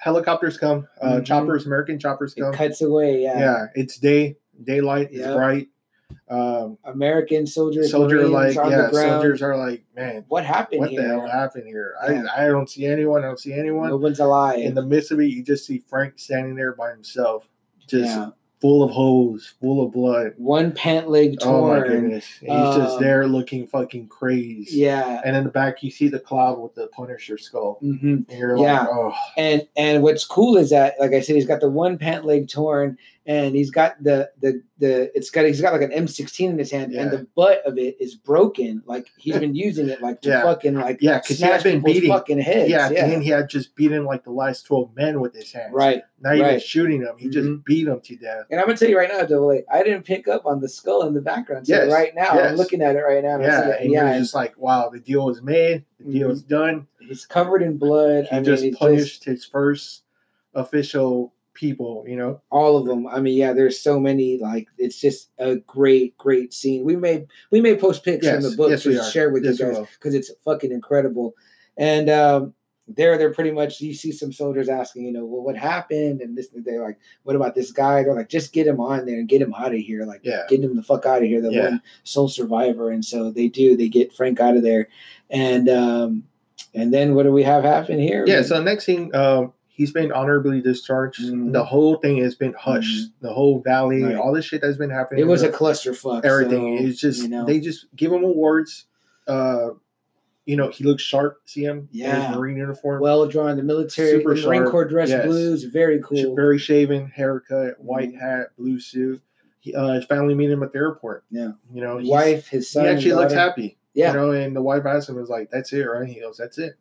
helicopters 0.00 0.58
come, 0.58 0.86
uh, 1.00 1.16
Mhm. 1.16 1.24
choppers, 1.24 1.66
American 1.66 1.98
choppers 1.98 2.34
it 2.36 2.40
come. 2.42 2.52
cuts 2.52 2.82
away. 2.82 3.22
Yeah, 3.22 3.38
yeah. 3.38 3.66
it's 3.74 3.98
day, 3.98 4.36
daylight, 4.62 5.08
it's 5.10 5.20
Yeah. 5.20 5.34
bright. 5.34 5.68
Um, 6.30 6.78
American 6.84 7.46
soldiers, 7.46 7.90
soldier 7.90 8.26
like 8.28 8.54
yeah, 8.54 8.90
soldiers 8.90 9.42
are 9.42 9.56
like, 9.56 9.84
man, 9.96 10.24
what 10.28 10.44
happened 10.44 10.80
what 10.80 10.90
here? 10.90 11.02
the 11.02 11.08
hell 11.08 11.26
happened 11.26 11.66
here? 11.66 11.94
Yeah. 12.08 12.24
I, 12.34 12.44
I 12.44 12.48
don't 12.48 12.68
see 12.68 12.84
anyone. 12.86 13.24
I 13.24 13.26
don't 13.28 13.38
see 13.40 13.52
anyone. 13.52 13.88
No 13.88 13.96
one's 13.96 14.20
alive. 14.20 14.58
In 14.58 14.74
the 14.74 14.82
midst 14.82 15.10
of 15.10 15.20
it, 15.20 15.26
you 15.26 15.42
just 15.42 15.66
see 15.66 15.78
Frank 15.78 16.18
standing 16.18 16.54
there 16.54 16.72
by 16.74 16.90
himself, 16.90 17.48
just 17.86 18.06
yeah. 18.06 18.30
Full 18.60 18.82
of 18.82 18.90
holes, 18.90 19.54
full 19.60 19.84
of 19.84 19.92
blood. 19.92 20.32
One 20.36 20.72
pant 20.72 21.08
leg 21.08 21.38
torn. 21.40 21.78
Oh 21.78 21.80
my 21.80 21.86
goodness! 21.86 22.26
And 22.42 22.50
he's 22.66 22.74
just 22.76 22.96
Um, 22.96 23.02
there 23.02 23.26
looking 23.26 23.66
fucking 23.66 24.08
crazy. 24.08 24.78
yeah. 24.78 25.20
And 25.24 25.36
in 25.36 25.44
the 25.44 25.50
back, 25.50 25.82
you 25.82 25.90
see 25.90 26.08
the 26.08 26.18
cloud 26.18 26.58
with 26.60 26.74
the 26.74 26.88
Punisher 26.88 27.38
skull. 27.38 27.78
hmm 27.80 28.20
you're 28.28 28.56
Yeah. 28.58 28.80
like, 28.80 28.88
oh, 28.90 29.12
And 29.36 29.66
and 29.76 30.02
what's 30.02 30.24
cool 30.24 30.56
is 30.56 30.70
that, 30.70 30.94
like 30.98 31.12
I 31.12 31.20
said, 31.20 31.36
he's 31.36 31.46
got 31.46 31.60
the 31.60 31.70
one 31.70 31.98
pant 31.98 32.24
leg 32.24 32.48
torn, 32.48 32.98
and 33.28 33.54
he's 33.54 33.70
got 33.70 34.02
the 34.02 34.30
the 34.40 34.62
the 34.78 35.14
it's 35.16 35.28
got 35.30 35.44
he's 35.44 35.60
got 35.60 35.72
like 35.74 35.82
an 35.82 35.90
M16 35.90 36.48
in 36.48 36.58
his 36.58 36.70
hand, 36.70 36.92
and 36.94 37.10
the 37.10 37.26
butt 37.36 37.60
of 37.66 37.76
it 37.76 37.96
is 38.00 38.14
broken. 38.14 38.82
Like 38.86 39.08
he's 39.18 39.36
been 39.38 39.54
using 39.54 39.88
it 39.90 40.00
like 40.00 40.22
to 40.22 40.30
Yeah. 40.30 40.42
fucking 40.42 40.74
like 40.74 40.98
yeah, 41.02 41.18
because 41.18 41.38
he 41.38 41.44
had 41.44 41.62
been 41.62 41.82
beating- 41.82 42.10
fucking 42.10 42.38
heads. 42.38 42.70
yeah. 42.70 42.88
Yeah, 42.90 43.04
And 43.04 43.22
he 43.22 43.28
had 43.28 43.50
just 43.50 43.76
beaten 43.76 44.04
like 44.06 44.24
the 44.24 44.30
last 44.32 44.62
twelve 44.62 44.96
men 44.96 45.20
with 45.20 45.34
his 45.34 45.52
hands. 45.52 45.72
right. 45.74 46.02
Not 46.20 46.34
even 46.36 46.46
right. 46.46 46.62
shooting 46.62 47.02
them. 47.02 47.16
He 47.18 47.28
just 47.28 47.46
Mhm. 47.46 47.64
beat 47.64 47.84
them 47.84 48.00
to 48.00 48.16
death. 48.16 48.46
And 48.50 48.58
I'm 48.58 48.66
gonna 48.66 48.78
tell 48.78 48.88
you 48.88 48.96
right 48.98 49.08
now, 49.12 49.22
Double 49.24 49.52
A, 49.52 49.62
I 49.70 49.82
didn't 49.82 50.04
pick 50.04 50.26
up 50.26 50.46
on 50.46 50.60
the 50.60 50.68
skull 50.68 51.06
in 51.06 51.12
the 51.14 51.20
background. 51.20 51.66
So 51.66 51.74
Yes, 51.74 51.92
right 51.92 52.14
now, 52.14 52.30
I'm 52.30 52.56
looking 52.56 52.80
at 52.82 52.96
it 52.96 53.00
right 53.00 53.22
now. 53.22 53.34
And 53.34 53.42
Yeah, 53.44 53.76
and 53.78 53.92
yeah, 53.92 54.18
just 54.18 54.34
like, 54.34 54.58
wow, 54.58 54.88
the 54.88 55.00
deal 55.00 55.26
was 55.26 55.42
made. 55.42 55.84
The 56.00 56.10
deal 56.12 56.28
Mhm. 56.28 56.32
is 56.32 56.42
done. 56.42 56.86
he's 57.00 57.24
covered 57.24 57.62
in 57.62 57.76
blood. 57.78 58.24
He 58.26 58.30
I 58.36 58.40
mean, 58.40 58.44
just 58.44 58.72
punished 58.78 59.24
his 59.24 59.42
first 59.44 60.02
official 60.54 61.32
people. 61.58 62.04
You 62.06 62.16
know, 62.16 62.40
all 62.50 62.76
of 62.76 62.86
them. 62.86 63.06
I 63.06 63.20
mean, 63.20 63.36
yeah, 63.36 63.52
there's 63.52 63.80
so 63.80 63.98
many. 63.98 64.38
Like, 64.38 64.68
it's 64.78 65.00
just 65.00 65.30
a 65.38 65.56
great, 65.56 66.16
great 66.16 66.54
scene. 66.54 66.84
We 66.84 66.96
may 66.96 67.26
we 67.50 67.60
may 67.60 67.76
post 67.76 68.04
pics 68.04 68.26
from 68.26 68.40
Yes, 68.40 68.50
the 68.50 68.56
book 68.56 68.70
yes, 68.70 68.82
to 68.84 69.02
share 69.10 69.30
with 69.30 69.44
Yes, 69.44 69.58
you 69.58 69.66
guys 69.66 69.86
because 69.98 70.14
it's 70.14 70.30
fucking 70.44 70.70
incredible. 70.72 71.34
And 71.76 72.08
um, 72.08 72.54
there, 72.86 73.18
they're 73.18 73.34
pretty 73.34 73.50
much. 73.50 73.80
You 73.80 73.92
see 73.94 74.12
some 74.12 74.32
soldiers 74.32 74.68
asking, 74.68 75.04
you 75.04 75.12
know, 75.12 75.24
well, 75.26 75.42
what 75.42 75.56
happened? 75.56 76.20
And 76.20 76.36
this, 76.38 76.52
and 76.54 76.64
they're 76.64 76.82
like, 76.82 76.98
what 77.24 77.36
about 77.36 77.54
this 77.54 77.70
guy? 77.72 78.02
They're 78.02 78.14
like, 78.14 78.28
just 78.28 78.52
get 78.52 78.66
him 78.66 78.80
on 78.80 79.04
there 79.04 79.18
and 79.18 79.28
get 79.28 79.42
him 79.42 79.52
out 79.54 79.74
of 79.74 79.80
here. 79.80 80.04
Like, 80.04 80.20
Yeah. 80.22 80.42
get 80.48 80.62
him 80.64 80.74
the 80.76 80.82
fuck 80.82 81.04
out 81.06 81.22
of 81.22 81.28
here. 81.28 81.40
The 81.42 81.52
Yeah. 81.52 81.64
one 81.70 81.82
sole 82.04 82.28
survivor. 82.28 82.90
And 82.90 83.04
so 83.04 83.30
they 83.30 83.48
do. 83.48 83.76
They 83.76 83.88
get 83.88 84.12
Frank 84.12 84.40
out 84.40 84.56
of 84.56 84.62
there, 84.62 84.88
and 85.30 85.68
um, 85.68 86.24
and 86.74 86.92
then 86.92 87.14
what 87.14 87.24
do 87.24 87.32
we 87.32 87.42
have 87.42 87.64
happen 87.64 87.98
here? 87.98 88.24
yeah. 88.26 88.42
So 88.42 88.62
next 88.62 88.84
thing, 88.86 89.14
um, 89.14 89.52
he's 89.78 89.92
been 89.92 90.12
honorably 90.12 90.60
discharged. 90.60 91.22
Mhm. 91.32 91.52
The 91.52 91.64
whole 91.64 91.96
thing 91.96 92.18
has 92.18 92.34
been 92.34 92.52
hushed. 92.52 93.12
The 93.22 93.32
whole 93.32 93.60
valley, 93.60 94.02
Right. 94.02 94.16
all 94.16 94.32
this 94.34 94.44
shit 94.44 94.60
that's 94.60 94.76
been 94.76 94.90
happening. 94.90 95.22
it 95.22 95.26
was 95.26 95.42
a 95.42 95.48
clusterfuck. 95.48 96.24
everything. 96.24 96.76
so, 96.78 96.84
it's 96.84 97.00
just 97.00 97.22
you 97.22 97.28
know. 97.28 97.46
they 97.46 97.60
just 97.60 97.86
give 97.96 98.12
him 98.12 98.24
awards. 98.24 98.84
Uh, 99.26 99.70
you 100.46 100.56
know, 100.56 100.68
he 100.68 100.82
looks 100.84 101.02
sharp. 101.02 101.40
See 101.44 101.62
him 101.62 101.88
in 101.92 102.00
Yeah. 102.00 102.28
his 102.28 102.36
marine 102.36 102.56
uniform. 102.56 103.00
well 103.00 103.26
drawn. 103.26 103.56
The 103.56 103.62
military, 103.62 104.10
Super 104.18 104.34
the 104.34 104.46
Marine 104.46 104.60
sharp, 104.62 104.70
Corps 104.72 104.84
dress 104.86 105.08
yes. 105.10 105.24
blues, 105.26 105.64
very 105.64 106.00
cool. 106.02 106.34
Very 106.34 106.58
shaven, 106.58 107.06
haircut, 107.06 107.78
white 107.80 108.12
Mhm. 108.14 108.18
hat, 108.20 108.46
blue 108.58 108.80
suit. 108.80 109.20
He, 109.60 109.74
uh, 109.74 109.92
his 109.92 110.04
family 110.06 110.34
meet 110.34 110.50
him 110.50 110.62
at 110.62 110.72
the 110.72 110.78
airport. 110.78 111.24
Yeah. 111.30 111.52
You 111.72 111.82
know, 111.82 112.00
wife, 112.02 112.48
his 112.48 112.70
son, 112.70 112.84
He 112.84 112.90
actually 112.90 113.12
looks 113.12 113.32
happy. 113.34 113.76
Yeah, 113.94 114.12
You 114.12 114.18
know, 114.18 114.30
and 114.32 114.54
the 114.56 114.62
wife 114.62 114.86
asked 114.86 115.08
him, 115.08 115.16
"Was 115.16 115.28
like, 115.28 115.50
that's 115.50 115.72
it, 115.72 115.82
right?" 115.84 116.08
He 116.08 116.20
goes, 116.20 116.36
"That's 116.38 116.56
it. 116.58 116.74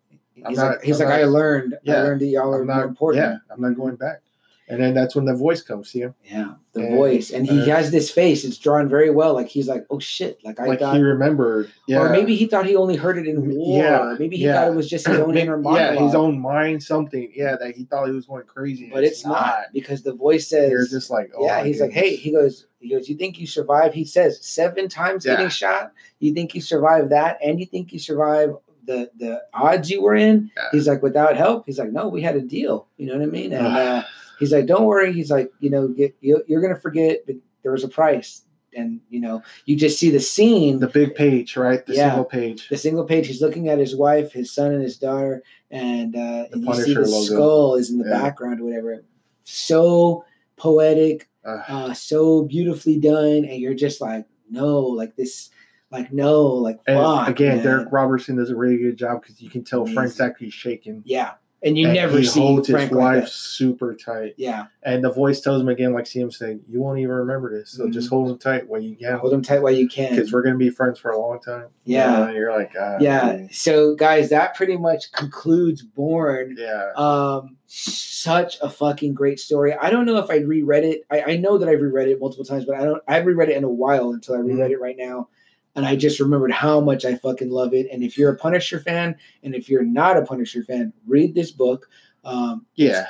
I'm 0.46 0.50
he's 0.52 0.58
not- 0.58 0.72
like, 0.72 0.84
he's 0.84 1.02
I'm 1.02 1.08
like, 1.10 1.20
not- 1.20 1.24
I 1.24 1.26
learned, 1.26 1.78
I 1.88 1.92
learned 2.04 2.22
that 2.22 2.28
y'all 2.28 2.54
are 2.54 2.66
not. 2.66 2.86
important. 2.86 3.24
Yeah, 3.26 3.38
I'm 3.54 3.62
not 3.62 3.76
going 3.76 3.96
back." 3.96 4.22
And 4.70 4.82
then 4.82 4.94
that's 4.94 5.16
when 5.16 5.24
the 5.24 5.34
voice 5.34 5.62
comes. 5.62 5.90
See 5.92 6.00
him, 6.02 6.14
Yeah, 6.30 6.56
the 6.74 6.82
And- 6.82 6.94
voice, 6.98 7.32
and 7.32 7.48
he 7.48 7.62
uh, 7.62 7.76
has 7.78 7.90
this 7.90 8.12
face. 8.12 8.44
It's 8.44 8.58
drawn 8.58 8.90
very 8.90 9.10
well. 9.10 9.34
Like 9.34 9.48
he's 9.48 9.70
like, 9.70 9.86
oh 9.90 9.98
shit, 10.00 10.40
like 10.44 10.60
I 10.60 10.66
like 10.66 10.80
thought, 10.80 10.98
he 10.98 11.02
remembered. 11.02 11.72
Yeah. 11.88 12.02
or 12.02 12.10
maybe 12.10 12.36
he 12.36 12.48
thought 12.48 12.66
he 12.66 12.76
only 12.76 12.98
heard 12.98 13.18
it 13.18 13.28
in 13.30 13.48
war. 13.56 13.82
Yeah, 13.82 14.16
maybe 14.20 14.36
he 14.36 14.44
yeah. 14.44 14.56
thought 14.56 14.68
it 14.74 14.76
was 14.76 14.90
just 14.90 15.08
his 15.08 15.20
own 15.22 15.30
Maybe- 15.30 15.44
inner 15.44 15.56
monologue. 15.58 15.96
yeah, 15.96 16.04
his 16.06 16.14
own 16.16 16.38
mind, 16.42 16.84
something. 16.84 17.32
Yeah, 17.34 17.56
that 17.56 17.78
he 17.78 17.86
thought 17.86 18.08
he 18.08 18.12
was 18.12 18.26
going 18.26 18.44
crazy, 18.46 18.90
but 18.94 19.06
it's 19.06 19.26
not 19.26 19.68
because 19.72 20.04
the 20.04 20.14
voice 20.14 20.50
says, 20.50 20.70
You're 20.70 20.86
just 20.86 21.10
like, 21.10 21.32
oh 21.38 21.46
yeah, 21.46 21.64
he's 21.64 21.80
like, 21.80 21.92
hey, 21.92 22.18
he 22.18 22.34
goes, 22.34 22.68
he 22.82 22.90
goes, 22.90 23.08
you 23.08 23.16
think 23.16 23.40
you 23.40 23.48
survived? 23.48 23.96
He 23.96 24.04
says 24.04 24.46
seven 24.46 24.90
times 24.90 25.26
Yeah. 25.26 25.36
getting 25.36 25.48
shot. 25.50 25.94
You 26.20 26.34
think 26.34 26.54
you 26.54 26.60
survived 26.60 27.12
that, 27.12 27.38
and 27.42 27.58
you 27.58 27.66
think 27.66 27.94
you 27.94 28.00
survived 28.00 28.52
the 28.88 29.12
the 29.20 29.42
odds 29.54 29.90
you 29.92 30.02
were 30.02 30.16
in? 30.16 30.50
Yeah. 30.58 30.70
He's 30.72 30.88
like, 30.88 31.04
without 31.04 31.38
help. 31.38 31.66
He's 31.68 31.78
like, 31.78 31.92
no, 31.92 32.08
we 32.08 32.22
had 32.24 32.36
a 32.36 32.42
deal. 32.42 32.88
You 32.98 33.08
know 33.08 33.14
what 33.18 33.22
I 33.24 33.26
mean? 33.28 33.54
And 33.54 33.68
uh, 33.68 34.04
he's 34.40 34.52
like, 34.52 34.66
don't 34.66 34.86
worry. 34.86 35.14
He's 35.14 35.30
like, 35.30 35.52
you 35.60 35.70
know, 35.70 35.88
get, 35.90 36.16
you, 36.22 36.44
you're 36.48 36.62
gonna 36.62 36.80
forget, 36.80 37.20
but 37.28 37.36
there 37.64 37.72
was 37.74 37.84
a 37.84 37.88
price, 37.90 38.44
and 38.76 39.00
you 39.10 39.20
know, 39.20 39.44
you 39.66 39.76
just 39.76 40.00
see 40.00 40.10
the 40.10 40.20
scene. 40.20 40.80
the 40.80 40.88
big 40.88 41.14
page, 41.16 41.58
right? 41.58 41.86
The 41.86 41.94
Yeah. 41.94 42.10
single 42.10 42.26
page. 42.26 42.70
the 42.70 42.78
single 42.78 43.04
page, 43.06 43.28
he's 43.28 43.42
looking 43.42 43.68
at 43.70 43.78
his 43.78 43.96
wife, 43.96 44.32
his 44.32 44.52
son, 44.52 44.72
and 44.74 44.82
his 44.82 44.98
daughter, 44.98 45.44
and, 45.70 46.16
uh, 46.16 46.46
The 46.50 46.54
and 46.54 46.66
you 46.66 46.74
see 46.76 46.94
the 46.94 47.02
logo. 47.02 47.24
skull 47.26 47.76
is 47.76 47.90
in 47.92 47.98
the 48.00 48.06
Yeah. 48.10 48.22
background 48.22 48.62
or 48.62 48.66
whatever. 48.66 49.04
So 49.44 50.24
poetic, 50.56 51.30
Uh, 51.46 51.64
uh, 51.70 51.94
so 51.94 52.44
beautifully 52.44 52.98
done, 53.00 53.46
and 53.46 53.60
you're 53.62 53.74
just 53.74 54.02
like, 54.02 54.26
no, 54.50 54.80
like 54.80 55.16
this, 55.16 55.50
like 55.92 56.12
no, 56.12 56.44
like 56.46 56.80
and 56.88 56.98
fuck. 56.98 57.28
again, 57.30 57.58
man. 57.58 57.66
Darick 57.66 57.92
Robertson 57.92 58.36
does 58.38 58.50
a 58.50 58.56
really 58.56 58.78
good 58.78 58.98
job 58.98 59.22
because 59.22 59.42
you 59.42 59.50
can 59.50 59.64
tell 59.64 59.82
Amazing. 59.82 59.96
Frank's 59.96 60.20
actually 60.20 60.50
shaking. 60.50 61.02
yeah, 61.06 61.34
and 61.64 61.78
you 61.78 61.86
And 61.88 61.96
never 61.96 62.18
he 62.20 62.26
see 62.26 62.40
holds 62.42 62.70
Frank 62.70 62.90
his 62.90 62.98
wife 62.98 63.24
that. 63.24 63.30
super 63.30 63.96
tight, 63.96 64.34
Yeah, 64.38 64.66
and 64.84 65.04
the 65.04 65.12
voice 65.12 65.40
tells 65.42 65.62
him 65.62 65.70
again, 65.70 65.94
like 65.94 66.06
CM 66.06 66.32
saying, 66.34 66.60
"You 66.70 66.82
won't 66.82 67.00
even 67.00 67.12
remember 67.16 67.58
this, 67.58 67.72
so 67.72 67.90
just 67.90 68.10
hold 68.10 68.30
him 68.30 68.38
tight 68.38 68.68
while 68.68 68.82
you 68.82 68.96
can, 68.96 69.18
hold 69.18 69.34
him 69.34 69.42
tight 69.42 69.62
while 69.62 69.72
you 69.74 69.88
can. 69.88 70.10
because 70.14 70.32
we're 70.34 70.42
gonna 70.44 70.58
be 70.58 70.70
friends 70.70 71.00
for 71.00 71.12
a 71.12 71.18
long 71.20 71.40
time." 71.40 71.68
Yeah. 71.86 72.24
Uh, 72.24 72.32
you're 72.32 72.52
like, 72.52 72.74
ah, 72.80 72.98
yeah. 73.00 73.26
man. 73.26 73.50
So, 73.52 73.96
guys, 73.96 74.30
that 74.32 74.56
pretty 74.56 74.76
much 74.76 75.12
concludes 75.14 75.82
Born. 75.84 76.56
yeah, 76.60 76.90
Um, 76.98 77.56
such 77.66 78.58
a 78.62 78.70
fucking 78.70 79.14
great 79.14 79.40
story. 79.40 79.74
I 79.74 79.90
don't 79.90 80.06
know 80.06 80.18
if 80.18 80.30
I 80.30 80.38
reread 80.40 80.84
it. 80.84 81.02
I, 81.10 81.22
I 81.34 81.38
know 81.38 81.58
that 81.58 81.70
I've 81.70 81.82
reread 81.82 82.10
it 82.10 82.20
multiple 82.20 82.44
times, 82.46 82.66
but 82.66 82.76
I 82.76 82.84
don't. 82.84 83.02
I 83.08 83.14
haven't 83.14 83.30
reread 83.30 83.50
it 83.50 83.56
in 83.58 83.64
a 83.64 83.70
while 83.70 84.12
until 84.12 84.36
I 84.36 84.40
reread 84.40 84.72
it 84.72 84.82
right 84.82 84.96
now, 84.98 85.30
and 85.78 85.86
I 85.86 85.96
just 85.96 86.20
remembered 86.20 86.52
how 86.52 86.82
much 86.82 87.06
I 87.06 87.16
fucking 87.16 87.52
love 87.52 87.74
it. 87.74 87.88
And 87.92 88.04
if 88.04 88.18
you're 88.18 88.32
a 88.32 88.36
Punisher 88.36 88.80
fan, 88.80 89.16
and 89.44 89.54
if 89.56 89.70
you're 89.70 89.84
not 89.86 90.18
a 90.18 90.24
Punisher 90.26 90.64
fan, 90.64 90.92
read 91.06 91.36
this 91.36 91.52
book. 91.52 91.88
Um, 92.26 92.66
yeah, 92.76 93.06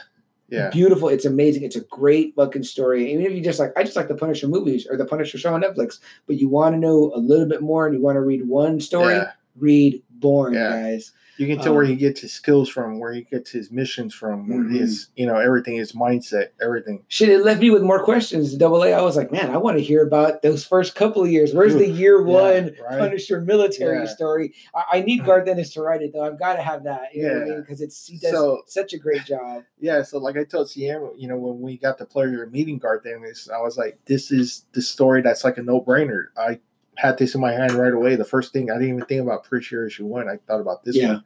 yeah. 0.50 0.70
beautiful. 0.70 1.08
It's 1.08 1.24
amazing. 1.26 1.64
It's 1.64 1.78
a 1.78 1.82
great 1.86 2.36
fucking 2.36 2.64
story. 2.64 3.12
Even 3.12 3.26
if 3.26 3.32
you 3.32 3.42
just 3.42 3.58
like, 3.60 3.72
I 3.78 3.84
just 3.84 3.96
like 3.96 4.10
the 4.10 4.16
Punisher 4.16 4.50
movies 4.50 4.86
or 4.88 4.98
the 4.98 5.06
Punisher 5.06 5.38
show 5.38 5.54
on 5.54 5.62
Netflix, 5.62 6.00
but 6.28 6.36
you 6.36 6.50
want 6.50 6.76
to 6.76 6.80
know 6.80 7.12
a 7.16 7.20
little 7.20 7.48
bit 7.48 7.62
more 7.62 7.88
and 7.88 7.96
you 7.96 8.02
want 8.02 8.18
to 8.18 8.22
read 8.22 8.46
one 8.48 8.80
story, 8.82 9.16
Yeah. 9.16 9.32
read 9.56 10.04
Born, 10.12 10.54
Yeah. 10.54 10.70
guys. 10.70 11.14
You 11.38 11.48
can 11.48 11.60
tell 11.60 11.74
where 11.74 11.84
Um, 11.84 11.90
he 11.90 11.96
gets 11.96 12.22
his 12.22 12.34
skills 12.34 12.68
from, 12.70 13.00
where 13.00 13.14
he 13.14 13.22
gets 13.22 13.52
his 13.52 13.72
missions 13.72 14.14
from, 14.14 14.48
where 14.48 14.60
Mhm. 14.60 14.80
his 14.80 15.08
you 15.16 15.26
know 15.26 15.38
everything, 15.38 15.76
his 15.76 15.92
mindset, 15.94 16.48
everything. 16.62 17.04
Shit, 17.08 17.30
it 17.30 17.44
left 17.44 17.62
me 17.62 17.70
with 17.70 17.84
more 17.84 18.04
questions. 18.04 18.56
Double 18.56 18.84
A, 18.84 18.94
I 18.94 19.02
was 19.02 19.16
like, 19.16 19.32
man, 19.32 19.52
I 19.52 19.58
want 19.58 19.78
to 19.78 19.84
hear 19.84 20.02
about 20.06 20.42
those 20.42 20.66
first 20.66 20.96
couple 20.96 21.24
of 21.24 21.30
years. 21.30 21.54
Where's 21.54 21.74
the 21.76 21.88
year 21.88 22.18
Yeah, 22.20 22.34
one 22.34 22.76
right. 22.90 23.00
Punisher 23.00 23.42
military 23.42 24.00
Yeah. 24.00 24.06
story? 24.06 24.54
I, 24.76 24.98
I 24.98 25.02
need 25.02 25.24
Garth 25.26 25.48
Ennis 25.48 25.74
to 25.74 25.82
write 25.82 26.02
it 26.02 26.12
though. 26.14 26.24
I've 26.24 26.40
got 26.40 26.56
to 26.56 26.62
have 26.62 26.84
that. 26.86 27.14
You 27.14 27.24
know 27.24 27.28
what 27.34 27.38
I 27.38 27.40
Yeah. 27.46 27.52
mean? 27.52 27.62
Because 27.62 27.82
it's 27.82 28.08
he 28.08 28.18
does 28.18 28.32
So- 28.32 28.62
such 28.66 28.94
a 28.94 28.98
great 28.98 29.24
job. 29.26 29.64
Yeah, 29.80 30.02
so 30.04 30.18
like 30.18 30.38
I 30.38 30.44
told 30.44 30.68
CM, 30.70 31.12
you 31.18 31.28
know, 31.28 31.38
when 31.38 31.62
we 31.62 31.78
got 31.78 31.98
the 31.98 32.06
pleasure 32.06 32.44
of 32.44 32.52
meeting 32.52 32.78
Garth 32.80 33.06
Ennis, 33.06 33.50
I 33.50 33.62
was 33.62 33.78
like, 33.78 34.00
this 34.06 34.32
is 34.32 34.66
the 34.74 34.82
story 34.82 35.22
that's 35.22 35.44
like 35.44 35.58
a 35.58 35.62
no 35.64 35.82
brainer. 35.82 36.26
I 36.36 36.60
had 36.98 37.18
this 37.18 37.36
in 37.36 37.42
my 37.42 37.52
hand 37.54 37.74
right 37.74 37.94
away. 37.94 38.16
The 38.16 38.26
first 38.26 38.52
thing 38.52 38.70
I 38.70 38.76
didn't 38.76 38.96
even 38.96 39.06
think 39.06 39.22
about 39.22 39.46
Sure 39.62 39.86
issue 39.88 40.06
one. 40.06 40.28
I 40.28 40.38
thought 40.48 40.60
about 40.62 40.84
this 40.84 40.96
Yeah. 40.96 41.20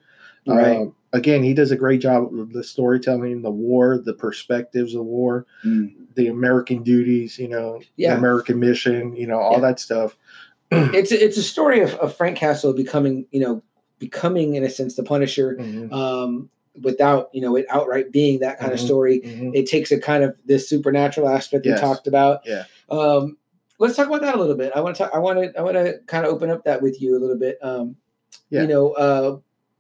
one. 0.46 0.58
Right. 0.58 0.78
Um, 0.78 0.96
again, 1.14 1.44
he 1.44 1.54
does 1.54 1.72
a 1.72 1.76
great 1.76 2.02
job 2.02 2.34
of 2.38 2.52
the 2.52 2.64
storytelling, 2.64 3.42
the 3.42 3.52
war, 3.52 3.98
the 4.04 4.14
perspectives 4.14 4.96
of 4.96 5.06
war, 5.06 5.46
the 6.16 6.28
American 6.28 6.84
duties, 6.84 7.40
you 7.40 7.48
know, 7.48 7.80
Yeah. 7.96 8.12
the 8.14 8.18
American 8.18 8.60
mission, 8.60 9.16
you 9.16 9.28
know, 9.28 9.40
all 9.40 9.54
Yeah. 9.54 9.60
that 9.62 9.80
stuff. 9.80 10.18
It's 10.72 11.12
a, 11.12 11.24
it's 11.24 11.38
a 11.38 11.44
story 11.44 11.82
of, 11.82 11.94
of 11.96 12.16
Frank 12.16 12.38
Castle 12.38 12.74
becoming, 12.74 13.26
you 13.32 13.40
know, 13.42 13.62
becoming 14.00 14.56
in 14.56 14.64
a 14.64 14.70
sense 14.70 14.96
the 14.96 15.04
Punisher, 15.04 15.58
Mhm, 15.60 15.92
um, 15.92 16.50
without 16.82 17.30
you 17.34 17.42
know 17.42 17.56
it 17.58 17.66
outright 17.70 18.12
being 18.14 18.40
that 18.40 18.58
kind 18.58 18.72
of 18.72 18.80
Mhm. 18.80 18.86
story. 18.86 19.22
mhm. 19.26 19.52
It 19.54 19.66
takes 19.68 19.92
a 19.92 20.00
kind 20.00 20.24
of 20.24 20.38
this 20.46 20.68
supernatural 20.70 21.28
aspect 21.28 21.66
Yes. 21.66 21.78
we 21.78 21.82
talked 21.88 22.08
about. 22.08 22.42
Yeah. 22.46 22.64
Um, 22.90 23.38
let's 23.82 23.96
talk 23.98 24.08
about 24.08 24.22
that 24.22 24.36
a 24.36 24.40
little 24.40 24.56
bit. 24.56 24.72
I 24.76 24.80
want 24.82 24.96
to 24.96 25.04
talk. 25.04 25.12
I 25.14 25.20
want 25.20 25.40
to. 25.40 25.60
I 25.60 25.62
want 25.62 25.76
to 25.76 26.00
kind 26.08 26.26
of 26.26 26.32
open 26.32 26.50
up 26.50 26.64
that 26.66 26.82
with 26.82 27.02
you 27.02 27.18
a 27.18 27.20
little 27.20 27.38
bit. 27.38 27.58
Um, 27.62 27.96
Yeah. 28.50 28.62
You 28.62 28.68
know, 28.68 28.92
uh, 28.94 29.38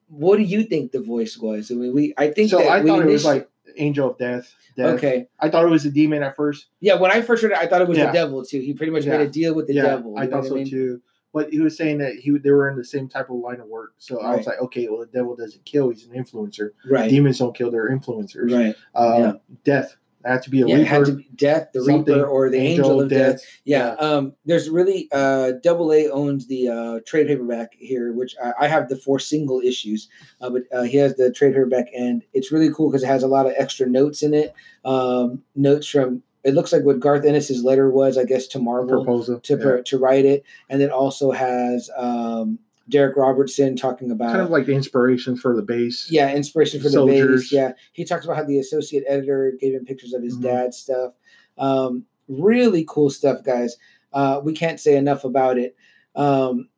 what 0.10 0.38
do 0.38 0.44
you 0.44 0.64
think 0.64 0.92
the 0.92 1.00
voice 1.02 1.38
was? 1.38 1.72
I 1.72 1.76
mean, 1.76 1.94
we. 1.94 2.14
I 2.18 2.32
think 2.32 2.50
So 2.50 2.58
that 2.58 2.68
I 2.70 2.84
thought 2.84 3.02
it 3.02 3.06
was 3.08 3.24
like 3.24 3.50
Angel 3.78 4.10
of 4.12 4.18
Death. 4.18 4.54
Death. 4.76 4.96
okay. 4.96 5.28
I 5.40 5.50
thought 5.50 5.64
it 5.66 5.70
was 5.70 5.86
a 5.86 5.92
demon 5.92 6.24
at 6.24 6.36
first. 6.36 6.68
Yeah, 6.82 6.96
when 6.96 7.12
I 7.12 7.22
first 7.22 7.44
read 7.44 7.52
it, 7.54 7.58
I 7.58 7.68
thought 7.68 7.82
it 7.82 7.88
was 7.88 7.98
Yeah. 7.98 8.08
the 8.08 8.12
devil 8.14 8.44
too. 8.44 8.60
He 8.60 8.74
pretty 8.74 8.92
much 8.92 9.06
Yeah. 9.06 9.18
made 9.18 9.28
a 9.28 9.30
deal 9.30 9.54
with 9.54 9.68
the 9.68 9.74
yeah, 9.76 9.84
devil. 9.84 10.18
I 10.18 10.28
thought 10.28 10.46
so 10.46 10.56
mean? 10.56 10.70
too. 10.70 11.02
But 11.34 11.50
he 11.52 11.60
was 11.62 11.78
saying 11.78 12.00
that 12.00 12.16
he 12.16 12.32
they 12.38 12.52
were 12.52 12.70
in 12.70 12.76
the 12.78 12.84
same 12.84 13.08
type 13.08 13.30
of 13.30 13.38
line 13.38 13.62
of 13.62 13.68
work. 13.68 13.94
So 14.00 14.20
I 14.20 14.36
was 14.36 14.46
like, 14.48 14.60
okay, 14.64 14.90
well, 14.90 15.00
the 15.00 15.06
devil 15.06 15.34
doesn't 15.36 15.64
kill; 15.64 15.90
he's 15.90 16.06
an 16.06 16.12
influencer. 16.22 16.72
Right. 16.90 17.10
Demons 17.10 17.40
don't 17.40 17.56
kill; 17.56 17.72
they're 17.72 17.90
influencers. 17.90 18.52
Right. 18.54 18.76
Uh, 18.94 19.16
Yeah. 19.18 19.34
Death. 19.64 19.96
Had 20.26 20.44
to 20.44 20.50
be 20.50 20.62
a 20.62 20.68
Yeah, 20.68 20.76
reaper. 20.78 21.06
to 21.06 21.12
be 21.14 21.30
death, 21.36 21.70
the 21.74 21.82
reaper, 21.82 22.26
or 22.26 22.50
the 22.50 22.58
angel, 22.58 23.02
of 23.02 23.10
death. 23.10 23.42
Yeah, 23.66 23.96
Yeah. 24.00 24.08
um, 24.08 24.34
there's 24.46 24.70
really 24.70 25.08
uh, 25.12 25.54
Double 25.64 25.92
A 25.92 26.10
owns 26.10 26.48
the 26.48 26.70
uh, 26.70 27.00
trade 27.06 27.28
paperback 27.28 27.74
here, 27.78 28.14
which 28.14 28.36
I, 28.44 28.66
I 28.66 28.68
have 28.68 28.90
the 28.90 28.96
four 28.98 29.20
single 29.20 29.60
issues, 29.62 30.10
uh, 30.42 30.50
but 30.50 30.64
uh, 30.72 30.84
he 30.84 30.98
has 30.98 31.16
the 31.16 31.32
trade 31.32 31.54
paperback, 31.54 31.88
and 31.98 32.24
it's 32.34 32.52
really 32.52 32.72
cool 32.74 32.90
because 32.90 33.04
it 33.04 33.08
has 33.08 33.24
a 33.24 33.28
lot 33.28 33.46
of 33.46 33.54
extra 33.58 33.88
notes 33.88 34.24
in 34.24 34.34
it. 34.34 34.54
Um, 34.86 35.44
notes 35.56 35.88
from 35.88 36.24
it 36.44 36.56
looks 36.56 36.74
like 36.74 36.84
what 36.84 37.00
Garth 37.00 37.24
Ennis's 37.24 37.64
letter 37.64 37.90
was, 37.92 38.18
I 38.18 38.24
guess, 38.24 38.48
to 38.48 38.60
Marvel 38.60 39.04
proposal. 39.04 39.40
to 39.42 39.54
yeah. 39.56 39.64
per, 39.64 39.82
to 39.84 39.98
write 40.00 40.26
it, 40.26 40.44
and 40.70 40.82
it 40.82 40.90
also 40.92 41.32
has 41.32 41.90
um, 41.96 42.58
Darick 42.90 43.16
Robertson 43.16 43.76
talking 43.76 44.12
about 44.12 44.30
kind 44.32 44.42
of 44.42 44.50
like 44.50 44.66
the 44.66 44.74
inspiration 44.74 45.38
for 45.38 45.56
the 45.56 45.62
base. 45.62 46.08
yeah, 46.12 46.34
inspiration 46.36 46.80
for 46.80 46.86
the 46.90 46.94
Soldiers. 46.94 47.44
base. 47.44 47.52
Yeah, 47.52 47.74
he 47.94 48.04
talks 48.06 48.26
about 48.26 48.38
how 48.38 48.44
the 48.44 48.60
associate 48.60 49.04
editor 49.08 49.54
gave 49.60 49.74
him 49.74 49.86
pictures 49.86 50.14
of 50.14 50.24
his 50.24 50.38
Mhm. 50.38 50.42
dad's 50.44 50.78
stuff. 50.78 51.14
Um, 51.58 52.06
really 52.28 52.84
cool 52.88 53.10
stuff, 53.10 53.44
guys. 53.44 53.78
Uh, 54.14 54.42
we 54.44 54.54
can't 54.54 54.80
say 54.80 54.98
enough 54.98 55.24
about 55.24 55.58
it. 55.58 55.76
Um, 56.16 56.70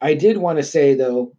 I 0.00 0.14
did 0.14 0.36
want 0.36 0.58
to 0.58 0.62
say 0.62 0.94
though, 0.94 1.32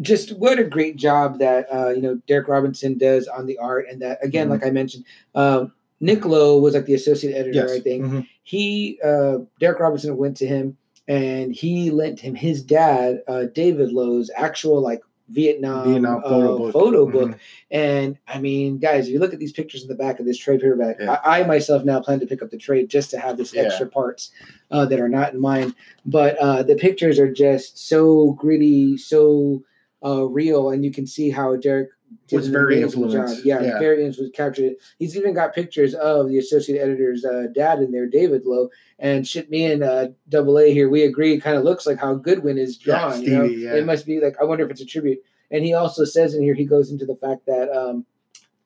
just 0.00 0.36
what 0.38 0.58
a 0.58 0.64
great 0.64 0.96
job 0.96 1.38
that 1.38 1.66
uh, 1.72 1.90
you 1.90 2.02
know 2.02 2.20
Darick 2.28 2.48
Robinson 2.48 2.98
does 2.98 3.28
on 3.28 3.46
the 3.46 3.58
art, 3.58 3.86
and 3.90 4.00
that 4.02 4.18
again, 4.22 4.48
Mhm. 4.48 4.50
like 4.50 4.66
I 4.66 4.70
mentioned, 4.70 5.04
um, 5.34 5.72
Nick 6.00 6.24
Lowe 6.24 6.58
was 6.58 6.74
like 6.74 6.86
the 6.86 6.94
associate 6.94 7.34
editor, 7.34 7.52
Yes. 7.54 7.70
I 7.72 7.80
think 7.80 8.04
Mhm. 8.04 8.26
he 8.42 8.98
uh 9.04 9.38
Darick 9.60 9.78
Robinson 9.78 10.16
went 10.16 10.36
to 10.38 10.46
him 10.46 10.76
and 11.08 11.52
he 11.52 11.90
lent 11.90 12.20
him 12.20 12.34
his 12.34 12.62
dad 12.62 13.22
uh 13.28 13.44
David 13.54 13.92
Lowe's 13.92 14.30
actual 14.36 14.80
like 14.80 15.02
Vietnam, 15.28 15.88
Vietnam 15.88 16.20
photo 16.20 16.54
uh, 16.54 16.58
book. 16.58 16.72
photo 16.72 17.06
book. 17.10 17.30
Mhm. 17.30 17.38
And 17.70 18.18
I 18.28 18.38
mean, 18.38 18.76
guys, 18.78 19.06
if 19.06 19.14
you 19.14 19.18
look 19.18 19.32
at 19.32 19.38
these 19.38 19.52
pictures 19.52 19.80
in 19.82 19.88
the 19.88 19.94
back 19.94 20.20
of 20.20 20.26
this 20.26 20.36
trade 20.36 20.60
paperback, 20.60 20.96
Yeah. 21.00 21.12
I, 21.24 21.40
I 21.40 21.46
myself 21.46 21.84
now 21.84 22.00
plan 22.00 22.20
to 22.20 22.26
pick 22.26 22.42
up 22.42 22.50
the 22.50 22.58
trade 22.58 22.90
just 22.90 23.10
to 23.12 23.18
have 23.18 23.38
this 23.38 23.54
Yeah. 23.54 23.62
extra 23.62 23.86
parts 23.86 24.30
uh, 24.70 24.84
that 24.86 25.00
are 25.00 25.08
not 25.08 25.32
in 25.32 25.40
mine. 25.40 25.74
But 26.04 26.36
uh, 26.36 26.64
the 26.64 26.74
pictures 26.74 27.18
are 27.18 27.32
just 27.32 27.78
so 27.88 28.32
gritty, 28.32 28.98
so 28.98 29.62
uh, 30.04 30.24
real, 30.28 30.68
and 30.70 30.84
you 30.84 30.90
can 30.90 31.06
see 31.06 31.30
how 31.30 31.56
Darick 31.56 31.86
Was 32.30 32.48
very 32.48 32.80
influenced. 32.82 33.44
Yeah, 33.44 33.60
Yeah. 33.60 33.78
very 33.78 34.04
influenced. 34.04 34.34
Captured 34.34 34.64
it. 34.72 34.82
He's 34.98 35.16
even 35.16 35.34
got 35.34 35.54
pictures 35.54 35.94
of 35.94 36.28
the 36.28 36.38
associate 36.38 36.80
editor's 36.80 37.24
uh, 37.24 37.46
dad 37.54 37.80
in 37.80 37.92
there, 37.92 38.06
David 38.06 38.42
Lowe, 38.46 38.68
and 38.98 39.26
shit. 39.26 39.50
Me 39.50 39.64
and 39.70 39.82
uh, 39.82 40.08
Double 40.28 40.58
A 40.58 40.72
here, 40.72 40.88
we 40.88 41.02
agree. 41.04 41.34
It 41.34 41.40
kind 41.40 41.56
of 41.56 41.64
looks 41.64 41.86
like 41.86 41.98
how 41.98 42.14
Goodwin 42.14 42.58
is 42.58 42.78
Yeah, 42.86 42.98
drawn. 43.10 43.22
you 43.22 43.30
know? 43.38 43.44
Yeah. 43.44 43.74
It 43.74 43.84
must 43.86 44.06
be 44.06 44.20
like 44.20 44.36
I 44.40 44.44
wonder 44.44 44.64
if 44.64 44.70
it's 44.70 44.80
a 44.80 44.86
tribute. 44.86 45.18
And 45.50 45.64
he 45.64 45.74
also 45.74 46.04
says 46.04 46.34
in 46.34 46.42
here, 46.42 46.54
he 46.54 46.64
goes 46.64 46.90
into 46.90 47.04
the 47.04 47.16
fact 47.16 47.44
that 47.46 47.68
um, 47.70 48.06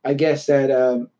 I 0.05 0.14
guess 0.14 0.47
that 0.47 0.70
um, 0.70 1.11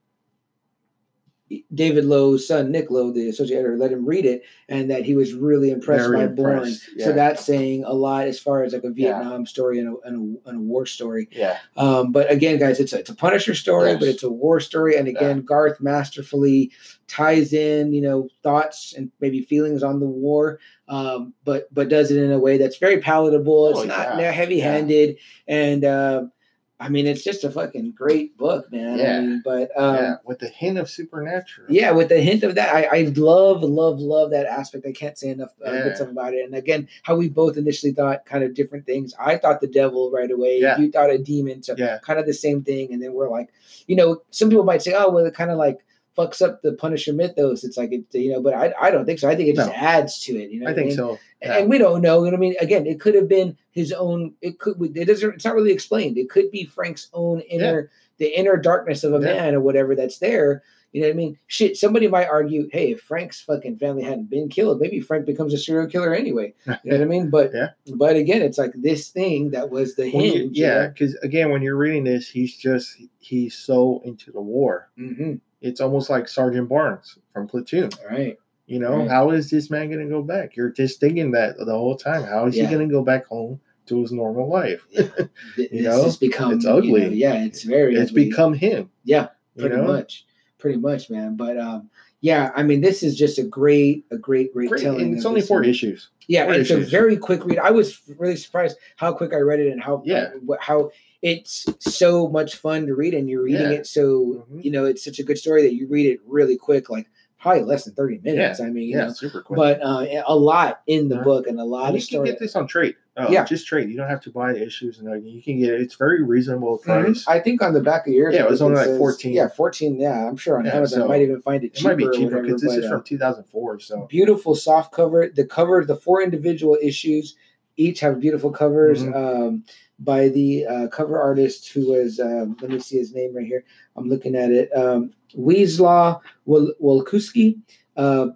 David 1.73 2.05
Lowe's 2.05 2.47
son, 2.49 2.73
Nick 2.73 2.91
Lowe, 2.91 3.13
the 3.13 3.29
associate 3.29 3.59
editor, 3.59 3.77
let 3.77 3.93
him 3.93 4.05
read 4.05 4.27
it, 4.27 4.43
and 4.69 4.91
that 4.91 5.05
he 5.05 5.15
was 5.15 5.33
really 5.33 5.71
impressed 5.71 6.09
Very 6.09 6.27
by 6.27 6.33
Born. 6.33 6.53
impressed, 6.59 6.83
So 6.99 7.13
that's 7.13 7.45
saying 7.45 7.85
a 7.85 7.93
lot 7.93 8.27
as 8.27 8.41
far 8.41 8.65
as 8.65 8.73
like 8.73 8.83
a 8.83 8.89
Yeah. 8.95 9.19
Vietnam 9.21 9.47
story 9.47 9.79
and 9.79 9.89
a, 9.97 10.09
and, 10.09 10.39
a, 10.45 10.49
and 10.49 10.59
a 10.59 10.61
war 10.61 10.87
story. 10.87 11.29
Yeah. 11.31 11.59
Um, 11.77 12.11
but 12.11 12.31
again, 12.31 12.59
guys, 12.59 12.81
it's 12.81 12.93
a, 12.93 12.99
it's 12.99 13.11
a 13.11 13.15
Punisher 13.15 13.55
story, 13.55 13.91
Yes. 13.91 14.01
but 14.01 14.09
it's 14.09 14.23
a 14.25 14.31
war 14.31 14.59
story. 14.59 14.97
And 14.97 15.07
again, 15.07 15.43
Garth 15.43 15.81
masterfully 15.81 16.73
ties 17.07 17.53
in, 17.53 17.93
you 17.93 18.01
know, 18.03 18.29
thoughts 18.43 18.93
and 18.97 19.13
maybe 19.21 19.41
feelings 19.43 19.85
on 19.85 20.01
the 20.01 20.07
war, 20.07 20.59
um, 20.89 21.33
but 21.45 21.73
but 21.73 21.89
does 21.89 22.11
it 22.11 22.21
in 22.21 22.33
a 22.33 22.39
way 22.39 22.59
that's 22.59 22.79
very 22.79 22.99
palatable. 23.01 23.71
It's 23.71 23.79
Oh, 23.81 23.85
not 23.85 24.19
yeah. 24.19 24.33
heavy 24.33 24.59
handed, 24.59 25.19
and 25.47 25.85
um 25.85 26.33
I 26.79 26.91
mean, 26.91 27.07
it's 27.07 27.25
just 27.25 27.43
a 27.43 27.51
fucking 27.51 27.93
great 27.93 28.37
book, 28.37 28.71
man. 28.71 29.01
I 29.01 29.03
Yeah. 29.03 29.21
mean, 29.21 29.43
but 29.43 29.71
um, 29.79 29.95
yeah. 29.97 30.15
With 30.27 30.41
the 30.41 30.49
hint 30.49 30.77
of 30.77 30.91
supernatural. 30.91 31.69
yeah, 31.71 31.91
with 31.93 32.11
the 32.11 32.21
hint 32.21 32.43
of 32.45 32.55
that, 32.57 32.75
I, 32.75 32.99
I 32.99 33.03
love, 33.17 33.63
love, 33.63 33.99
love 33.99 34.31
that 34.33 34.45
aspect. 34.45 34.85
I 34.87 34.93
can't 34.93 35.17
say 35.17 35.29
enough 35.31 35.55
uh, 35.65 35.71
good 35.71 35.87
Yeah. 35.87 35.95
stuff 35.95 36.09
about 36.09 36.35
it. 36.35 36.45
And 36.45 36.55
again, 36.55 36.87
how 37.03 37.17
we 37.17 37.31
both 37.31 37.57
initially 37.57 37.93
thought 37.93 38.27
kind 38.27 38.45
of 38.45 38.53
different 38.53 38.85
things. 38.85 39.15
I 39.19 39.37
thought 39.39 39.63
the 39.63 39.67
devil 39.69 40.11
right 40.11 40.31
away. 40.31 40.61
Yeah. 40.61 40.79
You 40.79 40.91
thought 40.91 41.09
a 41.11 41.17
demon. 41.17 41.63
So 41.63 41.75
Yeah. 41.79 41.99
kind 42.03 42.19
of 42.21 42.27
the 42.27 42.35
same 42.35 42.63
thing. 42.63 42.93
And 42.93 43.03
then 43.03 43.15
we're 43.15 43.31
like, 43.31 43.49
you 43.87 43.97
know, 43.97 44.23
some 44.31 44.51
people 44.51 44.65
might 44.65 44.83
say, 44.83 44.93
oh, 44.95 45.09
well, 45.11 45.25
it 45.25 45.33
kind 45.33 45.51
of 45.51 45.57
like 45.57 45.79
fucks 46.17 46.43
up 46.43 46.61
the 46.63 46.73
Punisher 46.75 47.13
mythos. 47.15 47.65
It's 47.65 47.77
like, 47.79 47.93
it, 47.93 48.05
you 48.13 48.33
know, 48.33 48.43
but 48.43 48.53
I, 48.55 48.73
I 48.81 48.91
don't 48.91 49.05
think 49.07 49.19
so. 49.19 49.29
I 49.31 49.35
think 49.37 49.49
it 49.49 49.57
just 49.57 49.71
No. 49.71 49.77
adds 49.77 50.21
to 50.25 50.37
it. 50.37 50.51
You 50.51 50.61
know, 50.61 50.71
I 50.71 50.75
think 50.75 50.89
mean? 50.89 50.97
so. 50.97 51.19
And- 51.47 51.55
Yeah. 51.55 51.59
And 51.61 51.71
we 51.71 51.79
don't 51.79 52.03
know. 52.03 52.19
You 52.25 52.31
know 52.31 52.31
what 52.33 52.35
I 52.35 52.41
mean? 52.41 52.55
Again, 52.61 52.87
it 52.87 53.01
could 53.01 53.15
have 53.15 53.29
been 53.29 53.57
his 53.73 53.93
own. 53.93 54.35
It 54.43 54.59
could. 54.59 54.77
It 54.97 55.05
doesn't. 55.07 55.35
It's 55.35 55.45
not 55.45 55.55
really 55.55 55.73
explained. 55.73 56.19
It 56.19 56.31
could 56.31 56.51
be 56.51 56.65
Frank's 56.65 57.09
own 57.13 57.41
inner, 57.41 57.91
the 58.19 58.29
inner 58.39 58.57
darkness 58.57 59.05
of 59.05 59.13
a 59.15 59.19
Yeah. 59.19 59.35
man 59.35 59.55
or 59.55 59.61
whatever 59.61 59.95
that's 59.95 60.19
there. 60.19 60.63
You 60.93 61.03
know 61.03 61.09
what 61.09 61.15
I 61.15 61.17
mean? 61.17 61.39
Shit. 61.47 61.77
Somebody 61.77 62.09
might 62.09 62.29
argue, 62.29 62.71
hey, 62.73 62.93
if 62.93 63.01
Frank's 63.03 63.41
fucking 63.43 63.77
family 63.77 64.03
hadn't 64.03 64.31
been 64.31 64.49
killed, 64.49 64.81
maybe 64.81 64.99
Frank 65.01 65.27
becomes 65.27 65.53
a 65.53 65.59
serial 65.59 65.89
killer 65.89 66.15
anyway. 66.15 66.55
You 66.67 66.73
know 66.93 66.97
what 66.97 67.01
I 67.03 67.05
mean? 67.05 67.29
But 67.29 67.51
Yeah. 67.53 67.69
But 67.97 68.17
again, 68.17 68.41
it's 68.41 68.57
like 68.57 68.73
this 68.75 69.09
thing 69.11 69.51
that 69.51 69.69
was 69.69 69.97
the 69.97 70.11
When 70.11 70.25
you- 70.25 70.33
hinge. 70.33 70.57
yeah, 70.59 70.87
because 70.89 71.15
again, 71.17 71.51
when 71.51 71.61
you're 71.61 71.77
reading 71.77 72.05
this, 72.05 72.31
he's 72.31 72.57
just 72.57 72.97
he's 73.19 73.55
so 73.55 74.01
into 74.07 74.33
the 74.33 74.41
war. 74.41 74.89
Mm-hmm. 74.99 75.35
It's 75.61 75.81
almost 75.83 76.09
like 76.09 76.29
Sergeant 76.29 76.69
Barnes 76.69 77.19
from 77.35 77.47
Platoon. 77.47 77.91
All 78.03 78.17
right. 78.17 78.39
You 78.67 78.81
know, 78.81 78.97
Right. 78.99 79.09
how 79.11 79.31
is 79.31 79.49
this 79.51 79.71
man 79.71 79.89
going 79.91 80.01
to 80.05 80.11
go 80.13 80.23
back? 80.23 80.57
You're 80.57 80.71
just 80.71 80.99
thinking 81.01 81.31
that 81.33 81.57
the 81.59 81.65
whole 81.73 81.97
time. 81.97 82.25
How 82.25 82.47
is 82.47 82.57
Yeah. 82.57 82.67
he 82.67 82.75
going 82.75 82.89
to 82.89 82.93
go 82.93 83.03
back 83.03 83.27
home 83.27 83.61
to 83.87 84.01
his 84.01 84.11
normal 84.13 84.49
life? 84.49 84.85
Th- 84.95 85.09
This 85.57 85.71
know, 85.85 86.03
has 86.05 86.17
become. 86.17 86.53
it's 86.53 86.65
you 86.65 86.71
know, 86.71 86.79
ugly. 86.79 87.15
yeah, 87.15 87.45
it's 87.45 87.63
very. 87.63 87.95
it's 87.95 88.11
ugly. 88.11 88.25
become 88.27 88.55
him. 88.55 88.91
Yeah. 89.05 89.29
You 89.55 89.63
pretty 89.63 89.77
know, 89.77 89.85
much 89.85 90.27
pretty 90.59 90.79
much 90.79 91.11
man 91.11 91.37
but 91.37 91.59
um 91.59 91.89
yeah 92.23 92.51
i 92.57 92.63
mean 92.63 92.81
this 92.81 93.03
is 93.03 93.15
just 93.17 93.39
a 93.39 93.43
great 93.45 94.05
a 94.11 94.17
great 94.17 94.53
great, 94.55 94.71
Great, 94.71 94.83
telling 94.83 95.03
and 95.03 95.15
it's 95.15 95.27
only 95.27 95.43
four 95.43 95.61
thing. 95.61 95.69
issues. 95.71 96.09
yeah 96.29 96.45
four 96.47 96.55
it's 96.55 96.71
a 96.71 96.79
very 96.81 97.17
quick 97.17 97.45
read 97.45 97.59
i 97.59 97.71
was 97.71 98.01
really 98.19 98.37
surprised 98.37 98.77
how 98.97 99.13
quick 99.13 99.33
i 99.35 99.37
read 99.37 99.61
it 99.61 99.71
and 99.71 99.83
how 99.83 100.03
Yeah. 100.05 100.31
how 100.61 100.91
it's 101.23 101.67
so 101.79 102.27
much 102.29 102.57
fun 102.57 102.87
to 102.87 102.95
read 102.95 103.13
and 103.15 103.29
you're 103.29 103.43
reading 103.43 103.71
Yeah. 103.71 103.79
it 103.79 103.87
so 103.87 104.47
Mhm. 104.51 104.65
you 104.65 104.71
know 104.71 104.87
it's 104.87 105.05
such 105.05 105.19
a 105.19 105.23
good 105.23 105.37
story 105.39 105.61
that 105.63 105.75
you 105.75 105.87
read 105.89 106.07
it 106.07 106.21
really 106.27 106.57
quick 106.57 106.89
like 106.89 107.07
probably 107.47 107.63
less 107.65 107.85
than 107.85 107.95
30 107.95 108.19
minutes 108.25 108.59
Yeah. 108.59 108.67
i 108.67 108.71
mean 108.71 108.89
Yeah, 108.91 109.07
know 109.07 109.13
super 109.13 109.41
quick. 109.41 109.57
but 109.57 109.81
uh 109.81 110.05
a 110.27 110.37
lot 110.37 110.81
in 110.89 111.09
the 111.09 111.17
Yeah. 111.17 111.23
book 111.23 111.47
and 111.47 111.61
a 111.61 111.65
lot 111.65 111.87
And 111.89 111.97
of 111.97 112.03
you 112.03 112.09
can 112.09 112.25
get 112.25 112.39
this 112.41 112.57
on 112.57 112.67
trade. 112.67 112.97
Uh, 113.19 113.29
Yeah. 113.31 113.45
just 113.47 113.67
trade. 113.67 113.89
You 113.89 113.97
don't 113.97 114.11
have 114.11 114.21
to 114.23 114.31
buy 114.31 114.53
the 114.53 114.63
issues, 114.63 114.99
and 114.99 115.09
everything. 115.09 115.31
you 115.33 115.43
can 115.43 115.59
get 115.59 115.73
it. 115.73 115.81
It's 115.81 115.95
very 115.95 116.23
reasonable 116.23 116.77
Mhm. 116.79 116.83
price. 116.83 117.25
I 117.27 117.39
think 117.41 117.63
on 117.63 117.73
the 117.73 117.81
back 117.81 118.07
of 118.07 118.13
yours, 118.13 118.35
Yeah, 118.35 118.45
it 118.45 118.51
was 118.51 118.61
only 118.61 118.77
like 118.77 118.87
says- 118.89 118.99
14. 118.99 119.33
Yeah, 119.33 119.49
fourteen. 119.49 119.99
Yeah, 119.99 120.29
I'm 120.29 120.37
sure 120.37 120.59
on 120.59 120.67
Yeah, 120.67 120.77
Amazon. 120.77 121.03
I 121.05 121.07
might 121.07 121.23
even 121.23 121.41
find 121.41 121.63
it 121.65 121.69
It 121.69 121.75
cheaper. 121.77 121.89
might 121.89 121.97
be 121.97 122.09
cheaper 122.19 122.43
because 122.43 122.61
this 122.61 122.75
but, 122.75 122.79
is 122.81 122.85
uh, 122.85 122.91
from 122.91 123.03
2004. 123.05 123.81
So 123.81 124.07
beautiful 124.11 124.55
soft 124.55 124.93
cover. 124.93 125.31
The 125.35 125.47
cover, 125.47 125.83
the 125.85 125.97
four 125.97 126.21
individual 126.23 126.77
issues, 126.83 127.37
each 127.79 128.01
have 128.01 128.21
beautiful 128.21 128.51
covers 128.51 129.03
Mhm. 129.03 129.15
um, 129.15 129.65
by 129.99 130.29
the 130.29 130.67
uh, 130.67 130.89
cover 130.89 131.19
artist 131.19 131.73
who 131.73 131.93
was. 131.93 132.21
Um, 132.21 132.57
let 132.61 132.71
me 132.71 132.81
see 132.81 132.99
his 132.99 133.15
name 133.15 133.35
right 133.35 133.47
here. 133.47 133.65
I'm 133.97 134.09
looking 134.11 134.35
at 134.35 134.51
it. 134.51 134.69
Um, 134.77 135.13
Wieslaw 135.39 136.21
Wol- 136.45 136.75
Wolkuski. 136.83 137.59
Uh, 137.97 138.29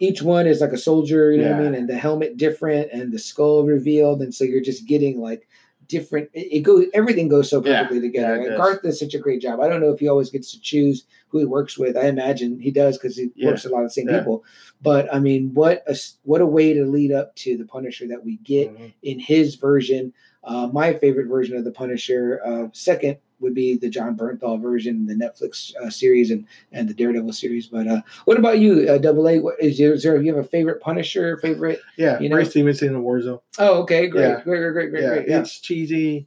each 0.00 0.22
one 0.22 0.46
is 0.46 0.60
like 0.60 0.72
a 0.72 0.78
soldier, 0.78 1.32
you 1.32 1.42
know 1.42 1.50
what 1.50 1.60
I 1.60 1.62
mean, 1.64 1.74
and 1.74 1.88
the 1.88 1.96
helmet 1.98 2.36
different, 2.36 2.90
and 2.92 3.12
the 3.12 3.18
skull 3.18 3.64
revealed, 3.64 4.22
and 4.22 4.32
so 4.34 4.44
you're 4.44 4.60
just 4.62 4.86
getting 4.86 5.20
like 5.20 5.48
different. 5.88 6.28
It, 6.34 6.58
it 6.58 6.60
goes, 6.60 6.86
everything 6.94 7.26
goes 7.28 7.50
so 7.50 7.64
Yeah. 7.64 7.82
perfectly 7.82 8.00
together. 8.02 8.36
Yeah, 8.36 8.42
it 8.42 8.48
does. 8.50 8.58
Garth 8.58 8.82
does 8.82 9.00
such 9.00 9.14
a 9.14 9.18
great 9.18 9.40
job. 9.40 9.58
I 9.58 9.68
don't 9.68 9.80
know 9.80 9.90
if 9.90 9.98
he 9.98 10.06
always 10.08 10.30
gets 10.30 10.52
to 10.52 10.60
choose 10.60 11.04
who 11.28 11.38
he 11.38 11.44
works 11.46 11.76
with. 11.76 11.96
I 11.96 12.06
imagine 12.06 12.60
he 12.60 12.70
does 12.70 12.96
because 12.96 13.16
he 13.16 13.30
Yeah. 13.34 13.48
works 13.48 13.64
with 13.64 13.72
a 13.72 13.74
lot 13.74 13.82
of 13.82 13.88
the 13.88 13.92
same 13.94 14.08
Yeah. 14.08 14.18
people. 14.20 14.44
But 14.80 15.12
I 15.12 15.18
mean, 15.18 15.52
what 15.54 15.82
a 15.88 15.96
what 16.22 16.40
a 16.40 16.46
way 16.46 16.74
to 16.74 16.84
lead 16.84 17.10
up 17.10 17.34
to 17.36 17.56
the 17.56 17.64
Punisher 17.64 18.06
that 18.08 18.24
we 18.24 18.36
get 18.44 18.72
Mhm. 18.72 18.92
in 19.02 19.18
his 19.18 19.56
version. 19.56 20.12
Uh, 20.44 20.68
my 20.72 20.94
favorite 20.94 21.26
version 21.26 21.56
of 21.56 21.64
the 21.64 21.72
Punisher. 21.72 22.40
Uh, 22.44 22.68
second 22.72 23.16
would 23.40 23.54
be 23.54 23.76
the 23.76 23.88
Jon 23.88 24.16
Bernthal 24.16 24.60
version, 24.60 25.06
the 25.06 25.14
Netflix 25.14 25.74
uh, 25.76 25.90
series, 25.90 26.30
and 26.30 26.46
and 26.72 26.88
the 26.88 26.94
Daredevil 26.94 27.32
series. 27.32 27.66
But 27.66 27.86
uh, 27.86 28.02
what 28.24 28.38
about 28.38 28.58
you, 28.58 28.88
uh, 28.88 28.98
Double 28.98 29.28
A? 29.28 29.38
What 29.38 29.56
is 29.60 29.78
there? 29.78 29.92
Is 29.92 30.02
there 30.02 30.20
you 30.20 30.34
have 30.34 30.44
a 30.44 30.48
favorite 30.48 30.80
Punisher? 30.80 31.36
Favorite? 31.38 31.80
Yeah, 31.96 32.18
You 32.20 32.28
know- 32.28 32.36
Ray 32.36 32.44
Stevenson 32.44 32.94
in 32.94 33.02
Warzone. 33.02 33.40
Oh, 33.58 33.82
okay, 33.82 34.06
great, 34.08 34.22
Yeah. 34.22 34.40
great, 34.42 34.58
great, 34.60 34.72
great, 34.72 34.90
great, 34.90 35.02
yeah, 35.02 35.08
great. 35.08 35.28
Yeah. 35.28 35.40
it's 35.40 35.60
cheesy 35.60 36.26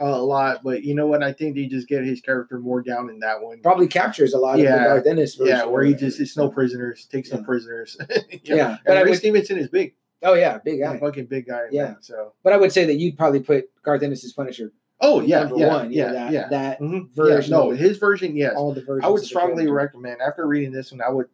uh, 0.00 0.04
a 0.04 0.22
lot, 0.22 0.62
but 0.62 0.84
you 0.84 0.94
know 0.94 1.06
what? 1.06 1.22
I 1.22 1.32
think 1.32 1.56
they 1.56 1.66
just 1.66 1.88
get 1.88 2.04
his 2.04 2.20
character 2.20 2.58
more 2.60 2.80
down 2.80 3.10
in 3.10 3.18
that 3.20 3.42
one. 3.42 3.60
Probably 3.60 3.88
captures 3.88 4.34
a 4.34 4.38
lot 4.38 4.54
of 4.54 4.60
the 4.60 4.66
Garth 4.70 5.06
Ennis 5.06 5.34
version. 5.34 5.56
Yeah, 5.56 5.64
where 5.64 5.82
he 5.82 5.94
just 5.94 6.20
it's 6.20 6.36
no 6.36 6.48
prisoners, 6.48 7.06
takes 7.06 7.32
no 7.32 7.38
Yeah. 7.38 7.44
prisoners. 7.44 7.96
Yeah, 8.44 8.68
but 8.68 8.80
but 8.86 8.96
I 8.98 9.00
Ray 9.02 9.10
would- 9.10 9.18
Stevenson 9.18 9.58
is 9.58 9.68
big, 9.68 9.94
Oh 10.22 10.34
yeah, 10.34 10.58
big 10.58 10.80
guy. 10.80 10.98
fucking 10.98 11.26
big 11.26 11.46
guy. 11.46 11.64
Yeah. 11.72 11.86
that, 11.86 12.04
so 12.04 12.32
But 12.44 12.52
I 12.52 12.56
would 12.58 12.70
say 12.72 12.84
that 12.84 12.94
you'd 12.96 13.16
probably 13.16 13.40
put 13.40 13.68
Garth 13.82 14.02
Ennis's 14.02 14.32
Punisher 14.32 14.70
oh 15.00 15.20
yeah, 15.20 15.48
yeah, 15.56 15.68
one. 15.68 15.86
know, 15.86 15.90
yeah, 15.90 16.12
that, 16.12 16.32
yeah. 16.32 16.48
that 16.48 16.80
Mhm. 16.80 17.10
version 17.14 17.50
Yeah, 17.52 17.58
no, 17.58 17.70
his 17.70 17.98
version, 17.98 18.36
yes. 18.36 18.54
all 18.56 18.72
the 18.72 18.82
versions. 18.82 19.04
I 19.04 19.08
would 19.08 19.22
strongly 19.24 19.68
recommend 19.68 20.20
after 20.20 20.46
reading 20.46 20.72
this 20.72 20.92
one. 20.92 21.00
I 21.00 21.08
would 21.10 21.26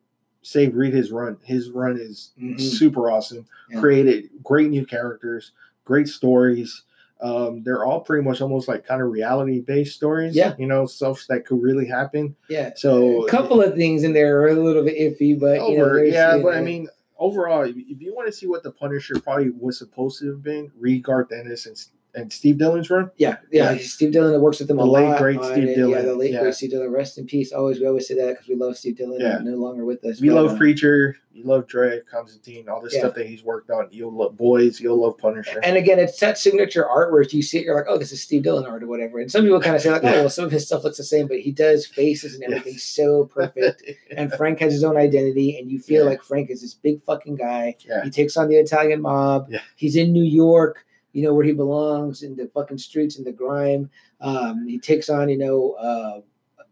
say 0.43 0.69
read 0.69 0.95
his 0.95 1.11
run. 1.11 1.37
His 1.43 1.71
run 1.71 1.99
is 2.01 2.33
Mhm. 2.41 2.61
super 2.61 3.11
awesome. 3.11 3.47
Yeah. 3.71 3.81
Created 3.81 4.31
great 4.45 4.71
new 4.71 4.87
characters, 4.87 5.53
great 5.85 6.09
stories. 6.09 6.83
Um, 7.21 7.63
they're 7.65 7.85
all 7.85 8.01
pretty 8.01 8.23
much 8.23 8.41
almost 8.43 8.69
like 8.69 8.85
kind 8.87 9.01
of 9.03 9.11
reality 9.11 9.61
based 9.61 9.97
stories. 9.97 10.37
Yeah. 10.37 10.55
you 10.59 10.67
know, 10.67 10.85
stuff 10.87 11.25
that 11.31 11.47
could 11.47 11.63
really 11.63 11.87
happen. 11.87 12.37
Yeah, 12.49 12.73
So 12.77 13.25
a 13.27 13.31
couple 13.31 13.63
of 13.63 13.75
things 13.75 14.05
in 14.05 14.13
there 14.13 14.43
are 14.43 14.49
a 14.49 14.55
little 14.55 14.85
bit 14.85 14.97
iffy, 14.99 15.39
but 15.39 15.67
you 15.69 15.79
know, 15.79 15.97
yeah, 15.97 16.37
but 16.39 16.55
I 16.55 16.61
mean, 16.61 16.89
overall, 17.19 17.63
if 17.63 17.75
if 17.77 18.03
you 18.03 18.15
want 18.15 18.27
to 18.29 18.33
see 18.33 18.47
what 18.47 18.63
the 18.63 18.71
Punisher 18.71 19.19
probably 19.19 19.49
was 19.51 19.79
supposed 19.79 20.21
to 20.21 20.29
have 20.29 20.43
been, 20.43 20.71
read 20.79 21.03
Garth 21.03 21.33
Ennis 21.33 21.65
and, 21.67 21.77
and 22.17 22.33
Steve 22.33 22.59
Dillon's 22.59 22.91
run. 22.91 23.11
yeah, 23.19 23.37
yeah, 23.53 23.73
yeah. 23.73 23.79
Steve 23.81 24.13
Dillon 24.13 24.33
that 24.33 24.41
works 24.41 24.59
with 24.59 24.69
them 24.69 24.79
The 24.79 24.83
a 24.83 24.85
late, 24.85 25.05
lot. 25.09 25.19
great 25.19 25.43
Steve 25.45 25.65
it. 25.65 25.69
Yeah, 25.71 25.75
Dillon, 25.77 26.07
the 26.07 26.15
late 26.17 26.33
yeah. 26.33 26.41
great 26.41 26.55
Steve 26.55 26.71
Dillon. 26.71 26.91
Rest 26.91 27.19
in 27.19 27.27
peace. 27.27 27.53
Always, 27.53 27.79
we 27.79 27.87
always 27.87 28.09
say 28.09 28.15
that 28.15 28.29
because 28.35 28.49
we 28.49 28.55
love 28.57 28.77
Steve 28.77 28.97
Dillon. 28.97 29.21
Yeah. 29.21 29.39
no 29.43 29.57
longer 29.57 29.85
with 29.85 30.05
us. 30.05 30.21
We 30.21 30.31
love 30.31 30.53
uh, 30.53 30.57
Preacher, 30.57 31.17
you 31.33 31.45
love 31.45 31.67
Dredd, 31.67 32.07
Constantine, 32.11 32.69
all 32.69 32.81
this 32.81 32.95
Yeah. 32.95 33.01
stuff 33.01 33.15
that 33.17 33.27
he's 33.27 33.45
worked 33.45 33.71
on. 33.71 33.89
You'll 33.91 34.13
love 34.17 34.37
Boys, 34.37 34.81
you'll 34.81 35.01
love 35.01 35.19
Punisher. 35.19 35.61
And 35.63 35.77
again, 35.77 35.99
it's 35.99 36.19
that 36.21 36.39
signature 36.39 36.89
art 36.89 37.13
where 37.13 37.21
if 37.21 37.35
you 37.35 37.43
see 37.43 37.59
it, 37.59 37.65
you're 37.65 37.77
like, 37.77 37.85
oh, 37.89 37.99
this 37.99 38.11
is 38.13 38.23
Steve 38.23 38.43
Dillon 38.43 38.65
art 38.65 38.83
or 38.83 38.87
whatever. 38.87 39.19
And 39.19 39.31
some 39.31 39.43
people 39.43 39.61
kind 39.61 39.77
of 39.77 39.83
say 39.83 39.91
like, 39.91 40.03
oh, 40.05 40.11
well, 40.13 40.31
some 40.31 40.47
of 40.47 40.51
his 40.51 40.67
stuff 40.67 40.83
looks 40.85 40.97
the 40.97 41.05
same, 41.05 41.27
but 41.29 41.41
he 41.41 41.53
does 41.53 41.87
faces 41.87 42.35
and 42.35 42.45
everything 42.45 42.79
so 42.79 43.27
perfect. 43.27 43.83
and 44.17 44.33
Frank 44.33 44.61
has 44.61 44.73
his 44.73 44.83
own 44.85 44.97
identity, 44.97 45.59
and 45.59 45.71
you 45.71 45.79
feel 45.79 46.07
like 46.07 46.23
Frank 46.23 46.49
is 46.51 46.63
this 46.63 46.73
big 46.75 47.03
fucking 47.03 47.37
guy. 47.37 47.77
Yeah. 47.87 48.03
He 48.05 48.11
takes 48.11 48.37
on 48.39 48.49
the 48.49 48.57
Italian 48.57 49.03
mob. 49.03 49.49
Yeah. 49.51 49.61
He's 49.77 49.97
in 49.97 50.13
New 50.15 50.25
York, 50.25 50.85
you 51.17 51.23
know, 51.23 51.33
where 51.33 51.47
he 51.47 51.53
belongs 51.53 52.23
in 52.23 52.37
the 52.37 52.47
fucking 52.53 52.77
streets 52.77 53.17
and 53.17 53.27
the 53.27 53.33
grime. 53.33 53.89
Um, 54.21 54.67
he 54.69 54.79
takes 54.79 55.09
on, 55.09 55.31
you 55.31 55.39
know, 55.39 55.73
uh, 55.73 56.21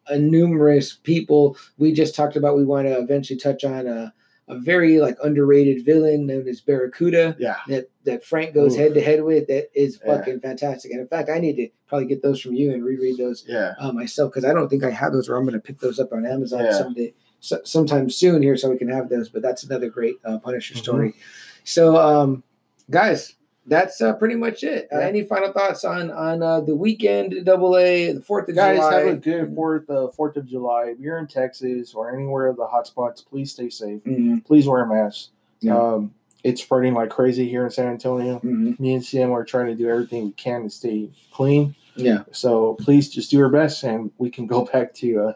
a 0.09 0.19
numerous 0.19 0.93
people. 0.93 1.57
We 1.79 1.95
just 1.95 2.15
talked 2.15 2.37
about. 2.37 2.55
We 2.57 2.65
want 2.67 2.87
to 2.87 2.99
eventually 2.99 3.39
touch 3.39 3.65
on 3.65 3.87
a, 3.87 4.13
a 4.49 4.59
very 4.59 5.01
like 5.01 5.17
underrated 5.25 5.83
villain 5.83 6.27
known 6.27 6.47
as 6.47 6.61
Barracuda 6.61 7.35
yeah. 7.39 7.57
that 7.69 7.89
that 8.05 8.23
Frank 8.23 8.53
goes 8.53 8.77
head 8.77 8.93
to 8.93 9.01
head 9.01 9.25
with. 9.25 9.47
That 9.47 9.71
is 9.75 9.99
Yeah. 10.05 10.19
fucking 10.19 10.41
fantastic. 10.41 10.91
And 10.93 11.01
in 11.01 11.09
fact, 11.09 11.31
I 11.31 11.39
need 11.39 11.57
to 11.57 11.69
probably 11.87 12.07
get 12.07 12.21
those 12.23 12.39
from 12.43 12.53
you 12.53 12.75
and 12.75 12.85
reread 12.85 13.17
those 13.17 13.47
Yeah. 13.49 13.73
uh, 13.79 13.93
myself 13.93 14.31
because 14.31 14.45
I 14.45 14.53
don't 14.53 14.69
think 14.69 14.85
I 14.85 14.91
have 14.91 15.15
those, 15.15 15.27
or 15.31 15.37
I'm 15.37 15.45
going 15.45 15.55
to 15.55 15.59
pick 15.61 15.79
those 15.79 15.99
up 15.99 16.13
on 16.13 16.27
Amazon 16.27 16.65
Yeah. 16.67 16.73
someday, 16.73 17.15
so, 17.41 17.61
sometime 17.65 18.11
soon 18.11 18.43
here, 18.43 18.59
so 18.59 18.69
we 18.69 18.77
can 18.77 18.91
have 18.91 19.09
those. 19.09 19.31
But 19.31 19.41
that's 19.41 19.65
another 19.65 19.89
great 19.89 20.17
uh, 20.23 20.39
Punisher 20.39 20.75
Mhm. 20.75 20.79
story. 20.83 21.15
So, 21.65 21.97
um, 21.97 22.43
guys, 22.91 23.37
that's 23.67 24.01
uh, 24.01 24.13
pretty 24.15 24.35
much 24.35 24.63
it. 24.63 24.89
Uh, 24.93 24.99
any 24.99 25.23
final 25.23 25.53
thoughts 25.53 25.85
on 25.85 26.11
on 26.11 26.43
uh, 26.43 26.61
the 26.61 26.75
weekend, 26.77 27.45
Double 27.45 27.77
A, 27.77 28.13
the 28.13 28.21
Fourth 28.23 28.49
of 28.49 28.55
Guys, 28.55 28.79
July? 28.79 28.95
have 29.01 29.07
a 29.09 29.17
good 29.17 29.55
Fourth 29.55 29.89
uh, 29.89 30.09
Fourth 30.09 30.37
of 30.37 30.47
July. 30.47 30.87
If 30.89 30.99
you're 31.01 31.19
in 31.19 31.27
Texas 31.27 31.95
or 31.95 32.15
anywhere 32.15 32.49
of 32.49 32.57
the 32.57 32.67
hotspots, 32.67 33.25
please 33.27 33.53
stay 33.53 33.71
safe. 33.71 34.03
Mhm, 34.05 34.45
Please 34.45 34.67
wear 34.69 34.83
a 34.83 34.89
mask. 34.89 35.31
Yeah. 35.61 35.79
Um, 35.79 36.13
it's 36.43 36.63
spreading 36.63 36.93
like 36.93 37.09
crazy 37.09 37.49
here 37.49 37.65
in 37.65 37.71
San 37.71 37.87
Antonio. 37.87 38.39
mhm. 38.41 38.79
Me 38.79 38.93
and 38.95 39.03
CM 39.03 39.31
are 39.33 39.45
trying 39.45 39.67
to 39.69 39.75
do 39.75 39.89
everything 39.89 40.25
we 40.27 40.33
can 40.33 40.65
to 40.65 40.71
stay 40.71 41.11
clean. 41.33 41.75
Yeah, 41.97 42.25
So 42.33 42.75
please 42.81 43.09
just 43.09 43.31
do 43.31 43.37
your 43.39 43.49
best, 43.49 43.83
and 43.85 44.11
we 44.19 44.29
can 44.29 44.47
go 44.47 44.65
back 44.73 44.93
to 44.95 45.29
uh, 45.29 45.33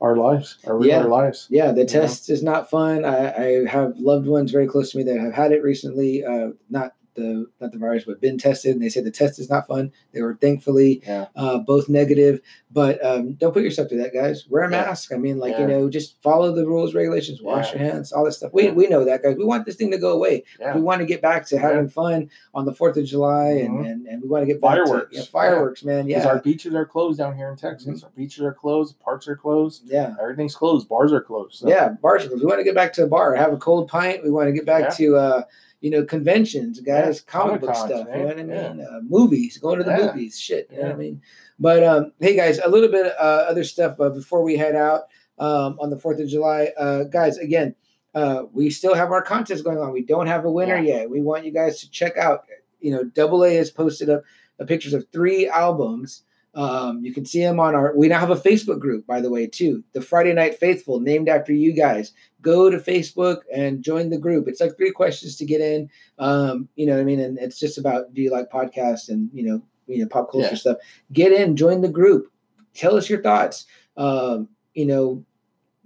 our 0.00 0.16
lives, 0.16 0.56
our 0.66 0.76
regular 0.78 1.02
Yeah. 1.02 1.06
lives. 1.08 1.46
yeah. 1.50 1.70
The 1.72 1.82
Yeah. 1.82 1.86
test 1.86 2.30
is 2.30 2.42
not 2.42 2.68
fun. 2.70 3.04
I, 3.04 3.34
I 3.60 3.66
have 3.66 3.98
loved 3.98 4.26
ones 4.26 4.50
very 4.50 4.66
close 4.66 4.90
to 4.92 4.96
me 4.98 5.04
that 5.04 5.20
have 5.20 5.34
had 5.34 5.52
it 5.52 5.62
recently. 5.62 6.24
Uh, 6.24 6.52
not 6.70 6.94
the 7.14 7.46
not 7.60 7.72
the 7.72 7.78
virus, 7.78 8.04
but 8.06 8.20
been 8.20 8.38
tested, 8.38 8.72
and 8.72 8.82
they 8.82 8.88
said 8.88 9.04
the 9.04 9.10
test 9.10 9.38
is 9.38 9.50
not 9.50 9.66
fun. 9.66 9.92
They 10.12 10.22
were 10.22 10.34
thankfully 10.40 11.02
Yeah. 11.06 11.26
uh, 11.36 11.58
both 11.58 11.88
negative. 11.88 12.40
But 12.72 13.04
um, 13.04 13.32
don't 13.32 13.52
put 13.52 13.64
yourself 13.64 13.88
through 13.88 14.02
that, 14.02 14.14
guys. 14.14 14.46
Wear 14.48 14.62
a 14.62 14.70
Yeah. 14.70 14.82
mask. 14.82 15.12
I 15.12 15.16
mean, 15.16 15.38
like 15.38 15.58
you 15.58 15.66
know, 15.66 15.88
just 15.90 16.20
follow 16.22 16.54
the 16.54 16.66
rules, 16.66 16.94
regulations, 16.94 17.42
wash 17.42 17.72
Yeah. 17.74 17.82
your 17.82 17.92
hands, 17.92 18.12
all 18.12 18.24
this 18.24 18.36
stuff. 18.36 18.52
We 18.52 18.66
Yeah. 18.66 18.72
we 18.72 18.86
know 18.86 19.04
that, 19.04 19.22
guys. 19.22 19.36
We 19.36 19.44
want 19.44 19.66
this 19.66 19.74
thing 19.76 19.90
to 19.90 19.98
go 19.98 20.12
away. 20.12 20.44
Yeah. 20.60 20.74
We 20.76 20.80
want 20.80 21.00
to 21.00 21.06
get 21.06 21.20
back 21.20 21.46
to 21.46 21.58
having 21.58 21.88
fun 21.88 22.30
on 22.54 22.64
the 22.66 22.72
Fourth 22.72 22.96
of 22.96 23.04
July, 23.04 23.50
and, 23.52 23.78
Mhm. 23.80 23.90
and 23.90 24.06
and 24.06 24.22
we 24.22 24.28
want 24.28 24.42
to 24.42 24.46
get 24.46 24.60
back 24.60 24.76
Fireworks. 24.76 25.10
To, 25.16 25.18
yeah, 25.18 25.26
fireworks, 25.26 25.84
man. 25.84 26.06
Yeah, 26.08 26.26
our 26.26 26.40
beaches 26.40 26.74
are 26.74 26.86
closed 26.86 27.18
down 27.18 27.36
here 27.36 27.50
in 27.50 27.56
Texas. 27.56 28.04
Our 28.04 28.10
beaches 28.16 28.42
are 28.44 28.54
closed. 28.54 28.98
Parks 29.00 29.26
are 29.28 29.36
closed. 29.36 29.82
yeah. 29.86 30.14
Everything's 30.20 30.54
closed. 30.54 30.88
Bars 30.88 31.12
are 31.12 31.20
closed. 31.20 31.54
So, 31.58 31.68
Yeah, 31.68 31.90
bars. 32.00 32.28
We 32.28 32.44
want 32.44 32.58
to 32.60 32.64
get 32.64 32.74
back 32.74 32.92
to 32.94 33.04
a 33.04 33.06
bar, 33.08 33.34
have 33.34 33.52
a 33.52 33.56
cold 33.56 33.88
pint. 33.88 34.22
We 34.22 34.30
want 34.30 34.48
to 34.48 34.52
get 34.52 34.64
back 34.66 34.82
Yeah. 34.84 34.88
to 35.06 35.16
uh, 35.16 35.42
you 35.80 35.90
know, 35.90 36.04
conventions, 36.04 36.80
guys, 36.80 37.22
Yeah, 37.26 37.32
comic 37.32 37.60
book 37.62 37.74
stuff. 37.74 38.08
You 38.14 38.20
know 38.22 38.26
what 38.26 38.38
I 38.38 38.42
mean? 38.42 38.80
Uh, 38.80 39.00
movies, 39.08 39.58
going 39.58 39.78
to 39.78 39.84
the 39.84 39.90
Yeah. 39.90 40.06
movies, 40.06 40.38
shit. 40.38 40.68
You 40.70 40.78
know 40.78 40.84
what 40.84 40.92
I 40.92 40.96
mean? 40.96 41.22
But 41.58 41.84
um, 41.84 42.12
hey, 42.20 42.36
guys, 42.36 42.58
a 42.58 42.68
little 42.68 42.90
bit 42.90 43.06
uh, 43.18 43.46
other 43.48 43.64
stuff 43.64 43.98
uh, 44.00 44.10
before 44.10 44.42
we 44.42 44.56
head 44.56 44.74
out 44.76 45.02
um, 45.38 45.78
on 45.80 45.90
the 45.90 45.98
Fourth 45.98 46.20
of 46.20 46.28
July, 46.28 46.70
uh, 46.76 47.04
guys. 47.04 47.38
Again, 47.38 47.74
uh, 48.14 48.44
we 48.52 48.68
still 48.70 48.94
have 48.94 49.10
our 49.12 49.22
contest 49.22 49.64
going 49.64 49.78
on. 49.78 49.92
We 49.92 50.02
don't 50.04 50.26
have 50.26 50.44
a 50.44 50.50
winner 50.50 50.76
Yeah. 50.76 50.96
yet. 51.00 51.10
We 51.10 51.20
want 51.22 51.44
you 51.44 51.50
guys 51.52 51.80
to 51.80 51.90
check 51.90 52.16
out. 52.16 52.44
You 52.80 52.90
know, 52.92 53.04
Double 53.04 53.44
A 53.44 53.54
has 53.56 53.70
posted 53.70 54.10
up 54.10 54.22
uh, 54.60 54.64
pictures 54.64 54.94
of 54.94 55.06
three 55.12 55.48
albums. 55.48 56.22
Um, 56.54 57.04
you 57.04 57.12
can 57.14 57.24
see 57.24 57.40
them 57.40 57.60
on 57.60 57.74
our. 57.74 57.94
We 57.96 58.08
now 58.08 58.18
have 58.18 58.30
a 58.30 58.36
Facebook 58.36 58.80
group, 58.80 59.06
by 59.06 59.20
the 59.20 59.30
way, 59.30 59.46
too. 59.46 59.84
The 59.92 60.00
Friday 60.00 60.32
Night 60.32 60.58
Faithful, 60.58 60.98
named 61.00 61.28
after 61.28 61.52
you 61.52 61.72
guys. 61.72 62.12
Go 62.42 62.70
to 62.70 62.78
Facebook 62.78 63.42
and 63.54 63.82
join 63.82 64.10
the 64.10 64.18
group. 64.18 64.48
It's 64.48 64.60
like 64.60 64.76
three 64.76 64.90
questions 64.92 65.36
to 65.36 65.44
get 65.44 65.60
in. 65.60 65.88
Um, 66.18 66.68
you 66.74 66.86
know 66.86 66.94
what 66.94 67.02
I 67.02 67.04
mean? 67.04 67.20
And 67.20 67.38
it's 67.38 67.58
just 67.60 67.78
about 67.78 68.12
do 68.14 68.22
you 68.22 68.30
like 68.30 68.50
podcasts 68.50 69.08
and 69.08 69.30
you 69.32 69.44
know, 69.44 69.62
you 69.86 69.98
know, 70.02 70.08
pop 70.08 70.30
culture 70.32 70.48
Yeah. 70.50 70.54
stuff. 70.56 70.76
Get 71.12 71.32
in, 71.32 71.54
join 71.56 71.82
the 71.82 71.88
group. 71.88 72.32
Tell 72.74 72.96
us 72.96 73.08
your 73.10 73.22
thoughts. 73.22 73.66
Um, 73.96 74.48
you 74.74 74.86
know, 74.86 75.24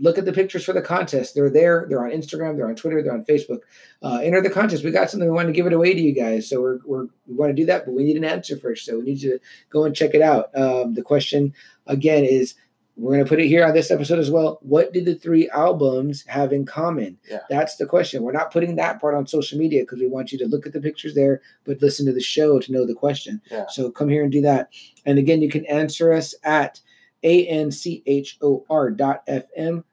look 0.04 0.18
at 0.18 0.26
the 0.26 0.32
pictures 0.32 0.64
for 0.64 0.74
the 0.74 0.82
contest. 0.82 1.34
They're 1.34 1.50
there. 1.50 1.86
They're 1.88 2.04
on 2.04 2.12
Instagram. 2.12 2.56
They're 2.56 2.68
on 2.68 2.76
Twitter. 2.76 3.02
They're 3.02 3.14
on 3.14 3.24
Facebook. 3.24 3.60
Uh, 4.02 4.20
enter 4.22 4.42
the 4.42 4.50
contest. 4.50 4.84
We 4.84 4.90
got 4.90 5.10
something 5.10 5.28
we 5.28 5.34
want 5.34 5.48
to 5.48 5.52
give 5.52 5.66
it 5.66 5.72
away 5.72 5.94
to 5.94 6.00
you 6.00 6.12
guys. 6.12 6.48
So 6.48 6.60
we're, 6.60 6.78
we're 6.84 7.06
we 7.26 7.34
want 7.34 7.50
to 7.50 7.54
do 7.54 7.66
that, 7.66 7.86
but 7.86 7.94
we 7.94 8.04
need 8.04 8.16
an 8.16 8.24
answer 8.24 8.56
first. 8.56 8.84
So 8.84 8.98
we 8.98 9.04
need 9.04 9.22
you 9.22 9.38
to 9.38 9.40
go 9.70 9.84
and 9.84 9.96
check 9.96 10.14
it 10.14 10.22
out. 10.22 10.56
Um, 10.56 10.94
the 10.94 11.02
question 11.02 11.54
again 11.86 12.24
is 12.24 12.54
we're 12.96 13.14
going 13.14 13.24
to 13.24 13.28
put 13.28 13.40
it 13.40 13.48
here 13.48 13.64
on 13.66 13.74
this 13.74 13.90
episode 13.90 14.20
as 14.20 14.30
well. 14.30 14.60
What 14.62 14.92
did 14.92 15.04
the 15.04 15.16
three 15.16 15.48
albums 15.50 16.24
have 16.28 16.52
in 16.52 16.64
common? 16.64 17.18
Yeah. 17.28 17.40
That's 17.50 17.76
the 17.76 17.86
question. 17.86 18.22
We're 18.22 18.32
not 18.32 18.52
putting 18.52 18.76
that 18.76 19.00
part 19.00 19.14
on 19.14 19.26
social 19.26 19.58
media 19.58 19.82
because 19.82 19.98
we 19.98 20.06
want 20.06 20.30
you 20.30 20.38
to 20.38 20.46
look 20.46 20.64
at 20.64 20.72
the 20.72 20.80
pictures 20.80 21.14
there, 21.14 21.40
but 21.64 21.82
listen 21.82 22.06
to 22.06 22.12
the 22.12 22.20
show 22.20 22.60
to 22.60 22.72
know 22.72 22.86
the 22.86 22.94
question. 22.94 23.40
Yeah. 23.50 23.64
So 23.68 23.90
come 23.90 24.10
here 24.10 24.22
and 24.22 24.30
do 24.30 24.42
that. 24.42 24.68
And 25.04 25.18
again, 25.18 25.42
you 25.42 25.50
can 25.50 25.66
answer 25.66 26.12
us 26.12 26.34
at 26.44 26.80
anchor 27.24 28.90
dot 28.90 29.26
fm 29.26 29.84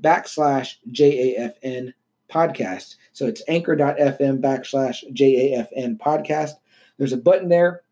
backslash 0.00 0.76
JAFN 0.90 1.92
podcast. 2.30 2.96
So 3.12 3.26
it's 3.26 3.42
anchor.fm 3.48 4.40
backslash 4.40 5.04
JAFN 5.12 5.98
podcast. 5.98 6.52
There's 6.98 7.12
a 7.12 7.16
button 7.18 7.48
there. 7.48 7.82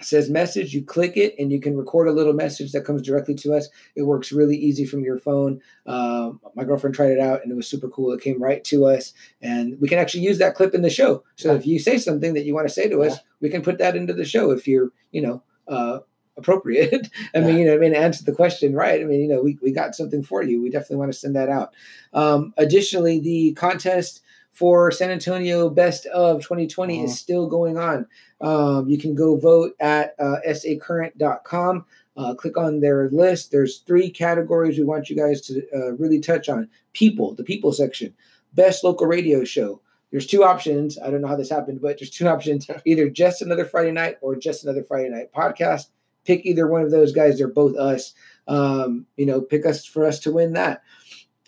Says 0.00 0.30
message, 0.30 0.74
you 0.74 0.84
click 0.84 1.16
it, 1.16 1.34
and 1.40 1.50
you 1.50 1.60
can 1.60 1.76
record 1.76 2.06
a 2.06 2.12
little 2.12 2.32
message 2.32 2.70
that 2.70 2.84
comes 2.84 3.02
directly 3.02 3.34
to 3.34 3.52
us. 3.52 3.68
It 3.96 4.02
works 4.02 4.30
really 4.30 4.56
easy 4.56 4.84
from 4.84 5.00
your 5.02 5.18
phone. 5.18 5.60
Um, 5.86 6.40
my 6.54 6.62
girlfriend 6.62 6.94
tried 6.94 7.10
it 7.10 7.18
out, 7.18 7.42
and 7.42 7.50
it 7.50 7.56
was 7.56 7.66
super 7.66 7.88
cool. 7.88 8.12
It 8.12 8.20
came 8.20 8.40
right 8.40 8.62
to 8.64 8.86
us, 8.86 9.12
and 9.42 9.76
we 9.80 9.88
can 9.88 9.98
actually 9.98 10.22
use 10.22 10.38
that 10.38 10.54
clip 10.54 10.72
in 10.72 10.82
the 10.82 10.90
show. 10.90 11.24
So 11.34 11.50
Yeah. 11.50 11.58
if 11.58 11.66
you 11.66 11.80
say 11.80 11.98
something 11.98 12.34
that 12.34 12.44
you 12.44 12.54
want 12.54 12.68
to 12.68 12.72
say 12.72 12.88
to 12.88 13.02
us, 13.02 13.18
we 13.40 13.48
can 13.48 13.60
put 13.62 13.78
that 13.78 13.96
into 13.96 14.12
the 14.12 14.24
show 14.24 14.52
if 14.52 14.68
you're, 14.68 14.90
you 15.10 15.20
know, 15.20 15.42
uh, 15.66 15.98
appropriate. 16.38 17.10
I 17.34 17.40
mean, 17.40 17.58
you 17.58 17.66
know, 17.66 17.74
I 17.74 17.78
mean, 17.78 17.94
answer 17.94 18.24
the 18.24 18.32
question 18.32 18.74
right. 18.74 19.00
I 19.00 19.04
mean, 19.04 19.20
you 19.20 19.28
know, 19.28 19.42
we, 19.42 19.58
we 19.60 19.72
got 19.72 19.94
something 19.94 20.22
for 20.22 20.42
you. 20.42 20.62
We 20.62 20.70
definitely 20.70 20.96
want 20.96 21.12
to 21.12 21.18
send 21.18 21.36
that 21.36 21.48
out. 21.50 21.74
Um, 22.14 22.54
additionally, 22.56 23.20
the 23.20 23.52
contest 23.52 24.22
for 24.52 24.90
San 24.90 25.10
Antonio 25.10 25.68
Best 25.70 26.06
of 26.06 26.42
2020 26.42 26.98
Mhm. 27.00 27.04
is 27.04 27.18
still 27.18 27.46
going 27.48 27.76
on. 27.76 28.06
Um, 28.40 28.88
you 28.88 28.98
can 28.98 29.14
go 29.14 29.36
vote 29.36 29.74
at 29.78 30.14
uh, 30.18 30.36
sacurrent.com. 30.52 31.84
Uh, 32.16 32.34
click 32.34 32.56
on 32.56 32.80
their 32.80 33.08
list. 33.10 33.52
There's 33.52 33.78
three 33.78 34.10
categories 34.10 34.76
we 34.76 34.84
want 34.84 35.08
you 35.08 35.14
guys 35.16 35.40
to 35.42 35.62
uh, 35.72 35.92
really 35.92 36.18
touch 36.18 36.48
on. 36.48 36.68
People, 36.92 37.34
the 37.34 37.44
people 37.44 37.72
section, 37.72 38.12
best 38.54 38.82
local 38.82 39.06
radio 39.06 39.44
show. 39.44 39.80
There's 40.10 40.26
two 40.26 40.42
options. 40.42 40.98
I 40.98 41.10
don't 41.10 41.20
know 41.20 41.28
how 41.28 41.36
this 41.36 41.50
happened, 41.50 41.80
but 41.80 41.98
there's 41.98 42.10
two 42.10 42.26
options: 42.26 42.68
either 42.84 43.08
just 43.08 43.40
another 43.42 43.64
Friday 43.64 43.92
night 43.92 44.16
or 44.20 44.34
just 44.34 44.64
another 44.64 44.82
Friday 44.82 45.10
night 45.10 45.32
podcast. 45.32 45.88
Pick 46.28 46.44
either 46.44 46.68
one 46.68 46.82
of 46.82 46.90
those 46.90 47.10
guys. 47.10 47.38
They're 47.38 47.48
both 47.48 47.74
us. 47.74 48.12
Um, 48.46 49.06
you 49.16 49.24
know, 49.24 49.40
pick 49.40 49.64
us 49.64 49.86
for 49.86 50.04
us 50.04 50.18
to 50.20 50.30
win 50.30 50.52
that. 50.52 50.82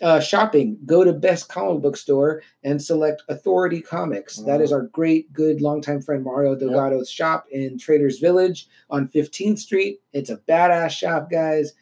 Uh, 0.01 0.19
shopping, 0.19 0.79
go 0.87 1.03
to 1.03 1.13
best 1.13 1.49
comic 1.49 1.83
book 1.83 1.95
store 1.95 2.41
and 2.63 2.81
select 2.81 3.21
Authority 3.29 3.79
Comics. 3.79 4.37
That 4.37 4.59
is 4.59 4.71
our 4.71 4.87
great, 4.87 5.31
good, 5.31 5.61
longtime 5.61 6.01
friend 6.01 6.23
Mario 6.23 6.55
Delgado's 6.55 7.11
shop 7.11 7.45
in 7.51 7.77
Traders 7.77 8.17
Village 8.17 8.67
on 8.89 9.07
15th 9.07 9.59
Street. 9.59 9.99
It's 10.13 10.31
a 10.31 10.37
badass 10.37 10.89
shop, 10.89 11.29
guys. 11.29 11.73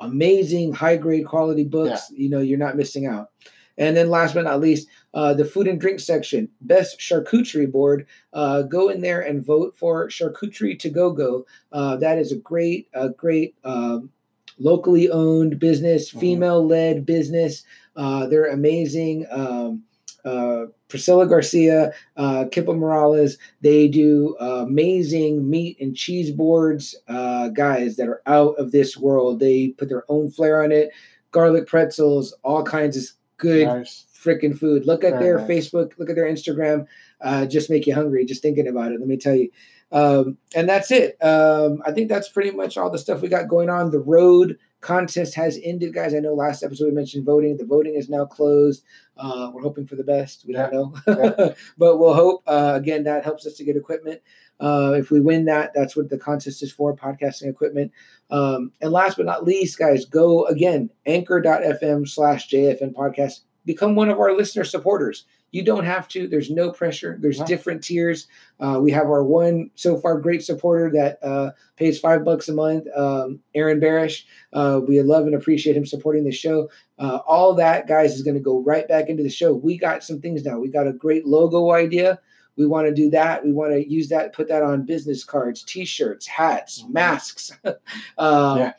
Amazing, 0.00 0.74
high 0.74 0.98
grade 0.98 1.24
quality 1.24 1.64
books. 1.64 2.10
You 2.14 2.28
know, 2.28 2.40
you're 2.40 2.58
not 2.58 2.76
missing 2.76 3.06
out. 3.06 3.30
And 3.78 3.96
then 3.96 4.10
last 4.10 4.34
but 4.34 4.44
not 4.44 4.60
least, 4.60 4.88
uh, 5.14 5.34
the 5.34 5.44
food 5.44 5.66
and 5.66 5.80
drink 5.80 6.00
section, 6.00 6.48
best 6.60 6.98
charcuterie 7.00 7.70
board. 7.70 8.06
Uh, 8.32 8.62
go 8.62 8.88
in 8.88 9.00
there 9.00 9.20
and 9.20 9.44
vote 9.44 9.74
for 9.76 10.08
charcuterie 10.08 10.78
to 10.78 10.90
go 10.90 11.10
go. 11.10 11.46
Uh, 11.72 11.96
that 11.96 12.18
is 12.18 12.32
a 12.32 12.36
great, 12.36 12.88
a 12.94 13.08
great 13.10 13.54
um, 13.64 14.10
locally 14.58 15.10
owned 15.10 15.58
business, 15.58 16.12
Mhm. 16.12 16.20
female 16.20 16.66
led 16.66 17.06
business. 17.06 17.64
Uh, 17.96 18.26
they're 18.26 18.50
amazing. 18.50 19.26
Um, 19.30 19.84
uh, 20.24 20.66
Priscilla 20.88 21.26
Garcia, 21.26 21.92
uh, 22.16 22.44
Kippa 22.44 22.76
Morales, 22.76 23.38
they 23.60 23.88
do 23.88 24.36
uh, 24.40 24.64
amazing 24.68 25.48
meat 25.50 25.76
and 25.80 25.96
cheese 25.96 26.30
boards, 26.30 26.94
uh, 27.08 27.48
guys 27.48 27.96
that 27.96 28.08
are 28.08 28.22
out 28.26 28.54
of 28.58 28.70
this 28.72 28.96
world. 28.96 29.40
They 29.40 29.68
put 29.68 29.88
their 29.88 30.04
own 30.08 30.30
flair 30.30 30.62
on 30.62 30.70
it, 30.70 30.90
garlic 31.32 31.66
pretzels, 31.66 32.34
all 32.44 32.62
kinds 32.62 32.96
of 32.96 33.04
good 33.42 33.66
Nice. 33.66 34.04
Freaking 34.22 34.56
food. 34.56 34.86
Look 34.86 35.04
at 35.04 35.12
Very 35.12 35.24
their 35.24 35.38
nice. 35.38 35.48
Facebook, 35.48 35.98
look 35.98 36.10
at 36.10 36.16
their 36.16 36.30
Instagram. 36.30 36.86
Uh, 37.20 37.46
just 37.46 37.70
make 37.70 37.86
you 37.86 37.94
hungry 37.94 38.24
just 38.24 38.42
thinking 38.42 38.68
about 38.68 38.92
it. 38.92 39.00
Let 39.00 39.08
me 39.08 39.16
tell 39.16 39.34
you. 39.34 39.50
Um, 39.90 40.38
and 40.54 40.68
that's 40.68 40.90
it. 40.90 41.22
Um, 41.22 41.82
I 41.84 41.92
think 41.92 42.08
that's 42.08 42.28
pretty 42.28 42.50
much 42.50 42.78
all 42.78 42.90
the 42.90 42.98
stuff 42.98 43.20
we 43.20 43.28
got 43.28 43.48
going 43.48 43.68
on. 43.68 43.90
The 43.90 44.00
road 44.00 44.58
contest 44.80 45.34
has 45.34 45.58
ended, 45.62 45.94
guys. 45.94 46.14
I 46.14 46.18
know 46.18 46.34
last 46.34 46.62
episode 46.62 46.86
we 46.86 46.92
mentioned 46.92 47.26
voting. 47.26 47.56
The 47.56 47.66
voting 47.66 47.94
is 47.94 48.08
now 48.08 48.24
closed. 48.24 48.84
Uh, 49.16 49.50
we're 49.52 49.62
hoping 49.62 49.86
for 49.86 49.96
the 49.96 50.04
best. 50.04 50.44
We 50.46 50.54
don't 50.54 50.72
know, 50.72 50.94
but 51.78 51.98
we'll 51.98 52.14
hope. 52.14 52.42
Uh, 52.46 52.72
again, 52.74 53.04
that 53.04 53.24
helps 53.24 53.46
us 53.46 53.54
to 53.54 53.64
get 53.64 53.76
equipment. 53.76 54.22
Uh, 54.58 54.94
if 54.96 55.10
we 55.10 55.20
win 55.20 55.44
that, 55.46 55.72
that's 55.74 55.96
what 55.96 56.08
the 56.08 56.18
contest 56.18 56.62
is 56.62 56.72
for 56.72 56.96
podcasting 56.96 57.48
equipment. 57.48 57.92
Um, 58.30 58.72
and 58.80 58.92
last 58.92 59.16
but 59.16 59.26
not 59.26 59.44
least, 59.44 59.78
guys, 59.78 60.04
go 60.04 60.46
again, 60.46 60.88
anchor.fm 61.04 62.08
slash 62.08 62.48
JFN 62.48 62.94
podcast. 62.94 63.40
Become 63.64 63.94
one 63.94 64.08
of 64.08 64.18
our 64.18 64.36
listener 64.36 64.64
supporters. 64.64 65.24
You 65.52 65.62
don't 65.62 65.84
have 65.84 66.08
to. 66.08 66.26
There's 66.26 66.50
no 66.50 66.70
pressure. 66.72 67.18
There's 67.20 67.38
No. 67.40 67.44
different 67.46 67.84
tiers. 67.84 68.26
Uh, 68.58 68.78
we 68.82 68.90
have 68.92 69.04
our 69.06 69.22
one 69.22 69.70
so 69.74 69.98
far 69.98 70.18
great 70.18 70.42
supporter 70.42 70.90
that 70.94 71.18
uh, 71.22 71.50
pays 71.76 72.00
five 72.00 72.24
bucks 72.24 72.48
a 72.48 72.54
month, 72.54 72.86
um, 72.96 73.40
Aaron 73.54 73.78
Barish. 73.78 74.24
Uh, 74.52 74.80
we 74.86 75.00
love 75.02 75.26
and 75.26 75.34
appreciate 75.34 75.76
him 75.76 75.84
supporting 75.84 76.24
the 76.24 76.32
show. 76.32 76.70
Uh, 76.98 77.18
all 77.26 77.54
that, 77.54 77.86
guys, 77.86 78.14
is 78.14 78.22
going 78.22 78.34
to 78.34 78.40
go 78.40 78.60
right 78.62 78.88
back 78.88 79.08
into 79.10 79.22
the 79.22 79.28
show. 79.30 79.52
We 79.52 79.76
got 79.76 80.02
some 80.02 80.20
things 80.20 80.42
now. 80.44 80.58
We 80.58 80.68
got 80.68 80.86
a 80.86 80.92
great 80.92 81.26
logo 81.26 81.70
idea. 81.72 82.18
We 82.56 82.66
want 82.66 82.86
to 82.86 82.94
do 82.94 83.08
that. 83.10 83.44
We 83.44 83.52
want 83.52 83.72
to 83.72 83.86
use 83.90 84.08
that, 84.08 84.32
put 84.34 84.48
that 84.48 84.62
on 84.62 84.84
business 84.86 85.22
cards, 85.24 85.62
T-shirts, 85.64 86.26
hats, 86.26 86.84
masks, 86.88 87.50
um, 88.18 88.58
Yeah. 88.58 88.72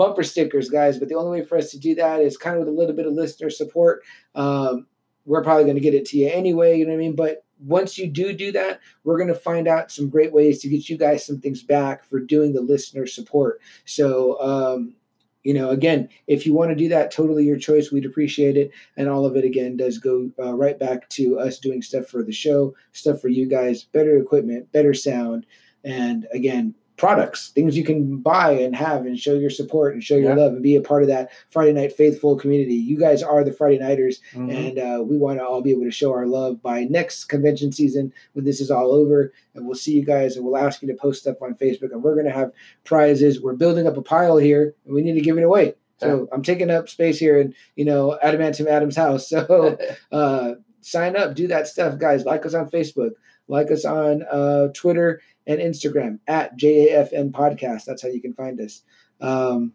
Bumper 0.00 0.22
stickers, 0.22 0.70
guys. 0.70 0.98
But 0.98 1.10
the 1.10 1.14
only 1.14 1.40
way 1.40 1.46
for 1.46 1.58
us 1.58 1.70
to 1.72 1.78
do 1.78 1.94
that 1.96 2.22
is 2.22 2.38
kind 2.38 2.56
of 2.56 2.60
with 2.60 2.68
a 2.68 2.78
little 2.78 2.96
bit 2.96 3.06
of 3.06 3.12
listener 3.12 3.50
support. 3.50 4.02
Um, 4.34 4.86
we're 5.26 5.44
probably 5.44 5.64
going 5.64 5.76
to 5.76 5.82
get 5.82 5.92
it 5.92 6.06
to 6.06 6.16
you 6.16 6.30
anyway. 6.30 6.78
You 6.78 6.86
know 6.86 6.92
what 6.92 6.96
I 6.96 7.00
mean? 7.00 7.14
But 7.14 7.44
once 7.62 7.98
you 7.98 8.06
do 8.06 8.32
do 8.32 8.50
that, 8.52 8.80
we're 9.04 9.18
going 9.18 9.28
to 9.28 9.34
find 9.34 9.68
out 9.68 9.90
some 9.90 10.08
great 10.08 10.32
ways 10.32 10.62
to 10.62 10.70
get 10.70 10.88
you 10.88 10.96
guys 10.96 11.26
some 11.26 11.38
things 11.38 11.62
back 11.62 12.02
for 12.06 12.18
doing 12.18 12.54
the 12.54 12.62
listener 12.62 13.06
support. 13.06 13.60
So, 13.84 14.40
um, 14.40 14.94
you 15.42 15.52
know, 15.52 15.68
again, 15.68 16.08
if 16.26 16.46
you 16.46 16.54
want 16.54 16.70
to 16.70 16.74
do 16.74 16.88
that, 16.88 17.10
totally 17.10 17.44
your 17.44 17.58
choice. 17.58 17.92
We'd 17.92 18.06
appreciate 18.06 18.56
it. 18.56 18.70
And 18.96 19.06
all 19.06 19.26
of 19.26 19.36
it, 19.36 19.44
again, 19.44 19.76
does 19.76 19.98
go 19.98 20.30
uh, 20.38 20.54
right 20.54 20.78
back 20.78 21.10
to 21.10 21.38
us 21.38 21.58
doing 21.58 21.82
stuff 21.82 22.06
for 22.06 22.22
the 22.22 22.32
show, 22.32 22.74
stuff 22.92 23.20
for 23.20 23.28
you 23.28 23.46
guys, 23.46 23.84
better 23.84 24.16
equipment, 24.16 24.72
better 24.72 24.94
sound, 24.94 25.44
and 25.84 26.26
again, 26.32 26.74
products, 27.04 27.48
things 27.48 27.78
you 27.78 27.82
can 27.82 28.18
buy 28.18 28.52
and 28.52 28.76
have 28.76 29.06
and 29.06 29.18
show 29.18 29.32
your 29.32 29.48
support 29.48 29.94
and 29.94 30.04
show 30.04 30.16
your 30.16 30.32
Yeah. 30.36 30.42
love 30.42 30.52
and 30.52 30.62
be 30.62 30.76
a 30.76 30.82
part 30.82 31.02
of 31.02 31.08
that 31.08 31.30
Friday 31.48 31.72
Night 31.72 31.92
Faithful 31.94 32.36
community. 32.36 32.74
You 32.74 32.98
guys 32.98 33.22
are 33.22 33.42
the 33.42 33.52
Friday 33.52 33.78
Nighters 33.78 34.20
Mhm. 34.34 34.52
and 34.54 34.78
uh, 34.78 35.02
we 35.02 35.16
want 35.16 35.38
to 35.38 35.44
all 35.46 35.62
be 35.62 35.70
able 35.70 35.84
to 35.84 35.90
show 35.90 36.12
our 36.12 36.26
love 36.26 36.60
by 36.60 36.84
next 36.84 37.24
convention 37.24 37.72
season 37.72 38.12
when 38.34 38.44
this 38.44 38.60
is 38.60 38.70
all 38.70 38.92
over. 38.92 39.32
And 39.54 39.64
we'll 39.64 39.76
see 39.76 39.92
you 39.94 40.04
guys 40.04 40.36
and 40.36 40.44
we'll 40.44 40.58
ask 40.58 40.82
you 40.82 40.88
to 40.88 40.94
post 40.94 41.22
stuff 41.22 41.40
on 41.40 41.54
facebook 41.54 41.90
and 41.90 42.02
we're 42.02 42.14
going 42.14 42.26
to 42.26 42.32
have 42.32 42.52
prizes. 42.84 43.40
We're 43.42 43.54
building 43.54 43.86
up 43.86 43.96
a 43.96 44.02
pile 44.02 44.36
here 44.36 44.74
and 44.84 44.94
we 44.94 45.00
need 45.00 45.14
to 45.14 45.22
give 45.22 45.38
it 45.38 45.42
away. 45.42 45.74
So 45.98 46.28
i'm 46.32 46.42
taking 46.42 46.70
up 46.70 46.88
space 46.88 47.18
here 47.18 47.38
in 47.38 47.54
you 47.76 47.84
know 47.86 48.18
adamantium 48.22 48.66
adam's 48.66 48.96
house. 48.96 49.28
So 49.30 49.78
uh, 50.12 50.54
sign 50.82 51.16
up 51.16 51.34
do 51.34 51.46
that 51.48 51.66
stuff 51.66 51.98
guys. 51.98 52.24
Like 52.26 52.44
us 52.44 52.52
on 52.54 52.70
facebook. 52.70 53.12
Like 53.48 53.70
us 53.72 53.84
on 53.84 54.22
uh, 54.30 54.68
twitter 54.74 55.20
and 55.46 55.60
instagram 55.60 56.18
at 56.26 56.56
jafn 56.56 57.30
podcast 57.30 57.84
that's 57.84 58.02
how 58.02 58.08
you 58.08 58.20
can 58.20 58.34
find 58.34 58.60
us 58.60 58.82
um, 59.20 59.72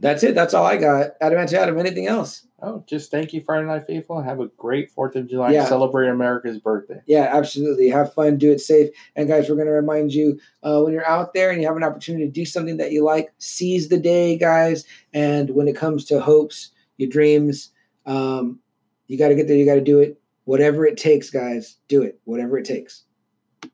that's 0.00 0.22
it 0.22 0.34
that's 0.34 0.54
all 0.54 0.66
i 0.66 0.76
got 0.76 1.18
adamantium 1.20 1.54
adam 1.58 1.78
anything 1.78 2.06
else 2.06 2.46
Oh, 2.62 2.82
just 2.86 3.10
thank 3.10 3.34
you, 3.34 3.42
Friday 3.42 3.66
Night 3.66 3.86
Faithful. 3.86 4.22
Have 4.22 4.40
a 4.40 4.46
great 4.46 4.90
Fourth 4.90 5.14
of 5.14 5.28
July. 5.28 5.52
Yeah. 5.52 5.66
Celebrate 5.66 6.08
America's 6.08 6.58
birthday. 6.58 7.02
Yeah, 7.06 7.28
absolutely. 7.30 7.90
Have 7.90 8.14
fun, 8.14 8.38
do 8.38 8.50
it 8.50 8.60
safe. 8.60 8.88
And 9.14 9.28
guys, 9.28 9.48
we're 9.48 9.56
going 9.56 9.66
to 9.66 9.72
remind 9.72 10.14
you 10.14 10.40
uh, 10.62 10.80
when 10.80 10.94
you're 10.94 11.06
out 11.06 11.34
there 11.34 11.50
and 11.50 11.60
you 11.60 11.66
have 11.66 11.76
an 11.76 11.84
opportunity 11.84 12.24
to 12.24 12.30
do 12.30 12.46
something 12.46 12.78
that 12.78 12.92
you 12.92 13.04
like, 13.04 13.32
seize 13.38 13.88
the 13.88 13.98
day, 13.98 14.38
guys. 14.38 14.86
And 15.12 15.50
when 15.50 15.68
it 15.68 15.76
comes 15.76 16.06
to 16.06 16.20
hopes, 16.20 16.70
your 16.96 17.10
dreams, 17.10 17.72
um, 18.06 18.60
you 19.06 19.18
got 19.18 19.28
to 19.28 19.34
get 19.34 19.48
there, 19.48 19.56
you 19.56 19.66
got 19.66 19.74
to 19.74 19.82
do 19.82 20.00
it. 20.00 20.18
Whatever 20.44 20.86
it 20.86 20.96
takes, 20.96 21.28
guys, 21.28 21.76
do 21.88 22.02
it. 22.02 22.20
Whatever 22.24 22.56
it 22.56 22.64
takes. 22.64 23.02